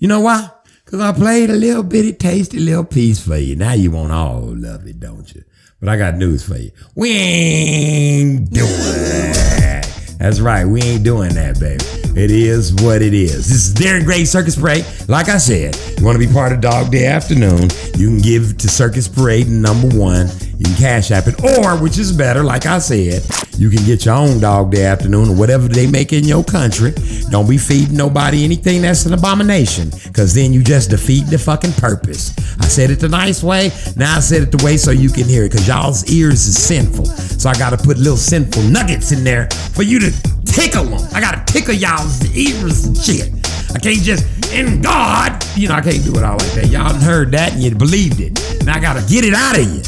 You 0.00 0.08
know 0.08 0.18
why? 0.18 0.50
Because 0.84 0.98
I 0.98 1.12
played 1.12 1.48
a 1.48 1.52
little 1.52 1.84
bitty, 1.84 2.14
tasty 2.14 2.58
little 2.58 2.84
piece 2.84 3.24
for 3.24 3.36
you. 3.36 3.54
Now 3.54 3.72
you 3.72 3.92
want 3.92 4.10
all 4.10 4.64
of 4.66 4.84
it, 4.84 4.98
don't 4.98 5.32
you? 5.32 5.44
But 5.78 5.90
I 5.90 5.96
got 5.96 6.16
news 6.16 6.42
for 6.42 6.56
you. 6.56 6.72
We 6.96 7.12
ain't 7.12 8.50
doing 8.50 8.66
that. 8.68 10.16
That's 10.18 10.40
right. 10.40 10.64
We 10.64 10.82
ain't 10.82 11.04
doing 11.04 11.34
that, 11.34 11.60
baby. 11.60 11.99
It 12.16 12.32
is 12.32 12.74
what 12.74 13.02
it 13.02 13.14
is. 13.14 13.48
This 13.48 13.68
is 13.68 13.74
Darren 13.74 14.04
Gray 14.04 14.24
Circus 14.24 14.56
Parade. 14.56 14.84
Like 15.08 15.28
I 15.28 15.38
said, 15.38 15.76
you 15.96 16.04
want 16.04 16.20
to 16.20 16.26
be 16.26 16.32
part 16.32 16.52
of 16.52 16.60
Dog 16.60 16.90
Day 16.90 17.06
Afternoon, 17.06 17.68
you 17.96 18.08
can 18.08 18.18
give 18.18 18.58
to 18.58 18.68
Circus 18.68 19.06
Parade 19.06 19.48
number 19.48 19.88
one. 19.96 20.28
You 20.58 20.66
can 20.66 20.76
cash 20.76 21.10
app 21.12 21.28
it, 21.28 21.42
or 21.42 21.80
which 21.80 21.98
is 21.98 22.12
better, 22.12 22.42
like 22.42 22.66
I 22.66 22.80
said, 22.80 23.22
you 23.56 23.70
can 23.70 23.84
get 23.86 24.04
your 24.04 24.16
own 24.16 24.40
Dog 24.40 24.72
Day 24.72 24.84
Afternoon 24.84 25.30
or 25.30 25.36
whatever 25.36 25.68
they 25.68 25.86
make 25.86 26.12
in 26.12 26.24
your 26.24 26.44
country. 26.44 26.92
Don't 27.30 27.48
be 27.48 27.56
feeding 27.56 27.96
nobody 27.96 28.44
anything 28.44 28.82
that's 28.82 29.06
an 29.06 29.14
abomination, 29.14 29.90
because 30.04 30.34
then 30.34 30.52
you 30.52 30.62
just 30.62 30.90
defeat 30.90 31.22
the 31.28 31.38
fucking 31.38 31.72
purpose. 31.74 32.36
I 32.58 32.66
said 32.66 32.90
it 32.90 33.00
the 33.00 33.08
nice 33.08 33.42
way, 33.42 33.70
now 33.96 34.16
I 34.16 34.20
said 34.20 34.42
it 34.42 34.50
the 34.50 34.62
way 34.62 34.76
so 34.76 34.90
you 34.90 35.08
can 35.08 35.24
hear 35.24 35.44
it, 35.44 35.52
because 35.52 35.66
y'all's 35.66 36.04
ears 36.10 36.46
is 36.46 36.62
sinful. 36.62 37.06
So 37.06 37.48
I 37.48 37.54
got 37.54 37.70
to 37.70 37.78
put 37.78 37.96
little 37.96 38.18
sinful 38.18 38.64
nuggets 38.64 39.12
in 39.12 39.24
there 39.24 39.48
for 39.72 39.84
you 39.84 39.98
to 40.00 40.12
tickle 40.60 40.84
them. 40.84 41.08
I 41.14 41.20
got 41.20 41.46
to 41.46 41.52
tickle 41.52 41.74
y'all's 41.74 42.20
ears 42.36 42.84
and 42.84 42.96
shit. 42.96 43.32
I 43.74 43.78
can't 43.78 44.02
just, 44.02 44.52
in 44.52 44.82
God, 44.82 45.42
you 45.56 45.68
know, 45.68 45.74
I 45.74 45.80
can't 45.80 46.04
do 46.04 46.12
it 46.16 46.22
all 46.22 46.36
like 46.36 46.52
that. 46.52 46.68
Y'all 46.68 46.92
heard 46.94 47.32
that 47.32 47.52
and 47.52 47.62
you 47.62 47.74
believed 47.74 48.20
it. 48.20 48.38
Now 48.64 48.76
I 48.76 48.80
got 48.80 49.00
to 49.00 49.08
get 49.08 49.24
it 49.24 49.32
out 49.32 49.58
of 49.58 49.64
you. 49.64 49.80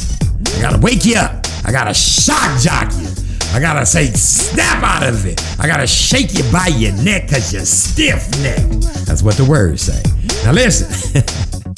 I 0.57 0.61
got 0.61 0.71
to 0.71 0.81
wake 0.81 1.05
you 1.05 1.17
up. 1.17 1.45
I 1.65 1.71
got 1.71 1.85
to 1.85 1.93
shock 1.93 2.59
jock 2.59 2.91
you. 2.93 3.07
I 3.53 3.59
got 3.59 3.79
to 3.79 3.85
say, 3.85 4.07
snap 4.07 4.83
out 4.83 5.07
of 5.07 5.25
it. 5.27 5.39
I 5.59 5.67
got 5.67 5.77
to 5.77 5.87
shake 5.87 6.33
you 6.33 6.43
by 6.51 6.67
your 6.67 6.93
neck 7.03 7.27
because 7.27 7.53
you're 7.53 7.65
stiff 7.65 8.27
necked. 8.41 9.05
That's 9.05 9.21
what 9.21 9.35
the 9.35 9.45
words 9.45 9.83
say. 9.83 10.01
Now 10.43 10.53
listen. 10.53 11.23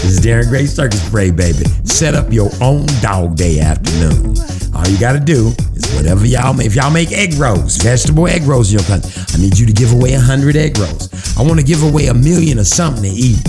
This 0.00 0.12
is 0.12 0.20
Darren 0.20 0.48
Gray 0.48 0.64
Circus 0.64 1.06
Parade, 1.10 1.36
baby. 1.36 1.66
Set 1.84 2.14
up 2.14 2.32
your 2.32 2.48
own 2.62 2.86
dog 3.02 3.36
day 3.36 3.60
afternoon. 3.60 4.34
All 4.74 4.88
you 4.88 4.98
gotta 4.98 5.20
do 5.20 5.52
is 5.76 5.94
whatever 5.94 6.24
y'all 6.24 6.54
make. 6.54 6.66
If 6.68 6.74
y'all 6.74 6.90
make 6.90 7.12
egg 7.12 7.34
rolls, 7.34 7.76
vegetable 7.76 8.26
egg 8.26 8.44
rolls 8.44 8.72
in 8.72 8.78
your 8.78 8.88
country, 8.88 9.12
I 9.28 9.36
need 9.36 9.58
you 9.58 9.66
to 9.66 9.72
give 9.74 9.92
away 9.92 10.14
a 10.14 10.18
hundred 10.18 10.56
egg 10.56 10.78
rolls. 10.78 11.12
I 11.36 11.42
want 11.42 11.60
to 11.60 11.66
give 11.66 11.82
away 11.82 12.06
a 12.06 12.14
million 12.14 12.58
of 12.58 12.66
something 12.66 13.02
to 13.02 13.10
eat 13.10 13.44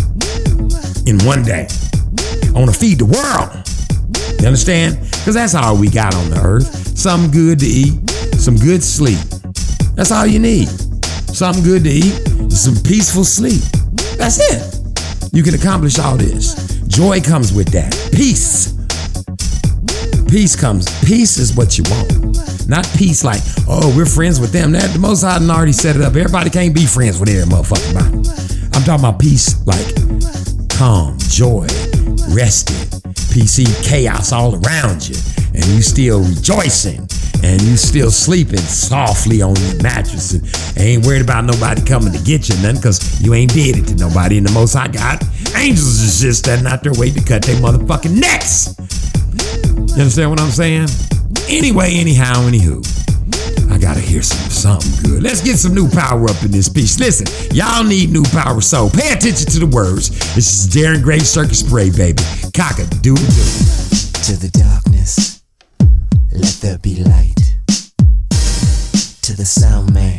in 1.08 1.24
one 1.26 1.42
day. 1.44 1.70
I 2.54 2.60
want 2.60 2.70
to 2.70 2.78
feed 2.78 3.00
the 3.00 3.08
world. 3.08 3.66
You 4.42 4.48
understand? 4.48 5.00
Because 5.00 5.36
that's 5.36 5.56
all 5.56 5.78
we 5.78 5.90
got 5.90 6.14
on 6.14 6.32
the 6.32 6.42
earth. 6.44 6.98
Something 6.98 7.32
good 7.32 7.60
to 7.60 7.66
eat, 7.66 8.10
some 8.36 8.58
good 8.58 8.84
sleep. 8.84 9.20
That's 9.96 10.12
all 10.12 10.28
you 10.28 10.40
need. 10.40 10.68
Something 11.32 11.64
good 11.64 11.86
to 11.86 11.90
eat, 11.90 12.52
some 12.52 12.76
peaceful 12.84 13.24
sleep. 13.24 13.62
That's 14.18 14.38
it. 14.52 14.81
You 15.34 15.44
can 15.44 15.56
accomplish 15.56 15.98
all 15.98 16.18
this. 16.18 16.56
Joy 16.88 17.22
comes 17.22 17.54
with 17.54 17.70
that. 17.70 17.94
Peace. 18.14 18.74
Peace 20.28 20.56
comes. 20.60 20.88
Peace 21.06 21.38
is 21.38 21.56
what 21.56 21.78
you 21.78 21.86
want. 21.90 22.68
Not 22.68 22.86
peace 22.98 23.24
like, 23.24 23.42
oh, 23.68 23.94
we're 23.96 24.06
friends 24.06 24.42
with 24.42 24.52
them. 24.52 24.74
That 24.74 24.92
the 24.92 25.00
most 25.00 25.24
I 25.24 25.40
done 25.40 25.50
already 25.50 25.72
set 25.72 25.96
it 25.96 26.02
up. 26.02 26.16
Everybody 26.16 26.50
can't 26.50 26.76
be 26.76 26.86
friends 26.86 27.18
with 27.18 27.30
every 27.30 27.44
motherfucking 27.46 27.94
body. 27.94 28.18
I'm 28.74 28.84
talking 28.84 29.06
about 29.06 29.20
peace 29.20 29.66
like 29.66 29.96
calm, 30.70 31.18
joy, 31.20 31.68
rested, 32.36 32.76
PC 33.32 33.72
chaos 33.88 34.34
all 34.34 34.56
around 34.56 35.08
you, 35.08 35.16
and 35.54 35.66
you 35.68 35.82
still 35.82 36.24
rejoicing, 36.24 37.08
and 37.44 37.62
you 37.62 37.78
still 37.78 38.12
sleeping 38.12 38.60
softly 38.60 39.42
on 39.42 39.56
your 39.56 39.82
mattress, 39.82 40.34
and 40.34 40.78
ain't 40.78 41.06
worried 41.06 41.22
about 41.22 41.46
nobody 41.46 41.82
coming 41.84 42.14
to 42.14 42.20
get 42.24 42.50
you 42.50 42.56
nothing, 42.62 42.78
because 42.78 43.22
you 43.22 43.34
ain't 43.34 43.54
did 43.54 43.78
it 43.78 43.88
to 43.88 43.96
nobody. 43.96 44.38
And 44.38 44.48
the 44.48 44.52
most 44.52 44.76
I 44.76 44.88
got, 44.88 45.24
angels 45.56 46.02
is 46.02 46.20
just 46.22 46.40
standing 46.46 46.68
out 46.68 46.84
there 46.84 46.94
waiting 46.94 47.24
to 47.24 47.28
cut 47.28 47.44
their 47.44 47.56
motherfucking 47.58 48.20
necks. 48.20 48.76
You 49.96 50.02
understand 50.02 50.30
what 50.30 50.40
I'm 50.40 50.52
saying? 50.52 50.88
Anyway, 51.50 51.94
anyhow, 51.96 52.36
anywho. 52.48 52.86
I 53.72 53.78
gotta 53.78 54.02
hear 54.02 54.22
some 54.22 54.50
something 54.50 55.10
good. 55.10 55.24
Let's 55.24 55.42
get 55.42 55.58
some 55.58 55.74
new 55.74 55.90
power 55.90 56.30
up 56.30 56.44
in 56.44 56.52
this 56.52 56.70
piece. 56.70 57.00
Listen, 57.00 57.26
y'all 57.56 57.84
need 57.84 58.12
new 58.12 58.24
power, 58.24 58.62
so 58.62 58.90
pay 58.90 59.14
attention 59.14 59.48
to 59.48 59.60
the 59.60 59.66
words. 59.66 60.10
This 60.36 60.54
is 60.54 60.68
Darren 60.68 61.02
Gray 61.02 61.20
Circus 61.20 61.64
Parade, 61.64 61.96
baby. 61.96 62.22
Cock 62.54 62.80
a 62.80 62.86
doodle 63.02 63.26
doo. 63.26 63.48
To 64.28 64.38
the 64.38 64.52
darkness, 64.54 65.41
let 66.34 66.54
there 66.62 66.78
be 66.78 67.04
light. 67.04 67.58
To 69.22 69.36
the 69.36 69.46
sound 69.46 69.94
man, 69.94 70.18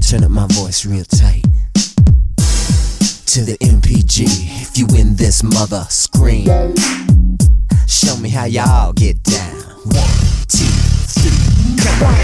turn 0.00 0.24
up 0.24 0.30
my 0.30 0.46
voice 0.48 0.86
real 0.86 1.04
tight. 1.04 1.42
To 3.26 3.44
the 3.44 3.56
NPG, 3.60 4.24
if 4.62 4.78
you 4.78 4.86
in 4.98 5.16
this 5.16 5.42
mother, 5.42 5.84
scream. 5.90 6.46
Show 7.86 8.16
me 8.16 8.30
how 8.30 8.46
y'all 8.46 8.92
get 8.92 9.22
down. 9.22 9.56
One, 9.84 10.16
two, 10.48 10.64
three, 11.12 11.30
come 11.84 12.02
on. 12.02 12.16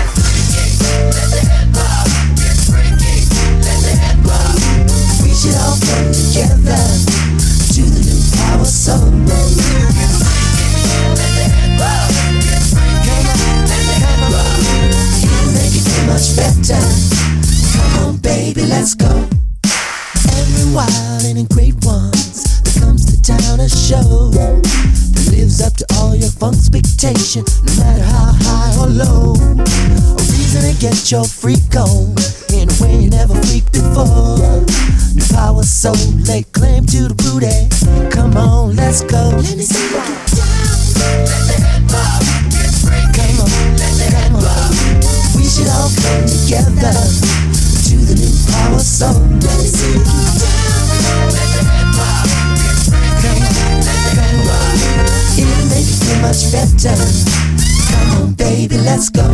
We 5.23 5.35
should 5.35 5.57
all 5.57 5.77
come 5.77 6.13
together 6.13 6.83
to 7.75 7.83
the 7.83 8.01
new 8.09 8.23
power 8.37 8.65
song. 8.65 9.29
It'll 9.29 11.15
make 11.17 11.37
it 11.37 11.53
feel 11.79 12.42
much 16.07 16.37
better. 16.37 16.81
Come 17.75 18.05
on, 18.05 18.17
baby, 18.19 18.63
let's 18.67 18.95
go. 18.95 19.29
Every 20.39 20.75
wild 20.75 21.25
and 21.25 21.49
great 21.49 21.77
ones 21.85 22.45
that 22.63 22.81
comes 22.81 23.07
to 23.07 23.21
town 23.23 23.61
a 23.61 23.69
show 23.69 24.31
that 24.33 25.31
lives 25.31 25.61
up 25.61 25.75
to 25.75 25.87
all 25.95 26.15
your 26.15 26.31
funk 26.31 26.57
expectation, 26.57 27.45
no 27.65 27.73
matter 27.77 28.03
how 28.03 28.33
high 28.47 28.73
or 28.81 28.89
low. 28.89 29.35
A 29.35 30.23
reason 30.33 30.63
to 30.63 30.75
get 30.81 31.11
your 31.11 31.25
freak 31.25 31.75
on. 31.77 32.15
in 32.53 32.69
a 32.69 32.75
way 32.83 33.03
you 33.03 33.11
never 33.11 33.35
freaked 33.47 33.73
before. 33.73 34.39
New 35.15 35.27
power 35.33 35.63
soul, 35.63 35.97
lay 36.29 36.43
claim 36.53 36.87
to 36.87 37.09
the 37.09 37.15
booty. 37.15 37.69
Come 38.11 38.37
on, 38.37 38.77
let's 38.77 39.03
go. 39.03 39.31
Let 39.35 39.57
me 39.57 39.65
see 39.65 39.83
you 39.83 40.01
get 40.01 40.27
down. 40.37 40.73
Let 41.27 41.43
the 41.49 41.57
head 41.61 41.83
come 41.91 42.07
on. 42.07 42.43
We 42.87 43.01
should 45.53 45.69
all 45.69 45.93
come 46.01 46.25
together 46.25 46.97
to 47.85 47.95
the 48.09 48.17
new 48.17 48.33
power 48.49 48.81
soul. 48.81 49.21
Let. 49.21 49.61
Let 51.29 51.49
the 51.53 51.69
head. 51.69 51.93
Come 53.21 53.37
on, 53.37 53.85
come 54.17 54.49
on. 54.49 54.73
It'll 55.37 55.69
make 55.69 55.93
much 56.25 56.49
better. 56.49 56.97
Come 57.93 58.09
on, 58.17 58.33
baby, 58.33 58.81
let's 58.81 59.11
go. 59.11 59.29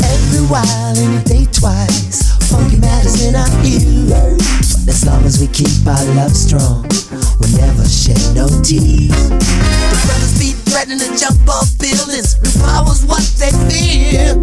Every 0.00 0.48
while, 0.48 0.96
any 0.96 1.20
day 1.28 1.44
twice. 1.52 2.32
Funky 2.48 2.80
matters 2.80 3.20
in 3.20 3.36
our 3.36 3.52
ear. 3.68 4.32
But 4.80 4.96
as 4.96 5.04
long 5.04 5.26
as 5.28 5.38
we 5.38 5.46
keep 5.52 5.84
our 5.86 6.04
love 6.16 6.32
strong, 6.32 6.88
we'll 7.36 7.52
never 7.60 7.84
shed 7.84 8.16
no 8.32 8.48
tears. 8.64 9.12
The 9.28 9.98
brothers 10.08 10.38
be 10.40 10.56
threatening 10.72 11.04
to 11.04 11.12
jump 11.20 11.46
off 11.52 11.68
buildings. 11.76 12.40
New 12.40 12.64
power's 12.64 13.04
what 13.04 13.20
they 13.36 13.52
fear. 13.68 14.40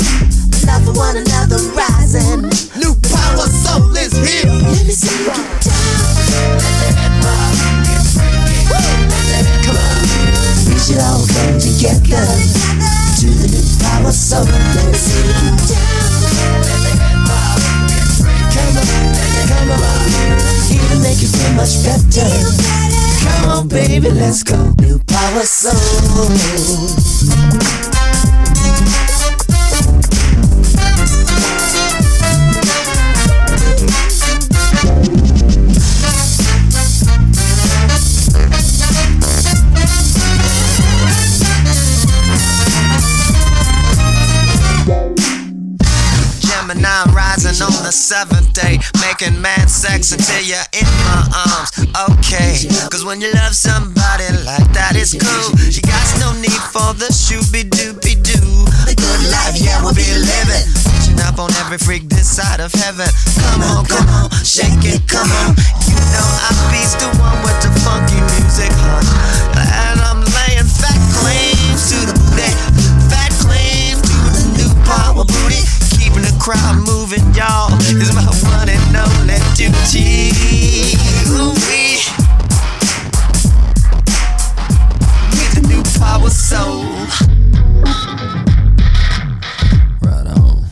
Love 0.66 0.84
for 0.86 0.94
one 0.94 1.18
another 1.18 1.58
rising. 1.76 2.42
New 2.80 2.94
power 3.12 3.48
soul 3.48 3.96
is 3.98 4.14
here. 4.14 4.46
Let 4.50 4.84
me 4.86 4.94
see 4.94 5.12
you 5.24 5.32
get 5.32 5.64
down. 5.64 6.20
Let 6.60 6.76
the 6.80 6.90
head 7.00 7.16
bob. 7.24 7.54
Woo! 8.68 8.80
Let 9.10 9.24
the 9.30 9.40
head 9.46 9.66
Come 9.66 9.78
on. 9.78 10.04
We 10.68 10.76
should 10.80 11.00
all 11.00 11.24
come 11.28 11.56
together 11.60 12.26
to 13.20 13.28
the 13.40 13.48
new 13.54 13.66
power 13.84 14.12
soul. 14.12 14.46
Let 14.46 14.86
me 14.88 14.98
see 14.98 15.22
you 15.24 15.34
get 15.34 15.58
down. 15.70 16.20
Let 16.66 16.80
the 16.84 16.94
head 16.98 17.20
bob. 17.28 17.60
Come 18.52 18.80
on, 18.80 18.88
come 19.48 19.72
on. 19.76 20.04
It'll 20.72 21.00
make 21.02 21.22
you 21.22 21.30
feel 21.30 21.54
much 21.56 21.84
better. 21.84 22.30
Come 23.24 23.50
on, 23.50 23.68
baby, 23.68 24.10
let's 24.10 24.44
go. 24.44 24.74
New 24.80 25.00
power 25.08 25.44
soul. 25.44 25.76
Day, 49.20 49.26
making 49.26 49.42
mad 49.42 49.70
sex 49.70 50.12
until 50.12 50.42
you're 50.42 50.70
in 50.74 50.88
my 51.06 51.24
arms. 51.48 51.72
Okay, 52.10 52.68
cause 52.90 53.04
when 53.04 53.22
you 53.22 53.32
love 53.34 53.56
somebody 53.56 54.26
like 54.46 54.68
that, 54.74 54.96
it's 54.96 55.14
cool. 55.14 55.50
You 55.68 55.82
got 55.82 56.08
no 56.20 56.34
need 56.40 56.62
for 56.72 56.94
the 56.96 57.12
shooby 57.12 57.68
doopy 57.68 58.22
doo. 58.24 58.66
The 58.88 58.96
good 58.96 59.22
life, 59.32 59.60
yeah, 59.60 59.82
we'll 59.84 59.96
be 59.96 60.08
living. 60.08 60.66
Catching 60.84 61.20
up 61.28 61.40
on 61.40 61.52
every 61.66 61.78
freak 61.78 62.10
this 62.10 62.28
side 62.28 62.60
of 62.60 62.72
heaven. 62.74 63.08
Come 63.40 63.62
on, 63.64 63.86
come 63.86 64.08
on, 64.10 64.30
shake 64.44 64.84
it, 64.88 65.04
come 65.08 65.30
on. 65.44 65.56
You 65.88 65.96
know 65.96 66.28
I 66.48 66.52
beats 66.72 66.96
the 66.96 67.10
one 67.20 67.40
with 67.44 67.60
the 67.64 67.72
funky 67.84 68.20
music, 68.40 68.72
huh? 68.72 69.04
And 69.60 70.00
I'm 70.00 70.24
laying 70.24 70.68
fat 70.68 71.00
claims 71.20 71.92
to 71.92 71.98
the 72.08 72.16
booty, 72.16 72.52
fat 73.12 73.32
claims 73.44 74.02
to 74.04 74.18
the 74.32 74.44
new 74.56 74.70
power 74.88 75.26
booty. 75.26 75.64
Keeping 76.00 76.24
the 76.24 76.36
crowd 76.40 76.80
moving, 76.88 77.24
y'all, 77.36 77.74
is 78.00 78.16
my 78.16 78.26
one 78.48 78.70
and 78.70 78.89
duty. 79.60 80.32
The 85.54 85.62
new 85.68 85.84
power 86.00 86.30
soul. 86.30 86.86
Right 90.02 90.28
on. 90.28 90.64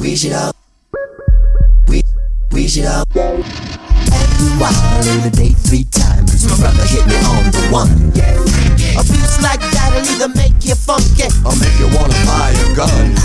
We 0.00 0.16
should 0.16 0.32
all, 0.32 0.52
we, 1.86 2.02
we 2.50 2.66
should 2.66 2.86
all. 2.86 3.04
A 5.24 5.30
day, 5.30 5.50
three 5.50 5.84
times, 5.84 6.48
my 6.50 6.56
brother 6.56 6.84
hit 6.84 7.06
me 7.06 7.16
on 7.16 7.44
the 7.52 7.68
one. 7.70 8.12
A 8.98 9.02
beats 9.04 9.40
like 9.40 9.75
that'll 9.96 10.14
either 10.14 10.28
make 10.36 10.64
you 10.64 10.74
funky 10.74 11.28
or 11.44 11.56
make 11.56 11.72
you 11.80 11.88
wanna 11.96 12.16
buy 12.28 12.52
a 12.52 12.66
gun. 12.76 13.16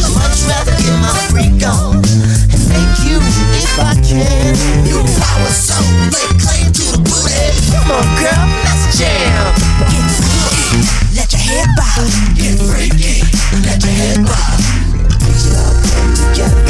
I'd 0.00 0.12
much 0.16 0.40
rather 0.48 0.72
get 0.80 0.96
my 1.00 1.12
freak 1.28 1.60
on 1.66 2.00
and 2.00 2.62
make 2.72 2.96
you 3.04 3.20
if 3.20 3.78
I 3.78 3.94
can. 4.00 4.56
You 4.86 5.04
power 5.20 5.52
so 5.52 5.76
lay 6.08 6.28
claim 6.40 6.72
to 6.72 6.84
the 6.92 7.00
booty. 7.04 7.52
Come 7.72 7.90
on, 7.92 8.06
girl, 8.16 8.44
let's 8.64 8.96
jam. 8.96 9.54
Get 9.92 10.06
freaky, 10.16 10.80
let 11.16 11.32
your 11.32 11.40
head 11.40 11.68
bob. 11.76 12.08
Get 12.36 12.56
freaky, 12.64 13.20
let 13.64 13.82
your 13.84 13.92
head 13.92 14.24
bob. 14.24 14.60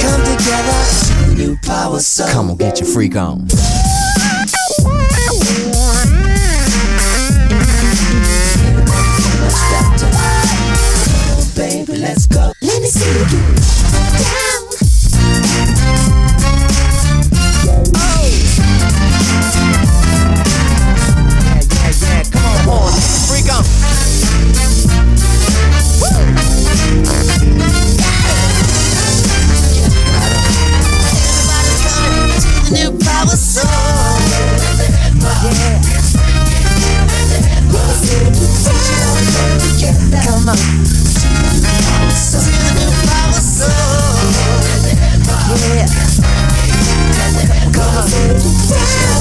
Come 0.01 0.25
together. 0.25 1.37
New 1.37 1.57
power 1.59 2.01
so. 2.01 2.27
Come 2.33 2.51
on, 2.51 2.57
get 2.57 2.81
your 2.81 2.89
freak 2.89 3.17
on. 3.17 3.47
let's 12.11 12.27
go. 12.27 12.53
Let 12.61 12.83
me 12.83 12.89
see 12.89 13.07
you 13.07 13.25
down. 13.25 14.67
Oh. 17.95 18.27
Yeah, 21.31 21.61
yeah, 21.71 21.93
yeah. 22.03 22.25
Come 22.33 22.69
on, 22.69 22.91
Come 23.31 23.51
New 32.73 32.91
power 32.99 33.37
soul. 33.37 33.71
Yeah. 39.79 40.25
Come 40.25 40.49
on. 40.49 41.00
Yeah. 48.71 49.20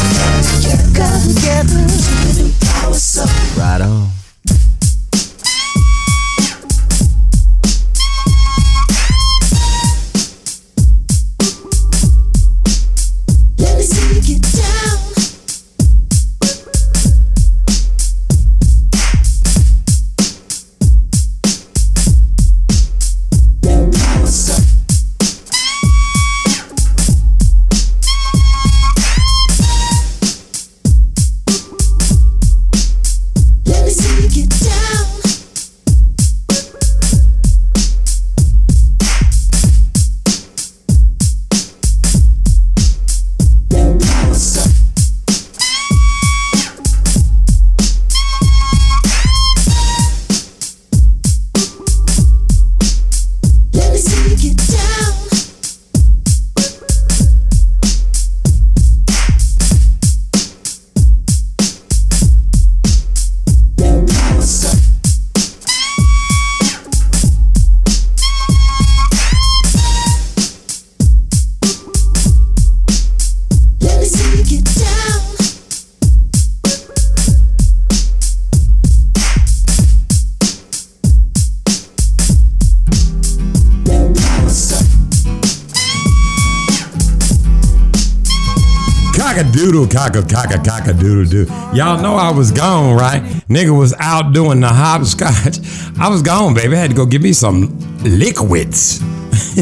A 90.00 90.24
cock 90.24 90.50
a 90.52 90.58
cock 90.58 90.88
a 90.88 90.94
doodle 90.94 91.26
doo. 91.26 91.46
Y'all 91.74 92.02
know 92.02 92.16
I 92.16 92.32
was 92.32 92.52
gone, 92.52 92.96
right? 92.96 93.22
Nigga 93.50 93.78
was 93.78 93.94
out 94.00 94.34
doing 94.34 94.62
the 94.62 94.70
hopscotch. 94.70 95.60
I 96.00 96.08
was 96.08 96.22
gone, 96.22 96.54
baby. 96.54 96.76
I 96.76 96.80
had 96.80 96.92
to 96.92 96.96
go 96.96 97.06
get 97.06 97.22
me 97.22 97.34
some 97.34 97.78
liquids. 98.00 99.04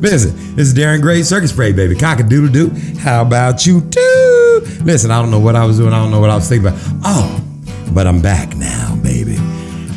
Listen, 0.00 0.54
this 0.54 0.68
is 0.68 0.74
Darren 0.74 1.02
Gray 1.02 1.22
Circus 1.22 1.52
Parade, 1.52 1.74
baby. 1.74 1.96
Cock 1.96 2.20
a 2.20 2.22
doodle 2.22 2.52
doo. 2.52 2.70
How 3.00 3.22
about 3.22 3.66
you 3.66 3.80
too? 3.80 4.62
Listen, 4.84 5.10
I 5.10 5.20
don't 5.20 5.32
know 5.32 5.40
what 5.40 5.56
I 5.56 5.66
was 5.66 5.78
doing. 5.78 5.92
I 5.92 6.00
don't 6.00 6.12
know 6.12 6.20
what 6.20 6.30
I 6.30 6.36
was 6.36 6.48
thinking 6.48 6.68
about. 6.68 6.80
Oh, 7.04 7.44
but 7.92 8.06
I'm 8.06 8.22
back 8.22 8.56
now, 8.56 8.96
baby. 9.02 9.36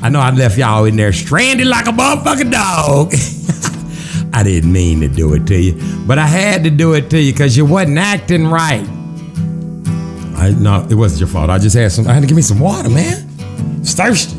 I 0.01 0.09
know 0.09 0.19
I 0.19 0.31
left 0.31 0.57
y'all 0.57 0.85
in 0.85 0.95
there 0.95 1.13
stranded 1.13 1.67
like 1.67 1.85
a 1.85 1.91
motherfucking 1.91 2.51
dog. 2.51 3.13
I 4.33 4.41
didn't 4.41 4.73
mean 4.73 5.01
to 5.01 5.07
do 5.07 5.35
it 5.35 5.45
to 5.47 5.55
you, 5.55 5.79
but 6.07 6.17
I 6.17 6.25
had 6.25 6.63
to 6.63 6.71
do 6.71 6.93
it 6.93 7.11
to 7.11 7.21
you 7.21 7.31
because 7.31 7.55
you 7.55 7.63
wasn't 7.65 7.99
acting 7.99 8.47
right. 8.47 8.85
I 10.43 10.51
no, 10.51 10.85
it 10.89 10.95
wasn't 10.95 11.21
your 11.21 11.29
fault. 11.29 11.49
I 11.49 11.57
just 11.57 11.75
had 11.75 11.91
some. 11.91 12.05
I 12.05 12.13
had 12.13 12.19
to 12.19 12.27
give 12.27 12.35
me 12.35 12.41
some 12.41 12.59
water, 12.59 12.89
man. 12.89 13.29
It's 13.79 13.93
thirsty. 13.93 14.37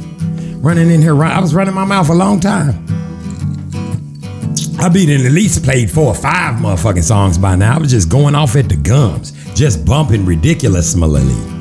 Running 0.56 0.90
in 0.90 1.00
here, 1.00 1.22
I 1.24 1.40
was 1.40 1.54
running 1.54 1.74
my 1.74 1.86
mouth 1.86 2.10
a 2.10 2.14
long 2.14 2.40
time. 2.40 2.84
I 4.78 4.90
beat 4.90 5.08
in 5.08 5.24
at 5.24 5.32
least 5.32 5.64
played 5.64 5.90
four 5.90 6.08
or 6.08 6.14
five 6.14 6.56
motherfucking 6.56 7.04
songs 7.04 7.38
by 7.38 7.56
now. 7.56 7.76
I 7.76 7.78
was 7.78 7.90
just 7.90 8.10
going 8.10 8.34
off 8.34 8.54
at 8.54 8.68
the 8.68 8.76
gums, 8.76 9.32
just 9.54 9.86
bumping 9.86 10.26
ridiculous 10.26 10.94
ridiculously. 10.94 11.52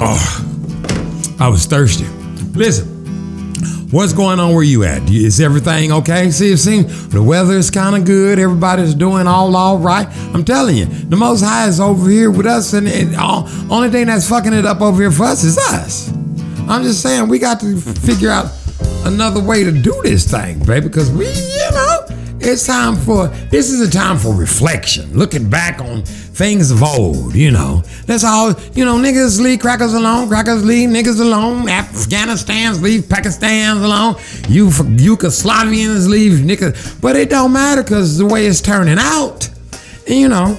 Oh, 0.00 1.36
I 1.38 1.48
was 1.48 1.66
thirsty. 1.66 2.06
Listen, 2.58 2.93
what's 3.94 4.12
going 4.12 4.40
on 4.40 4.52
where 4.52 4.64
you 4.64 4.82
at? 4.82 5.08
Is 5.08 5.40
everything 5.40 5.92
okay? 5.92 6.28
See, 6.32 6.52
it 6.52 6.56
seems 6.58 7.08
the 7.10 7.22
weather 7.22 7.52
is 7.52 7.70
kind 7.70 7.94
of 7.94 8.04
good. 8.04 8.40
Everybody's 8.40 8.92
doing 8.92 9.28
all 9.28 9.54
all 9.54 9.78
right. 9.78 10.08
I'm 10.34 10.44
telling 10.44 10.76
you, 10.76 10.86
the 10.86 11.14
Most 11.14 11.42
High 11.42 11.68
is 11.68 11.78
over 11.78 12.10
here 12.10 12.28
with 12.28 12.44
us, 12.44 12.72
and 12.72 12.88
it, 12.88 13.14
all, 13.16 13.46
uh, 13.46 13.66
only 13.70 13.90
thing 13.90 14.06
that's 14.06 14.28
fucking 14.28 14.52
it 14.52 14.66
up 14.66 14.80
over 14.80 15.00
here 15.00 15.12
for 15.12 15.22
us 15.22 15.44
is 15.44 15.56
us. 15.56 16.10
I'm 16.68 16.82
just 16.82 17.02
saying 17.02 17.28
we 17.28 17.38
got 17.38 17.60
to 17.60 17.76
figure 17.76 18.30
out 18.30 18.50
another 19.04 19.40
way 19.40 19.62
to 19.62 19.70
do 19.70 20.00
this 20.02 20.28
thing, 20.28 20.58
baby, 20.64 20.88
because 20.88 21.12
we, 21.12 21.26
it's 22.46 22.66
time 22.66 22.96
for 22.96 23.28
this 23.50 23.70
is 23.70 23.80
a 23.80 23.90
time 23.90 24.18
for 24.18 24.34
reflection, 24.34 25.16
looking 25.16 25.48
back 25.48 25.80
on 25.80 26.02
things 26.02 26.70
of 26.70 26.82
old, 26.82 27.34
you 27.34 27.50
know. 27.50 27.82
That's 28.06 28.24
all, 28.24 28.54
you 28.74 28.84
know, 28.84 28.96
niggas 28.96 29.40
leave 29.40 29.60
crackers 29.60 29.94
alone, 29.94 30.28
crackers 30.28 30.64
leave 30.64 30.88
niggas 30.88 31.20
alone, 31.20 31.68
Afghanistan's 31.68 32.82
leave 32.82 33.08
Pakistan's 33.08 33.82
alone, 33.82 34.16
you 34.48 34.68
Yugoslavians 34.68 36.08
leave 36.08 36.40
niggas, 36.40 37.00
but 37.00 37.16
it 37.16 37.30
don't 37.30 37.52
matter 37.52 37.82
because 37.82 38.18
the 38.18 38.26
way 38.26 38.46
it's 38.46 38.60
turning 38.60 38.98
out, 38.98 39.48
and 40.06 40.18
you 40.18 40.28
know, 40.28 40.58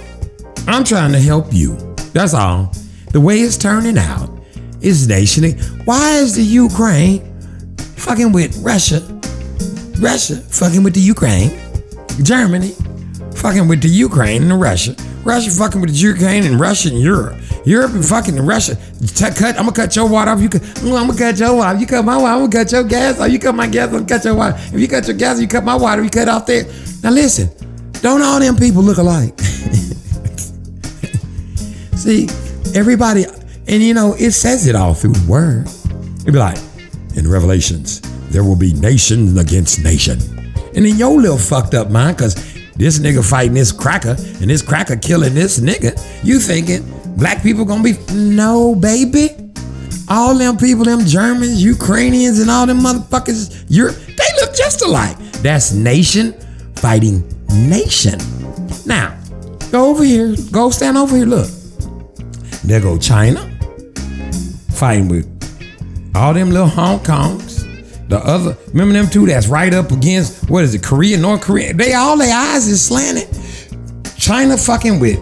I'm 0.68 0.84
trying 0.84 1.12
to 1.12 1.20
help 1.20 1.48
you. 1.52 1.76
That's 2.14 2.34
all. 2.34 2.72
The 3.12 3.20
way 3.22 3.40
it's 3.40 3.58
turning 3.58 3.98
out 3.98 4.30
is 4.82 5.08
nationally. 5.08 5.54
Why 5.86 6.18
is 6.18 6.36
the 6.36 6.44
Ukraine 6.44 7.22
fucking 7.98 8.32
with 8.32 8.58
Russia? 8.58 9.02
Russia 10.00 10.36
fucking 10.36 10.84
with 10.84 10.94
the 10.94 11.00
Ukraine. 11.00 11.65
Germany 12.24 12.74
fucking 13.36 13.68
with 13.68 13.82
the 13.82 13.90
Ukraine 13.90 14.44
and 14.44 14.60
Russia. 14.60 14.96
Russia 15.24 15.52
fucking 15.52 15.82
with 15.82 15.92
the 15.92 15.96
Ukraine 15.96 16.46
and 16.46 16.60
Russia 16.60 16.90
and 16.90 17.00
Europe. 17.00 17.36
Europe 17.66 17.94
and 17.94 18.06
fucking 18.06 18.38
Russia. 18.46 18.78
Cut. 19.18 19.56
I'm 19.58 19.66
gonna 19.66 19.72
cut 19.72 19.96
your 19.96 20.08
water 20.08 20.32
off. 20.32 20.42
You 20.42 20.50
cut. 20.50 20.62
Mm, 20.62 21.00
I'm 21.00 21.08
gonna 21.08 21.18
cut 21.18 21.40
your 21.40 21.56
water. 21.56 21.80
You 21.80 21.88
cut 21.88 22.06
my 22.06 22.18
water. 22.18 22.34
I'm 22.34 22.40
gonna 22.42 22.52
cut 22.52 22.72
your 22.72 22.84
gas 22.84 23.20
off. 23.20 23.30
You 23.32 23.40
cut 23.40 23.56
my 23.56 23.68
gas. 23.68 23.88
I'm 23.88 23.94
gonna 23.94 24.06
cut 24.06 24.24
your 24.24 24.36
water. 24.36 24.56
If 24.58 24.80
you 24.80 24.88
cut 24.88 25.08
your 25.08 25.18
gas, 25.18 25.42
you 25.42 25.48
cut 25.48 25.64
my 25.64 25.76
water. 25.76 26.04
You 26.04 26.10
cut 26.10 26.30
off 26.30 26.46
there. 26.46 26.66
Now 27.04 27.12
listen. 27.12 27.50
Don't 28.02 28.22
all 28.22 28.40
them 28.40 28.56
people 28.56 28.84
look 28.84 28.98
alike? 29.00 29.40
See, 31.96 32.28
everybody, 32.76 33.26
and 33.68 33.82
you 33.82 33.96
know, 33.96 34.14
it 34.14 34.32
says 34.32 34.68
it 34.68 34.76
all 34.76 34.94
through 34.94 35.14
the 35.14 35.28
word. 35.28 35.68
It'd 36.22 36.34
be 36.34 36.40
like, 36.40 36.60
in 37.16 37.28
Revelations, 37.28 38.02
there 38.30 38.44
will 38.44 38.56
be 38.56 38.74
nation 38.74 39.38
against 39.40 39.84
nation. 39.84 40.20
And 40.76 40.86
in 40.86 40.98
your 40.98 41.20
little 41.20 41.38
fucked 41.38 41.74
up 41.74 41.90
mind, 41.90 42.18
because 42.18 42.36
this 42.74 43.00
nigga 43.00 43.28
fighting 43.28 43.54
this 43.54 43.72
cracker 43.72 44.16
and 44.18 44.50
this 44.50 44.62
cracker 44.62 44.98
killing 44.98 45.34
this 45.34 45.60
nigga, 45.60 45.98
you 46.24 46.40
thinking 46.40 46.84
black 47.16 47.42
people 47.42 47.66
gonna 47.66 47.84
be, 47.84 47.98
no, 48.14 48.76
baby. 48.76 49.30
All 50.08 50.38
them 50.38 50.58
people, 50.58 50.86
them 50.86 51.06
Germans, 51.06 51.64
Ukrainians, 51.64 52.40
and 52.40 52.52
all 52.52 52.68
them 52.68 52.82
motherfuckers, 52.82 53.66
Europe, 53.70 53.96
they 53.96 54.42
look 54.42 54.54
just 54.56 54.84
alike. 54.84 55.18
That's 55.42 55.72
nation 55.72 56.34
fighting 56.76 57.24
nation. 57.50 58.20
Now, 58.86 59.18
go 59.72 59.90
over 59.90 60.04
here, 60.04 60.36
go 60.52 60.70
stand 60.70 60.98
over 60.98 61.16
here, 61.16 61.26
look. 61.26 61.50
There 62.64 62.80
go 62.80 62.98
China, 63.00 63.40
fighting 64.72 65.08
with 65.08 65.26
all 66.16 66.34
them 66.34 66.52
little 66.52 66.68
Hong 66.68 67.00
Kongs. 67.00 67.45
The 68.08 68.20
other, 68.20 68.56
remember 68.68 68.94
them 68.94 69.10
two 69.10 69.26
that's 69.26 69.48
right 69.48 69.74
up 69.74 69.92
against, 69.92 70.50
what 70.50 70.64
is 70.64 70.76
it, 70.76 70.84
Korea, 70.84 71.18
North 71.18 71.42
Korea? 71.42 71.74
They 71.74 71.94
all 71.94 72.18
their 72.18 72.36
eyes 72.36 72.68
is 72.68 72.86
slanted. 72.86 73.28
China 74.18 74.58
fucking 74.58 75.00
with 75.00 75.18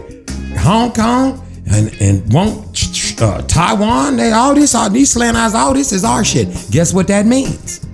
Hong 0.58 0.92
Kong 0.92 1.42
and, 1.70 1.94
and 2.00 2.32
won't 2.32 3.20
uh, 3.22 3.40
Taiwan, 3.42 4.16
they 4.16 4.32
all 4.32 4.54
this, 4.54 4.74
all 4.74 4.90
these 4.90 5.12
slant 5.12 5.36
eyes, 5.36 5.54
all 5.54 5.72
this 5.72 5.92
is 5.92 6.04
our 6.04 6.24
shit. 6.24 6.48
Guess 6.70 6.92
what 6.92 7.06
that 7.08 7.26
means? 7.26 7.86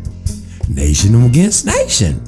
Nation 0.69 1.25
against 1.25 1.67
nation. 1.67 2.21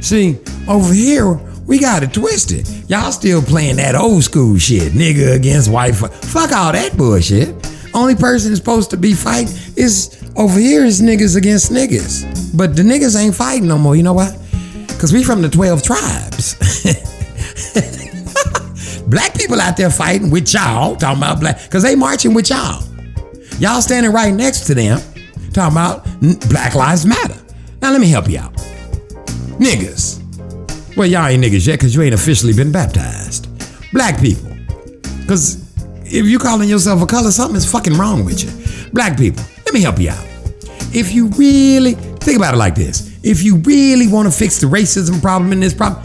See, 0.00 0.38
over 0.68 0.92
here, 0.92 1.34
we 1.66 1.78
got 1.78 2.02
it 2.02 2.12
twisted. 2.12 2.68
Y'all 2.88 3.12
still 3.12 3.42
playing 3.42 3.76
that 3.76 3.94
old 3.94 4.24
school 4.24 4.56
shit, 4.58 4.92
nigga 4.92 5.34
against 5.34 5.70
white. 5.70 5.94
Fuck 5.94 6.52
all 6.52 6.72
that 6.72 6.96
bullshit. 6.96 7.54
Only 7.92 8.14
person 8.14 8.54
supposed 8.54 8.90
to 8.90 8.96
be 8.96 9.14
fighting 9.14 9.54
is 9.76 10.19
over 10.40 10.58
here 10.58 10.86
is 10.86 11.02
niggas 11.02 11.36
against 11.36 11.70
niggas. 11.70 12.56
But 12.56 12.74
the 12.74 12.82
niggas 12.82 13.14
ain't 13.14 13.34
fighting 13.34 13.68
no 13.68 13.76
more. 13.76 13.94
You 13.94 14.02
know 14.02 14.14
why? 14.14 14.34
Because 14.86 15.12
we 15.12 15.22
from 15.22 15.42
the 15.42 15.50
12 15.50 15.82
tribes. 15.82 16.54
black 19.06 19.34
people 19.34 19.60
out 19.60 19.76
there 19.76 19.90
fighting 19.90 20.30
with 20.30 20.52
y'all, 20.54 20.96
talking 20.96 21.18
about 21.18 21.40
black, 21.40 21.62
because 21.64 21.82
they 21.82 21.94
marching 21.94 22.32
with 22.32 22.48
y'all. 22.48 22.82
Y'all 23.58 23.82
standing 23.82 24.12
right 24.12 24.32
next 24.32 24.60
to 24.60 24.74
them, 24.74 24.98
talking 25.52 25.76
about 25.76 26.04
Black 26.48 26.74
Lives 26.74 27.04
Matter. 27.04 27.36
Now 27.82 27.92
let 27.92 28.00
me 28.00 28.08
help 28.08 28.26
you 28.26 28.38
out. 28.38 28.54
Niggas. 29.60 30.16
Well, 30.96 31.06
y'all 31.06 31.26
ain't 31.26 31.44
niggas 31.44 31.66
yet 31.66 31.78
because 31.78 31.94
you 31.94 32.00
ain't 32.00 32.14
officially 32.14 32.54
been 32.54 32.72
baptized. 32.72 33.46
Black 33.92 34.18
people. 34.18 34.50
Because 35.20 35.62
if 36.06 36.24
you 36.26 36.38
calling 36.38 36.70
yourself 36.70 37.02
a 37.02 37.06
color, 37.06 37.30
something 37.30 37.56
is 37.56 37.70
fucking 37.70 37.94
wrong 37.94 38.24
with 38.24 38.42
you. 38.42 38.90
Black 38.94 39.18
people, 39.18 39.44
let 39.66 39.74
me 39.74 39.82
help 39.82 39.98
you 39.98 40.08
out. 40.08 40.29
If 40.92 41.12
you 41.12 41.28
really, 41.28 41.94
think 41.94 42.36
about 42.36 42.54
it 42.54 42.56
like 42.56 42.74
this. 42.74 43.18
If 43.22 43.42
you 43.42 43.56
really 43.58 44.08
want 44.08 44.30
to 44.30 44.36
fix 44.36 44.58
the 44.60 44.66
racism 44.66 45.20
problem 45.20 45.52
in 45.52 45.60
this 45.60 45.74
problem, 45.74 46.04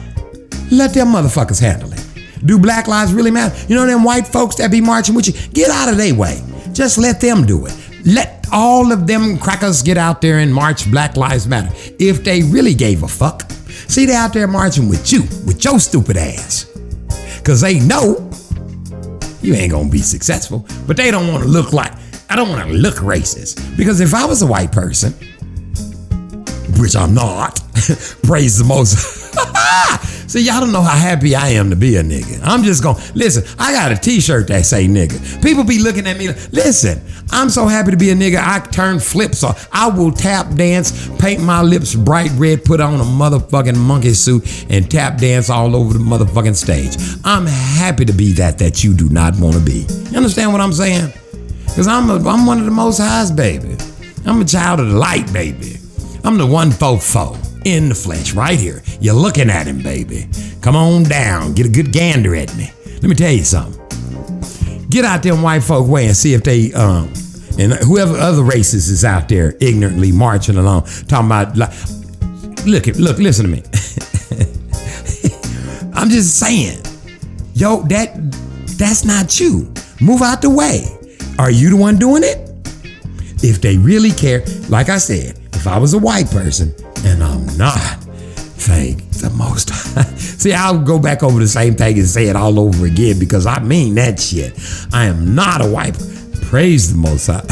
let 0.71 0.93
them 0.93 1.09
motherfuckers 1.09 1.59
handle 1.59 1.91
it. 1.93 2.01
Do 2.45 2.59
black 2.59 2.87
lives 2.87 3.13
really 3.13 3.31
matter? 3.31 3.55
You 3.67 3.75
know 3.75 3.85
them 3.85 4.03
white 4.03 4.27
folks 4.27 4.55
that 4.57 4.69
be 4.69 4.81
marching 4.81 5.15
with 5.15 5.27
you? 5.27 5.33
Get 5.53 5.71
out 5.71 5.89
of 5.89 5.97
their 5.97 6.13
way. 6.13 6.41
Just 6.73 6.97
let 6.97 7.19
them 7.19 7.45
do 7.45 7.65
it. 7.65 7.75
Let 8.05 8.47
all 8.51 8.91
of 8.91 9.07
them 9.07 9.39
crackers 9.39 9.81
get 9.81 9.97
out 9.97 10.21
there 10.21 10.39
and 10.39 10.53
march 10.53 10.89
Black 10.91 11.17
Lives 11.17 11.47
Matter. 11.47 11.73
If 11.99 12.23
they 12.23 12.43
really 12.43 12.75
gave 12.75 13.01
a 13.03 13.07
fuck. 13.07 13.49
See, 13.87 14.05
they 14.05 14.13
out 14.15 14.33
there 14.33 14.47
marching 14.47 14.87
with 14.89 15.11
you, 15.11 15.21
with 15.45 15.63
your 15.63 15.79
stupid 15.79 16.17
ass. 16.17 16.71
Cause 17.43 17.61
they 17.61 17.79
know 17.79 18.29
you 19.41 19.53
ain't 19.53 19.71
gonna 19.71 19.89
be 19.89 19.99
successful. 19.99 20.67
But 20.85 20.97
they 20.97 21.11
don't 21.11 21.31
wanna 21.31 21.45
look 21.45 21.73
like, 21.73 21.93
I 22.29 22.35
don't 22.35 22.49
wanna 22.49 22.67
look 22.71 22.95
racist. 22.95 23.77
Because 23.77 24.01
if 24.01 24.13
I 24.13 24.25
was 24.25 24.41
a 24.41 24.47
white 24.47 24.71
person, 24.71 25.13
which 26.79 26.95
I'm 26.95 27.13
not, 27.13 27.55
praise 28.23 28.57
the 28.57 28.65
most. 28.65 29.25
See, 30.29 30.41
y'all 30.41 30.59
don't 30.59 30.71
know 30.71 30.81
how 30.81 30.97
happy 30.97 31.35
I 31.35 31.49
am 31.49 31.69
to 31.69 31.75
be 31.75 31.97
a 31.97 32.03
nigga. 32.03 32.41
I'm 32.43 32.63
just 32.63 32.81
gonna 32.83 33.01
listen. 33.13 33.43
I 33.59 33.71
got 33.71 33.91
a 33.91 33.95
T-shirt 33.95 34.47
that 34.47 34.65
say 34.65 34.87
nigga. 34.87 35.41
People 35.41 35.63
be 35.63 35.79
looking 35.79 36.07
at 36.07 36.17
me. 36.17 36.27
Listen, 36.51 36.99
I'm 37.31 37.49
so 37.49 37.67
happy 37.67 37.91
to 37.91 37.97
be 37.97 38.09
a 38.09 38.15
nigga. 38.15 38.43
I 38.43 38.59
turn 38.59 38.99
flips 38.99 39.43
off. 39.43 39.69
I 39.71 39.87
will 39.87 40.11
tap 40.11 40.53
dance, 40.55 41.07
paint 41.19 41.41
my 41.41 41.61
lips 41.61 41.95
bright 41.95 42.31
red, 42.33 42.65
put 42.65 42.81
on 42.81 42.99
a 42.99 43.03
motherfucking 43.03 43.77
monkey 43.77 44.13
suit, 44.13 44.65
and 44.69 44.89
tap 44.89 45.19
dance 45.19 45.49
all 45.49 45.75
over 45.75 45.93
the 45.93 45.99
motherfucking 45.99 46.55
stage. 46.55 46.97
I'm 47.23 47.45
happy 47.45 48.05
to 48.05 48.13
be 48.13 48.33
that 48.33 48.57
that 48.57 48.83
you 48.83 48.93
do 48.93 49.09
not 49.09 49.39
want 49.39 49.55
to 49.55 49.61
be. 49.61 49.85
You 50.09 50.17
understand 50.17 50.51
what 50.51 50.59
I'm 50.59 50.73
saying? 50.73 51.13
Cause 51.75 51.87
I'm 51.87 52.09
a, 52.09 52.29
I'm 52.29 52.45
one 52.45 52.59
of 52.59 52.65
the 52.65 52.71
most 52.71 52.99
highs, 52.99 53.31
baby. 53.31 53.75
I'm 54.25 54.41
a 54.41 54.45
child 54.45 54.79
of 54.79 54.89
the 54.89 54.97
light, 54.97 55.31
baby. 55.33 55.77
I'm 56.23 56.37
the 56.37 56.45
one 56.45 56.71
fo 56.71 56.97
fo 56.97 57.37
in 57.65 57.89
the 57.89 57.95
flesh, 57.95 58.33
right 58.33 58.57
here. 58.57 58.81
You're 58.99 59.15
looking 59.15 59.49
at 59.49 59.67
him, 59.67 59.81
baby. 59.81 60.27
Come 60.61 60.75
on 60.75 61.03
down, 61.03 61.53
get 61.53 61.65
a 61.65 61.69
good 61.69 61.91
gander 61.91 62.35
at 62.35 62.55
me. 62.55 62.71
Let 62.85 63.03
me 63.03 63.15
tell 63.15 63.31
you 63.31 63.43
something. 63.43 63.81
Get 64.89 65.05
out 65.05 65.23
them 65.23 65.41
white 65.41 65.63
folk 65.63 65.87
way 65.87 66.07
and 66.07 66.15
see 66.15 66.33
if 66.33 66.43
they 66.43 66.71
um 66.73 67.11
and 67.57 67.73
whoever 67.73 68.17
other 68.17 68.43
races 68.43 68.89
is 68.89 69.05
out 69.05 69.29
there 69.29 69.55
ignorantly 69.61 70.11
marching 70.11 70.57
along, 70.57 70.83
talking 71.07 71.27
about 71.27 71.55
like 71.57 71.71
look 72.65 72.85
look, 72.87 73.17
listen 73.17 73.45
to 73.45 73.51
me. 73.51 73.59
I'm 75.93 76.09
just 76.09 76.37
saying. 76.39 76.79
yo, 77.53 77.81
that 77.83 78.11
that's 78.77 79.05
not 79.05 79.39
you. 79.39 79.71
Move 80.01 80.21
out 80.21 80.41
the 80.41 80.49
way. 80.49 80.94
Are 81.37 81.51
you 81.51 81.69
the 81.69 81.75
one 81.75 81.97
doing 81.97 82.23
it? 82.23 82.49
If 83.43 83.61
they 83.61 83.77
really 83.77 84.11
care, 84.11 84.43
like 84.69 84.89
I 84.89 84.97
said, 84.97 85.37
if 85.53 85.67
I 85.67 85.77
was 85.77 85.93
a 85.93 85.99
white 85.99 86.29
person, 86.31 86.73
and 87.03 87.21
I'm 87.21 87.45
not, 87.57 87.99
thank 88.57 89.09
the 89.11 89.29
most. 89.31 89.69
See, 90.17 90.53
I'll 90.53 90.79
go 90.79 90.97
back 90.97 91.23
over 91.23 91.39
the 91.39 91.47
same 91.47 91.75
thing 91.75 91.97
and 91.99 92.07
say 92.07 92.27
it 92.27 92.35
all 92.35 92.59
over 92.59 92.85
again 92.85 93.19
because 93.19 93.45
I 93.45 93.59
mean 93.59 93.95
that 93.95 94.19
shit. 94.19 94.53
I 94.93 95.05
am 95.05 95.35
not 95.35 95.63
a 95.63 95.69
white. 95.69 95.97
Praise 96.45 96.93
the 96.93 96.97
Most 96.97 97.25
High. 97.25 97.43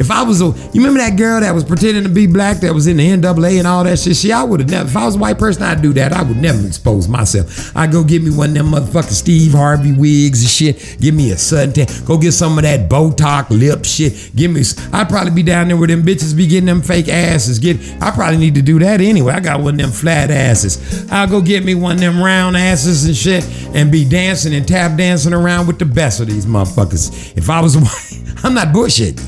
if 0.00 0.10
I 0.10 0.22
was 0.22 0.40
a, 0.40 0.46
you 0.46 0.80
remember 0.80 1.00
that 1.00 1.16
girl 1.18 1.40
that 1.40 1.54
was 1.54 1.64
pretending 1.64 2.02
to 2.04 2.08
be 2.08 2.26
black 2.26 2.60
that 2.60 2.72
was 2.72 2.86
in 2.86 2.96
the 2.96 3.16
NAA 3.16 3.58
and 3.58 3.66
all 3.66 3.84
that 3.84 3.98
shit? 3.98 4.16
See, 4.16 4.32
I 4.32 4.42
would 4.42 4.60
have 4.60 4.70
never. 4.70 4.88
If 4.88 4.96
I 4.96 5.04
was 5.04 5.16
a 5.16 5.18
white 5.18 5.38
person, 5.38 5.62
I'd 5.62 5.82
do 5.82 5.92
that. 5.92 6.14
I 6.14 6.22
would 6.22 6.38
never 6.38 6.66
expose 6.66 7.08
myself. 7.08 7.76
I'd 7.76 7.92
go 7.92 8.02
get 8.02 8.22
me 8.22 8.30
one 8.30 8.48
of 8.48 8.54
them 8.54 8.66
motherfucking 8.68 9.12
Steve 9.12 9.52
Harvey 9.52 9.92
wigs 9.92 10.40
and 10.40 10.50
shit. 10.50 10.98
Give 10.98 11.14
me 11.14 11.30
a 11.30 11.34
suntan. 11.34 12.06
Go 12.06 12.16
get 12.16 12.32
some 12.32 12.56
of 12.56 12.62
that 12.62 12.88
Botox 12.88 13.50
lip 13.50 13.84
shit. 13.84 14.34
Give 14.34 14.50
me. 14.50 14.62
I'd 14.94 15.10
probably 15.10 15.32
be 15.32 15.42
down 15.42 15.68
there 15.68 15.76
where 15.76 15.88
them 15.88 16.02
bitches 16.02 16.34
be 16.34 16.46
getting 16.46 16.66
them 16.66 16.80
fake 16.80 17.08
asses. 17.08 17.58
Get. 17.58 17.78
I 18.00 18.12
probably 18.12 18.38
need 18.38 18.54
to 18.54 18.62
do 18.62 18.78
that 18.78 19.02
anyway. 19.02 19.34
I 19.34 19.40
got 19.40 19.60
one 19.60 19.74
of 19.74 19.80
them 19.80 19.90
flat 19.90 20.30
asses. 20.30 21.06
I'll 21.12 21.28
go 21.28 21.42
get 21.42 21.64
me 21.64 21.74
one 21.74 21.96
of 21.96 22.00
them 22.00 22.22
round 22.22 22.56
asses 22.56 23.04
and 23.04 23.14
shit 23.14 23.44
and 23.74 23.92
be 23.92 24.08
dancing 24.08 24.54
and 24.54 24.66
tap 24.66 24.96
dancing 24.96 25.34
around 25.34 25.66
with 25.66 25.78
the 25.78 25.84
best 25.84 26.20
of 26.20 26.28
these 26.28 26.46
motherfuckers. 26.46 27.36
If 27.36 27.50
I 27.50 27.60
was 27.60 27.76
white. 27.76 28.22
I'm 28.44 28.54
not 28.54 28.72
bullshit. 28.72 29.20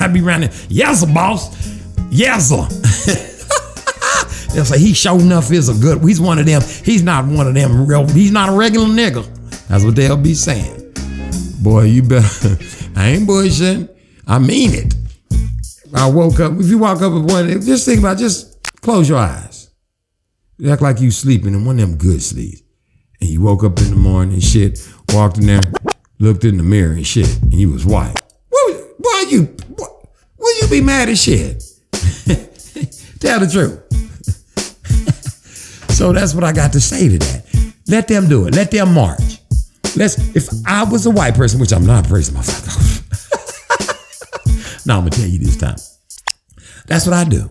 I'd 0.00 0.12
be 0.12 0.20
running, 0.20 0.50
yes, 0.68 1.04
boss. 1.04 1.56
Yes. 2.10 2.50
They'll 4.54 4.64
say 4.64 4.78
he 4.78 4.94
sure 4.94 5.20
enough 5.20 5.52
is 5.52 5.68
a 5.68 5.74
good. 5.74 6.02
He's 6.02 6.20
one 6.20 6.38
of 6.38 6.46
them. 6.46 6.62
He's 6.84 7.02
not 7.02 7.26
one 7.26 7.46
of 7.46 7.54
them 7.54 7.86
real. 7.86 8.06
He's 8.08 8.32
not 8.32 8.48
a 8.48 8.52
regular 8.52 8.86
nigga. 8.86 9.26
That's 9.68 9.84
what 9.84 9.94
they'll 9.94 10.16
be 10.16 10.34
saying. 10.34 10.94
Boy, 11.62 11.84
you 11.84 12.02
better. 12.02 12.22
I 12.96 13.10
ain't 13.10 13.28
bullshitting. 13.28 13.88
I 14.26 14.38
mean 14.38 14.74
it. 14.74 14.94
I 15.94 16.10
woke 16.10 16.40
up. 16.40 16.58
If 16.58 16.68
you 16.68 16.78
walk 16.78 17.02
up 17.02 17.12
with 17.12 17.30
one, 17.30 17.48
just 17.60 17.86
think 17.86 18.00
about. 18.00 18.18
Just 18.18 18.62
close 18.80 19.08
your 19.08 19.18
eyes. 19.18 19.70
You 20.56 20.70
act 20.70 20.82
like 20.82 21.00
you 21.00 21.10
sleeping 21.10 21.54
in 21.54 21.64
one 21.64 21.78
of 21.78 21.88
them 21.88 21.98
good 21.98 22.22
sleeps. 22.22 22.62
And 23.20 23.30
you 23.30 23.42
woke 23.42 23.64
up 23.64 23.78
in 23.78 23.90
the 23.90 23.96
morning 23.96 24.34
and 24.34 24.42
shit. 24.42 24.78
Walked 25.12 25.38
in 25.38 25.46
there, 25.46 25.72
looked 26.18 26.44
in 26.44 26.56
the 26.56 26.62
mirror 26.62 26.92
and 26.92 27.06
shit, 27.06 27.40
and 27.42 27.54
you 27.54 27.70
was 27.70 27.84
white. 27.84 28.20
You? 29.28 29.54
Will 30.38 30.62
you 30.62 30.68
be 30.68 30.80
mad 30.80 31.08
as 31.08 31.22
shit? 31.22 31.62
Tell 33.20 33.40
the 33.40 33.48
truth. 33.50 33.84
so 35.90 36.12
that's 36.12 36.34
what 36.34 36.44
I 36.44 36.52
got 36.52 36.72
to 36.72 36.80
say 36.80 37.08
to 37.08 37.18
that. 37.18 37.72
Let 37.88 38.08
them 38.08 38.28
do 38.28 38.46
it. 38.46 38.54
Let 38.54 38.70
them 38.70 38.94
march. 38.94 39.40
Let's. 39.96 40.18
If 40.36 40.48
I 40.66 40.84
was 40.84 41.06
a 41.06 41.10
white 41.10 41.34
person, 41.34 41.60
which 41.60 41.72
I'm 41.72 41.84
not, 41.84 42.06
praise 42.08 42.32
my 42.32 42.42
fuck. 42.42 42.64
now 44.86 44.98
I'm 44.98 45.04
gonna 45.04 45.10
tell 45.10 45.26
you 45.26 45.38
this 45.38 45.56
time. 45.56 45.76
That's 46.86 47.06
what 47.06 47.14
I 47.14 47.24
do. 47.24 47.50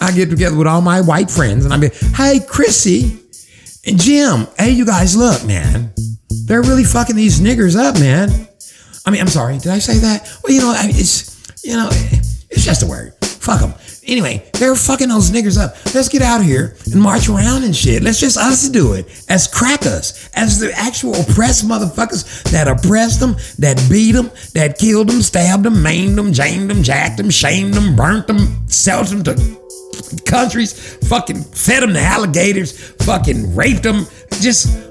I 0.00 0.12
get 0.12 0.30
together 0.30 0.56
with 0.56 0.66
all 0.66 0.80
my 0.80 1.02
white 1.02 1.30
friends 1.30 1.64
and 1.66 1.74
I 1.74 1.76
be, 1.76 1.90
hey, 2.14 2.40
Chrissy 2.46 3.18
and 3.86 4.00
Jim, 4.00 4.46
hey, 4.58 4.70
you 4.70 4.86
guys, 4.86 5.16
look, 5.16 5.44
man, 5.44 5.92
they're 6.46 6.62
really 6.62 6.84
fucking 6.84 7.16
these 7.16 7.40
niggers 7.40 7.76
up, 7.76 7.98
man. 8.00 8.48
I 9.10 9.12
mean, 9.12 9.22
I'm 9.22 9.26
sorry, 9.26 9.58
did 9.58 9.72
I 9.72 9.80
say 9.80 9.98
that? 9.98 10.22
Well, 10.44 10.52
you 10.54 10.60
know, 10.60 10.72
it's, 10.76 11.64
you 11.64 11.74
know, 11.74 11.88
it's 11.90 12.64
just 12.64 12.84
a 12.84 12.86
word. 12.86 13.12
Fuck 13.24 13.58
them. 13.58 13.74
Anyway, 14.06 14.48
they're 14.52 14.76
fucking 14.76 15.08
those 15.08 15.32
niggers 15.32 15.58
up. 15.60 15.74
Let's 15.92 16.08
get 16.08 16.22
out 16.22 16.38
of 16.38 16.46
here 16.46 16.76
and 16.92 17.02
march 17.02 17.28
around 17.28 17.64
and 17.64 17.74
shit. 17.74 18.04
Let's 18.04 18.20
just 18.20 18.38
us 18.38 18.68
do 18.68 18.92
it 18.92 19.24
as 19.28 19.48
crackers, 19.48 20.30
as 20.34 20.60
the 20.60 20.72
actual 20.74 21.16
oppressed 21.16 21.66
motherfuckers 21.66 22.44
that 22.52 22.68
oppressed 22.68 23.18
them, 23.18 23.34
that 23.58 23.84
beat 23.90 24.12
them, 24.12 24.30
that 24.54 24.78
killed 24.78 25.08
them, 25.08 25.22
stabbed 25.22 25.64
them, 25.64 25.82
maimed 25.82 26.16
them, 26.16 26.32
jamed 26.32 26.70
them, 26.70 26.84
jacked 26.84 27.16
them, 27.16 27.30
shamed 27.30 27.74
them, 27.74 27.96
burnt 27.96 28.28
them, 28.28 28.68
sold 28.68 29.08
them 29.08 29.24
to 29.24 29.60
countries, 30.24 30.94
fucking 31.08 31.42
fed 31.42 31.82
them 31.82 31.94
to 31.94 32.00
alligators, 32.00 32.90
fucking 33.02 33.56
raped 33.56 33.82
them. 33.82 34.06
Just 34.40 34.89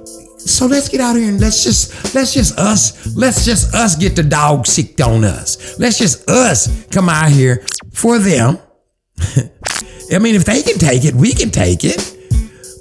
so 0.49 0.65
let's 0.65 0.89
get 0.89 0.99
out 0.99 1.15
here 1.15 1.29
and 1.29 1.39
let's 1.39 1.63
just 1.63 2.13
let's 2.15 2.33
just 2.33 2.57
us 2.57 3.15
let's 3.15 3.45
just 3.45 3.73
us 3.73 3.95
get 3.95 4.15
the 4.15 4.23
dog 4.23 4.65
sicked 4.65 4.99
on 5.01 5.23
us. 5.23 5.79
Let's 5.79 5.97
just 5.97 6.29
us 6.29 6.85
come 6.87 7.07
out 7.07 7.31
here 7.31 7.65
for 7.93 8.17
them. 8.17 8.57
I 10.11 10.17
mean, 10.17 10.35
if 10.35 10.45
they 10.45 10.63
can 10.63 10.79
take 10.79 11.05
it, 11.05 11.13
we 11.13 11.33
can 11.33 11.51
take 11.51 11.83
it. 11.83 12.17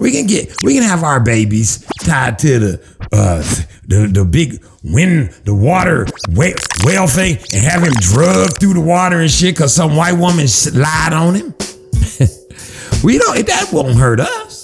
We 0.00 0.12
can 0.12 0.26
get 0.26 0.54
we 0.62 0.74
can 0.74 0.82
have 0.82 1.02
our 1.02 1.20
babies 1.20 1.84
tied 2.04 2.38
to 2.40 2.58
the 2.58 2.80
uh 3.12 3.42
the, 3.86 4.06
the 4.12 4.24
big 4.24 4.64
wind 4.84 5.30
the 5.44 5.54
water 5.54 6.06
whale, 6.30 6.54
whale 6.84 7.06
thing 7.06 7.36
and 7.52 7.64
have 7.64 7.82
him 7.82 7.92
drugged 8.00 8.60
through 8.60 8.74
the 8.74 8.80
water 8.80 9.20
and 9.20 9.30
shit 9.30 9.54
because 9.54 9.74
some 9.74 9.96
white 9.96 10.12
woman 10.12 10.46
lied 10.72 11.12
on 11.12 11.34
him. 11.34 11.54
we 13.04 13.18
don't 13.18 13.46
that 13.46 13.68
won't 13.72 13.96
hurt 13.96 14.20
us. 14.20 14.57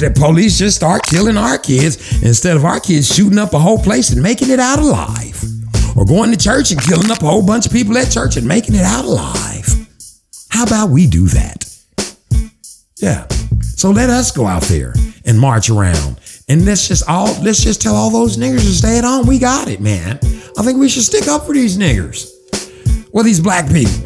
If 0.00 0.14
the 0.14 0.20
police 0.20 0.58
just 0.58 0.76
start 0.76 1.02
killing 1.02 1.36
our 1.36 1.58
kids 1.58 2.22
instead 2.22 2.56
of 2.56 2.64
our 2.64 2.78
kids 2.78 3.12
shooting 3.12 3.36
up 3.36 3.52
a 3.52 3.58
whole 3.58 3.78
place 3.78 4.10
and 4.10 4.22
making 4.22 4.48
it 4.50 4.60
out 4.60 4.78
alive. 4.78 5.42
Or 5.96 6.04
going 6.04 6.30
to 6.30 6.36
church 6.36 6.70
and 6.70 6.80
killing 6.80 7.10
up 7.10 7.20
a 7.20 7.26
whole 7.26 7.44
bunch 7.44 7.66
of 7.66 7.72
people 7.72 7.98
at 7.98 8.12
church 8.12 8.36
and 8.36 8.46
making 8.46 8.76
it 8.76 8.82
out 8.82 9.04
alive. 9.04 9.66
How 10.50 10.62
about 10.62 10.90
we 10.90 11.08
do 11.08 11.26
that? 11.26 11.64
Yeah. 12.98 13.26
So 13.74 13.90
let 13.90 14.08
us 14.08 14.30
go 14.30 14.46
out 14.46 14.62
there 14.64 14.94
and 15.24 15.36
march 15.36 15.68
around. 15.68 16.20
And 16.48 16.64
let's 16.64 16.86
just 16.86 17.08
all 17.08 17.34
let's 17.42 17.64
just 17.64 17.82
tell 17.82 17.96
all 17.96 18.10
those 18.10 18.36
niggers 18.36 18.60
to 18.60 18.72
stay 18.72 18.98
at 18.98 19.04
home. 19.04 19.26
We 19.26 19.40
got 19.40 19.66
it, 19.66 19.80
man. 19.80 20.20
I 20.56 20.62
think 20.62 20.78
we 20.78 20.88
should 20.88 21.02
stick 21.02 21.26
up 21.26 21.44
for 21.44 21.54
these 21.54 21.76
niggers. 21.76 22.30
Well, 23.12 23.24
these 23.24 23.40
black 23.40 23.68
people. 23.68 23.94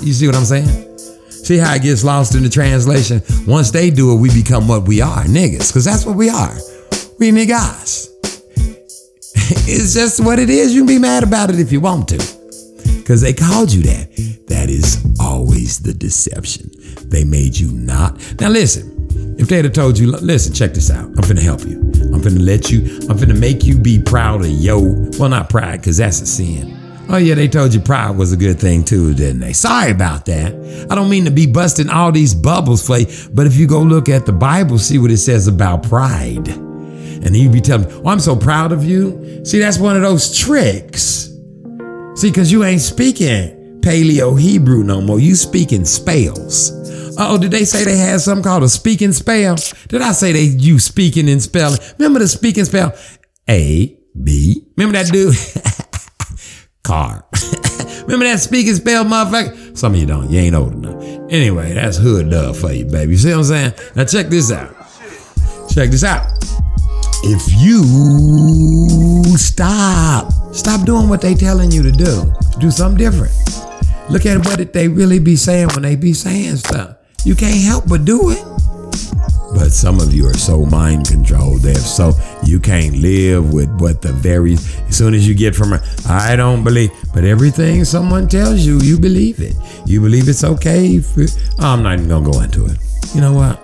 You 0.00 0.12
see 0.12 0.26
what 0.26 0.36
I'm 0.36 0.44
saying? 0.44 0.93
See 1.44 1.58
how 1.58 1.74
it 1.74 1.82
gets 1.82 2.02
lost 2.02 2.34
in 2.34 2.42
the 2.42 2.48
translation? 2.48 3.20
Once 3.46 3.70
they 3.70 3.90
do 3.90 4.16
it, 4.16 4.16
we 4.18 4.32
become 4.32 4.66
what 4.66 4.88
we 4.88 5.02
are, 5.02 5.24
niggas. 5.24 5.68
Because 5.68 5.84
that's 5.84 6.06
what 6.06 6.16
we 6.16 6.30
are. 6.30 6.54
We 7.18 7.32
niggas. 7.32 8.08
it's 9.68 9.92
just 9.92 10.24
what 10.24 10.38
it 10.38 10.48
is. 10.48 10.74
You 10.74 10.80
can 10.80 10.86
be 10.86 10.98
mad 10.98 11.22
about 11.22 11.50
it 11.50 11.60
if 11.60 11.70
you 11.70 11.82
want 11.82 12.08
to. 12.08 12.16
Because 12.96 13.20
they 13.20 13.34
called 13.34 13.70
you 13.70 13.82
that. 13.82 14.08
That 14.46 14.70
is 14.70 15.04
always 15.20 15.80
the 15.80 15.92
deception. 15.92 16.70
They 17.10 17.24
made 17.24 17.58
you 17.58 17.70
not. 17.72 18.18
Now 18.40 18.48
listen, 18.48 19.36
if 19.38 19.48
they'd 19.48 19.66
have 19.66 19.74
told 19.74 19.98
you, 19.98 20.12
listen, 20.12 20.54
check 20.54 20.72
this 20.72 20.90
out. 20.90 21.04
I'm 21.04 21.16
finna 21.16 21.42
help 21.42 21.66
you. 21.66 21.78
I'm 22.14 22.22
finna 22.22 22.42
let 22.42 22.70
you, 22.70 22.80
I'm 23.10 23.18
finna 23.18 23.38
make 23.38 23.64
you 23.64 23.76
be 23.76 24.00
proud 24.00 24.40
of 24.40 24.48
yo. 24.48 24.80
Well, 25.18 25.28
not 25.28 25.50
pride, 25.50 25.80
because 25.80 25.98
that's 25.98 26.22
a 26.22 26.26
sin. 26.26 26.83
Oh 27.08 27.18
yeah, 27.18 27.34
they 27.34 27.48
told 27.48 27.74
you 27.74 27.80
pride 27.80 28.16
was 28.16 28.32
a 28.32 28.36
good 28.36 28.58
thing 28.58 28.82
too, 28.82 29.14
didn't 29.14 29.40
they? 29.40 29.52
Sorry 29.52 29.90
about 29.90 30.24
that. 30.26 30.86
I 30.90 30.94
don't 30.94 31.10
mean 31.10 31.24
to 31.26 31.30
be 31.30 31.46
busting 31.46 31.90
all 31.90 32.10
these 32.10 32.34
bubbles 32.34 32.86
for 32.86 32.98
you, 32.98 33.06
but 33.32 33.46
if 33.46 33.56
you 33.56 33.66
go 33.66 33.80
look 33.82 34.08
at 34.08 34.26
the 34.26 34.32
Bible, 34.32 34.78
see 34.78 34.98
what 34.98 35.10
it 35.10 35.18
says 35.18 35.46
about 35.46 35.82
pride. 35.82 36.48
And 36.48 37.36
you 37.36 37.48
be 37.50 37.60
telling 37.60 37.88
me, 37.88 38.02
oh, 38.04 38.08
I'm 38.08 38.20
so 38.20 38.36
proud 38.36 38.72
of 38.72 38.84
you. 38.84 39.44
See, 39.44 39.58
that's 39.58 39.78
one 39.78 39.96
of 39.96 40.02
those 40.02 40.36
tricks. 40.36 41.30
See, 42.16 42.30
because 42.30 42.50
you 42.50 42.64
ain't 42.64 42.80
speaking 42.80 43.80
Paleo 43.80 44.38
Hebrew 44.40 44.82
no 44.82 45.00
more. 45.00 45.20
You 45.20 45.34
speaking 45.34 45.84
spells. 45.84 46.72
Oh, 47.18 47.38
did 47.38 47.50
they 47.50 47.64
say 47.64 47.84
they 47.84 47.96
had 47.96 48.20
something 48.20 48.42
called 48.42 48.62
a 48.62 48.68
speaking 48.68 49.12
spell? 49.12 49.56
Did 49.88 50.02
I 50.02 50.12
say 50.12 50.32
they 50.32 50.44
you 50.44 50.78
speaking 50.78 51.28
and 51.28 51.42
spelling? 51.42 51.78
Remember 51.98 52.18
the 52.18 52.28
speaking 52.28 52.64
spell? 52.64 52.94
A 53.48 53.98
B. 54.22 54.66
Remember 54.76 54.98
that 54.98 55.12
dude? 55.12 55.34
Car. 56.84 57.24
Remember 58.02 58.26
that 58.26 58.40
speaking 58.40 58.74
spell, 58.74 59.04
motherfucker? 59.04 59.76
Some 59.76 59.94
of 59.94 60.00
you 60.00 60.06
don't. 60.06 60.30
You 60.30 60.40
ain't 60.40 60.54
old 60.54 60.74
enough. 60.74 61.02
Anyway, 61.30 61.72
that's 61.72 61.96
hood 61.96 62.28
love 62.28 62.58
for 62.58 62.70
you, 62.72 62.84
baby. 62.84 63.12
You 63.12 63.18
see 63.18 63.30
what 63.30 63.38
I'm 63.38 63.44
saying? 63.44 63.72
Now 63.96 64.04
check 64.04 64.26
this 64.26 64.52
out. 64.52 64.74
Check 65.70 65.90
this 65.90 66.04
out. 66.04 66.26
If 67.24 67.42
you 67.58 69.36
stop, 69.38 70.30
stop 70.54 70.84
doing 70.84 71.08
what 71.08 71.22
they 71.22 71.34
telling 71.34 71.72
you 71.72 71.82
to 71.82 71.90
do. 71.90 72.32
Do 72.60 72.70
something 72.70 72.98
different. 72.98 73.32
Look 74.10 74.26
at 74.26 74.44
what 74.44 74.72
they 74.74 74.86
really 74.86 75.18
be 75.18 75.36
saying 75.36 75.68
when 75.68 75.82
they 75.82 75.96
be 75.96 76.12
saying 76.12 76.56
stuff. 76.56 76.96
You 77.24 77.34
can't 77.34 77.62
help 77.62 77.88
but 77.88 78.04
do 78.04 78.30
it. 78.30 78.44
But 79.54 79.70
some 79.70 80.00
of 80.00 80.12
you 80.12 80.26
are 80.26 80.34
so 80.34 80.64
mind 80.66 81.06
controlled 81.06 81.62
that 81.62 81.76
so 81.76 82.12
you 82.44 82.58
can't 82.58 82.96
live 82.96 83.52
with 83.52 83.70
what 83.80 84.02
the 84.02 84.12
very 84.12 84.54
as 84.54 84.96
soon 84.96 85.14
as 85.14 85.26
you 85.26 85.34
get 85.34 85.54
from 85.54 85.72
a 85.72 85.80
I 86.08 86.34
don't 86.36 86.64
believe, 86.64 86.90
but 87.14 87.24
everything 87.24 87.84
someone 87.84 88.28
tells 88.28 88.66
you, 88.66 88.80
you 88.80 88.98
believe 88.98 89.40
it. 89.40 89.54
You 89.86 90.00
believe 90.00 90.28
it's 90.28 90.44
okay. 90.44 90.98
For, 90.98 91.26
I'm 91.60 91.82
not 91.82 91.94
even 91.94 92.08
gonna 92.08 92.30
go 92.30 92.40
into 92.40 92.66
it. 92.66 92.78
You 93.14 93.20
know 93.20 93.32
what? 93.32 93.60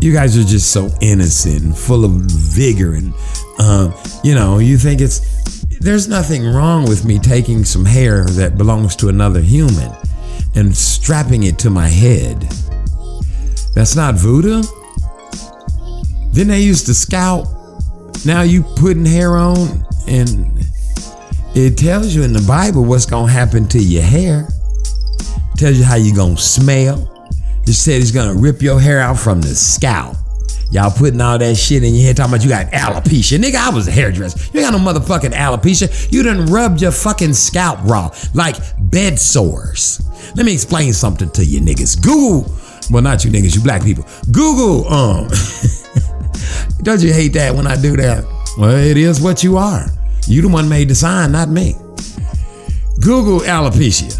You 0.00 0.12
guys 0.12 0.36
are 0.36 0.44
just 0.44 0.72
so 0.72 0.90
innocent 1.00 1.62
and 1.62 1.78
full 1.78 2.04
of 2.04 2.12
vigor, 2.12 2.94
and 2.94 3.14
um, 3.58 3.94
you 4.22 4.34
know 4.34 4.58
you 4.58 4.76
think 4.76 5.00
it's 5.00 5.20
there's 5.80 6.06
nothing 6.06 6.44
wrong 6.44 6.88
with 6.88 7.04
me 7.04 7.18
taking 7.18 7.64
some 7.64 7.84
hair 7.84 8.24
that 8.24 8.58
belongs 8.58 8.94
to 8.96 9.08
another 9.08 9.40
human 9.40 9.90
and 10.54 10.76
strapping 10.76 11.44
it 11.44 11.58
to 11.60 11.70
my 11.70 11.88
head. 11.88 12.40
That's 13.74 13.96
not 13.96 14.14
voodoo. 14.16 14.62
Then 16.32 16.48
they 16.48 16.60
used 16.60 16.86
to 16.86 16.94
scalp 16.94 17.46
now 18.24 18.42
you 18.42 18.62
putting 18.62 19.04
hair 19.04 19.36
on 19.36 19.84
and 20.06 20.64
it 21.54 21.76
tells 21.76 22.14
you 22.14 22.22
in 22.22 22.32
the 22.32 22.44
Bible 22.46 22.84
what's 22.84 23.04
gonna 23.04 23.30
happen 23.30 23.66
to 23.68 23.78
your 23.78 24.02
hair. 24.02 24.48
Tells 25.56 25.76
you 25.76 25.84
how 25.84 25.96
you 25.96 26.14
gonna 26.14 26.36
smell. 26.36 27.08
It 27.66 27.72
said 27.72 28.00
it's 28.00 28.12
gonna 28.12 28.34
rip 28.34 28.62
your 28.62 28.80
hair 28.80 29.00
out 29.00 29.18
from 29.18 29.40
the 29.40 29.48
scalp. 29.48 30.16
Y'all 30.70 30.90
putting 30.90 31.20
all 31.20 31.36
that 31.36 31.56
shit 31.56 31.82
in 31.82 31.94
your 31.94 32.06
head 32.06 32.16
talking 32.16 32.32
about 32.32 32.44
you 32.44 32.48
got 32.48 32.66
alopecia. 32.70 33.38
Nigga, 33.38 33.56
I 33.56 33.70
was 33.70 33.88
a 33.88 33.90
hairdresser. 33.90 34.38
You 34.54 34.60
ain't 34.60 34.72
got 34.72 34.80
no 34.80 34.92
motherfucking 34.92 35.32
alopecia. 35.32 36.10
You 36.10 36.22
done 36.22 36.46
rubbed 36.46 36.80
your 36.80 36.92
fucking 36.92 37.34
scalp 37.34 37.80
raw 37.82 38.10
like 38.34 38.56
bed 38.78 39.18
sores. 39.18 40.00
Let 40.36 40.46
me 40.46 40.54
explain 40.54 40.92
something 40.92 41.28
to 41.30 41.44
you 41.44 41.60
niggas. 41.60 42.00
Google, 42.00 42.50
well 42.90 43.02
not 43.02 43.24
you 43.24 43.32
niggas, 43.32 43.56
you 43.56 43.62
black 43.62 43.82
people. 43.82 44.06
Google, 44.30 44.88
um, 44.88 45.28
don't 46.82 47.00
you 47.00 47.12
hate 47.12 47.32
that 47.34 47.54
when 47.54 47.66
I 47.66 47.80
do 47.80 47.96
that? 47.96 48.24
Well, 48.58 48.76
it 48.76 48.96
is 48.96 49.20
what 49.20 49.42
you 49.42 49.56
are. 49.56 49.86
You 50.26 50.42
the 50.42 50.48
one 50.48 50.68
made 50.68 50.88
the 50.88 50.94
sign, 50.94 51.32
not 51.32 51.48
me. 51.48 51.74
Google 53.00 53.40
alopecia. 53.40 54.18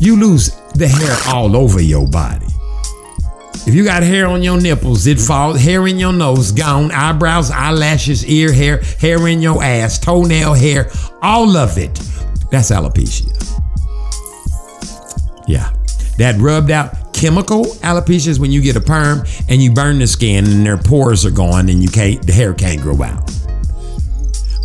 You 0.00 0.16
lose 0.16 0.50
the 0.74 0.88
hair 0.88 1.34
all 1.34 1.56
over 1.56 1.80
your 1.80 2.06
body. 2.08 2.46
If 3.66 3.74
you 3.74 3.84
got 3.84 4.02
hair 4.02 4.28
on 4.28 4.42
your 4.42 4.60
nipples, 4.60 5.06
it 5.06 5.18
falls. 5.18 5.60
Hair 5.60 5.88
in 5.88 5.98
your 5.98 6.12
nose, 6.12 6.52
gone. 6.52 6.92
Eyebrows, 6.92 7.50
eyelashes, 7.50 8.24
ear 8.26 8.52
hair, 8.52 8.80
hair 9.00 9.26
in 9.26 9.42
your 9.42 9.62
ass, 9.62 9.98
toenail 9.98 10.54
hair, 10.54 10.90
all 11.20 11.56
of 11.56 11.76
it. 11.76 11.94
That's 12.50 12.70
alopecia. 12.70 13.32
Yeah. 15.48 15.72
That 16.18 16.36
rubbed 16.38 16.70
out 16.70 17.05
chemical 17.16 17.64
alopecia 17.82 18.28
is 18.28 18.38
when 18.38 18.52
you 18.52 18.60
get 18.60 18.76
a 18.76 18.80
perm 18.80 19.24
and 19.48 19.62
you 19.62 19.72
burn 19.72 19.98
the 19.98 20.06
skin 20.06 20.44
and 20.44 20.66
their 20.66 20.76
pores 20.76 21.24
are 21.24 21.30
gone 21.30 21.70
and 21.70 21.82
you 21.82 21.88
can't 21.88 22.24
the 22.26 22.32
hair 22.32 22.52
can't 22.52 22.80
grow 22.80 23.02
out. 23.02 23.30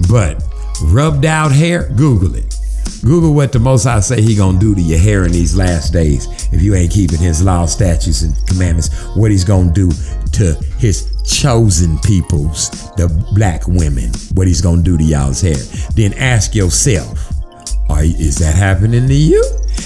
But 0.09 0.43
rubbed 0.83 1.25
out 1.25 1.51
hair, 1.51 1.89
Google 1.95 2.35
it. 2.35 2.57
Google 3.03 3.33
what 3.33 3.51
the 3.51 3.59
Most 3.59 3.85
High 3.85 4.01
say 4.01 4.21
he 4.21 4.35
gonna 4.35 4.59
do 4.59 4.75
to 4.75 4.81
your 4.81 4.99
hair 4.99 5.23
in 5.23 5.31
these 5.31 5.55
last 5.55 5.93
days 5.93 6.27
if 6.51 6.61
you 6.61 6.75
ain't 6.75 6.91
keeping 6.91 7.19
his 7.19 7.41
law, 7.41 7.65
statutes, 7.65 8.21
and 8.21 8.35
commandments. 8.47 8.93
What 9.15 9.31
he's 9.31 9.45
gonna 9.45 9.71
do 9.71 9.89
to 10.33 10.53
his 10.77 11.09
chosen 11.23 11.97
peoples, 11.99 12.69
the 12.97 13.07
black 13.33 13.65
women. 13.67 14.11
What 14.33 14.47
he's 14.47 14.61
gonna 14.61 14.83
do 14.83 14.97
to 14.97 15.03
y'all's 15.03 15.41
hair. 15.41 15.55
Then 15.95 16.13
ask 16.15 16.53
yourself, 16.53 17.40
are, 17.89 18.03
is 18.03 18.37
that 18.37 18.55
happening 18.55 19.07
to 19.07 19.13
you? 19.13 19.43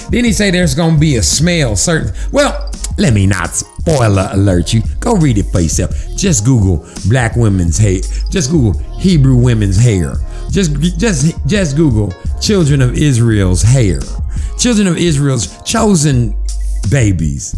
Then 0.10 0.26
he 0.26 0.34
say 0.34 0.52
there's 0.52 0.76
gonna 0.76 0.98
be 0.98 1.16
a 1.16 1.24
smell 1.24 1.76
certain. 1.76 2.12
Well, 2.32 2.72
let 2.98 3.14
me 3.14 3.26
not 3.28 3.56
spoiler 3.56 4.30
alert 4.32 4.74
you. 4.74 4.82
Go 5.00 5.16
read 5.16 5.38
it 5.38 5.46
for 5.52 5.60
yourself. 5.60 5.92
Just 6.16 6.46
Google 6.46 6.88
black 7.08 7.36
women's 7.36 7.78
hair. 7.78 8.00
Just 8.30 8.52
Google 8.52 8.80
Hebrew 9.00 9.36
women's 9.36 9.78
hair. 9.78 10.16
Just 10.50 10.80
just 10.98 11.36
just 11.48 11.76
Google 11.76 12.14
children 12.40 12.82
of 12.82 12.98
Israel's 12.98 13.62
hair. 13.62 14.00
Children 14.58 14.88
of 14.88 14.98
Israel's 14.98 15.62
chosen 15.64 16.36
babies. 16.90 17.56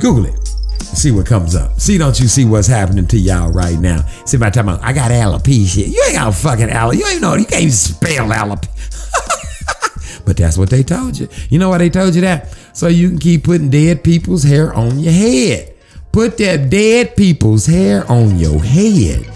Google 0.00 0.26
it. 0.26 0.49
See 0.92 1.10
what 1.10 1.26
comes 1.26 1.54
up. 1.54 1.78
See, 1.80 1.98
don't 1.98 2.18
you 2.18 2.26
see 2.26 2.44
what's 2.44 2.66
happening 2.66 3.06
to 3.08 3.18
y'all 3.18 3.50
right 3.52 3.78
now? 3.78 4.02
See, 4.26 4.36
by 4.36 4.50
talking 4.50 4.70
about 4.70 4.84
I 4.84 4.92
got 4.92 5.10
alopecia. 5.10 5.88
You 5.88 6.02
ain't 6.06 6.16
got 6.16 6.28
a 6.28 6.32
fucking 6.32 6.68
alopecia. 6.68 6.98
You 6.98 7.06
ain't 7.06 7.20
know. 7.20 7.34
You 7.36 7.46
can't 7.46 7.62
even 7.62 7.72
spell 7.72 8.28
alopecia. 8.28 8.76
But 10.24 10.36
that's 10.36 10.58
what 10.58 10.70
they 10.70 10.82
told 10.82 11.18
you. 11.18 11.28
You 11.48 11.58
know 11.58 11.70
why 11.70 11.78
they 11.78 11.90
told 11.90 12.14
you 12.14 12.20
that? 12.20 12.54
So 12.72 12.88
you 12.88 13.08
can 13.08 13.18
keep 13.18 13.44
putting 13.44 13.70
dead 13.70 14.04
people's 14.04 14.42
hair 14.42 14.72
on 14.74 14.98
your 14.98 15.12
head. 15.12 15.74
Put 16.12 16.38
that 16.38 16.70
dead 16.70 17.16
people's 17.16 17.66
hair 17.66 18.08
on 18.10 18.38
your 18.38 18.62
head. 18.62 19.26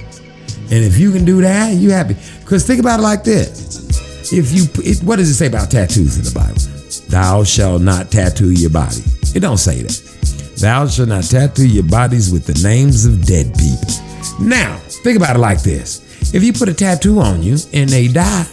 And 0.70 0.84
if 0.84 0.98
you 0.98 1.12
can 1.12 1.24
do 1.24 1.40
that, 1.40 1.74
you 1.74 1.90
happy. 1.90 2.16
Because 2.40 2.66
think 2.66 2.80
about 2.80 3.00
it 3.00 3.02
like 3.02 3.24
this. 3.24 4.32
If 4.32 4.52
you, 4.52 4.64
it, 4.84 5.02
what 5.02 5.16
does 5.16 5.30
it 5.30 5.34
say 5.34 5.46
about 5.46 5.70
tattoos 5.70 6.16
in 6.16 6.24
the 6.24 6.32
Bible? 6.32 6.60
Thou 7.08 7.44
shalt 7.44 7.82
not 7.82 8.10
tattoo 8.10 8.50
your 8.50 8.70
body. 8.70 9.02
It 9.34 9.40
don't 9.40 9.58
say 9.58 9.82
that. 9.82 10.43
Thou 10.58 10.86
shalt 10.86 11.08
not 11.08 11.24
tattoo 11.24 11.66
your 11.66 11.84
bodies 11.84 12.32
with 12.32 12.46
the 12.46 12.60
names 12.66 13.04
of 13.04 13.24
dead 13.26 13.52
people. 13.58 13.92
Now, 14.40 14.78
think 15.02 15.16
about 15.16 15.36
it 15.36 15.40
like 15.40 15.62
this. 15.62 16.32
If 16.34 16.42
you 16.42 16.52
put 16.52 16.68
a 16.68 16.74
tattoo 16.74 17.20
on 17.20 17.42
you 17.42 17.56
and 17.72 17.88
they 17.88 18.08
die, 18.08 18.46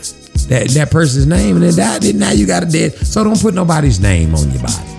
that, 0.49 0.69
that 0.73 0.89
person's 0.91 1.27
name 1.27 1.55
and 1.55 1.65
they 1.65 1.75
died, 1.75 2.01
then 2.03 2.19
now 2.19 2.31
you 2.31 2.45
got 2.45 2.63
a 2.63 2.65
dead. 2.65 2.93
So 2.93 3.23
don't 3.23 3.39
put 3.39 3.53
nobody's 3.53 3.99
name 3.99 4.35
on 4.35 4.51
your 4.51 4.61
body. 4.61 4.91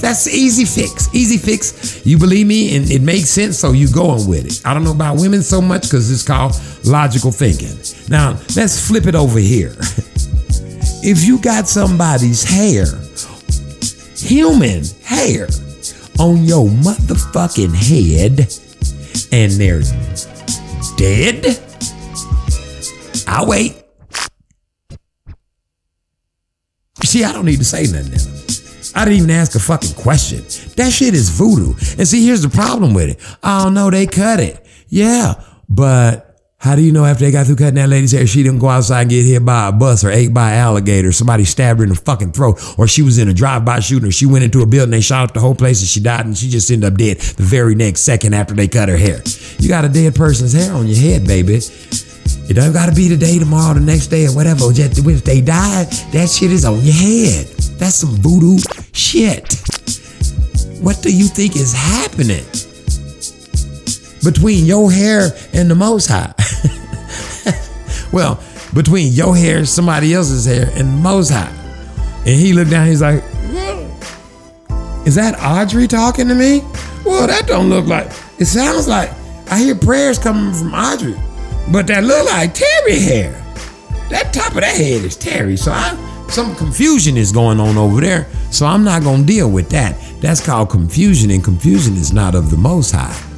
That's 0.00 0.26
easy 0.28 0.64
fix. 0.64 1.14
Easy 1.14 1.36
fix. 1.36 2.04
You 2.06 2.18
believe 2.18 2.46
me, 2.46 2.74
and 2.76 2.90
it 2.90 3.02
makes 3.02 3.28
sense, 3.28 3.58
so 3.58 3.72
you 3.72 3.90
going 3.92 4.26
with 4.26 4.46
it. 4.46 4.66
I 4.66 4.72
don't 4.72 4.82
know 4.82 4.92
about 4.92 5.20
women 5.20 5.42
so 5.42 5.60
much 5.60 5.82
because 5.82 6.10
it's 6.10 6.22
called 6.26 6.58
logical 6.84 7.30
thinking. 7.30 7.76
Now 8.08 8.38
let's 8.56 8.86
flip 8.86 9.06
it 9.06 9.14
over 9.14 9.38
here. 9.38 9.74
if 11.02 11.24
you 11.24 11.38
got 11.40 11.68
somebody's 11.68 12.42
hair, 12.42 12.86
human 14.16 14.84
hair, 15.04 15.48
on 16.20 16.44
your 16.44 16.68
motherfucking 16.68 17.74
head, 17.74 18.40
and 19.32 19.52
they're 19.52 19.80
dead, 20.98 21.58
I'll 23.26 23.46
wait. 23.46 23.82
See, 27.04 27.24
I 27.24 27.32
don't 27.32 27.46
need 27.46 27.56
to 27.56 27.64
say 27.64 27.84
nothing 27.84 28.12
now. 28.12 28.20
I 28.94 29.06
didn't 29.06 29.18
even 29.18 29.30
ask 29.30 29.54
a 29.54 29.60
fucking 29.60 29.94
question. 29.94 30.40
That 30.76 30.92
shit 30.92 31.14
is 31.14 31.30
voodoo. 31.30 31.72
And 31.96 32.06
see, 32.06 32.26
here's 32.26 32.42
the 32.42 32.50
problem 32.50 32.92
with 32.92 33.08
it. 33.08 33.36
Oh 33.42 33.70
no, 33.70 33.88
they 33.90 34.06
cut 34.06 34.40
it. 34.40 34.66
Yeah, 34.88 35.42
but 35.70 36.29
how 36.60 36.76
do 36.76 36.82
you 36.82 36.92
know 36.92 37.06
after 37.06 37.24
they 37.24 37.30
got 37.30 37.46
through 37.46 37.56
cutting 37.56 37.76
that 37.76 37.88
lady's 37.88 38.12
hair, 38.12 38.26
she 38.26 38.42
didn't 38.42 38.58
go 38.58 38.68
outside 38.68 39.00
and 39.00 39.10
get 39.10 39.24
hit 39.24 39.42
by 39.42 39.68
a 39.68 39.72
bus 39.72 40.04
or 40.04 40.10
ate 40.10 40.34
by 40.34 40.52
an 40.52 40.58
alligator, 40.58 41.10
somebody 41.10 41.44
stabbed 41.44 41.78
her 41.80 41.84
in 41.84 41.88
the 41.88 41.96
fucking 41.96 42.32
throat, 42.32 42.60
or 42.76 42.86
she 42.86 43.00
was 43.00 43.16
in 43.16 43.30
a 43.30 43.32
drive-by 43.32 43.80
shooting, 43.80 44.10
or 44.10 44.12
she 44.12 44.26
went 44.26 44.44
into 44.44 44.60
a 44.60 44.66
building, 44.66 44.90
they 44.90 45.00
shot 45.00 45.24
up 45.24 45.32
the 45.32 45.40
whole 45.40 45.54
place 45.54 45.80
and 45.80 45.88
she 45.88 46.00
died 46.00 46.26
and 46.26 46.36
she 46.36 46.50
just 46.50 46.70
ended 46.70 46.92
up 46.92 46.98
dead 46.98 47.16
the 47.16 47.42
very 47.42 47.74
next 47.74 48.02
second 48.02 48.34
after 48.34 48.52
they 48.52 48.68
cut 48.68 48.90
her 48.90 48.96
hair. 48.98 49.22
You 49.58 49.68
got 49.68 49.86
a 49.86 49.88
dead 49.88 50.14
person's 50.14 50.52
hair 50.52 50.74
on 50.74 50.86
your 50.86 50.98
head, 50.98 51.26
baby. 51.26 51.54
It 51.54 52.54
don't 52.54 52.74
gotta 52.74 52.94
be 52.94 53.08
today, 53.08 53.38
tomorrow, 53.38 53.72
the 53.72 53.80
next 53.80 54.08
day, 54.08 54.26
or 54.26 54.34
whatever. 54.34 54.70
Just 54.70 54.98
if 54.98 55.24
they 55.24 55.40
died, 55.40 55.86
that 56.12 56.28
shit 56.28 56.52
is 56.52 56.66
on 56.66 56.80
your 56.82 56.92
head. 56.92 57.46
That's 57.78 57.94
some 57.94 58.16
voodoo 58.16 58.58
shit. 58.92 59.54
What 60.82 61.00
do 61.00 61.10
you 61.10 61.24
think 61.24 61.56
is 61.56 61.72
happening 61.72 62.44
between 64.22 64.66
your 64.66 64.90
hair 64.90 65.30
and 65.52 65.70
the 65.70 65.74
Most 65.74 66.08
High? 66.08 66.34
well, 68.12 68.42
between 68.74 69.12
your 69.12 69.36
hair, 69.36 69.64
somebody 69.64 70.14
else's 70.14 70.44
hair, 70.44 70.68
and 70.74 70.88
the 70.88 71.02
Most 71.02 71.30
High. 71.30 71.52
And 72.18 72.28
he 72.40 72.52
looked 72.52 72.70
down. 72.70 72.86
He's 72.86 73.02
like, 73.02 73.22
"Is 75.06 75.14
that 75.14 75.38
Audrey 75.40 75.86
talking 75.86 76.28
to 76.28 76.34
me?" 76.34 76.62
Well, 77.04 77.26
that 77.26 77.46
don't 77.46 77.70
look 77.70 77.86
like. 77.86 78.10
It 78.38 78.44
sounds 78.46 78.86
like 78.86 79.10
I 79.50 79.58
hear 79.58 79.74
prayers 79.74 80.18
coming 80.18 80.52
from 80.54 80.74
Audrey, 80.74 81.16
but 81.72 81.86
that 81.86 82.04
look 82.04 82.26
like 82.26 82.54
Terry 82.54 82.98
hair. 83.00 83.32
That 84.10 84.32
top 84.32 84.48
of 84.48 84.60
that 84.60 84.76
head 84.76 85.04
is 85.04 85.16
Terry. 85.16 85.56
So 85.56 85.72
I, 85.72 85.96
some 86.28 86.54
confusion 86.56 87.16
is 87.16 87.32
going 87.32 87.58
on 87.58 87.76
over 87.76 88.00
there. 88.00 88.26
So 88.50 88.66
I'm 88.66 88.84
not 88.84 89.02
gonna 89.02 89.24
deal 89.24 89.50
with 89.50 89.70
that. 89.70 89.96
That's 90.20 90.44
called 90.44 90.70
confusion, 90.70 91.30
and 91.30 91.42
confusion 91.42 91.96
is 91.96 92.12
not 92.12 92.34
of 92.34 92.50
the 92.50 92.56
Most 92.56 92.92
High. 92.92 93.29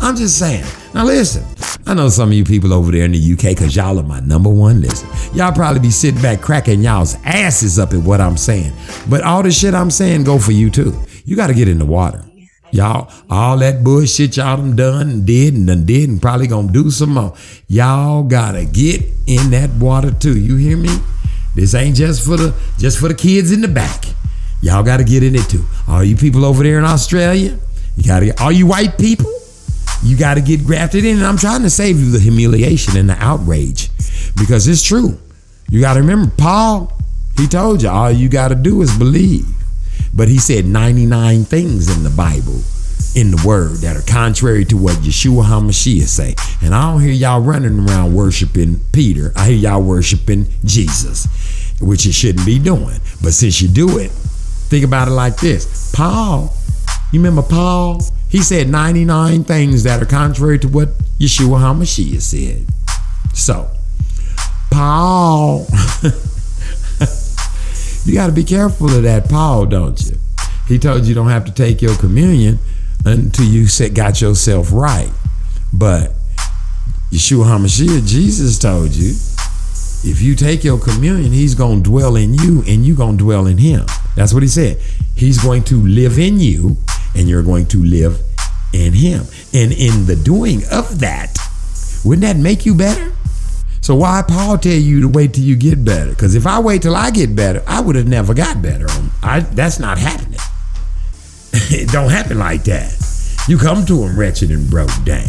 I'm 0.00 0.16
just 0.16 0.38
saying. 0.38 0.64
Now 0.94 1.04
listen, 1.04 1.44
I 1.86 1.94
know 1.94 2.08
some 2.08 2.30
of 2.30 2.34
you 2.34 2.44
people 2.44 2.72
over 2.72 2.90
there 2.92 3.04
in 3.04 3.12
the 3.12 3.32
UK, 3.32 3.56
cause 3.56 3.74
y'all 3.76 3.98
are 3.98 4.02
my 4.02 4.20
number 4.20 4.48
one 4.48 4.80
listen. 4.80 5.08
Y'all 5.36 5.52
probably 5.52 5.80
be 5.80 5.90
sitting 5.90 6.20
back 6.20 6.40
cracking 6.40 6.80
y'all's 6.80 7.16
asses 7.24 7.78
up 7.78 7.92
at 7.92 8.00
what 8.00 8.20
I'm 8.20 8.36
saying. 8.36 8.72
But 9.08 9.22
all 9.22 9.42
the 9.42 9.50
shit 9.50 9.74
I'm 9.74 9.90
saying 9.90 10.24
go 10.24 10.38
for 10.38 10.52
you 10.52 10.70
too. 10.70 10.94
You 11.24 11.36
gotta 11.36 11.54
get 11.54 11.68
in 11.68 11.78
the 11.78 11.86
water. 11.86 12.24
Y'all, 12.72 13.10
all 13.30 13.56
that 13.58 13.84
bullshit 13.84 14.36
y'all 14.36 14.56
done 14.56 14.76
done 14.76 15.08
and 15.08 15.26
did 15.26 15.54
and 15.54 15.66
done 15.66 15.86
did 15.86 16.08
and 16.08 16.20
probably 16.20 16.46
gonna 16.46 16.72
do 16.72 16.90
some 16.90 17.14
more. 17.14 17.34
Y'all 17.68 18.22
gotta 18.24 18.64
get 18.64 19.02
in 19.26 19.50
that 19.50 19.70
water 19.74 20.10
too. 20.10 20.38
You 20.38 20.56
hear 20.56 20.76
me? 20.76 20.90
This 21.54 21.74
ain't 21.74 21.96
just 21.96 22.24
for 22.24 22.36
the 22.36 22.54
just 22.78 22.98
for 22.98 23.08
the 23.08 23.14
kids 23.14 23.52
in 23.52 23.60
the 23.60 23.68
back. 23.68 24.04
Y'all 24.60 24.82
gotta 24.82 25.04
get 25.04 25.22
in 25.22 25.34
it 25.34 25.48
too. 25.48 25.64
All 25.88 26.02
you 26.02 26.16
people 26.16 26.44
over 26.44 26.62
there 26.62 26.78
in 26.78 26.84
Australia, 26.84 27.56
you 27.96 28.04
gotta 28.04 28.34
all 28.42 28.52
you 28.52 28.66
white 28.66 28.98
people, 28.98 29.30
you 30.02 30.16
got 30.16 30.34
to 30.34 30.40
get 30.40 30.64
grafted 30.64 31.04
in. 31.04 31.16
And 31.18 31.26
I'm 31.26 31.36
trying 31.36 31.62
to 31.62 31.70
save 31.70 31.98
you 31.98 32.10
the 32.10 32.20
humiliation 32.20 32.96
and 32.96 33.08
the 33.08 33.16
outrage 33.22 33.90
because 34.36 34.68
it's 34.68 34.82
true. 34.82 35.18
You 35.68 35.80
got 35.80 35.94
to 35.94 36.00
remember, 36.00 36.30
Paul, 36.36 36.92
he 37.36 37.46
told 37.46 37.82
you 37.82 37.88
all 37.88 38.10
you 38.10 38.28
got 38.28 38.48
to 38.48 38.54
do 38.54 38.82
is 38.82 38.96
believe. 38.96 39.46
But 40.14 40.28
he 40.28 40.38
said 40.38 40.64
99 40.64 41.44
things 41.44 41.94
in 41.94 42.02
the 42.02 42.10
Bible, 42.10 42.62
in 43.14 43.30
the 43.30 43.42
word, 43.46 43.78
that 43.78 43.96
are 43.96 44.10
contrary 44.10 44.64
to 44.66 44.76
what 44.76 44.96
Yeshua 44.96 45.44
HaMashiach 45.44 46.06
say. 46.06 46.34
And 46.62 46.74
I 46.74 46.90
don't 46.90 47.02
hear 47.02 47.12
y'all 47.12 47.40
running 47.40 47.86
around 47.86 48.14
worshiping 48.14 48.80
Peter. 48.92 49.32
I 49.36 49.48
hear 49.48 49.56
y'all 49.56 49.82
worshiping 49.82 50.46
Jesus, 50.64 51.26
which 51.80 52.06
you 52.06 52.12
shouldn't 52.12 52.46
be 52.46 52.58
doing. 52.58 52.98
But 53.22 53.34
since 53.34 53.60
you 53.60 53.68
do 53.68 53.98
it, 53.98 54.10
think 54.10 54.84
about 54.84 55.08
it 55.08 55.12
like 55.12 55.36
this. 55.36 55.92
Paul, 55.94 56.54
you 57.12 57.20
remember 57.20 57.42
Paul? 57.42 58.00
He 58.28 58.42
said 58.42 58.68
99 58.68 59.44
things 59.44 59.84
that 59.84 60.02
are 60.02 60.06
contrary 60.06 60.58
to 60.58 60.68
what 60.68 60.88
Yeshua 61.18 61.60
HaMashiach 61.60 62.20
said. 62.20 62.66
So, 63.34 63.70
Paul, 64.70 65.66
you 68.04 68.14
got 68.14 68.26
to 68.26 68.32
be 68.32 68.44
careful 68.44 68.94
of 68.94 69.02
that 69.04 69.28
Paul, 69.28 69.66
don't 69.66 70.00
you? 70.04 70.18
He 70.66 70.78
told 70.78 71.04
you 71.04 71.14
don't 71.14 71.28
have 71.28 71.44
to 71.44 71.52
take 71.52 71.80
your 71.80 71.96
communion 71.96 72.58
until 73.04 73.46
you 73.46 73.68
got 73.90 74.20
yourself 74.20 74.72
right. 74.72 75.10
But 75.72 76.12
Yeshua 77.10 77.44
HaMashiach, 77.44 78.06
Jesus 78.06 78.58
told 78.58 78.90
you, 78.90 79.14
if 80.04 80.20
you 80.20 80.34
take 80.34 80.64
your 80.64 80.78
communion, 80.78 81.32
he's 81.32 81.54
going 81.54 81.82
to 81.82 81.90
dwell 81.90 82.16
in 82.16 82.34
you 82.34 82.62
and 82.66 82.86
you're 82.86 82.96
going 82.96 83.18
to 83.18 83.24
dwell 83.24 83.46
in 83.46 83.58
him. 83.58 83.86
That's 84.14 84.34
what 84.34 84.42
he 84.42 84.48
said. 84.48 84.78
He's 85.14 85.42
going 85.42 85.64
to 85.64 85.76
live 85.76 86.18
in 86.18 86.38
you 86.38 86.76
and 87.16 87.28
you're 87.28 87.42
going 87.42 87.66
to 87.66 87.82
live 87.82 88.20
in 88.72 88.92
him. 88.92 89.24
And 89.52 89.72
in 89.72 90.06
the 90.06 90.20
doing 90.22 90.62
of 90.70 91.00
that, 91.00 91.36
wouldn't 92.04 92.22
that 92.22 92.36
make 92.36 92.66
you 92.66 92.74
better? 92.74 93.12
So 93.80 93.94
why 93.94 94.22
Paul 94.26 94.58
tell 94.58 94.72
you 94.72 95.00
to 95.02 95.08
wait 95.08 95.34
till 95.34 95.44
you 95.44 95.56
get 95.56 95.84
better? 95.84 96.10
Because 96.10 96.34
if 96.34 96.46
I 96.46 96.58
wait 96.58 96.82
till 96.82 96.96
I 96.96 97.10
get 97.10 97.36
better, 97.36 97.62
I 97.66 97.80
would 97.80 97.94
have 97.96 98.08
never 98.08 98.34
got 98.34 98.60
better. 98.60 98.86
I, 99.22 99.40
that's 99.40 99.78
not 99.78 99.98
happening. 99.98 100.40
it 101.52 101.90
don't 101.90 102.10
happen 102.10 102.38
like 102.38 102.64
that. 102.64 102.92
You 103.48 103.58
come 103.58 103.86
to 103.86 104.02
him 104.02 104.18
wretched 104.18 104.50
and 104.50 104.68
broke 104.68 104.90
down. 105.04 105.28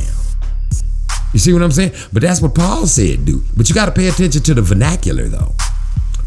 You 1.34 1.40
see 1.40 1.54
what 1.54 1.62
I'm 1.62 1.72
saying? 1.72 1.92
But 2.12 2.24
that's 2.24 2.42
what 2.42 2.56
Paul 2.56 2.88
said, 2.88 3.26
do. 3.26 3.44
But 3.56 3.70
you 3.70 3.76
got 3.76 3.86
to 3.86 3.92
pay 3.92 4.08
attention 4.08 4.42
to 4.42 4.54
the 4.56 4.64
vernacular, 4.64 5.28
though. 5.28 5.54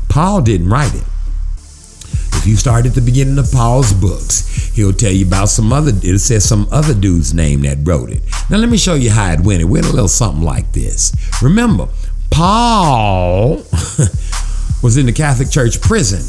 Paul 0.09 0.43
didn't 0.43 0.69
write 0.69 0.95
it. 0.95 1.03
If 2.41 2.47
you 2.47 2.57
start 2.57 2.87
at 2.87 2.95
the 2.95 3.03
beginning 3.03 3.37
of 3.37 3.53
Paul's 3.53 3.93
books, 3.93 4.73
he'll 4.75 4.95
tell 4.95 5.13
you 5.13 5.27
about 5.27 5.51
some 5.51 5.75
other, 5.75 5.93
it 5.95 6.21
says 6.21 6.43
some 6.43 6.67
other 6.73 6.95
dude's 6.95 7.35
name 7.35 7.61
that 7.63 7.87
wrote 7.87 8.09
it. 8.09 8.23
Now, 8.49 8.57
let 8.57 8.71
me 8.71 8.79
show 8.79 8.95
you 8.95 9.11
how 9.11 9.31
it 9.33 9.41
went. 9.41 9.61
It 9.61 9.67
went 9.67 9.85
a 9.85 9.91
little 9.91 10.09
something 10.09 10.43
like 10.43 10.73
this. 10.73 11.15
Remember, 11.43 11.91
Paul 12.31 13.57
was 14.83 14.97
in 14.97 15.05
the 15.05 15.13
Catholic 15.13 15.51
Church 15.51 15.83
prison. 15.83 16.21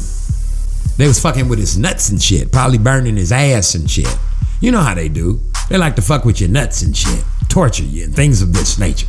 They 0.98 1.08
was 1.08 1.18
fucking 1.18 1.48
with 1.48 1.58
his 1.58 1.78
nuts 1.78 2.10
and 2.10 2.20
shit, 2.20 2.52
probably 2.52 2.76
burning 2.76 3.16
his 3.16 3.32
ass 3.32 3.74
and 3.74 3.90
shit. 3.90 4.14
You 4.60 4.70
know 4.70 4.80
how 4.80 4.92
they 4.92 5.08
do. 5.08 5.40
They 5.70 5.78
like 5.78 5.96
to 5.96 6.02
fuck 6.02 6.26
with 6.26 6.42
your 6.42 6.50
nuts 6.50 6.82
and 6.82 6.94
shit, 6.94 7.24
torture 7.48 7.84
you, 7.84 8.04
and 8.04 8.14
things 8.14 8.42
of 8.42 8.52
this 8.52 8.78
nature. 8.78 9.08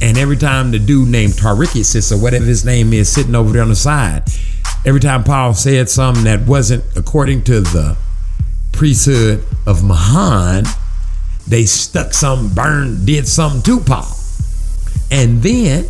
And 0.00 0.16
every 0.16 0.36
time 0.36 0.70
the 0.70 0.78
dude 0.78 1.08
named 1.08 1.32
Tarikis 1.32 2.12
or 2.12 2.22
whatever 2.22 2.44
his 2.44 2.64
name 2.64 2.92
is 2.92 3.10
sitting 3.10 3.34
over 3.34 3.52
there 3.52 3.62
on 3.62 3.70
the 3.70 3.74
side, 3.74 4.22
every 4.84 5.00
time 5.00 5.24
Paul 5.24 5.54
said 5.54 5.88
something 5.88 6.24
that 6.24 6.46
wasn't 6.46 6.84
according 6.96 7.44
to 7.44 7.60
the 7.60 7.96
priesthood 8.72 9.44
of 9.66 9.84
Mahan, 9.84 10.64
they 11.46 11.64
stuck 11.64 12.14
some, 12.14 12.54
burned, 12.54 13.06
did 13.06 13.28
something 13.28 13.62
to 13.62 13.80
Paul. 13.80 14.16
And 15.10 15.42
then 15.42 15.86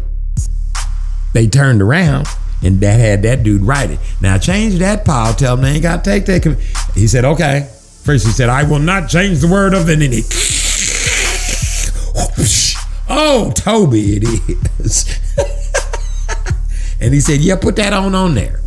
they 1.33 1.47
turned 1.47 1.81
around 1.81 2.27
and 2.63 2.81
that 2.81 3.01
had 3.01 3.23
that 3.23 3.43
dude 3.43 3.63
write 3.63 3.91
it. 3.91 3.99
Now 4.21 4.39
change 4.39 4.77
that, 4.77 5.05
Paul. 5.05 5.35
Tell 5.35 5.57
him 5.57 5.63
they 5.63 5.73
ain't 5.73 5.83
got 5.83 6.05
to 6.05 6.11
take 6.11 6.27
that. 6.27 6.45
He 6.95 7.07
said, 7.07 7.25
okay. 7.25 7.69
First 8.03 8.27
he 8.27 8.33
said, 8.33 8.49
I 8.49 8.65
will 8.65 8.79
not 8.79 9.09
change 9.09 9.41
the 9.41 9.49
word 9.49 9.75
of 9.75 9.89
it. 9.89 10.03
And 10.03 10.13
he, 10.13 10.19
oh, 13.09 13.53
Toby, 13.53 14.17
it 14.17 14.25
is. 14.81 15.19
and 17.01 17.15
he 17.15 17.21
said, 17.21 17.41
yeah, 17.41 17.57
put 17.57 17.77
that 17.77 17.93
on 17.93 18.15
on 18.15 18.35
there. 18.35 18.62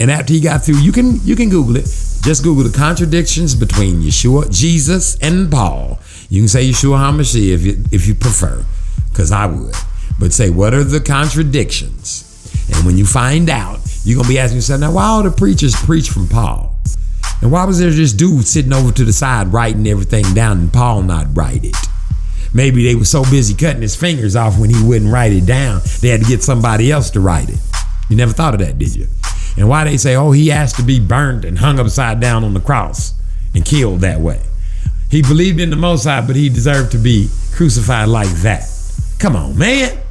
And 0.00 0.10
after 0.10 0.32
he 0.32 0.40
got 0.40 0.64
through, 0.64 0.78
you 0.78 0.92
can 0.92 1.20
you 1.24 1.36
can 1.36 1.50
Google 1.50 1.76
it. 1.76 1.84
Just 2.22 2.42
Google 2.42 2.64
the 2.64 2.76
contradictions 2.76 3.54
between 3.54 4.00
Yeshua, 4.00 4.50
Jesus, 4.50 5.18
and 5.18 5.50
Paul. 5.50 6.00
You 6.30 6.40
can 6.40 6.48
say 6.48 6.68
Yeshua 6.68 6.96
HaMashiach 6.98 7.54
if 7.54 7.62
you 7.62 7.84
if 7.92 8.06
you 8.08 8.14
prefer, 8.14 8.64
because 9.10 9.30
I 9.30 9.44
would. 9.44 9.74
But 10.18 10.32
say 10.32 10.48
what 10.48 10.72
are 10.72 10.84
the 10.84 11.00
contradictions? 11.00 12.26
And 12.74 12.86
when 12.86 12.96
you 12.96 13.04
find 13.04 13.50
out, 13.50 13.80
you're 14.04 14.16
gonna 14.16 14.28
be 14.28 14.38
asking 14.38 14.56
yourself, 14.56 14.80
now 14.80 14.92
why 14.92 15.04
all 15.04 15.22
the 15.22 15.30
preachers 15.30 15.76
preach 15.76 16.08
from 16.08 16.28
Paul? 16.28 16.74
And 17.42 17.52
why 17.52 17.64
was 17.64 17.78
there 17.78 17.90
this 17.90 18.12
dude 18.12 18.46
sitting 18.46 18.72
over 18.72 18.92
to 18.92 19.04
the 19.04 19.12
side 19.12 19.48
writing 19.48 19.86
everything 19.86 20.24
down 20.34 20.58
and 20.60 20.72
Paul 20.72 21.02
not 21.02 21.26
write 21.36 21.64
it? 21.64 21.76
Maybe 22.54 22.84
they 22.84 22.94
were 22.94 23.04
so 23.04 23.22
busy 23.24 23.54
cutting 23.54 23.82
his 23.82 23.96
fingers 23.96 24.34
off 24.34 24.58
when 24.58 24.70
he 24.70 24.82
wouldn't 24.82 25.12
write 25.12 25.32
it 25.32 25.46
down, 25.46 25.82
they 26.00 26.08
had 26.08 26.20
to 26.20 26.26
get 26.26 26.42
somebody 26.42 26.90
else 26.90 27.10
to 27.10 27.20
write 27.20 27.50
it. 27.50 27.58
You 28.08 28.16
never 28.16 28.32
thought 28.32 28.54
of 28.54 28.60
that, 28.60 28.78
did 28.78 28.96
you? 28.96 29.06
And 29.60 29.68
why 29.68 29.84
they 29.84 29.98
say, 29.98 30.16
oh, 30.16 30.32
he 30.32 30.48
has 30.48 30.72
to 30.74 30.82
be 30.82 30.98
burned 30.98 31.44
and 31.44 31.58
hung 31.58 31.78
upside 31.78 32.18
down 32.18 32.44
on 32.44 32.54
the 32.54 32.60
cross 32.60 33.12
and 33.54 33.62
killed 33.62 34.00
that 34.00 34.18
way. 34.18 34.40
He 35.10 35.20
believed 35.20 35.60
in 35.60 35.68
the 35.68 35.76
Most 35.76 36.04
High, 36.04 36.26
but 36.26 36.34
he 36.34 36.48
deserved 36.48 36.92
to 36.92 36.98
be 36.98 37.28
crucified 37.52 38.08
like 38.08 38.30
that. 38.40 38.64
Come 39.18 39.36
on, 39.36 39.58
man. 39.58 39.98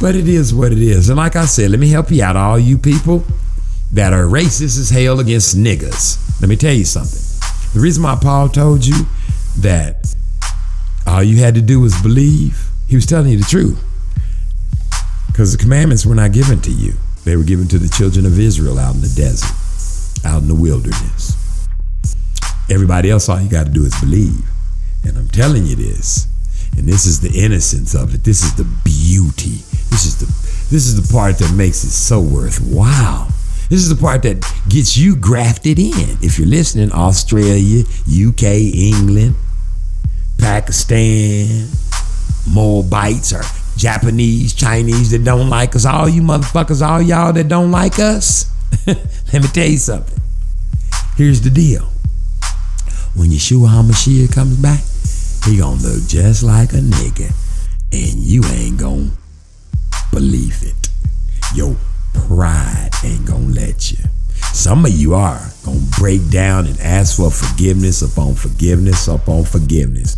but 0.00 0.14
it 0.14 0.28
is 0.28 0.54
what 0.54 0.70
it 0.70 0.78
is. 0.78 1.08
And 1.08 1.16
like 1.16 1.34
I 1.34 1.46
said, 1.46 1.72
let 1.72 1.80
me 1.80 1.88
help 1.88 2.12
you 2.12 2.22
out, 2.22 2.36
all 2.36 2.60
you 2.60 2.78
people 2.78 3.24
that 3.92 4.12
are 4.12 4.26
racist 4.26 4.78
as 4.78 4.88
hell 4.88 5.18
against 5.18 5.56
niggas. 5.56 6.40
Let 6.40 6.48
me 6.48 6.54
tell 6.54 6.74
you 6.74 6.84
something. 6.84 7.18
The 7.74 7.80
reason 7.80 8.04
why 8.04 8.16
Paul 8.22 8.50
told 8.50 8.86
you 8.86 9.04
that 9.58 10.14
all 11.08 11.24
you 11.24 11.38
had 11.38 11.56
to 11.56 11.60
do 11.60 11.80
was 11.80 12.00
believe, 12.02 12.68
he 12.86 12.94
was 12.94 13.04
telling 13.04 13.32
you 13.32 13.38
the 13.38 13.46
truth. 13.46 13.82
Because 15.38 15.56
the 15.56 15.62
commandments 15.62 16.04
were 16.04 16.16
not 16.16 16.32
given 16.32 16.60
to 16.62 16.72
you, 16.72 16.94
they 17.24 17.36
were 17.36 17.44
given 17.44 17.68
to 17.68 17.78
the 17.78 17.88
children 17.88 18.26
of 18.26 18.40
Israel 18.40 18.76
out 18.76 18.96
in 18.96 19.02
the 19.02 19.14
desert, 19.14 19.54
out 20.26 20.42
in 20.42 20.48
the 20.48 20.54
wilderness. 20.56 21.64
Everybody 22.68 23.08
else, 23.08 23.28
all 23.28 23.40
you 23.40 23.48
got 23.48 23.66
to 23.66 23.72
do 23.72 23.84
is 23.84 23.94
believe. 24.00 24.44
And 25.04 25.16
I'm 25.16 25.28
telling 25.28 25.64
you 25.64 25.76
this, 25.76 26.26
and 26.76 26.88
this 26.88 27.06
is 27.06 27.20
the 27.20 27.30
innocence 27.30 27.94
of 27.94 28.16
it. 28.16 28.24
This 28.24 28.42
is 28.42 28.56
the 28.56 28.64
beauty. 28.82 29.62
This 29.90 30.06
is 30.06 30.18
the 30.18 30.26
this 30.74 30.88
is 30.88 31.00
the 31.00 31.14
part 31.14 31.38
that 31.38 31.54
makes 31.54 31.84
it 31.84 31.90
so 31.90 32.20
worthwhile. 32.20 33.28
This 33.70 33.78
is 33.78 33.88
the 33.88 33.94
part 33.94 34.24
that 34.24 34.44
gets 34.68 34.96
you 34.96 35.14
grafted 35.14 35.78
in. 35.78 36.18
If 36.20 36.40
you're 36.40 36.48
listening, 36.48 36.90
Australia, 36.90 37.84
UK, 38.10 38.42
England, 38.42 39.36
Pakistan, 40.36 41.68
Moabites 42.50 43.32
or 43.32 43.44
Japanese, 43.78 44.54
Chinese 44.54 45.12
that 45.12 45.22
don't 45.22 45.48
like 45.48 45.76
us, 45.76 45.86
all 45.86 46.08
you 46.08 46.20
motherfuckers, 46.20 46.86
all 46.86 47.00
y'all 47.00 47.32
that 47.32 47.46
don't 47.46 47.70
like 47.70 48.00
us, 48.00 48.52
let 48.86 49.34
me 49.34 49.48
tell 49.48 49.68
you 49.68 49.78
something. 49.78 50.18
Here's 51.16 51.40
the 51.40 51.50
deal. 51.50 51.84
When 53.14 53.30
Yeshua 53.30 53.68
HaMashiach 53.68 54.34
comes 54.34 54.56
back, 54.56 54.80
he 55.46 55.58
gonna 55.58 55.80
look 55.80 56.08
just 56.08 56.42
like 56.42 56.72
a 56.72 56.82
nigga, 56.82 57.32
and 57.92 58.20
you 58.20 58.42
ain't 58.46 58.78
gonna 58.78 59.10
believe 60.12 60.60
it. 60.62 60.88
Your 61.54 61.76
pride 62.14 62.90
ain't 63.04 63.26
gonna 63.26 63.46
let 63.46 63.92
you. 63.92 63.98
Some 64.52 64.84
of 64.84 64.90
you 64.90 65.14
are 65.14 65.52
gonna 65.64 65.78
break 65.98 66.28
down 66.30 66.66
and 66.66 66.80
ask 66.80 67.16
for 67.16 67.30
forgiveness 67.30 68.02
upon 68.02 68.34
forgiveness 68.34 69.06
upon 69.06 69.44
forgiveness, 69.44 70.16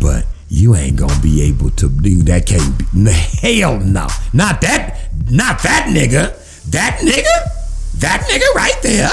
but 0.00 0.26
you 0.54 0.76
ain't 0.76 0.96
gonna 0.96 1.20
be 1.20 1.42
able 1.42 1.70
to 1.70 1.88
do 1.88 2.22
that. 2.22 2.46
Can't 2.46 2.78
be 2.78 3.10
hell 3.42 3.80
no, 3.80 4.06
not 4.32 4.60
that, 4.60 5.08
not 5.28 5.60
that 5.64 5.90
nigga, 5.90 6.30
that 6.70 7.00
nigga, 7.00 8.00
that 8.00 8.20
nigga 8.30 8.54
right 8.54 8.80
there. 8.80 9.10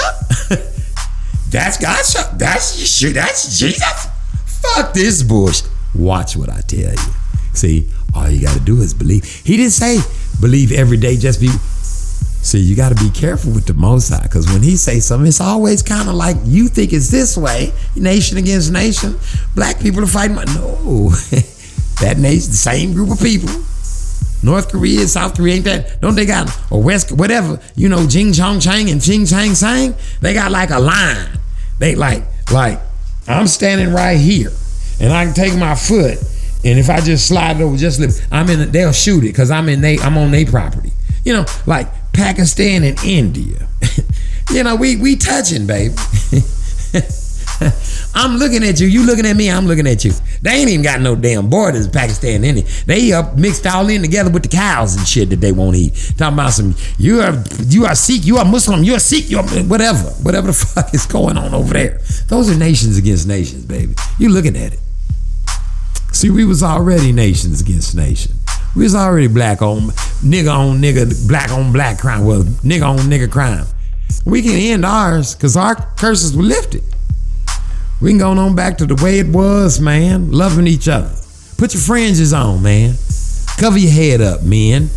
that's 1.50 1.78
God. 1.78 1.98
That's. 2.38 3.00
That's 3.12 3.58
Jesus. 3.58 4.06
Fuck 4.46 4.94
this 4.94 5.24
bullshit. 5.24 5.68
Watch 5.96 6.36
what 6.36 6.48
I 6.48 6.60
tell 6.60 6.92
you. 6.92 7.12
See, 7.54 7.88
all 8.14 8.30
you 8.30 8.40
got 8.40 8.56
to 8.56 8.60
do 8.60 8.80
is 8.80 8.94
believe. 8.94 9.24
He 9.24 9.56
didn't 9.56 9.72
say 9.72 9.98
believe 10.40 10.70
every 10.70 10.96
day. 10.96 11.16
Just 11.16 11.40
be. 11.40 11.48
See, 12.42 12.58
you 12.58 12.74
got 12.74 12.88
to 12.88 13.02
be 13.02 13.08
careful 13.10 13.52
with 13.52 13.66
the 13.66 13.74
Most 13.74 14.08
High, 14.08 14.24
because 14.24 14.48
when 14.52 14.62
he 14.62 14.76
say 14.76 14.98
something, 14.98 15.28
it's 15.28 15.40
always 15.40 15.80
kind 15.80 16.08
of 16.08 16.16
like 16.16 16.36
you 16.42 16.66
think 16.66 16.92
it's 16.92 17.08
this 17.08 17.36
way, 17.36 17.72
nation 17.94 18.36
against 18.36 18.72
nation. 18.72 19.18
Black 19.54 19.78
people 19.78 20.02
are 20.02 20.08
fighting. 20.08 20.34
No, 20.34 21.10
that 22.00 22.16
nation, 22.18 22.50
the 22.50 22.56
same 22.56 22.94
group 22.94 23.12
of 23.12 23.20
people. 23.20 23.48
North 24.42 24.72
Korea, 24.72 25.06
South 25.06 25.36
Korea, 25.36 25.54
ain't 25.54 25.64
that? 25.66 26.00
Don't 26.00 26.16
they 26.16 26.26
got 26.26 26.50
or 26.68 26.82
West, 26.82 27.12
whatever? 27.12 27.60
You 27.76 27.88
know, 27.88 28.08
Jing 28.08 28.32
Chong 28.32 28.58
Chang 28.58 28.90
and 28.90 29.00
Ching 29.00 29.24
Chang 29.24 29.54
Sang. 29.54 29.94
They 30.20 30.34
got 30.34 30.50
like 30.50 30.70
a 30.70 30.80
line. 30.80 31.38
They 31.78 31.94
like 31.94 32.24
like 32.50 32.80
I'm 33.28 33.46
standing 33.46 33.94
right 33.94 34.18
here, 34.18 34.50
and 35.00 35.12
I 35.12 35.26
can 35.26 35.34
take 35.34 35.56
my 35.56 35.76
foot, 35.76 36.18
and 36.64 36.76
if 36.76 36.90
I 36.90 37.00
just 37.00 37.28
slide 37.28 37.60
it 37.60 37.62
over, 37.62 37.76
just 37.76 38.00
lift, 38.00 38.26
I'm 38.32 38.50
in. 38.50 38.72
They'll 38.72 38.90
shoot 38.90 39.22
it 39.22 39.28
because 39.28 39.52
I'm 39.52 39.68
in. 39.68 39.80
They, 39.80 39.96
I'm 40.00 40.18
on 40.18 40.32
their 40.32 40.44
property. 40.44 40.92
You 41.24 41.34
know, 41.34 41.46
like 41.66 41.86
Pakistan 42.12 42.84
and 42.84 42.98
India. 43.04 43.68
you 44.50 44.62
know, 44.62 44.76
we 44.76 44.96
we 44.96 45.16
touching, 45.16 45.66
baby. 45.66 45.94
I'm 48.14 48.36
looking 48.36 48.62
at 48.64 48.80
you. 48.80 48.86
You 48.86 49.06
looking 49.06 49.26
at 49.26 49.36
me. 49.36 49.50
I'm 49.50 49.66
looking 49.66 49.86
at 49.86 50.04
you. 50.04 50.12
They 50.42 50.50
ain't 50.50 50.68
even 50.68 50.82
got 50.82 51.00
no 51.00 51.14
damn 51.14 51.48
borders, 51.48 51.88
Pakistan 51.88 52.44
any. 52.44 52.62
They 52.86 53.12
up 53.12 53.36
mixed 53.36 53.66
all 53.66 53.88
in 53.88 54.02
together 54.02 54.30
with 54.30 54.42
the 54.42 54.48
cows 54.48 54.96
and 54.96 55.06
shit 55.06 55.30
that 55.30 55.36
they 55.36 55.52
won't 55.52 55.76
eat. 55.76 55.94
Talking 56.16 56.34
about 56.34 56.52
some 56.52 56.74
you 56.98 57.20
are 57.20 57.42
you 57.66 57.86
are 57.86 57.94
Sikh, 57.94 58.26
you 58.26 58.36
are 58.38 58.44
Muslim, 58.44 58.82
you 58.82 58.94
are 58.94 58.98
Sikh, 58.98 59.30
you 59.30 59.38
are 59.38 59.44
whatever, 59.44 60.10
whatever 60.22 60.48
the 60.48 60.52
fuck 60.74 60.92
is 60.92 61.06
going 61.06 61.36
on 61.36 61.54
over 61.54 61.72
there. 61.72 62.00
Those 62.28 62.50
are 62.50 62.58
nations 62.58 62.98
against 62.98 63.26
nations, 63.26 63.64
baby. 63.64 63.94
You 64.18 64.28
looking 64.28 64.56
at 64.56 64.74
it. 64.74 64.80
See, 66.12 66.30
we 66.30 66.44
was 66.44 66.62
already 66.62 67.12
nations 67.12 67.60
against 67.60 67.96
nation. 67.96 68.32
We 68.74 68.84
was 68.84 68.94
already 68.94 69.26
black 69.26 69.60
on 69.60 69.90
nigga 70.22 70.54
on 70.54 70.80
nigga, 70.80 71.28
black 71.28 71.50
on 71.50 71.72
black 71.72 71.98
crime. 71.98 72.24
Well, 72.24 72.42
nigga 72.42 72.88
on 72.88 72.98
nigga 73.00 73.30
crime. 73.30 73.66
We 74.24 74.40
can 74.40 74.52
end 74.52 74.84
ours 74.86 75.34
because 75.34 75.56
our 75.56 75.74
curses 75.96 76.34
were 76.34 76.42
lifted. 76.42 76.82
We 78.00 78.10
can 78.10 78.18
go 78.18 78.30
on 78.30 78.56
back 78.56 78.78
to 78.78 78.86
the 78.86 78.94
way 79.02 79.18
it 79.18 79.28
was, 79.28 79.78
man. 79.78 80.32
Loving 80.32 80.66
each 80.66 80.88
other. 80.88 81.14
Put 81.58 81.74
your 81.74 81.82
fringes 81.82 82.32
on, 82.32 82.62
man. 82.62 82.94
Cover 83.58 83.78
your 83.78 83.92
head 83.92 84.20
up, 84.22 84.42
men. 84.42 84.88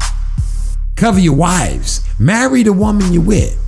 Cover 0.95 1.19
your 1.19 1.35
wives. 1.35 2.01
Marry 2.17 2.63
the 2.63 2.71
woman 2.71 3.11
you 3.11 3.19
with. 3.19 3.61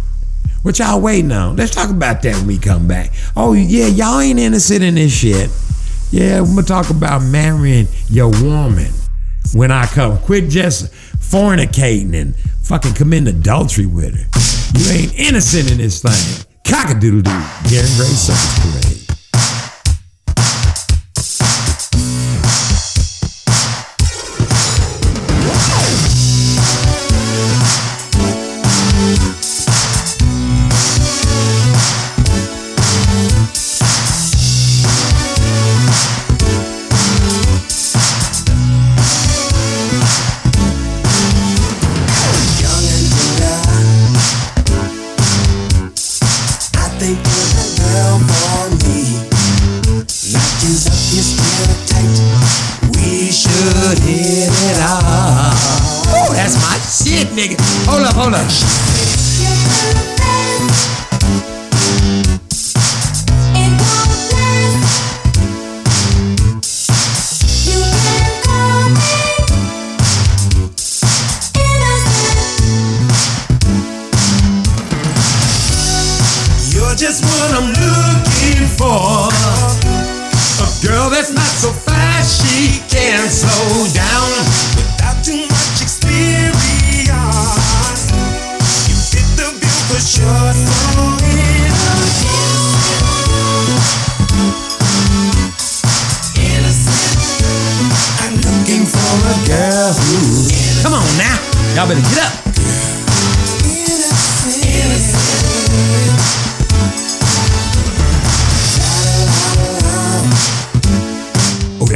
What 0.61 0.79
y'all 0.79 1.01
waiting 1.01 1.31
on? 1.33 1.57
Let's 1.57 1.75
talk 1.75 1.89
about 1.89 2.21
that 2.21 2.35
when 2.35 2.47
we 2.47 2.57
come 2.57 2.87
back. 2.87 3.11
Oh, 3.35 3.53
yeah, 3.53 3.87
y'all 3.87 4.21
ain't 4.21 4.39
innocent 4.39 4.83
in 4.83 4.95
this 4.95 5.11
shit. 5.11 5.49
Yeah, 6.11 6.39
we're 6.41 6.47
gonna 6.47 6.63
talk 6.63 6.89
about 6.89 7.21
marrying 7.21 7.87
your 8.09 8.29
woman 8.29 8.91
when 9.53 9.71
I 9.71 9.85
come. 9.85 10.17
Quit 10.19 10.49
just 10.49 10.91
fornicating 11.19 12.13
and 12.19 12.35
fucking 12.63 12.93
committing 12.93 13.27
adultery 13.27 13.85
with 13.85 14.15
her. 14.15 14.79
You 14.79 14.91
ain't 14.91 15.19
innocent 15.19 15.71
in 15.71 15.77
this 15.77 16.01
thing. 16.01 16.45
Cock-a-doodle-doo. 16.65 17.29
Gary 17.69 17.87
Gray 17.95 18.07
Circus 18.07 18.59
Parade. 18.59 19.06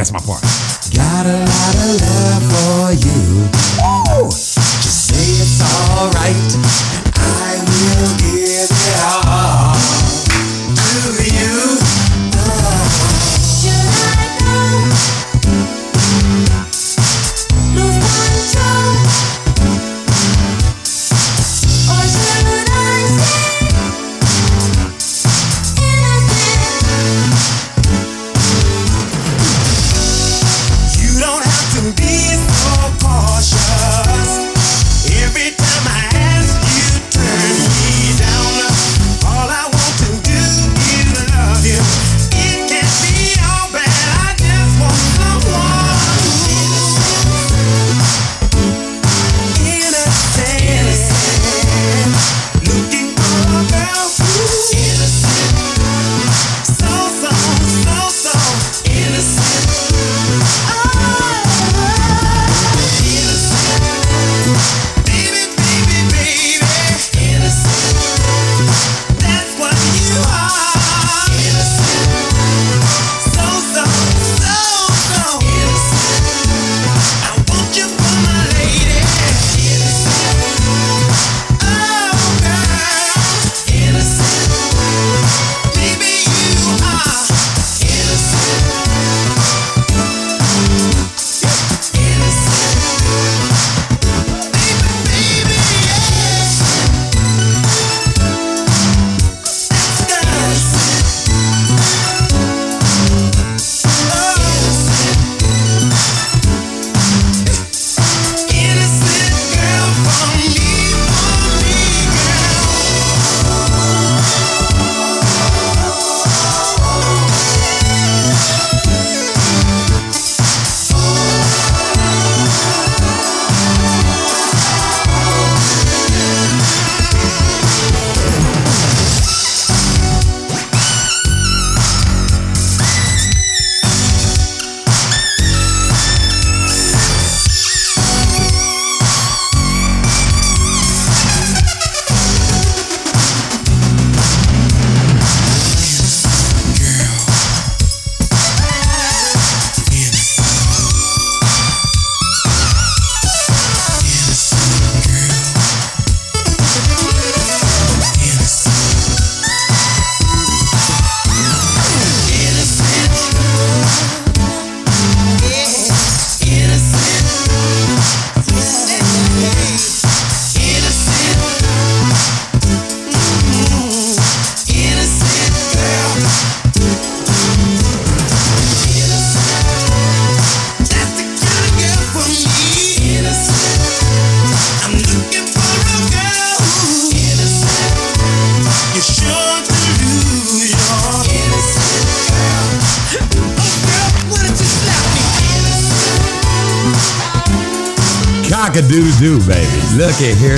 That's 0.02 0.10
my 0.10 0.18
part. 0.26 0.42
Got 0.90 1.26
a 1.26 1.38
lot 1.46 1.74
of 1.78 1.94
love 2.02 2.42
for 2.50 2.90
you. 2.90 3.46
Just 4.26 5.14
say 5.14 5.30
it's 5.38 5.62
alright, 5.62 6.34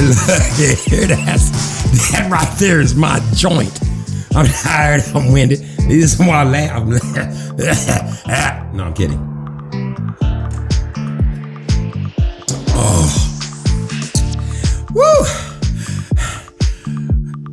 Look 0.05 0.18
at 0.18 0.78
here. 0.78 1.06
That's 1.06 1.51
that 2.12 2.28
right 2.31 2.59
there 2.59 2.81
is 2.81 2.94
my 2.94 3.20
joint. 3.35 3.81
I'm 4.35 4.47
tired. 4.47 5.02
I'm 5.14 5.32
winded. 5.32 5.60
This 5.89 6.12
is 6.12 6.18
why 6.18 6.43
I 6.43 6.44
laugh. 6.44 6.82
I'm 6.82 6.90
no, 8.76 8.85
I'm 8.85 8.93
kidding. 8.94 9.18
Oh, 12.76 13.06
woo. 14.93 15.24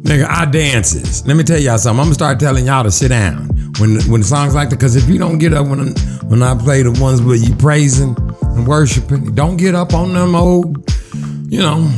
Nigga, 0.02 0.26
I 0.28 0.46
dances. 0.46 1.26
Let 1.26 1.38
me 1.38 1.44
tell 1.44 1.58
y'all 1.60 1.78
something. 1.78 2.00
I'm 2.00 2.06
gonna 2.08 2.16
start 2.16 2.40
telling 2.40 2.66
y'all 2.66 2.84
to 2.84 2.92
sit 2.92 3.10
down 3.10 3.48
when 3.80 4.02
when 4.10 4.24
songs 4.24 4.56
like 4.56 4.70
that. 4.72 4.80
Cause 4.80 4.98
if 4.98 5.08
you 5.08 5.18
don't 5.18 5.38
get 5.38 5.54
up 5.54 5.68
when 5.68 5.96
when 6.28 6.44
I 6.44 6.58
play 6.58 6.84
the 6.84 6.92
ones 7.00 7.22
where 7.22 7.38
you 7.38 7.56
praising 7.56 8.16
and 8.42 8.68
worshiping, 8.68 9.36
don't 9.36 9.56
get 9.56 9.74
up 9.74 9.94
on 9.94 10.12
them 10.14 10.36
old, 10.36 10.84
you 11.50 11.60
know. 11.60 11.90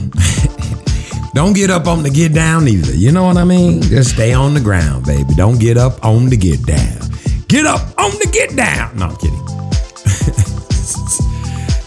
Don't 1.33 1.53
get 1.53 1.71
up 1.71 1.87
on 1.87 2.03
the 2.03 2.09
get 2.09 2.33
down 2.33 2.67
either. 2.67 2.93
You 2.95 3.11
know 3.11 3.23
what 3.23 3.37
I 3.37 3.43
mean? 3.43 3.81
Just 3.81 4.11
stay 4.11 4.33
on 4.33 4.53
the 4.53 4.61
ground, 4.61 5.05
baby. 5.05 5.33
Don't 5.35 5.59
get 5.59 5.77
up 5.77 6.03
on 6.05 6.29
the 6.29 6.37
get 6.37 6.63
down. 6.65 6.99
Get 7.47 7.65
up 7.65 7.81
on 7.97 8.11
the 8.11 8.29
get 8.31 8.55
down. 8.55 8.95
No, 8.97 9.07
I'm 9.07 9.15
kidding. 9.17 9.39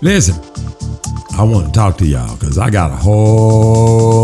Listen, 0.02 0.34
I 1.38 1.44
want 1.44 1.66
to 1.66 1.72
talk 1.72 1.96
to 1.98 2.06
y'all 2.06 2.36
because 2.36 2.58
I 2.58 2.70
got 2.70 2.90
a 2.90 2.96
whole. 2.96 4.16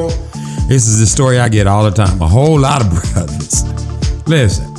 This 0.71 0.87
is 0.87 1.01
the 1.01 1.05
story 1.05 1.37
I 1.37 1.49
get 1.49 1.67
all 1.67 1.83
the 1.83 1.91
time. 1.91 2.21
A 2.21 2.27
whole 2.29 2.57
lot 2.57 2.79
of 2.79 2.89
brothers. 2.89 3.65
Listen, 4.25 4.73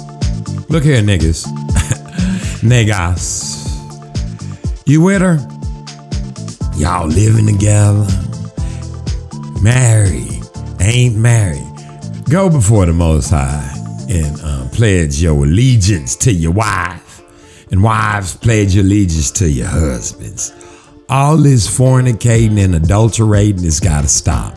look 0.71 0.85
here, 0.85 1.03
niggas. 1.03 1.45
Niggas. 2.63 3.61
You 4.87 5.03
with 5.03 5.21
her? 5.21 5.37
Y'all 6.79 7.07
living 7.07 7.47
together 7.47 8.07
married, 9.61 10.41
ain't 10.81 11.17
married, 11.17 11.71
go 12.31 12.49
before 12.49 12.87
the 12.87 12.95
Most 12.95 13.29
High 13.29 13.71
and 14.09 14.41
uh, 14.43 14.67
pledge 14.71 15.21
your 15.21 15.45
allegiance 15.45 16.17
to 16.17 16.33
your 16.33 16.53
wife, 16.53 17.21
and 17.71 17.83
wives 17.83 18.35
pledge 18.35 18.75
your 18.75 18.85
allegiance 18.85 19.31
to 19.33 19.47
your 19.47 19.69
husbands. 19.69 20.55
All 21.11 21.37
this 21.37 21.69
fornicating 21.69 22.59
and 22.65 22.77
adulterating 22.77 23.65
has 23.65 23.79
got 23.79 24.05
to 24.05 24.09
stop. 24.09 24.57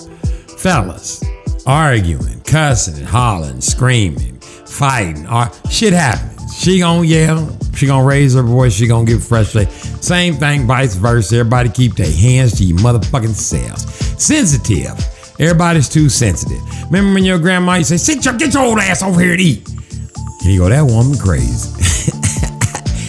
Fellas, 0.65 1.23
arguing, 1.67 2.41
cussing, 2.41 3.05
hollering, 3.05 3.61
screaming, 3.61 4.39
fighting, 4.39 5.27
ar- 5.27 5.51
shit 5.69 5.93
happens. 5.93 6.57
She 6.57 6.79
gonna 6.79 7.05
yell, 7.05 7.55
she 7.75 7.85
gonna 7.85 8.03
raise 8.03 8.33
her 8.33 8.41
voice, 8.41 8.73
she 8.73 8.87
gonna 8.87 9.05
get 9.05 9.21
frustrated. 9.21 9.71
Same 9.71 10.33
thing, 10.33 10.65
vice 10.65 10.95
versa. 10.95 11.35
Everybody 11.35 11.69
keep 11.69 11.93
their 11.93 12.11
hands 12.11 12.57
to 12.57 12.63
your 12.63 12.79
motherfucking 12.79 13.35
selves. 13.35 13.83
Sensitive. 14.17 14.97
Everybody's 15.39 15.87
too 15.87 16.09
sensitive. 16.09 16.63
Remember 16.85 17.13
when 17.13 17.25
your 17.25 17.37
grandma 17.37 17.75
used 17.75 17.91
to 17.91 17.99
say, 17.99 18.13
sit 18.15 18.25
your, 18.25 18.33
get 18.33 18.55
your 18.55 18.63
old 18.63 18.79
ass 18.79 19.03
over 19.03 19.21
here 19.21 19.33
and 19.33 19.41
eat. 19.41 19.69
And 19.69 20.51
you 20.51 20.61
go, 20.61 20.69
that 20.69 20.81
woman 20.81 21.15
crazy. 21.19 21.69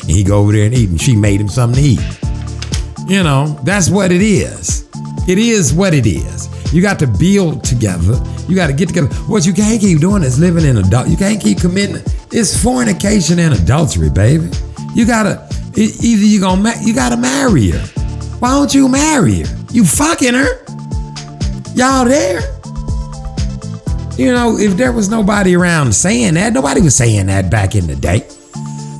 and 0.02 0.10
he 0.14 0.22
go 0.22 0.40
over 0.40 0.52
there 0.52 0.66
and 0.66 0.74
eat, 0.74 0.90
and 0.90 1.00
she 1.00 1.16
made 1.16 1.40
him 1.40 1.48
something 1.48 1.82
to 1.82 1.88
eat. 1.88 3.08
You 3.08 3.22
know, 3.22 3.58
that's 3.64 3.88
what 3.88 4.12
it 4.12 4.20
is. 4.20 4.86
It 5.26 5.38
is 5.38 5.72
what 5.72 5.94
it 5.94 6.04
is. 6.04 6.54
You 6.72 6.82
got 6.82 6.98
to 6.98 7.06
build 7.06 7.64
together. 7.64 8.20
You 8.48 8.55
got 8.55 8.66
to 8.66 8.72
get 8.72 8.88
together. 8.88 9.09
What 9.28 9.47
you 9.47 9.52
can't 9.52 9.80
keep 9.80 10.01
doing 10.01 10.22
is 10.22 10.38
living 10.38 10.64
in 10.64 10.76
adult. 10.76 11.09
You 11.09 11.16
can't 11.16 11.40
keep 11.40 11.60
committing. 11.60 12.02
It's 12.32 12.60
fornication 12.62 13.38
and 13.38 13.55
adultery, 13.55 14.10
baby. 14.10 14.51
You 14.94 15.06
gotta 15.06 15.47
either 15.76 16.24
you 16.24 16.40
gonna 16.40 16.62
ma- 16.62 16.80
you 16.80 16.94
gotta 16.94 17.16
marry 17.16 17.70
her. 17.70 17.86
Why 18.38 18.51
don't 18.51 18.72
you 18.74 18.88
marry 18.88 19.43
her? 19.43 19.56
You 19.70 19.84
fucking 19.84 20.34
her. 20.34 20.64
Y'all 21.74 22.06
there? 22.06 22.40
You 24.16 24.32
know, 24.32 24.56
if 24.59 24.78
there 24.78 24.93
was 24.93 25.10
nobody 25.10 25.55
around 25.55 25.94
saying 25.94 26.34
that, 26.34 26.55
nobody 26.55 26.80
was 26.80 26.97
saying 26.97 27.26
that 27.26 27.51
back 27.51 27.74
in 27.74 27.86
the 27.86 27.94
day. 27.94 28.20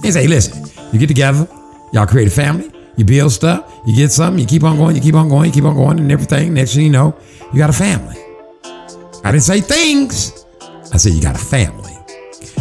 They 0.02 0.10
say, 0.10 0.26
listen, 0.26 0.68
you 0.93 0.98
get 0.98 1.06
together, 1.06 1.48
y'all 1.93 2.06
create 2.06 2.28
a 2.28 2.30
family, 2.30 2.70
you 2.97 3.05
build 3.05 3.32
stuff, 3.32 3.81
you 3.86 3.94
get 3.94 4.10
something, 4.10 4.40
you 4.40 4.47
keep 4.47 4.64
on 4.64 4.77
going, 4.77 4.97
you 4.97 5.02
keep 5.02 5.14
on 5.14 5.28
going, 5.28 5.47
you 5.47 5.52
keep 5.52 5.64
on 5.64 5.74
going, 5.74 5.98
and 5.98 6.10
everything. 6.10 6.55
Next 6.55 6.74
thing 6.74 6.85
you 6.85 6.90
know, 6.90 7.14
you 7.52 7.59
got 7.59 7.70
a 7.70 7.73
family. 7.73 8.16
I 9.24 9.32
didn't 9.32 9.44
say 9.44 9.60
things. 9.60 10.44
I 10.93 10.97
said 10.97 11.12
you 11.12 11.23
got 11.23 11.35
a 11.35 11.39
family. 11.39 11.93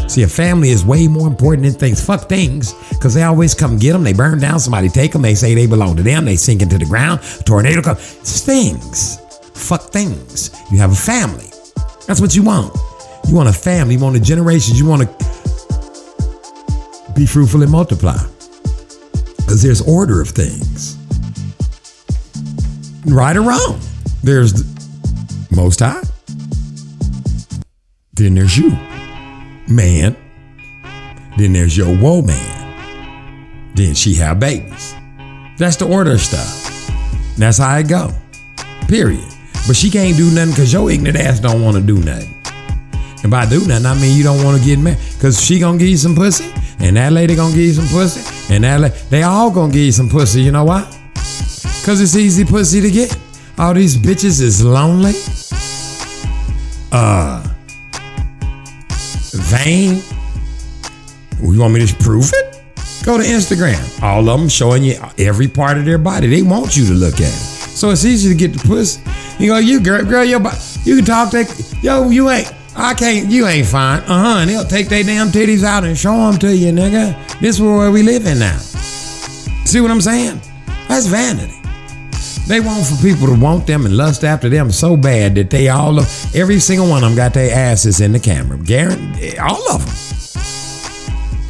See, 0.07 0.23
a 0.23 0.27
family 0.27 0.69
is 0.69 0.85
way 0.85 1.07
more 1.07 1.27
important 1.27 1.63
than 1.63 1.73
things. 1.73 2.05
Fuck 2.05 2.29
things, 2.29 2.73
because 2.89 3.13
they 3.13 3.23
always 3.23 3.53
come 3.55 3.77
get 3.77 3.93
them. 3.93 4.03
They 4.03 4.13
burn 4.13 4.39
down, 4.39 4.59
somebody 4.59 4.89
take 4.89 5.13
them. 5.13 5.21
They 5.21 5.35
say 5.35 5.55
they 5.55 5.67
belong 5.67 5.95
to 5.97 6.03
them. 6.03 6.25
They 6.25 6.35
sink 6.35 6.61
into 6.61 6.77
the 6.77 6.85
ground. 6.85 7.21
Tornado 7.45 7.81
comes. 7.81 8.17
It's 8.19 8.41
things. 8.41 9.19
Fuck 9.53 9.91
things. 9.91 10.51
You 10.71 10.77
have 10.77 10.91
a 10.91 10.95
family. 10.95 11.49
That's 12.07 12.21
what 12.21 12.35
you 12.35 12.43
want. 12.43 12.75
You 13.27 13.35
want 13.35 13.49
a 13.49 13.53
family. 13.53 13.95
You 13.95 14.01
want 14.01 14.15
a 14.15 14.19
generation. 14.19 14.75
You 14.75 14.85
want 14.85 15.01
to 15.01 15.07
be 17.15 17.25
fruitful 17.25 17.63
and 17.63 17.71
multiply. 17.71 18.17
Because 19.45 19.61
there's 19.61 19.81
order 19.81 20.21
of 20.21 20.29
things. 20.29 20.97
Right 23.05 23.37
or 23.37 23.43
wrong. 23.43 23.79
There's 24.23 24.53
the 24.53 25.55
Most 25.55 25.79
High. 25.79 26.01
Then 28.13 28.35
there's 28.35 28.57
you 28.57 28.71
man. 29.67 30.15
Then 31.37 31.53
there's 31.53 31.77
your 31.77 31.95
woe 31.97 32.21
man. 32.21 33.73
Then 33.75 33.93
she 33.93 34.15
have 34.15 34.39
babies. 34.39 34.95
That's 35.57 35.75
the 35.75 35.87
order 35.87 36.13
of 36.13 36.21
stuff. 36.21 36.89
That's 37.37 37.57
how 37.57 37.77
it 37.77 37.89
go. 37.89 38.11
Period. 38.87 39.27
But 39.67 39.75
she 39.75 39.89
can't 39.89 40.15
do 40.15 40.31
nothing 40.31 40.51
because 40.51 40.71
your 40.71 40.89
ignorant 40.89 41.17
ass 41.17 41.39
don't 41.39 41.61
want 41.61 41.75
to 41.75 41.81
do 41.81 41.97
nothing. 41.97 42.41
And 43.23 43.31
by 43.31 43.47
do 43.47 43.65
nothing, 43.67 43.85
I 43.85 43.95
mean 43.95 44.15
you 44.15 44.23
don't 44.23 44.43
want 44.43 44.59
to 44.59 44.65
get 44.65 44.79
married. 44.79 44.99
Because 45.13 45.43
she 45.43 45.59
gonna 45.59 45.77
give 45.77 45.87
you 45.87 45.97
some 45.97 46.15
pussy, 46.15 46.53
and 46.79 46.95
that 46.97 47.11
lady 47.11 47.35
gonna 47.35 47.53
give 47.53 47.63
you 47.63 47.73
some 47.73 47.87
pussy, 47.87 48.53
and 48.53 48.63
that 48.63 48.79
la- 48.79 48.89
they 49.09 49.23
all 49.23 49.51
gonna 49.51 49.71
give 49.71 49.83
you 49.83 49.91
some 49.91 50.09
pussy. 50.09 50.41
You 50.41 50.51
know 50.51 50.65
why? 50.65 50.83
Because 51.13 52.01
it's 52.01 52.15
easy 52.15 52.45
pussy 52.45 52.81
to 52.81 52.91
get. 52.91 53.17
All 53.57 53.73
these 53.73 53.95
bitches 53.97 54.41
is 54.41 54.63
lonely. 54.63 55.13
Uh, 56.91 57.43
vain. 59.33 60.01
You 61.41 61.59
want 61.59 61.73
me 61.73 61.85
to 61.85 61.95
prove 61.97 62.31
it? 62.33 62.63
Go 63.05 63.17
to 63.17 63.23
Instagram. 63.23 64.01
All 64.01 64.27
of 64.27 64.39
them 64.39 64.49
showing 64.49 64.83
you 64.83 64.95
every 65.19 65.47
part 65.47 65.77
of 65.77 65.85
their 65.85 65.97
body. 65.99 66.27
They 66.27 66.41
want 66.41 66.75
you 66.75 66.85
to 66.87 66.93
look 66.93 67.15
at 67.15 67.21
it. 67.21 67.55
So 67.75 67.91
it's 67.91 68.03
easy 68.03 68.29
to 68.29 68.35
get 68.35 68.53
the 68.53 68.67
pussy. 68.67 69.01
You 69.37 69.51
go, 69.51 69.57
you 69.57 69.79
girl, 69.79 70.03
girl, 70.03 70.23
your 70.23 70.39
body. 70.39 70.57
You 70.85 70.95
can 70.95 71.05
talk 71.05 71.29
to, 71.31 71.45
yo, 71.81 72.09
you 72.09 72.29
ain't, 72.29 72.51
I 72.75 72.93
can't, 72.93 73.31
you 73.31 73.47
ain't 73.47 73.67
fine. 73.67 74.01
Uh 74.01 74.23
huh. 74.23 74.37
And 74.41 74.49
they'll 74.49 74.65
take 74.65 74.89
their 74.89 75.03
damn 75.03 75.29
titties 75.29 75.63
out 75.63 75.83
and 75.83 75.97
show 75.97 76.13
them 76.13 76.37
to 76.39 76.55
you, 76.55 76.71
nigga. 76.71 77.39
This 77.39 77.55
is 77.55 77.61
where 77.61 77.89
we 77.91 78.03
live 78.03 78.25
in 78.25 78.39
now. 78.39 78.57
See 78.57 79.81
what 79.81 79.91
I'm 79.91 80.01
saying? 80.01 80.41
That's 80.87 81.07
vanity. 81.07 81.61
They 82.47 82.59
want 82.59 82.85
for 82.85 83.01
people 83.01 83.27
to 83.27 83.39
want 83.39 83.65
them 83.65 83.85
and 83.85 83.97
lust 83.97 84.23
after 84.23 84.49
them 84.49 84.71
so 84.71 84.95
bad 84.95 85.33
that 85.35 85.49
they 85.49 85.69
all, 85.69 85.97
of 85.97 86.35
every 86.35 86.59
single 86.59 86.87
one 86.87 87.03
of 87.03 87.09
them 87.09 87.15
got 87.15 87.33
their 87.33 87.53
asses 87.55 88.01
in 88.01 88.11
the 88.11 88.19
camera. 88.19 88.57
Guarantee, 88.57 89.37
all 89.37 89.71
of 89.71 89.83
them. 89.83 89.95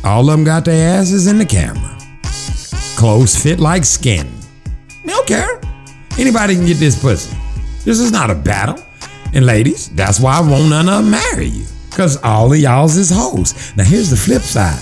All 0.06 0.22
of 0.22 0.28
them 0.28 0.46
got 0.46 0.64
their 0.64 1.00
asses 1.00 1.28
in 1.28 1.38
the 1.38 1.46
camera. 1.46 1.98
Clothes 2.96 3.36
fit 3.36 3.60
like 3.60 3.84
skin. 3.84 4.32
They 5.04 5.12
don't 5.12 5.28
care. 5.28 5.60
Anybody 6.18 6.56
can 6.56 6.66
get 6.66 6.78
this 6.78 6.98
pussy. 6.98 7.36
This 7.84 8.00
is 8.00 8.12
not 8.12 8.30
a 8.30 8.36
battle. 8.36 8.82
And 9.36 9.46
ladies, 9.46 9.90
that's 9.90 10.20
why 10.20 10.38
I 10.38 10.42
won't 10.42 10.70
none 10.70 10.88
of 10.88 11.04
them 11.04 11.12
marry 11.12 11.48
you. 11.48 11.66
Because 11.90 12.16
all 12.24 12.52
of 12.54 12.58
y'all's 12.58 12.96
is 12.96 13.12
hoes. 13.12 13.76
Now 13.76 13.84
here's 13.84 14.10
the 14.10 14.16
flip 14.16 14.42
side. 14.42 14.82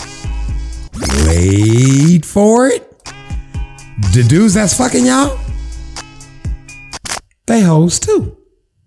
Wait 1.28 2.24
for 2.24 2.68
it. 2.68 2.90
The 4.14 4.24
dudes 4.28 4.54
that's 4.54 4.78
fucking 4.78 5.06
y'all, 5.08 5.40
they 7.48 7.62
hoes 7.62 8.00
too. 8.00 8.38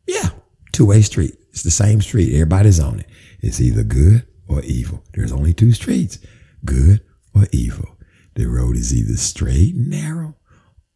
Yeah. 0.07 0.31
Two-way 0.73 1.03
street. 1.03 1.35
It's 1.51 1.63
the 1.63 1.71
same 1.71 2.01
street. 2.01 2.33
Everybody's 2.33 2.79
on 2.79 3.01
it. 3.01 3.07
It's 3.41 3.61
either 3.61 3.83
good 3.83 4.27
or 4.49 4.63
evil. 4.63 5.03
There's 5.15 5.33
only 5.33 5.53
two 5.53 5.73
streets. 5.73 6.19
Good 6.65 7.01
or 7.35 7.47
evil. 7.51 7.97
The 8.35 8.47
road 8.47 8.77
is 8.77 8.95
either 8.95 9.17
straight 9.17 9.75
and 9.75 9.89
narrow 9.89 10.37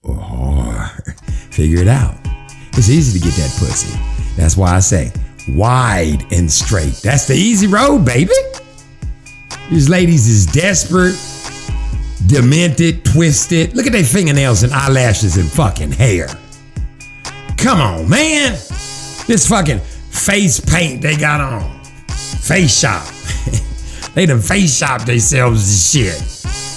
or 0.02 0.16
hard. 0.16 1.18
Figure 1.50 1.80
it 1.80 1.88
out. 1.88 2.16
It's 2.74 2.88
easy 2.88 3.18
to 3.18 3.24
get 3.24 3.34
that 3.34 3.50
pussy. 3.58 3.98
That's 4.40 4.56
why 4.56 4.74
I 4.74 4.80
say 4.80 5.12
wide 5.48 6.24
and 6.32 6.50
straight. 6.50 6.94
That's 7.02 7.26
the 7.26 7.34
easy 7.34 7.66
road, 7.66 8.06
baby. 8.06 8.32
These 9.70 9.90
ladies 9.90 10.26
is 10.28 10.46
desperate, 10.46 11.14
demented, 12.26 13.04
twisted. 13.04 13.76
Look 13.76 13.86
at 13.86 13.92
their 13.92 14.02
fingernails 14.02 14.62
and 14.62 14.72
eyelashes 14.72 15.36
and 15.36 15.46
fucking 15.46 15.92
hair. 15.92 16.28
Come 17.58 17.80
on, 17.80 18.08
man. 18.08 18.52
This 19.26 19.46
fucking 19.46 19.80
face 19.80 20.58
paint 20.58 21.02
they 21.02 21.16
got 21.16 21.42
on. 21.42 21.84
Face 22.08 22.80
shop. 22.80 23.06
they 24.14 24.24
done 24.24 24.40
face 24.40 24.74
shop 24.78 25.04
themselves 25.04 25.68
and 25.68 26.06
shit. 26.06 26.22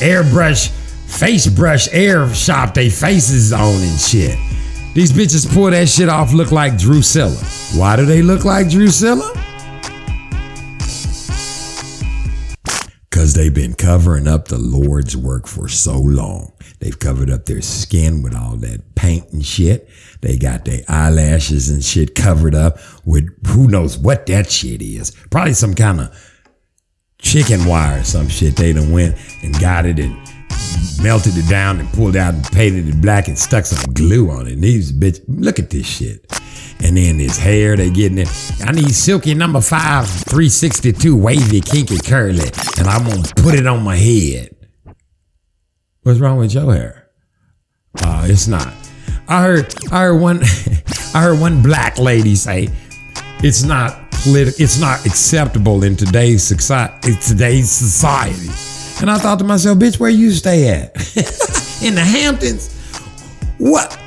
Airbrush, 0.01 0.69
face 1.07 1.47
brush, 1.47 1.87
air 1.93 2.31
shop 2.33 2.73
they 2.73 2.89
faces 2.89 3.53
on 3.53 3.81
and 3.81 3.99
shit. 3.99 4.37
These 4.93 5.11
bitches 5.11 5.51
pull 5.51 5.71
that 5.71 5.89
shit 5.89 6.07
off, 6.07 6.33
look 6.33 6.51
like 6.51 6.77
Drusilla. 6.77 7.35
Why 7.73 7.95
do 7.95 8.05
they 8.05 8.21
look 8.21 8.45
like 8.45 8.69
Drusilla? 8.69 9.33
Because 13.09 13.33
they've 13.33 13.53
been 13.53 13.73
covering 13.73 14.27
up 14.27 14.49
the 14.49 14.59
Lord's 14.59 15.17
work 15.17 15.47
for 15.47 15.67
so 15.67 15.97
long. 15.97 16.53
They've 16.79 16.97
covered 16.97 17.31
up 17.31 17.45
their 17.45 17.61
skin 17.61 18.21
with 18.21 18.35
all 18.35 18.55
that 18.57 18.93
paint 18.93 19.31
and 19.31 19.43
shit. 19.43 19.89
They 20.21 20.37
got 20.37 20.65
their 20.65 20.81
eyelashes 20.87 21.69
and 21.69 21.83
shit 21.83 22.13
covered 22.13 22.53
up 22.53 22.77
with 23.03 23.27
who 23.47 23.67
knows 23.67 23.97
what 23.97 24.27
that 24.27 24.51
shit 24.51 24.83
is. 24.83 25.09
Probably 25.31 25.53
some 25.53 25.73
kind 25.73 26.01
of 26.01 26.43
chicken 27.17 27.65
wire 27.65 28.01
or 28.01 28.03
some 28.03 28.27
shit. 28.27 28.57
They 28.57 28.73
done 28.73 28.91
went 28.91 29.15
and 29.41 29.59
got 29.59 29.87
it 29.87 29.99
and 29.99 30.15
melted 31.01 31.37
it 31.37 31.49
down 31.49 31.79
and 31.79 31.91
pulled 31.93 32.15
out 32.15 32.33
and 32.33 32.43
painted 32.51 32.87
it 32.87 33.01
black 33.01 33.27
and 33.27 33.37
stuck 33.37 33.65
some 33.65 33.93
glue 33.93 34.29
on 34.31 34.47
it. 34.47 34.53
And 34.53 34.63
these 34.63 34.91
bitch, 34.91 35.21
look 35.27 35.59
at 35.59 35.69
this 35.69 35.85
shit. 35.85 36.25
And 36.83 36.97
then 36.97 37.19
his 37.19 37.37
hair, 37.37 37.75
they 37.75 37.89
getting 37.89 38.17
it. 38.17 38.29
I 38.61 38.71
need 38.71 38.93
silky 38.93 39.33
number 39.33 39.61
five, 39.61 40.07
362, 40.07 41.15
wavy, 41.15 41.61
kinky, 41.61 41.97
curly. 41.97 42.49
And 42.77 42.87
I'm 42.87 43.05
gonna 43.05 43.23
put 43.37 43.55
it 43.55 43.67
on 43.67 43.83
my 43.83 43.95
head. 43.95 44.55
What's 46.03 46.19
wrong 46.19 46.37
with 46.37 46.53
your 46.53 46.73
hair? 46.73 47.09
Uh, 48.01 48.25
it's 48.29 48.47
not. 48.47 48.73
I 49.27 49.41
heard 49.41 49.73
I 49.91 50.01
heard 50.01 50.19
one 50.19 50.41
I 51.13 51.21
heard 51.21 51.39
one 51.39 51.61
black 51.61 51.97
lady 51.97 52.35
say 52.35 52.69
it's 53.41 53.63
not 53.63 54.11
politi- 54.11 54.59
it's 54.59 54.79
not 54.79 55.05
acceptable 55.05 55.83
in 55.83 55.95
today's 55.95 56.43
society 56.43 57.11
in 57.11 57.19
today's 57.19 57.71
society. 57.71 58.72
And 59.03 59.11
I 59.11 59.17
thought 59.17 59.37
to 59.39 59.43
myself, 59.43 59.79
bitch, 59.79 59.99
where 59.99 60.09
you 60.09 60.31
stay 60.31 60.69
at? 60.69 60.95
in 61.83 61.93
the 61.93 61.99
Hamptons? 61.99 62.73
What 63.57 63.99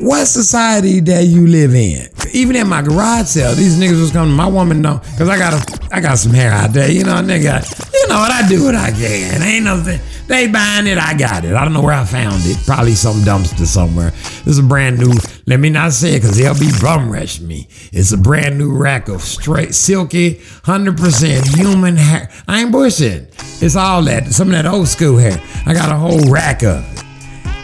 what 0.00 0.26
society 0.26 1.00
that 1.00 1.24
you 1.24 1.46
live 1.46 1.74
in? 1.74 2.08
Even 2.34 2.54
in 2.54 2.68
my 2.68 2.82
garage 2.82 3.28
sale, 3.28 3.54
these 3.54 3.80
niggas 3.80 3.98
was 3.98 4.12
coming. 4.12 4.36
My 4.36 4.46
woman 4.46 4.82
know, 4.82 5.00
cause 5.16 5.30
I 5.30 5.38
got 5.38 5.54
a, 5.54 5.94
I 5.94 6.00
got 6.00 6.18
some 6.18 6.34
hair 6.34 6.52
out 6.52 6.74
there. 6.74 6.90
You 6.90 7.04
know, 7.04 7.14
nigga. 7.14 7.64
You 7.94 8.08
know 8.08 8.16
what 8.16 8.30
I 8.30 8.46
do? 8.46 8.64
What 8.64 8.74
I 8.74 8.90
can. 8.90 9.42
Ain't 9.42 9.64
nothing. 9.64 9.98
They 10.26 10.46
buying 10.46 10.86
it. 10.86 10.98
I 10.98 11.16
got 11.16 11.46
it. 11.46 11.54
I 11.54 11.64
don't 11.64 11.72
know 11.72 11.80
where 11.80 11.94
I 11.94 12.04
found 12.04 12.42
it. 12.44 12.58
Probably 12.66 12.92
some 12.92 13.20
dumpster 13.20 13.64
somewhere. 13.64 14.10
This 14.10 14.46
is 14.46 14.58
a 14.58 14.62
brand 14.62 14.98
new. 14.98 15.14
Let 15.48 15.60
me 15.60 15.70
not 15.70 15.94
say 15.94 16.14
it, 16.14 16.20
cause 16.20 16.36
they'll 16.36 16.52
be 16.58 16.70
bum 16.78 17.10
rush 17.10 17.40
me. 17.40 17.68
It's 17.90 18.12
a 18.12 18.18
brand 18.18 18.58
new 18.58 18.76
rack 18.76 19.08
of 19.08 19.22
straight, 19.22 19.74
silky, 19.74 20.42
hundred 20.64 20.98
percent 20.98 21.48
human 21.56 21.96
hair. 21.96 22.30
I 22.46 22.60
ain't 22.60 22.70
bullshit. 22.70 23.34
It's 23.62 23.74
all 23.74 24.02
that. 24.02 24.26
Some 24.26 24.48
of 24.48 24.52
that 24.52 24.66
old 24.66 24.88
school 24.88 25.16
hair. 25.16 25.42
I 25.64 25.72
got 25.72 25.90
a 25.90 25.96
whole 25.96 26.30
rack 26.30 26.62
of 26.62 26.84
it 26.92 27.04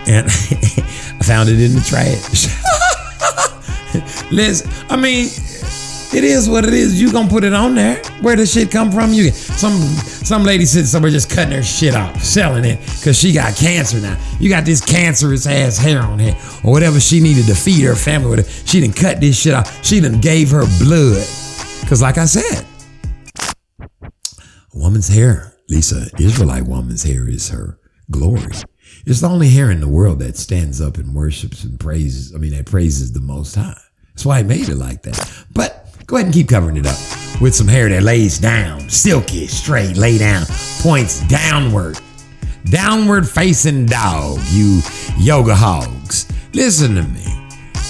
and 0.06 0.27
I 0.31 1.24
found 1.24 1.51
it 1.51 1.61
in 1.61 1.74
the 1.74 1.82
trash. 1.82 2.48
Listen, 4.32 4.70
I 4.89 4.97
mean, 4.97 5.28
it 6.13 6.25
is 6.25 6.49
what 6.49 6.65
it 6.65 6.75
is. 6.75 7.01
You 7.01 7.13
gonna 7.13 7.29
put 7.29 7.45
it 7.45 7.55
on 7.55 7.75
there? 7.75 7.97
Where 8.21 8.37
the 8.37 8.47
shit 8.47 8.71
come 8.71 8.91
from? 8.91 9.13
You 9.13 9.31
some 9.31 9.73
some 9.73 10.43
lady 10.43 10.65
said 10.65 10.87
somewhere 10.87 11.11
just 11.11 11.31
cutting 11.31 11.55
her 11.55 11.63
shit 11.63 11.95
off, 11.95 12.23
selling 12.23 12.65
it 12.65 12.81
because 12.81 13.19
she 13.19 13.33
got 13.33 13.55
cancer 13.57 14.01
now. 14.01 14.19
You 14.41 14.49
got 14.49 14.65
this 14.65 14.85
cancerous 14.85 15.47
ass 15.47 15.79
hair 15.79 16.03
on 16.03 16.19
here 16.19 16.37
or 16.65 16.73
whatever 16.73 17.01
she 17.01 17.21
needed 17.21 17.47
to 17.47 17.55
feed 17.55 17.83
her 17.85 17.95
family 17.95 18.31
with. 18.31 18.41
It. 18.41 18.69
She 18.69 18.81
done 18.81 18.93
cut 18.93 19.21
this 19.21 19.41
shit 19.41 19.55
off. 19.55 19.85
She 19.85 20.01
done 20.01 20.21
gave 20.21 20.51
her 20.51 20.65
blood 20.79 21.27
because, 21.81 22.03
like 22.03 22.19
I 22.19 22.25
said, 22.25 22.65
a 23.81 24.79
woman's 24.79 25.09
hair, 25.09 25.55
Lisa, 25.69 26.07
Israelite 26.19 26.65
woman's 26.65 27.03
hair 27.03 27.29
is 27.29 27.51
her 27.51 27.79
glory. 28.11 28.53
It's 29.07 29.21
the 29.21 29.29
only 29.29 29.51
hair 29.51 29.71
in 29.71 29.81
the 29.81 29.89
world 29.89 30.21
that 30.21 30.37
stands 30.37 30.81
up 30.81 30.97
and 30.97 31.15
worships 31.15 31.65
and 31.65 31.79
praises. 31.79 32.35
I 32.35 32.39
mean, 32.39 32.53
that 32.53 32.67
praises 32.67 33.13
the 33.13 33.21
Most 33.21 33.55
High. 33.55 33.81
That's 34.15 34.25
why 34.25 34.39
he 34.39 34.45
made 34.45 34.69
it 34.69 34.77
like 34.77 35.03
that. 35.03 35.45
But 35.53 35.84
go 36.07 36.17
ahead 36.17 36.27
and 36.27 36.35
keep 36.35 36.49
covering 36.49 36.77
it 36.77 36.87
up 36.87 36.99
with 37.41 37.55
some 37.55 37.69
hair 37.69 37.89
that 37.89 38.03
lays 38.03 38.39
down, 38.39 38.89
silky, 38.89 39.47
straight, 39.47 39.97
lay 39.97 40.19
down, 40.19 40.45
points 40.81 41.27
downward, 41.29 41.99
downward 42.67 43.29
facing 43.29 43.87
dog. 43.87 44.39
You 44.51 44.81
yoga 45.19 45.55
hogs, 45.55 46.31
listen 46.53 46.95
to 46.95 47.03
me. 47.03 47.25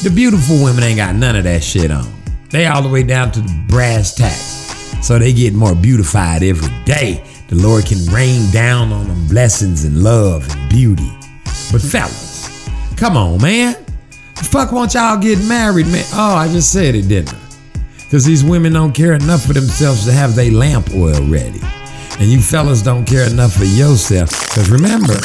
The 0.03 0.12
beautiful 0.15 0.62
women 0.62 0.85
ain't 0.85 0.97
got 0.97 1.15
none 1.15 1.36
of 1.36 1.45
that 1.45 1.62
shit 1.62 1.91
on. 1.91 2.11
They 2.51 2.66
all 2.66 2.82
the 2.82 2.89
way 2.89 3.03
down 3.03 3.32
to 3.32 3.41
the 3.41 3.65
brass 3.69 4.15
tacks. 4.15 4.62
So 5.07 5.19
they 5.19 5.32
get 5.32 5.55
more 5.55 5.74
beautified 5.74 6.43
every 6.43 6.73
day. 6.85 7.24
The 7.49 7.57
Lord 7.57 7.85
can 7.85 8.05
rain 8.12 8.51
down 8.51 8.93
on 8.93 9.09
them 9.09 9.28
blessings 9.28 9.85
and 9.85 10.03
love 10.03 10.49
and 10.51 10.70
beauty. 10.70 11.11
But 11.70 11.82
fellas, 11.82 12.69
come 12.97 13.16
on, 13.16 13.43
man. 13.43 13.77
The 14.36 14.45
fuck 14.45 14.73
won't 14.73 14.95
y'all 14.95 15.19
get 15.19 15.45
married, 15.47 15.86
man? 15.86 16.05
Oh, 16.15 16.35
I 16.36 16.49
just 16.49 16.73
said 16.73 16.95
it, 16.95 17.09
didn't 17.09 17.35
I? 17.35 17.43
Because 18.15 18.27
these 18.27 18.45
women 18.45 18.73
don't 18.73 18.93
care 18.93 19.15
enough 19.15 19.43
for 19.43 19.55
themselves 19.55 20.05
to 20.05 20.12
have 20.12 20.36
their 20.36 20.53
lamp 20.53 20.89
oil 20.95 21.20
ready. 21.27 21.59
And 22.20 22.31
you 22.31 22.41
fellas 22.41 22.81
don't 22.81 23.05
care 23.05 23.28
enough 23.28 23.55
for 23.55 23.65
yourself. 23.65 24.31
Because 24.31 24.70
remember, 24.70 25.16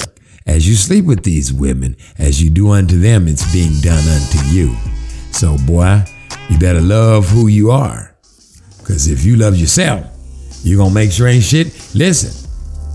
as 0.47 0.67
you 0.67 0.73
sleep 0.73 1.05
with 1.05 1.23
these 1.23 1.53
women, 1.53 1.95
as 2.17 2.41
you 2.41 2.49
do 2.49 2.71
unto 2.71 2.99
them, 2.99 3.27
it's 3.27 3.53
being 3.53 3.79
done 3.81 4.03
unto 4.07 4.43
you. 4.47 4.75
So, 5.31 5.55
boy, 5.67 6.03
you 6.49 6.57
better 6.57 6.81
love 6.81 7.29
who 7.29 7.45
you 7.45 7.69
are. 7.69 8.15
Because 8.79 9.07
if 9.07 9.23
you 9.23 9.35
love 9.35 9.55
yourself, 9.55 10.07
you're 10.63 10.77
going 10.77 10.89
to 10.89 10.95
make 10.95 11.11
sure 11.11 11.27
ain't 11.27 11.43
shit. 11.43 11.67
Listen, 11.93 12.33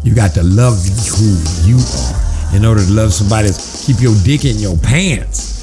you 0.03 0.13
got 0.13 0.35
to 0.35 0.43
love 0.43 0.75
who 1.07 1.39
you 1.71 1.79
are. 1.79 2.57
In 2.57 2.65
order 2.65 2.85
to 2.85 2.91
love 2.91 3.13
somebody 3.13 3.51
keep 3.87 4.01
your 4.01 4.17
dick 4.25 4.45
in 4.45 4.59
your 4.59 4.77
pants. 4.77 5.54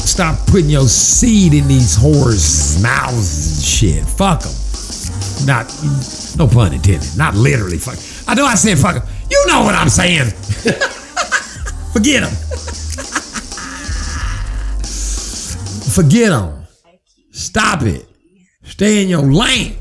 Stop 0.00 0.46
putting 0.46 0.70
your 0.70 0.88
seed 0.88 1.54
in 1.54 1.68
these 1.68 1.96
whores' 1.96 2.82
mouths 2.82 3.56
and 3.56 3.64
shit. 3.64 4.04
Fuck 4.04 4.42
them. 4.42 4.52
Not, 5.46 5.66
no 6.36 6.46
pun 6.46 6.72
intended. 6.72 7.16
Not 7.16 7.34
literally 7.34 7.78
fuck. 7.78 7.98
I 8.28 8.34
know 8.34 8.44
I 8.44 8.54
said 8.54 8.78
fuck 8.78 9.02
them. 9.02 9.14
You 9.30 9.44
know 9.46 9.62
what 9.62 9.74
I'm 9.74 9.88
saying. 9.88 10.30
Forget 11.92 12.22
them. 12.22 12.32
Forget 15.94 16.30
them. 16.30 16.66
Stop 17.30 17.82
it. 17.82 18.06
Stay 18.64 19.02
in 19.02 19.08
your 19.08 19.22
lane. 19.22 19.76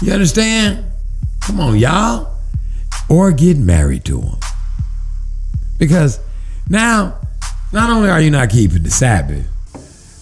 You 0.00 0.12
understand? 0.12 0.84
Come 1.40 1.60
on, 1.60 1.76
y'all. 1.78 2.36
Or 3.08 3.32
get 3.32 3.56
married 3.56 4.04
to 4.04 4.20
them. 4.20 4.38
Because 5.78 6.20
now, 6.68 7.18
not 7.72 7.90
only 7.90 8.08
are 8.08 8.20
you 8.20 8.30
not 8.30 8.50
keeping 8.50 8.82
the 8.82 8.90
Sabbath, 8.90 9.46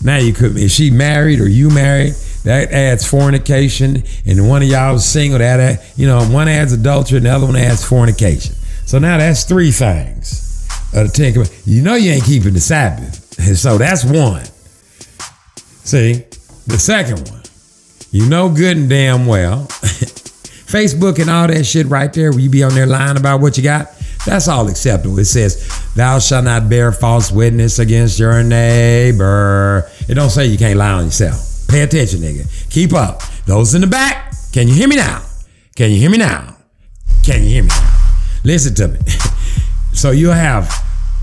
now 0.05 0.19
you 0.19 0.33
could, 0.33 0.57
if 0.57 0.71
she 0.71 0.91
married 0.91 1.41
or 1.41 1.49
you 1.49 1.71
married, 1.71 2.15
that 2.45 2.71
adds 2.71 3.07
fornication, 3.09 4.05
and 4.25 4.49
one 4.49 4.63
of 4.63 4.69
y'all 4.69 4.95
is 4.95 5.05
single, 5.05 5.39
that, 5.39 5.59
add- 5.59 5.83
you 5.97 6.07
know, 6.07 6.23
one 6.27 6.49
adds 6.49 6.73
adultery, 6.73 7.17
and 7.17 7.27
the 7.27 7.31
other 7.31 7.47
one 7.47 7.57
adds 7.57 7.85
fornication. 7.85 8.55
So 8.85 8.99
now 8.99 9.19
that's 9.19 9.45
three 9.45 9.73
things. 9.73 10.45
Of 10.95 11.09
the 11.09 11.13
Ten 11.13 11.33
Commandments. 11.33 11.67
You 11.67 11.83
know 11.83 11.95
you 11.97 12.13
ain't 12.13 12.25
keeping 12.25 12.55
the 12.55 12.61
Sabbath. 12.61 13.39
And 13.41 13.59
so 13.65 13.79
that's 13.79 14.05
one. 14.05 14.45
See, 15.85 16.25
the 16.67 16.79
second 16.79 17.29
one, 17.29 17.43
you 18.11 18.29
know 18.29 18.49
good 18.49 18.77
and 18.77 18.89
damn 18.89 19.27
well, 19.27 19.67
Facebook 20.67 21.21
and 21.21 21.31
all 21.31 21.47
that 21.49 21.65
shit 21.65 21.87
right 21.87 22.13
there, 22.13 22.31
where 22.31 22.41
you 22.41 22.51
be 22.51 22.63
on 22.63 22.75
there 22.75 22.87
lying 22.87 23.17
about 23.17 23.41
what 23.41 23.57
you 23.57 23.63
got, 23.63 23.89
that's 24.25 24.49
all 24.49 24.69
acceptable. 24.69 25.19
It 25.19 25.27
says, 25.27 25.69
thou 25.97 26.19
shalt 26.21 26.45
not 26.45 26.69
bear 26.69 26.93
false 26.93 27.33
witness 27.33 27.79
against 27.81 28.19
your 28.19 28.43
neighbor. 28.45 29.91
It 30.09 30.15
don't 30.15 30.31
say 30.31 30.47
you 30.47 30.59
can't 30.59 30.79
lie 30.79 30.93
on 30.93 31.07
yourself. 31.07 31.67
Pay 31.69 31.83
attention, 31.83 32.21
nigga. 32.21 32.71
Keep 32.71 32.93
up. 32.93 33.23
Those 33.47 33.75
in 33.75 33.81
the 33.81 33.87
back, 33.89 34.33
can 34.53 34.69
you 34.69 34.75
hear 34.75 34.89
me 34.89 34.97
now? 34.97 35.25
Can 35.75 35.91
you 35.91 35.99
hear 35.99 36.11
me 36.11 36.19
now? 36.19 36.57
Can 37.25 37.43
you 37.43 37.49
hear 37.49 37.63
me 37.63 37.69
now? 37.69 37.99
Listen 38.45 38.75
to 38.77 38.89
me. 38.89 38.99
so 39.93 40.13
you'll 40.13 40.33
have 40.33 40.73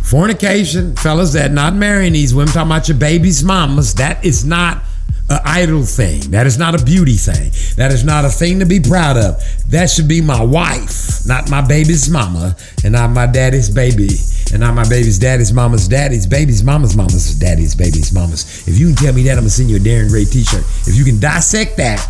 fornication, 0.04 0.95
fellas 0.95 1.34
that 1.34 1.52
not 1.52 1.74
marrying 1.74 2.14
these 2.14 2.36
women, 2.36 2.54
talking 2.54 2.70
about 2.70 2.88
your 2.88 2.98
baby's 2.98 3.44
mamas. 3.44 3.95
That 3.95 4.24
is 4.26 4.45
not 4.45 4.84
an 5.30 5.40
idle 5.45 5.84
thing. 5.84 6.32
That 6.32 6.45
is 6.45 6.58
not 6.58 6.80
a 6.80 6.84
beauty 6.84 7.16
thing. 7.16 7.52
That 7.78 7.91
is 7.91 8.04
not 8.04 8.26
a 8.26 8.30
thing 8.30 8.60
to 8.60 8.66
be 8.66 8.80
proud 8.80 9.18
of. 9.18 9.41
That 9.70 9.90
should 9.90 10.08
be 10.08 10.22
my 10.22 10.44
wife, 10.44 11.26
not 11.26 11.50
my 11.50 11.62
baby's 11.62 12.10
mama, 12.10 12.56
and 12.84 12.94
not 12.94 13.10
my 13.10 13.26
daddy's 13.26 13.70
baby, 13.70 14.10
and 14.54 14.62
not 14.62 14.76
my 14.76 14.88
baby's 14.88 15.18
daddy's 15.18 15.52
mama's 15.52 15.88
daddy's 15.88 16.28
baby's 16.28 16.64
mama's 16.64 16.96
mama's 16.96 17.34
daddy's 17.34 17.74
baby's 17.74 18.14
mama's. 18.14 18.68
If 18.68 18.78
you 18.78 18.88
can 18.88 18.96
tell 18.96 19.14
me 19.14 19.24
that, 19.24 19.32
I'm 19.32 19.40
gonna 19.40 19.50
send 19.50 19.70
you 19.70 19.78
a 19.78 19.80
Darren 19.80 20.10
Gray 20.10 20.26
t-shirt. 20.26 20.64
If 20.88 20.96
you 20.96 21.04
can 21.04 21.20
dissect 21.20 21.78
that 21.78 22.08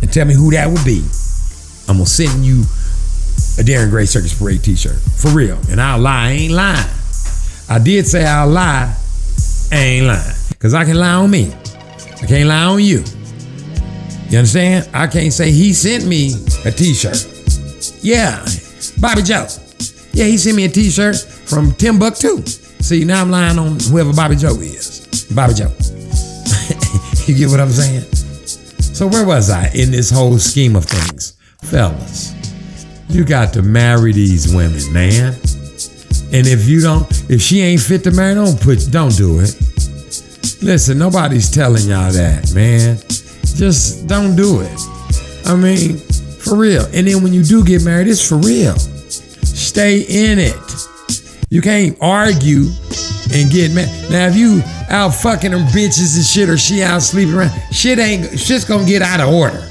and 0.00 0.12
tell 0.12 0.24
me 0.24 0.32
who 0.32 0.52
that 0.52 0.70
would 0.70 0.84
be, 0.84 1.04
I'm 1.88 1.96
gonna 1.96 2.06
send 2.06 2.44
you 2.44 2.60
a 3.58 3.66
Darren 3.66 3.90
Gray 3.90 4.06
Circus 4.06 4.38
Parade 4.38 4.62
t-shirt. 4.62 4.96
For 5.18 5.30
real. 5.30 5.58
And 5.70 5.80
I'll 5.80 5.98
lie, 5.98 6.28
I 6.28 6.30
ain't 6.30 6.52
lying. 6.52 6.88
I 7.68 7.80
did 7.82 8.06
say 8.06 8.24
I'll 8.24 8.48
lie, 8.48 8.94
I 9.72 9.76
ain't 9.76 10.06
lying. 10.06 10.36
Cause 10.60 10.74
I 10.74 10.84
can 10.84 10.96
lie 10.96 11.14
on 11.14 11.30
me. 11.30 11.52
I 12.22 12.26
can't 12.26 12.48
lie 12.48 12.64
on 12.64 12.80
you. 12.80 13.02
You 14.30 14.38
understand? 14.38 14.88
I 14.94 15.08
can't 15.08 15.32
say 15.32 15.50
he 15.50 15.72
sent 15.72 16.06
me 16.06 16.32
a 16.64 16.70
t-shirt. 16.70 17.26
Yeah, 18.02 18.46
Bobby 19.00 19.22
Joe. 19.22 19.48
Yeah, 20.14 20.26
he 20.26 20.36
sent 20.36 20.56
me 20.56 20.64
a 20.64 20.68
t-shirt 20.68 21.16
from 21.16 21.72
Timbuktu. 21.72 22.42
See, 22.82 23.04
now 23.04 23.22
I'm 23.22 23.30
lying 23.30 23.58
on 23.58 23.78
whoever 23.80 24.12
Bobby 24.12 24.36
Joe 24.36 24.54
is. 24.60 25.26
Bobby 25.34 25.54
Joe. 25.54 25.72
you 27.26 27.34
get 27.34 27.48
what 27.48 27.60
I'm 27.60 27.70
saying? 27.70 28.02
So 28.92 29.06
where 29.06 29.24
was 29.26 29.50
I 29.50 29.68
in 29.74 29.90
this 29.90 30.10
whole 30.10 30.38
scheme 30.38 30.76
of 30.76 30.84
things? 30.84 31.32
Fellas, 31.62 32.34
you 33.08 33.24
got 33.24 33.52
to 33.54 33.62
marry 33.62 34.12
these 34.12 34.54
women, 34.54 34.92
man. 34.92 35.32
And 36.32 36.46
if 36.46 36.68
you 36.68 36.80
don't, 36.80 37.06
if 37.30 37.40
she 37.40 37.60
ain't 37.60 37.80
fit 37.80 38.04
to 38.04 38.10
marry, 38.10 38.34
don't 38.34 38.60
put, 38.60 38.88
don't 38.90 39.14
do 39.16 39.40
it. 39.40 39.54
Listen, 40.62 40.98
nobody's 40.98 41.50
telling 41.50 41.88
y'all 41.88 42.12
that, 42.12 42.52
man. 42.54 42.96
Just 43.56 44.06
don't 44.06 44.36
do 44.36 44.60
it. 44.60 44.80
I 45.46 45.56
mean, 45.56 45.98
for 45.98 46.56
real. 46.56 46.84
And 46.92 47.06
then 47.06 47.22
when 47.22 47.32
you 47.32 47.42
do 47.42 47.64
get 47.64 47.84
married, 47.84 48.08
it's 48.08 48.26
for 48.26 48.36
real. 48.36 48.76
Stay 49.54 50.00
in 50.00 50.38
it. 50.38 50.54
You 51.50 51.60
can't 51.60 51.96
argue 52.00 52.70
and 53.32 53.50
get 53.50 53.72
mad. 53.72 54.10
Now, 54.10 54.26
if 54.26 54.36
you 54.36 54.62
out 54.88 55.10
fucking 55.10 55.50
them 55.50 55.66
bitches 55.68 56.16
and 56.16 56.24
shit, 56.24 56.48
or 56.48 56.56
she 56.56 56.82
out 56.82 57.02
sleeping 57.02 57.34
around, 57.34 57.52
shit 57.72 57.98
ain't 57.98 58.38
shit's 58.38 58.64
gonna 58.64 58.86
get 58.86 59.02
out 59.02 59.20
of 59.20 59.32
order. 59.32 59.68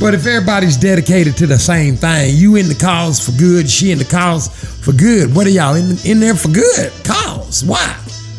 But 0.00 0.14
if 0.14 0.26
everybody's 0.26 0.78
dedicated 0.78 1.36
to 1.36 1.46
the 1.46 1.58
same 1.58 1.94
thing, 1.94 2.34
you 2.34 2.56
in 2.56 2.68
the 2.68 2.74
cause 2.74 3.20
for 3.20 3.32
good, 3.38 3.68
she 3.68 3.92
in 3.92 3.98
the 3.98 4.04
cause 4.04 4.48
for 4.48 4.92
good. 4.92 5.34
What 5.34 5.46
are 5.46 5.50
y'all 5.50 5.74
in, 5.74 5.96
in 6.06 6.20
there 6.20 6.34
for 6.34 6.48
good? 6.48 6.90
Cause. 7.04 7.64
Why? 7.64 7.86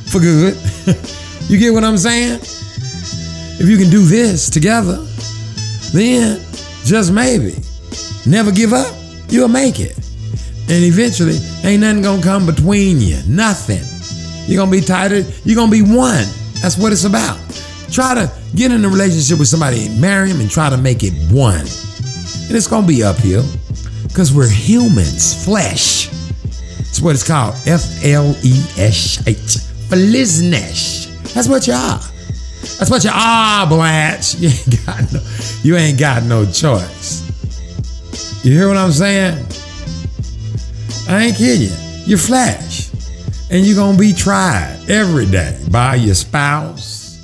For 0.08 0.20
good. 0.20 0.58
you 1.50 1.60
get 1.60 1.72
what 1.72 1.84
I'm 1.84 1.98
saying? 1.98 2.40
If 3.60 3.70
you 3.70 3.78
can 3.78 3.92
do 3.92 4.04
this 4.04 4.50
together, 4.50 5.06
then 5.94 6.42
just 6.84 7.12
maybe, 7.12 7.56
never 8.26 8.52
give 8.52 8.74
up, 8.74 8.96
you'll 9.32 9.48
make 9.48 9.80
it. 9.80 9.98
And 10.70 10.84
eventually, 10.84 11.38
ain't 11.64 11.82
nothing 11.82 12.02
gonna 12.02 12.22
come 12.22 12.46
between 12.46 13.02
you. 13.02 13.18
Nothing. 13.28 13.84
You're 14.48 14.62
gonna 14.62 14.72
be 14.72 14.82
tighter, 14.82 15.22
you're 15.44 15.56
gonna 15.56 15.72
be 15.72 15.82
one. 15.82 16.26
That's 16.62 16.78
what 16.78 16.92
it's 16.92 17.06
about. 17.06 17.40
Try 17.92 18.16
to 18.16 18.32
get 18.56 18.72
in 18.72 18.86
a 18.86 18.90
relationship 18.90 19.40
with 19.40 19.48
somebody 19.48 19.90
marry 20.00 20.30
him 20.30 20.40
and 20.40 20.50
try 20.50 20.70
to 20.70 20.78
make 20.78 21.04
it 21.04 21.14
one. 21.32 21.60
And 21.60 22.56
it's 22.58 22.68
gonna 22.68 22.88
be 22.88 23.04
uphill. 23.04 23.44
Because 24.08 24.34
we're 24.34 24.50
humans, 24.50 25.46
flesh. 25.46 26.10
It's 26.80 27.00
what 27.02 27.16
it's 27.16 27.26
called. 27.26 27.56
F 27.66 28.04
L 28.04 28.36
E 28.44 28.52
S 28.78 29.26
H. 29.26 29.38
Flizznesh. 29.88 31.34
That's 31.34 31.48
what 31.48 31.66
you 31.66 31.74
are. 31.74 32.00
That's 32.78 32.90
what 32.90 33.04
you 33.04 33.12
are, 33.14 33.68
Blanche. 33.68 34.36
You 34.42 34.50
ain't 34.50 34.86
got 34.86 35.14
no, 35.14 35.20
you 35.64 35.76
ain't 35.78 36.00
got 36.00 36.24
no 36.24 36.46
choice. 36.46 37.21
You 38.44 38.54
hear 38.54 38.68
what 38.68 38.78
I'm 38.78 38.92
saying? 38.92 39.38
I 41.08 41.26
ain't 41.26 41.38
kidding 41.38 41.68
you. 41.68 41.76
You're 42.06 42.18
flesh. 42.18 42.90
And 43.52 43.64
you're 43.64 43.76
gonna 43.76 44.00
be 44.00 44.14
tried 44.14 44.80
every 44.90 45.28
day 45.28 45.64
by 45.70 45.96
your 45.96 46.16
spouse. 46.16 47.20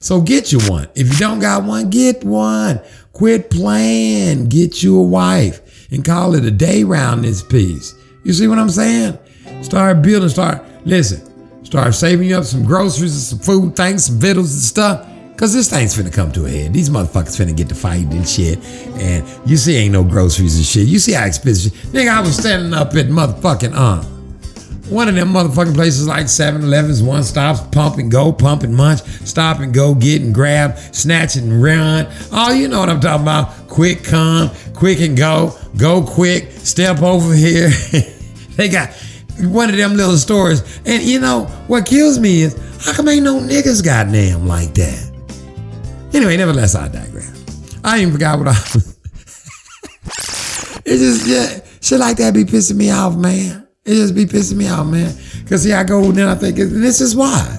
So 0.00 0.20
get 0.20 0.50
you 0.50 0.58
one. 0.68 0.88
If 0.96 1.12
you 1.12 1.18
don't 1.18 1.38
got 1.38 1.62
one, 1.62 1.90
get 1.90 2.24
one. 2.24 2.80
Quit 3.12 3.50
playing. 3.50 4.48
Get 4.48 4.82
you 4.82 4.98
a 4.98 5.02
wife 5.02 5.60
and 5.92 6.04
call 6.04 6.34
it 6.34 6.44
a 6.44 6.50
day 6.50 6.82
round 6.82 7.22
this 7.22 7.40
piece. 7.40 7.94
You 8.24 8.32
see 8.32 8.48
what 8.48 8.58
I'm 8.58 8.70
saying? 8.70 9.16
Start 9.62 10.02
building, 10.02 10.28
start, 10.28 10.64
listen, 10.84 11.64
start 11.64 11.94
saving 11.94 12.28
you 12.28 12.36
up 12.36 12.44
some 12.44 12.64
groceries 12.64 13.12
and 13.14 13.22
some 13.22 13.38
food 13.38 13.76
things, 13.76 14.06
some 14.06 14.18
victuals 14.18 14.52
and 14.52 14.62
stuff. 14.62 15.08
Cause 15.42 15.52
this 15.52 15.68
thing's 15.68 15.96
finna 15.96 16.12
come 16.14 16.30
to 16.34 16.46
a 16.46 16.48
head. 16.48 16.72
These 16.72 16.88
motherfuckers 16.88 17.36
finna 17.36 17.56
get 17.56 17.68
to 17.70 17.74
fighting 17.74 18.12
and 18.12 18.28
shit. 18.28 18.60
And 19.00 19.26
you 19.44 19.56
see 19.56 19.74
ain't 19.74 19.92
no 19.92 20.04
groceries 20.04 20.56
and 20.56 20.64
shit. 20.64 20.86
You 20.86 21.00
see 21.00 21.14
how 21.14 21.24
expensive. 21.24 21.72
Nigga, 21.90 22.10
I 22.10 22.20
was 22.20 22.36
standing 22.36 22.72
up 22.72 22.94
at 22.94 23.06
motherfucking 23.06 23.72
uh 23.74 24.04
one 24.88 25.08
of 25.08 25.16
them 25.16 25.32
motherfucking 25.32 25.74
places 25.74 26.06
like 26.06 26.26
7-Elevens, 26.26 27.02
one 27.02 27.24
stops, 27.24 27.60
pump 27.72 27.98
and 27.98 28.08
go, 28.08 28.32
pump 28.32 28.62
and 28.62 28.72
munch, 28.72 29.00
stop 29.00 29.58
and 29.58 29.74
go, 29.74 29.96
get 29.96 30.22
and 30.22 30.32
grab, 30.32 30.78
snatch 30.94 31.34
and 31.34 31.60
run. 31.60 32.06
Oh, 32.30 32.52
you 32.52 32.68
know 32.68 32.78
what 32.78 32.88
I'm 32.88 33.00
talking 33.00 33.22
about. 33.22 33.66
Quick 33.66 34.04
come, 34.04 34.48
quick 34.76 35.00
and 35.00 35.16
go, 35.16 35.58
go 35.76 36.04
quick, 36.04 36.52
step 36.52 37.02
over 37.02 37.34
here. 37.34 37.70
they 38.50 38.68
got 38.68 38.92
one 39.40 39.70
of 39.70 39.76
them 39.76 39.96
little 39.96 40.18
stores. 40.18 40.78
And 40.86 41.02
you 41.02 41.18
know, 41.18 41.46
what 41.66 41.84
kills 41.84 42.20
me 42.20 42.42
is, 42.42 42.56
how 42.80 42.92
come 42.92 43.08
ain't 43.08 43.24
no 43.24 43.40
niggas 43.40 43.84
goddamn 43.84 44.46
like 44.46 44.74
that? 44.74 45.11
Anyway, 46.14 46.36
nevertheless, 46.36 46.74
I 46.74 46.88
digress. 46.88 47.30
I 47.84 48.00
even 48.00 48.12
forgot 48.12 48.38
what 48.38 48.48
I. 48.48 48.54
It 50.84 50.98
just 50.98 51.26
yeah, 51.26 51.60
shit 51.80 52.00
like 52.00 52.16
that 52.16 52.34
be 52.34 52.44
pissing 52.44 52.76
me 52.76 52.90
off, 52.90 53.16
man. 53.16 53.66
It 53.84 53.94
just 53.94 54.14
be 54.14 54.26
pissing 54.26 54.56
me 54.56 54.68
off, 54.68 54.86
man. 54.86 55.14
Cause 55.46 55.62
see, 55.62 55.72
I 55.72 55.84
go 55.84 56.04
and 56.04 56.16
then 56.16 56.28
I 56.28 56.34
think 56.34 56.56
this 56.56 57.00
is 57.00 57.14
why. 57.14 57.58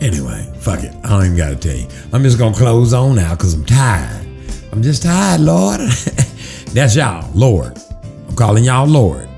Anyway, 0.00 0.50
fuck 0.60 0.82
it. 0.82 0.94
I 1.04 1.10
don't 1.10 1.24
even 1.26 1.36
gotta 1.36 1.56
tell 1.56 1.76
you. 1.76 1.86
I'm 2.12 2.22
just 2.22 2.38
gonna 2.38 2.56
close 2.56 2.92
on 2.92 3.16
now 3.16 3.34
because 3.34 3.54
I'm 3.54 3.64
tired. 3.64 4.26
I'm 4.72 4.82
just 4.82 5.02
tired, 5.02 5.42
Lord. 5.42 5.80
That's 6.72 6.96
y'all, 6.96 7.30
Lord. 7.34 7.78
I'm 8.28 8.34
calling 8.34 8.64
y'all 8.64 8.86
Lord. 8.86 9.28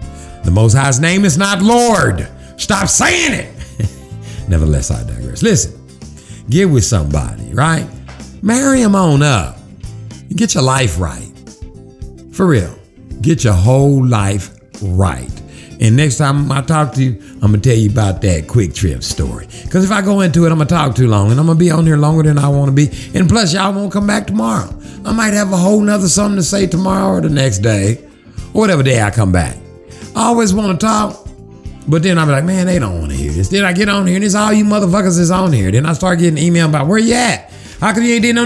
The 0.44 0.50
Most 0.50 0.74
High's 0.74 1.00
name 1.00 1.24
is 1.24 1.36
not 1.36 1.62
Lord. 1.62 2.28
Stop 2.56 2.88
saying 2.88 3.32
it. 3.32 4.48
Nevertheless, 4.48 4.90
I 4.90 5.02
digress. 5.04 5.42
Listen, 5.42 5.83
get 6.48 6.66
with 6.66 6.84
somebody, 6.84 7.52
right? 7.52 7.88
Marry 8.42 8.82
him 8.82 8.94
on 8.94 9.22
up. 9.22 9.58
Get 10.34 10.54
your 10.54 10.62
life 10.64 10.98
right. 10.98 11.30
For 12.32 12.46
real. 12.46 12.74
Get 13.20 13.44
your 13.44 13.54
whole 13.54 14.04
life 14.06 14.50
right. 14.82 15.30
And 15.80 15.96
next 15.96 16.18
time 16.18 16.50
I 16.52 16.62
talk 16.62 16.92
to 16.94 17.02
you, 17.02 17.18
I'm 17.34 17.50
gonna 17.50 17.58
tell 17.58 17.76
you 17.76 17.90
about 17.90 18.22
that 18.22 18.46
quick 18.48 18.74
trip 18.74 19.02
story. 19.02 19.46
Cause 19.70 19.84
if 19.84 19.90
I 19.90 20.02
go 20.02 20.20
into 20.20 20.46
it, 20.46 20.52
I'm 20.52 20.58
gonna 20.58 20.66
talk 20.66 20.94
too 20.94 21.08
long 21.08 21.30
and 21.30 21.40
I'm 21.40 21.46
gonna 21.46 21.58
be 21.58 21.70
on 21.70 21.84
here 21.84 21.96
longer 21.96 22.22
than 22.22 22.38
I 22.38 22.48
wanna 22.48 22.72
be. 22.72 22.90
And 23.14 23.28
plus, 23.28 23.52
y'all 23.52 23.72
won't 23.72 23.92
come 23.92 24.06
back 24.06 24.26
tomorrow. 24.26 24.68
I 25.04 25.12
might 25.12 25.34
have 25.34 25.52
a 25.52 25.56
whole 25.56 25.80
nother 25.80 26.08
something 26.08 26.36
to 26.36 26.42
say 26.42 26.66
tomorrow 26.66 27.16
or 27.16 27.20
the 27.20 27.28
next 27.28 27.58
day, 27.58 27.98
or 28.52 28.60
whatever 28.60 28.82
day 28.82 29.02
I 29.02 29.10
come 29.10 29.32
back. 29.32 29.56
I 30.14 30.26
always 30.26 30.54
wanna 30.54 30.78
talk, 30.78 31.23
but 31.86 32.02
then 32.02 32.18
I'll 32.18 32.26
be 32.26 32.32
like, 32.32 32.44
man, 32.44 32.66
they 32.66 32.78
don't 32.78 33.00
wanna 33.00 33.14
hear 33.14 33.32
this. 33.32 33.48
Then 33.48 33.64
I 33.64 33.72
get 33.72 33.88
on 33.88 34.06
here 34.06 34.16
and 34.16 34.24
it's 34.24 34.34
all 34.34 34.52
you 34.52 34.64
motherfuckers 34.64 35.18
is 35.18 35.30
on 35.30 35.52
here. 35.52 35.70
Then 35.70 35.86
I 35.86 35.92
start 35.92 36.18
getting 36.18 36.38
email 36.38 36.68
about 36.68 36.86
where 36.86 36.98
you 36.98 37.14
at? 37.14 37.50
How 37.80 37.92
come 37.92 38.02
you 38.04 38.14
ain't 38.14 38.22
did 38.22 38.34
no 38.34 38.44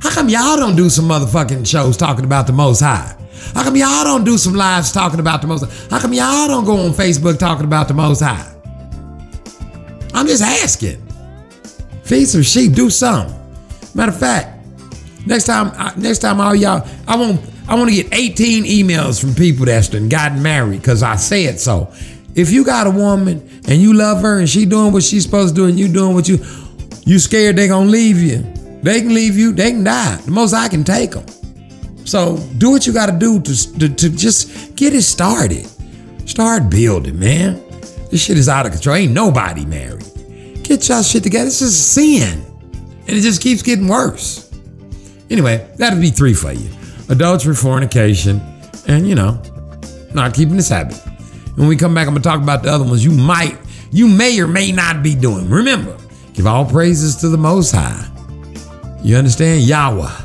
How 0.00 0.10
come 0.10 0.28
y'all 0.28 0.56
don't 0.56 0.76
do 0.76 0.88
some 0.88 1.06
motherfucking 1.06 1.66
shows 1.66 1.96
talking 1.96 2.24
about 2.24 2.46
the 2.46 2.52
most 2.52 2.80
high? 2.80 3.14
How 3.54 3.62
come 3.62 3.76
y'all 3.76 4.04
don't 4.04 4.24
do 4.24 4.38
some 4.38 4.54
lives 4.54 4.92
talking 4.92 5.20
about 5.20 5.40
the 5.42 5.46
most 5.46 5.64
high? 5.64 5.88
How 5.90 6.00
come 6.00 6.12
y'all 6.12 6.48
don't 6.48 6.64
go 6.64 6.76
on 6.76 6.92
Facebook 6.92 7.38
talking 7.38 7.64
about 7.64 7.88
the 7.88 7.94
most 7.94 8.20
high? 8.20 8.52
I'm 10.14 10.26
just 10.26 10.42
asking. 10.42 11.02
Feed 12.04 12.26
some 12.26 12.42
sheep, 12.42 12.72
do 12.72 12.88
something. 12.88 13.34
Matter 13.94 14.12
of 14.12 14.18
fact, 14.18 14.64
next 15.26 15.44
time, 15.44 15.72
I- 15.76 15.92
next 15.96 16.18
time 16.18 16.40
all 16.40 16.54
y'all, 16.54 16.86
I 17.08 17.16
want, 17.16 17.40
I 17.68 17.74
want 17.74 17.90
to 17.90 17.96
get 17.96 18.14
18 18.14 18.64
emails 18.64 19.20
from 19.20 19.34
people 19.34 19.66
that's 19.66 19.88
done 19.88 20.08
gotten 20.08 20.42
married 20.42 20.80
because 20.80 21.02
I 21.02 21.16
said 21.16 21.58
so. 21.58 21.92
If 22.34 22.50
you 22.50 22.64
got 22.64 22.86
a 22.86 22.90
woman 22.90 23.38
and 23.66 23.80
you 23.80 23.94
love 23.94 24.22
her 24.22 24.38
and 24.38 24.48
she 24.48 24.66
doing 24.66 24.92
what 24.92 25.02
she's 25.02 25.24
supposed 25.24 25.54
to 25.56 25.62
do 25.62 25.66
and 25.66 25.78
you 25.78 25.88
doing 25.88 26.14
what 26.14 26.28
you, 26.28 26.38
you 27.04 27.18
scared 27.18 27.56
they 27.56 27.66
gonna 27.66 27.90
leave 27.90 28.18
you. 28.18 28.38
They 28.82 29.00
can 29.00 29.14
leave 29.14 29.36
you. 29.36 29.52
They 29.52 29.72
can 29.72 29.84
die. 29.84 30.16
The 30.16 30.30
most 30.30 30.52
I 30.52 30.68
can 30.68 30.84
take 30.84 31.12
them. 31.12 31.26
So 32.06 32.36
do 32.58 32.70
what 32.70 32.86
you 32.86 32.92
got 32.92 33.06
to 33.06 33.18
do 33.18 33.40
to, 33.40 33.78
to 33.78 33.88
to 33.88 34.10
just 34.10 34.76
get 34.76 34.94
it 34.94 35.02
started. 35.02 35.66
Start 36.28 36.70
building, 36.70 37.18
man. 37.18 37.62
This 38.10 38.24
shit 38.24 38.38
is 38.38 38.48
out 38.48 38.64
of 38.64 38.72
control. 38.72 38.96
Ain't 38.96 39.12
nobody 39.12 39.64
married. 39.64 40.04
Get 40.62 40.88
y'all 40.88 41.02
shit 41.02 41.24
together. 41.24 41.46
This 41.46 41.62
is 41.62 41.72
a 41.72 41.82
sin, 41.82 42.44
and 42.72 43.16
it 43.16 43.22
just 43.22 43.42
keeps 43.42 43.62
getting 43.62 43.88
worse. 43.88 44.52
Anyway, 45.30 45.68
that'll 45.78 46.00
be 46.00 46.10
three 46.10 46.34
for 46.34 46.52
you: 46.52 46.70
adultery, 47.08 47.54
fornication, 47.54 48.40
and 48.86 49.08
you 49.08 49.14
know, 49.14 49.40
not 50.14 50.34
keeping 50.34 50.56
this 50.56 50.68
habit. 50.68 50.96
When 51.56 51.68
we 51.68 51.76
come 51.76 51.94
back, 51.94 52.06
I'm 52.06 52.14
gonna 52.14 52.22
talk 52.22 52.42
about 52.42 52.62
the 52.62 52.70
other 52.70 52.84
ones 52.84 53.04
you 53.04 53.12
might, 53.12 53.58
you 53.90 54.08
may 54.08 54.40
or 54.40 54.46
may 54.46 54.72
not 54.72 55.02
be 55.02 55.14
doing. 55.14 55.48
Remember, 55.48 55.96
give 56.34 56.46
all 56.46 56.64
praises 56.64 57.16
to 57.16 57.28
the 57.28 57.38
Most 57.38 57.72
High. 57.72 58.08
You 59.02 59.16
understand? 59.16 59.62
Yahweh. 59.62 60.22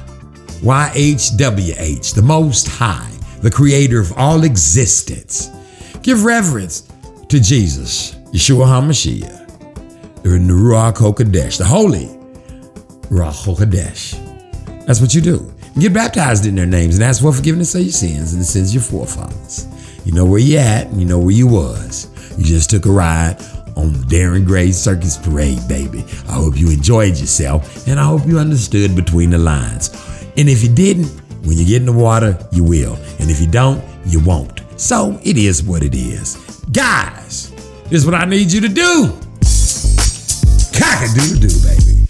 YHWH, 0.62 2.14
the 2.14 2.22
Most 2.22 2.68
High, 2.68 3.12
the 3.42 3.50
creator 3.50 4.00
of 4.00 4.14
all 4.16 4.44
existence. 4.44 5.50
Give 6.04 6.24
reverence 6.24 6.88
to 7.30 7.40
Jesus, 7.40 8.14
Yeshua 8.32 8.68
HaMashiach, 8.68 10.22
the 10.22 10.30
Ruach 10.30 10.98
HaKodesh, 10.98 11.58
the 11.58 11.66
Holy 11.66 12.06
Ruach 13.10 13.44
HaKodesh. 13.44 14.86
That's 14.86 15.02
what 15.02 15.16
you 15.16 15.22
do. 15.22 15.52
Get 15.80 15.94
baptized 15.94 16.46
in 16.46 16.56
their 16.56 16.66
names 16.66 16.96
and 16.96 17.04
ask 17.04 17.22
for 17.22 17.32
forgiveness 17.32 17.74
of 17.76 17.82
your 17.82 17.92
sins 17.92 18.34
and 18.34 18.42
the 18.42 18.46
sins 18.46 18.70
of 18.70 18.76
your 18.76 18.84
forefathers. 18.84 19.68
You 20.06 20.12
know 20.12 20.26
where 20.26 20.40
you 20.40 20.58
at, 20.58 20.92
you 20.94 21.06
know 21.06 21.18
where 21.18 21.32
you 21.32 21.48
was. 21.48 22.10
You 22.38 22.44
just 22.44 22.70
took 22.70 22.86
a 22.86 22.92
ride 22.92 23.42
on 23.78 23.94
the 23.94 24.06
Darren 24.08 24.46
Gray 24.46 24.72
Circus 24.72 25.18
Parade, 25.18 25.66
baby. 25.70 26.04
I 26.28 26.34
hope 26.34 26.58
you 26.58 26.70
enjoyed 26.70 27.18
yourself 27.18 27.88
and 27.88 28.00
I 28.00 28.04
hope 28.04 28.28
you 28.28 28.38
understood 28.38 28.96
between 28.96 29.30
the 29.30 29.38
lines. 29.38 29.90
And 30.38 30.50
if 30.50 30.62
you 30.62 30.70
didn't, 30.70 31.08
when 31.46 31.58
you 31.58 31.66
get 31.66 31.78
in 31.78 31.86
the 31.86 31.94
water, 31.94 32.38
you 32.52 32.64
will. 32.64 32.96
And 33.20 33.32
if 33.32 33.40
you 33.40 33.48
don't, 33.48 33.84
you 34.06 34.20
won't. 34.20 34.62
So 34.76 35.20
it 35.24 35.38
is 35.38 35.64
what 35.64 35.84
it 35.84 35.96
is. 35.96 36.36
Guys, 36.72 37.52
this 37.84 38.02
is 38.02 38.06
what 38.06 38.16
I 38.16 38.26
need 38.26 38.52
you 38.52 38.62
to 38.62 38.70
do. 38.70 39.18
Cock 40.78 41.02
a 41.02 41.08
doodle 41.16 41.40
doo, 41.40 41.62
baby. 41.64 42.01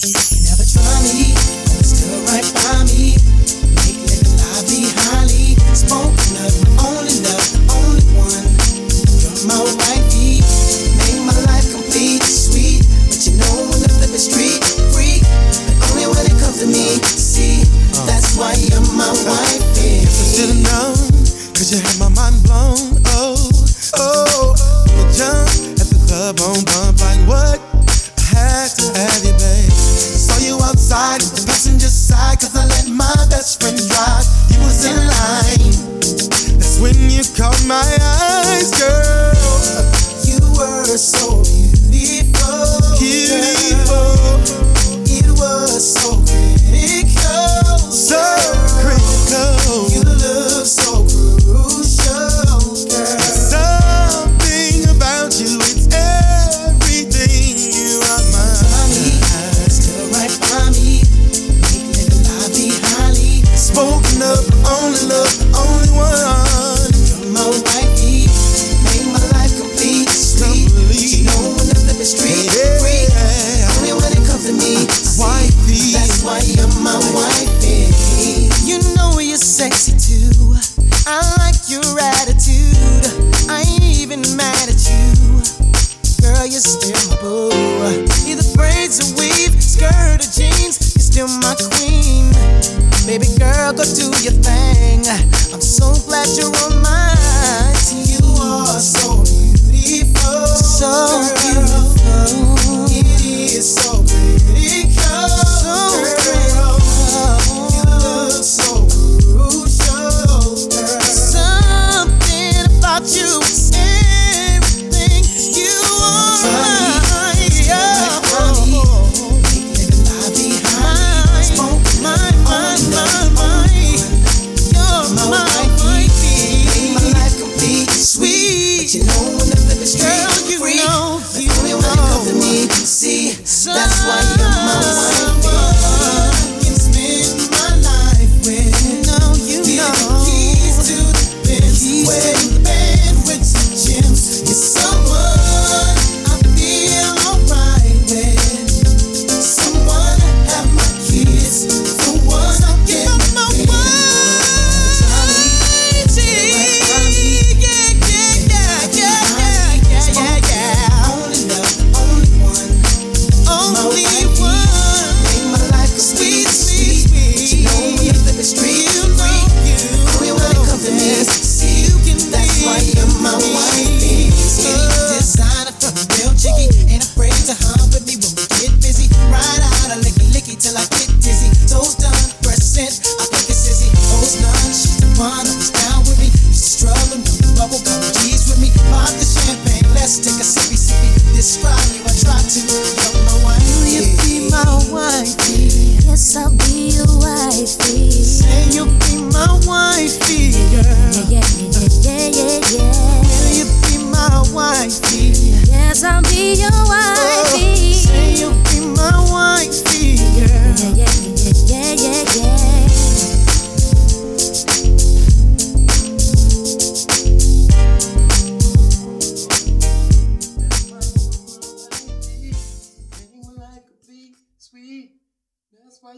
Peace. 0.00 0.29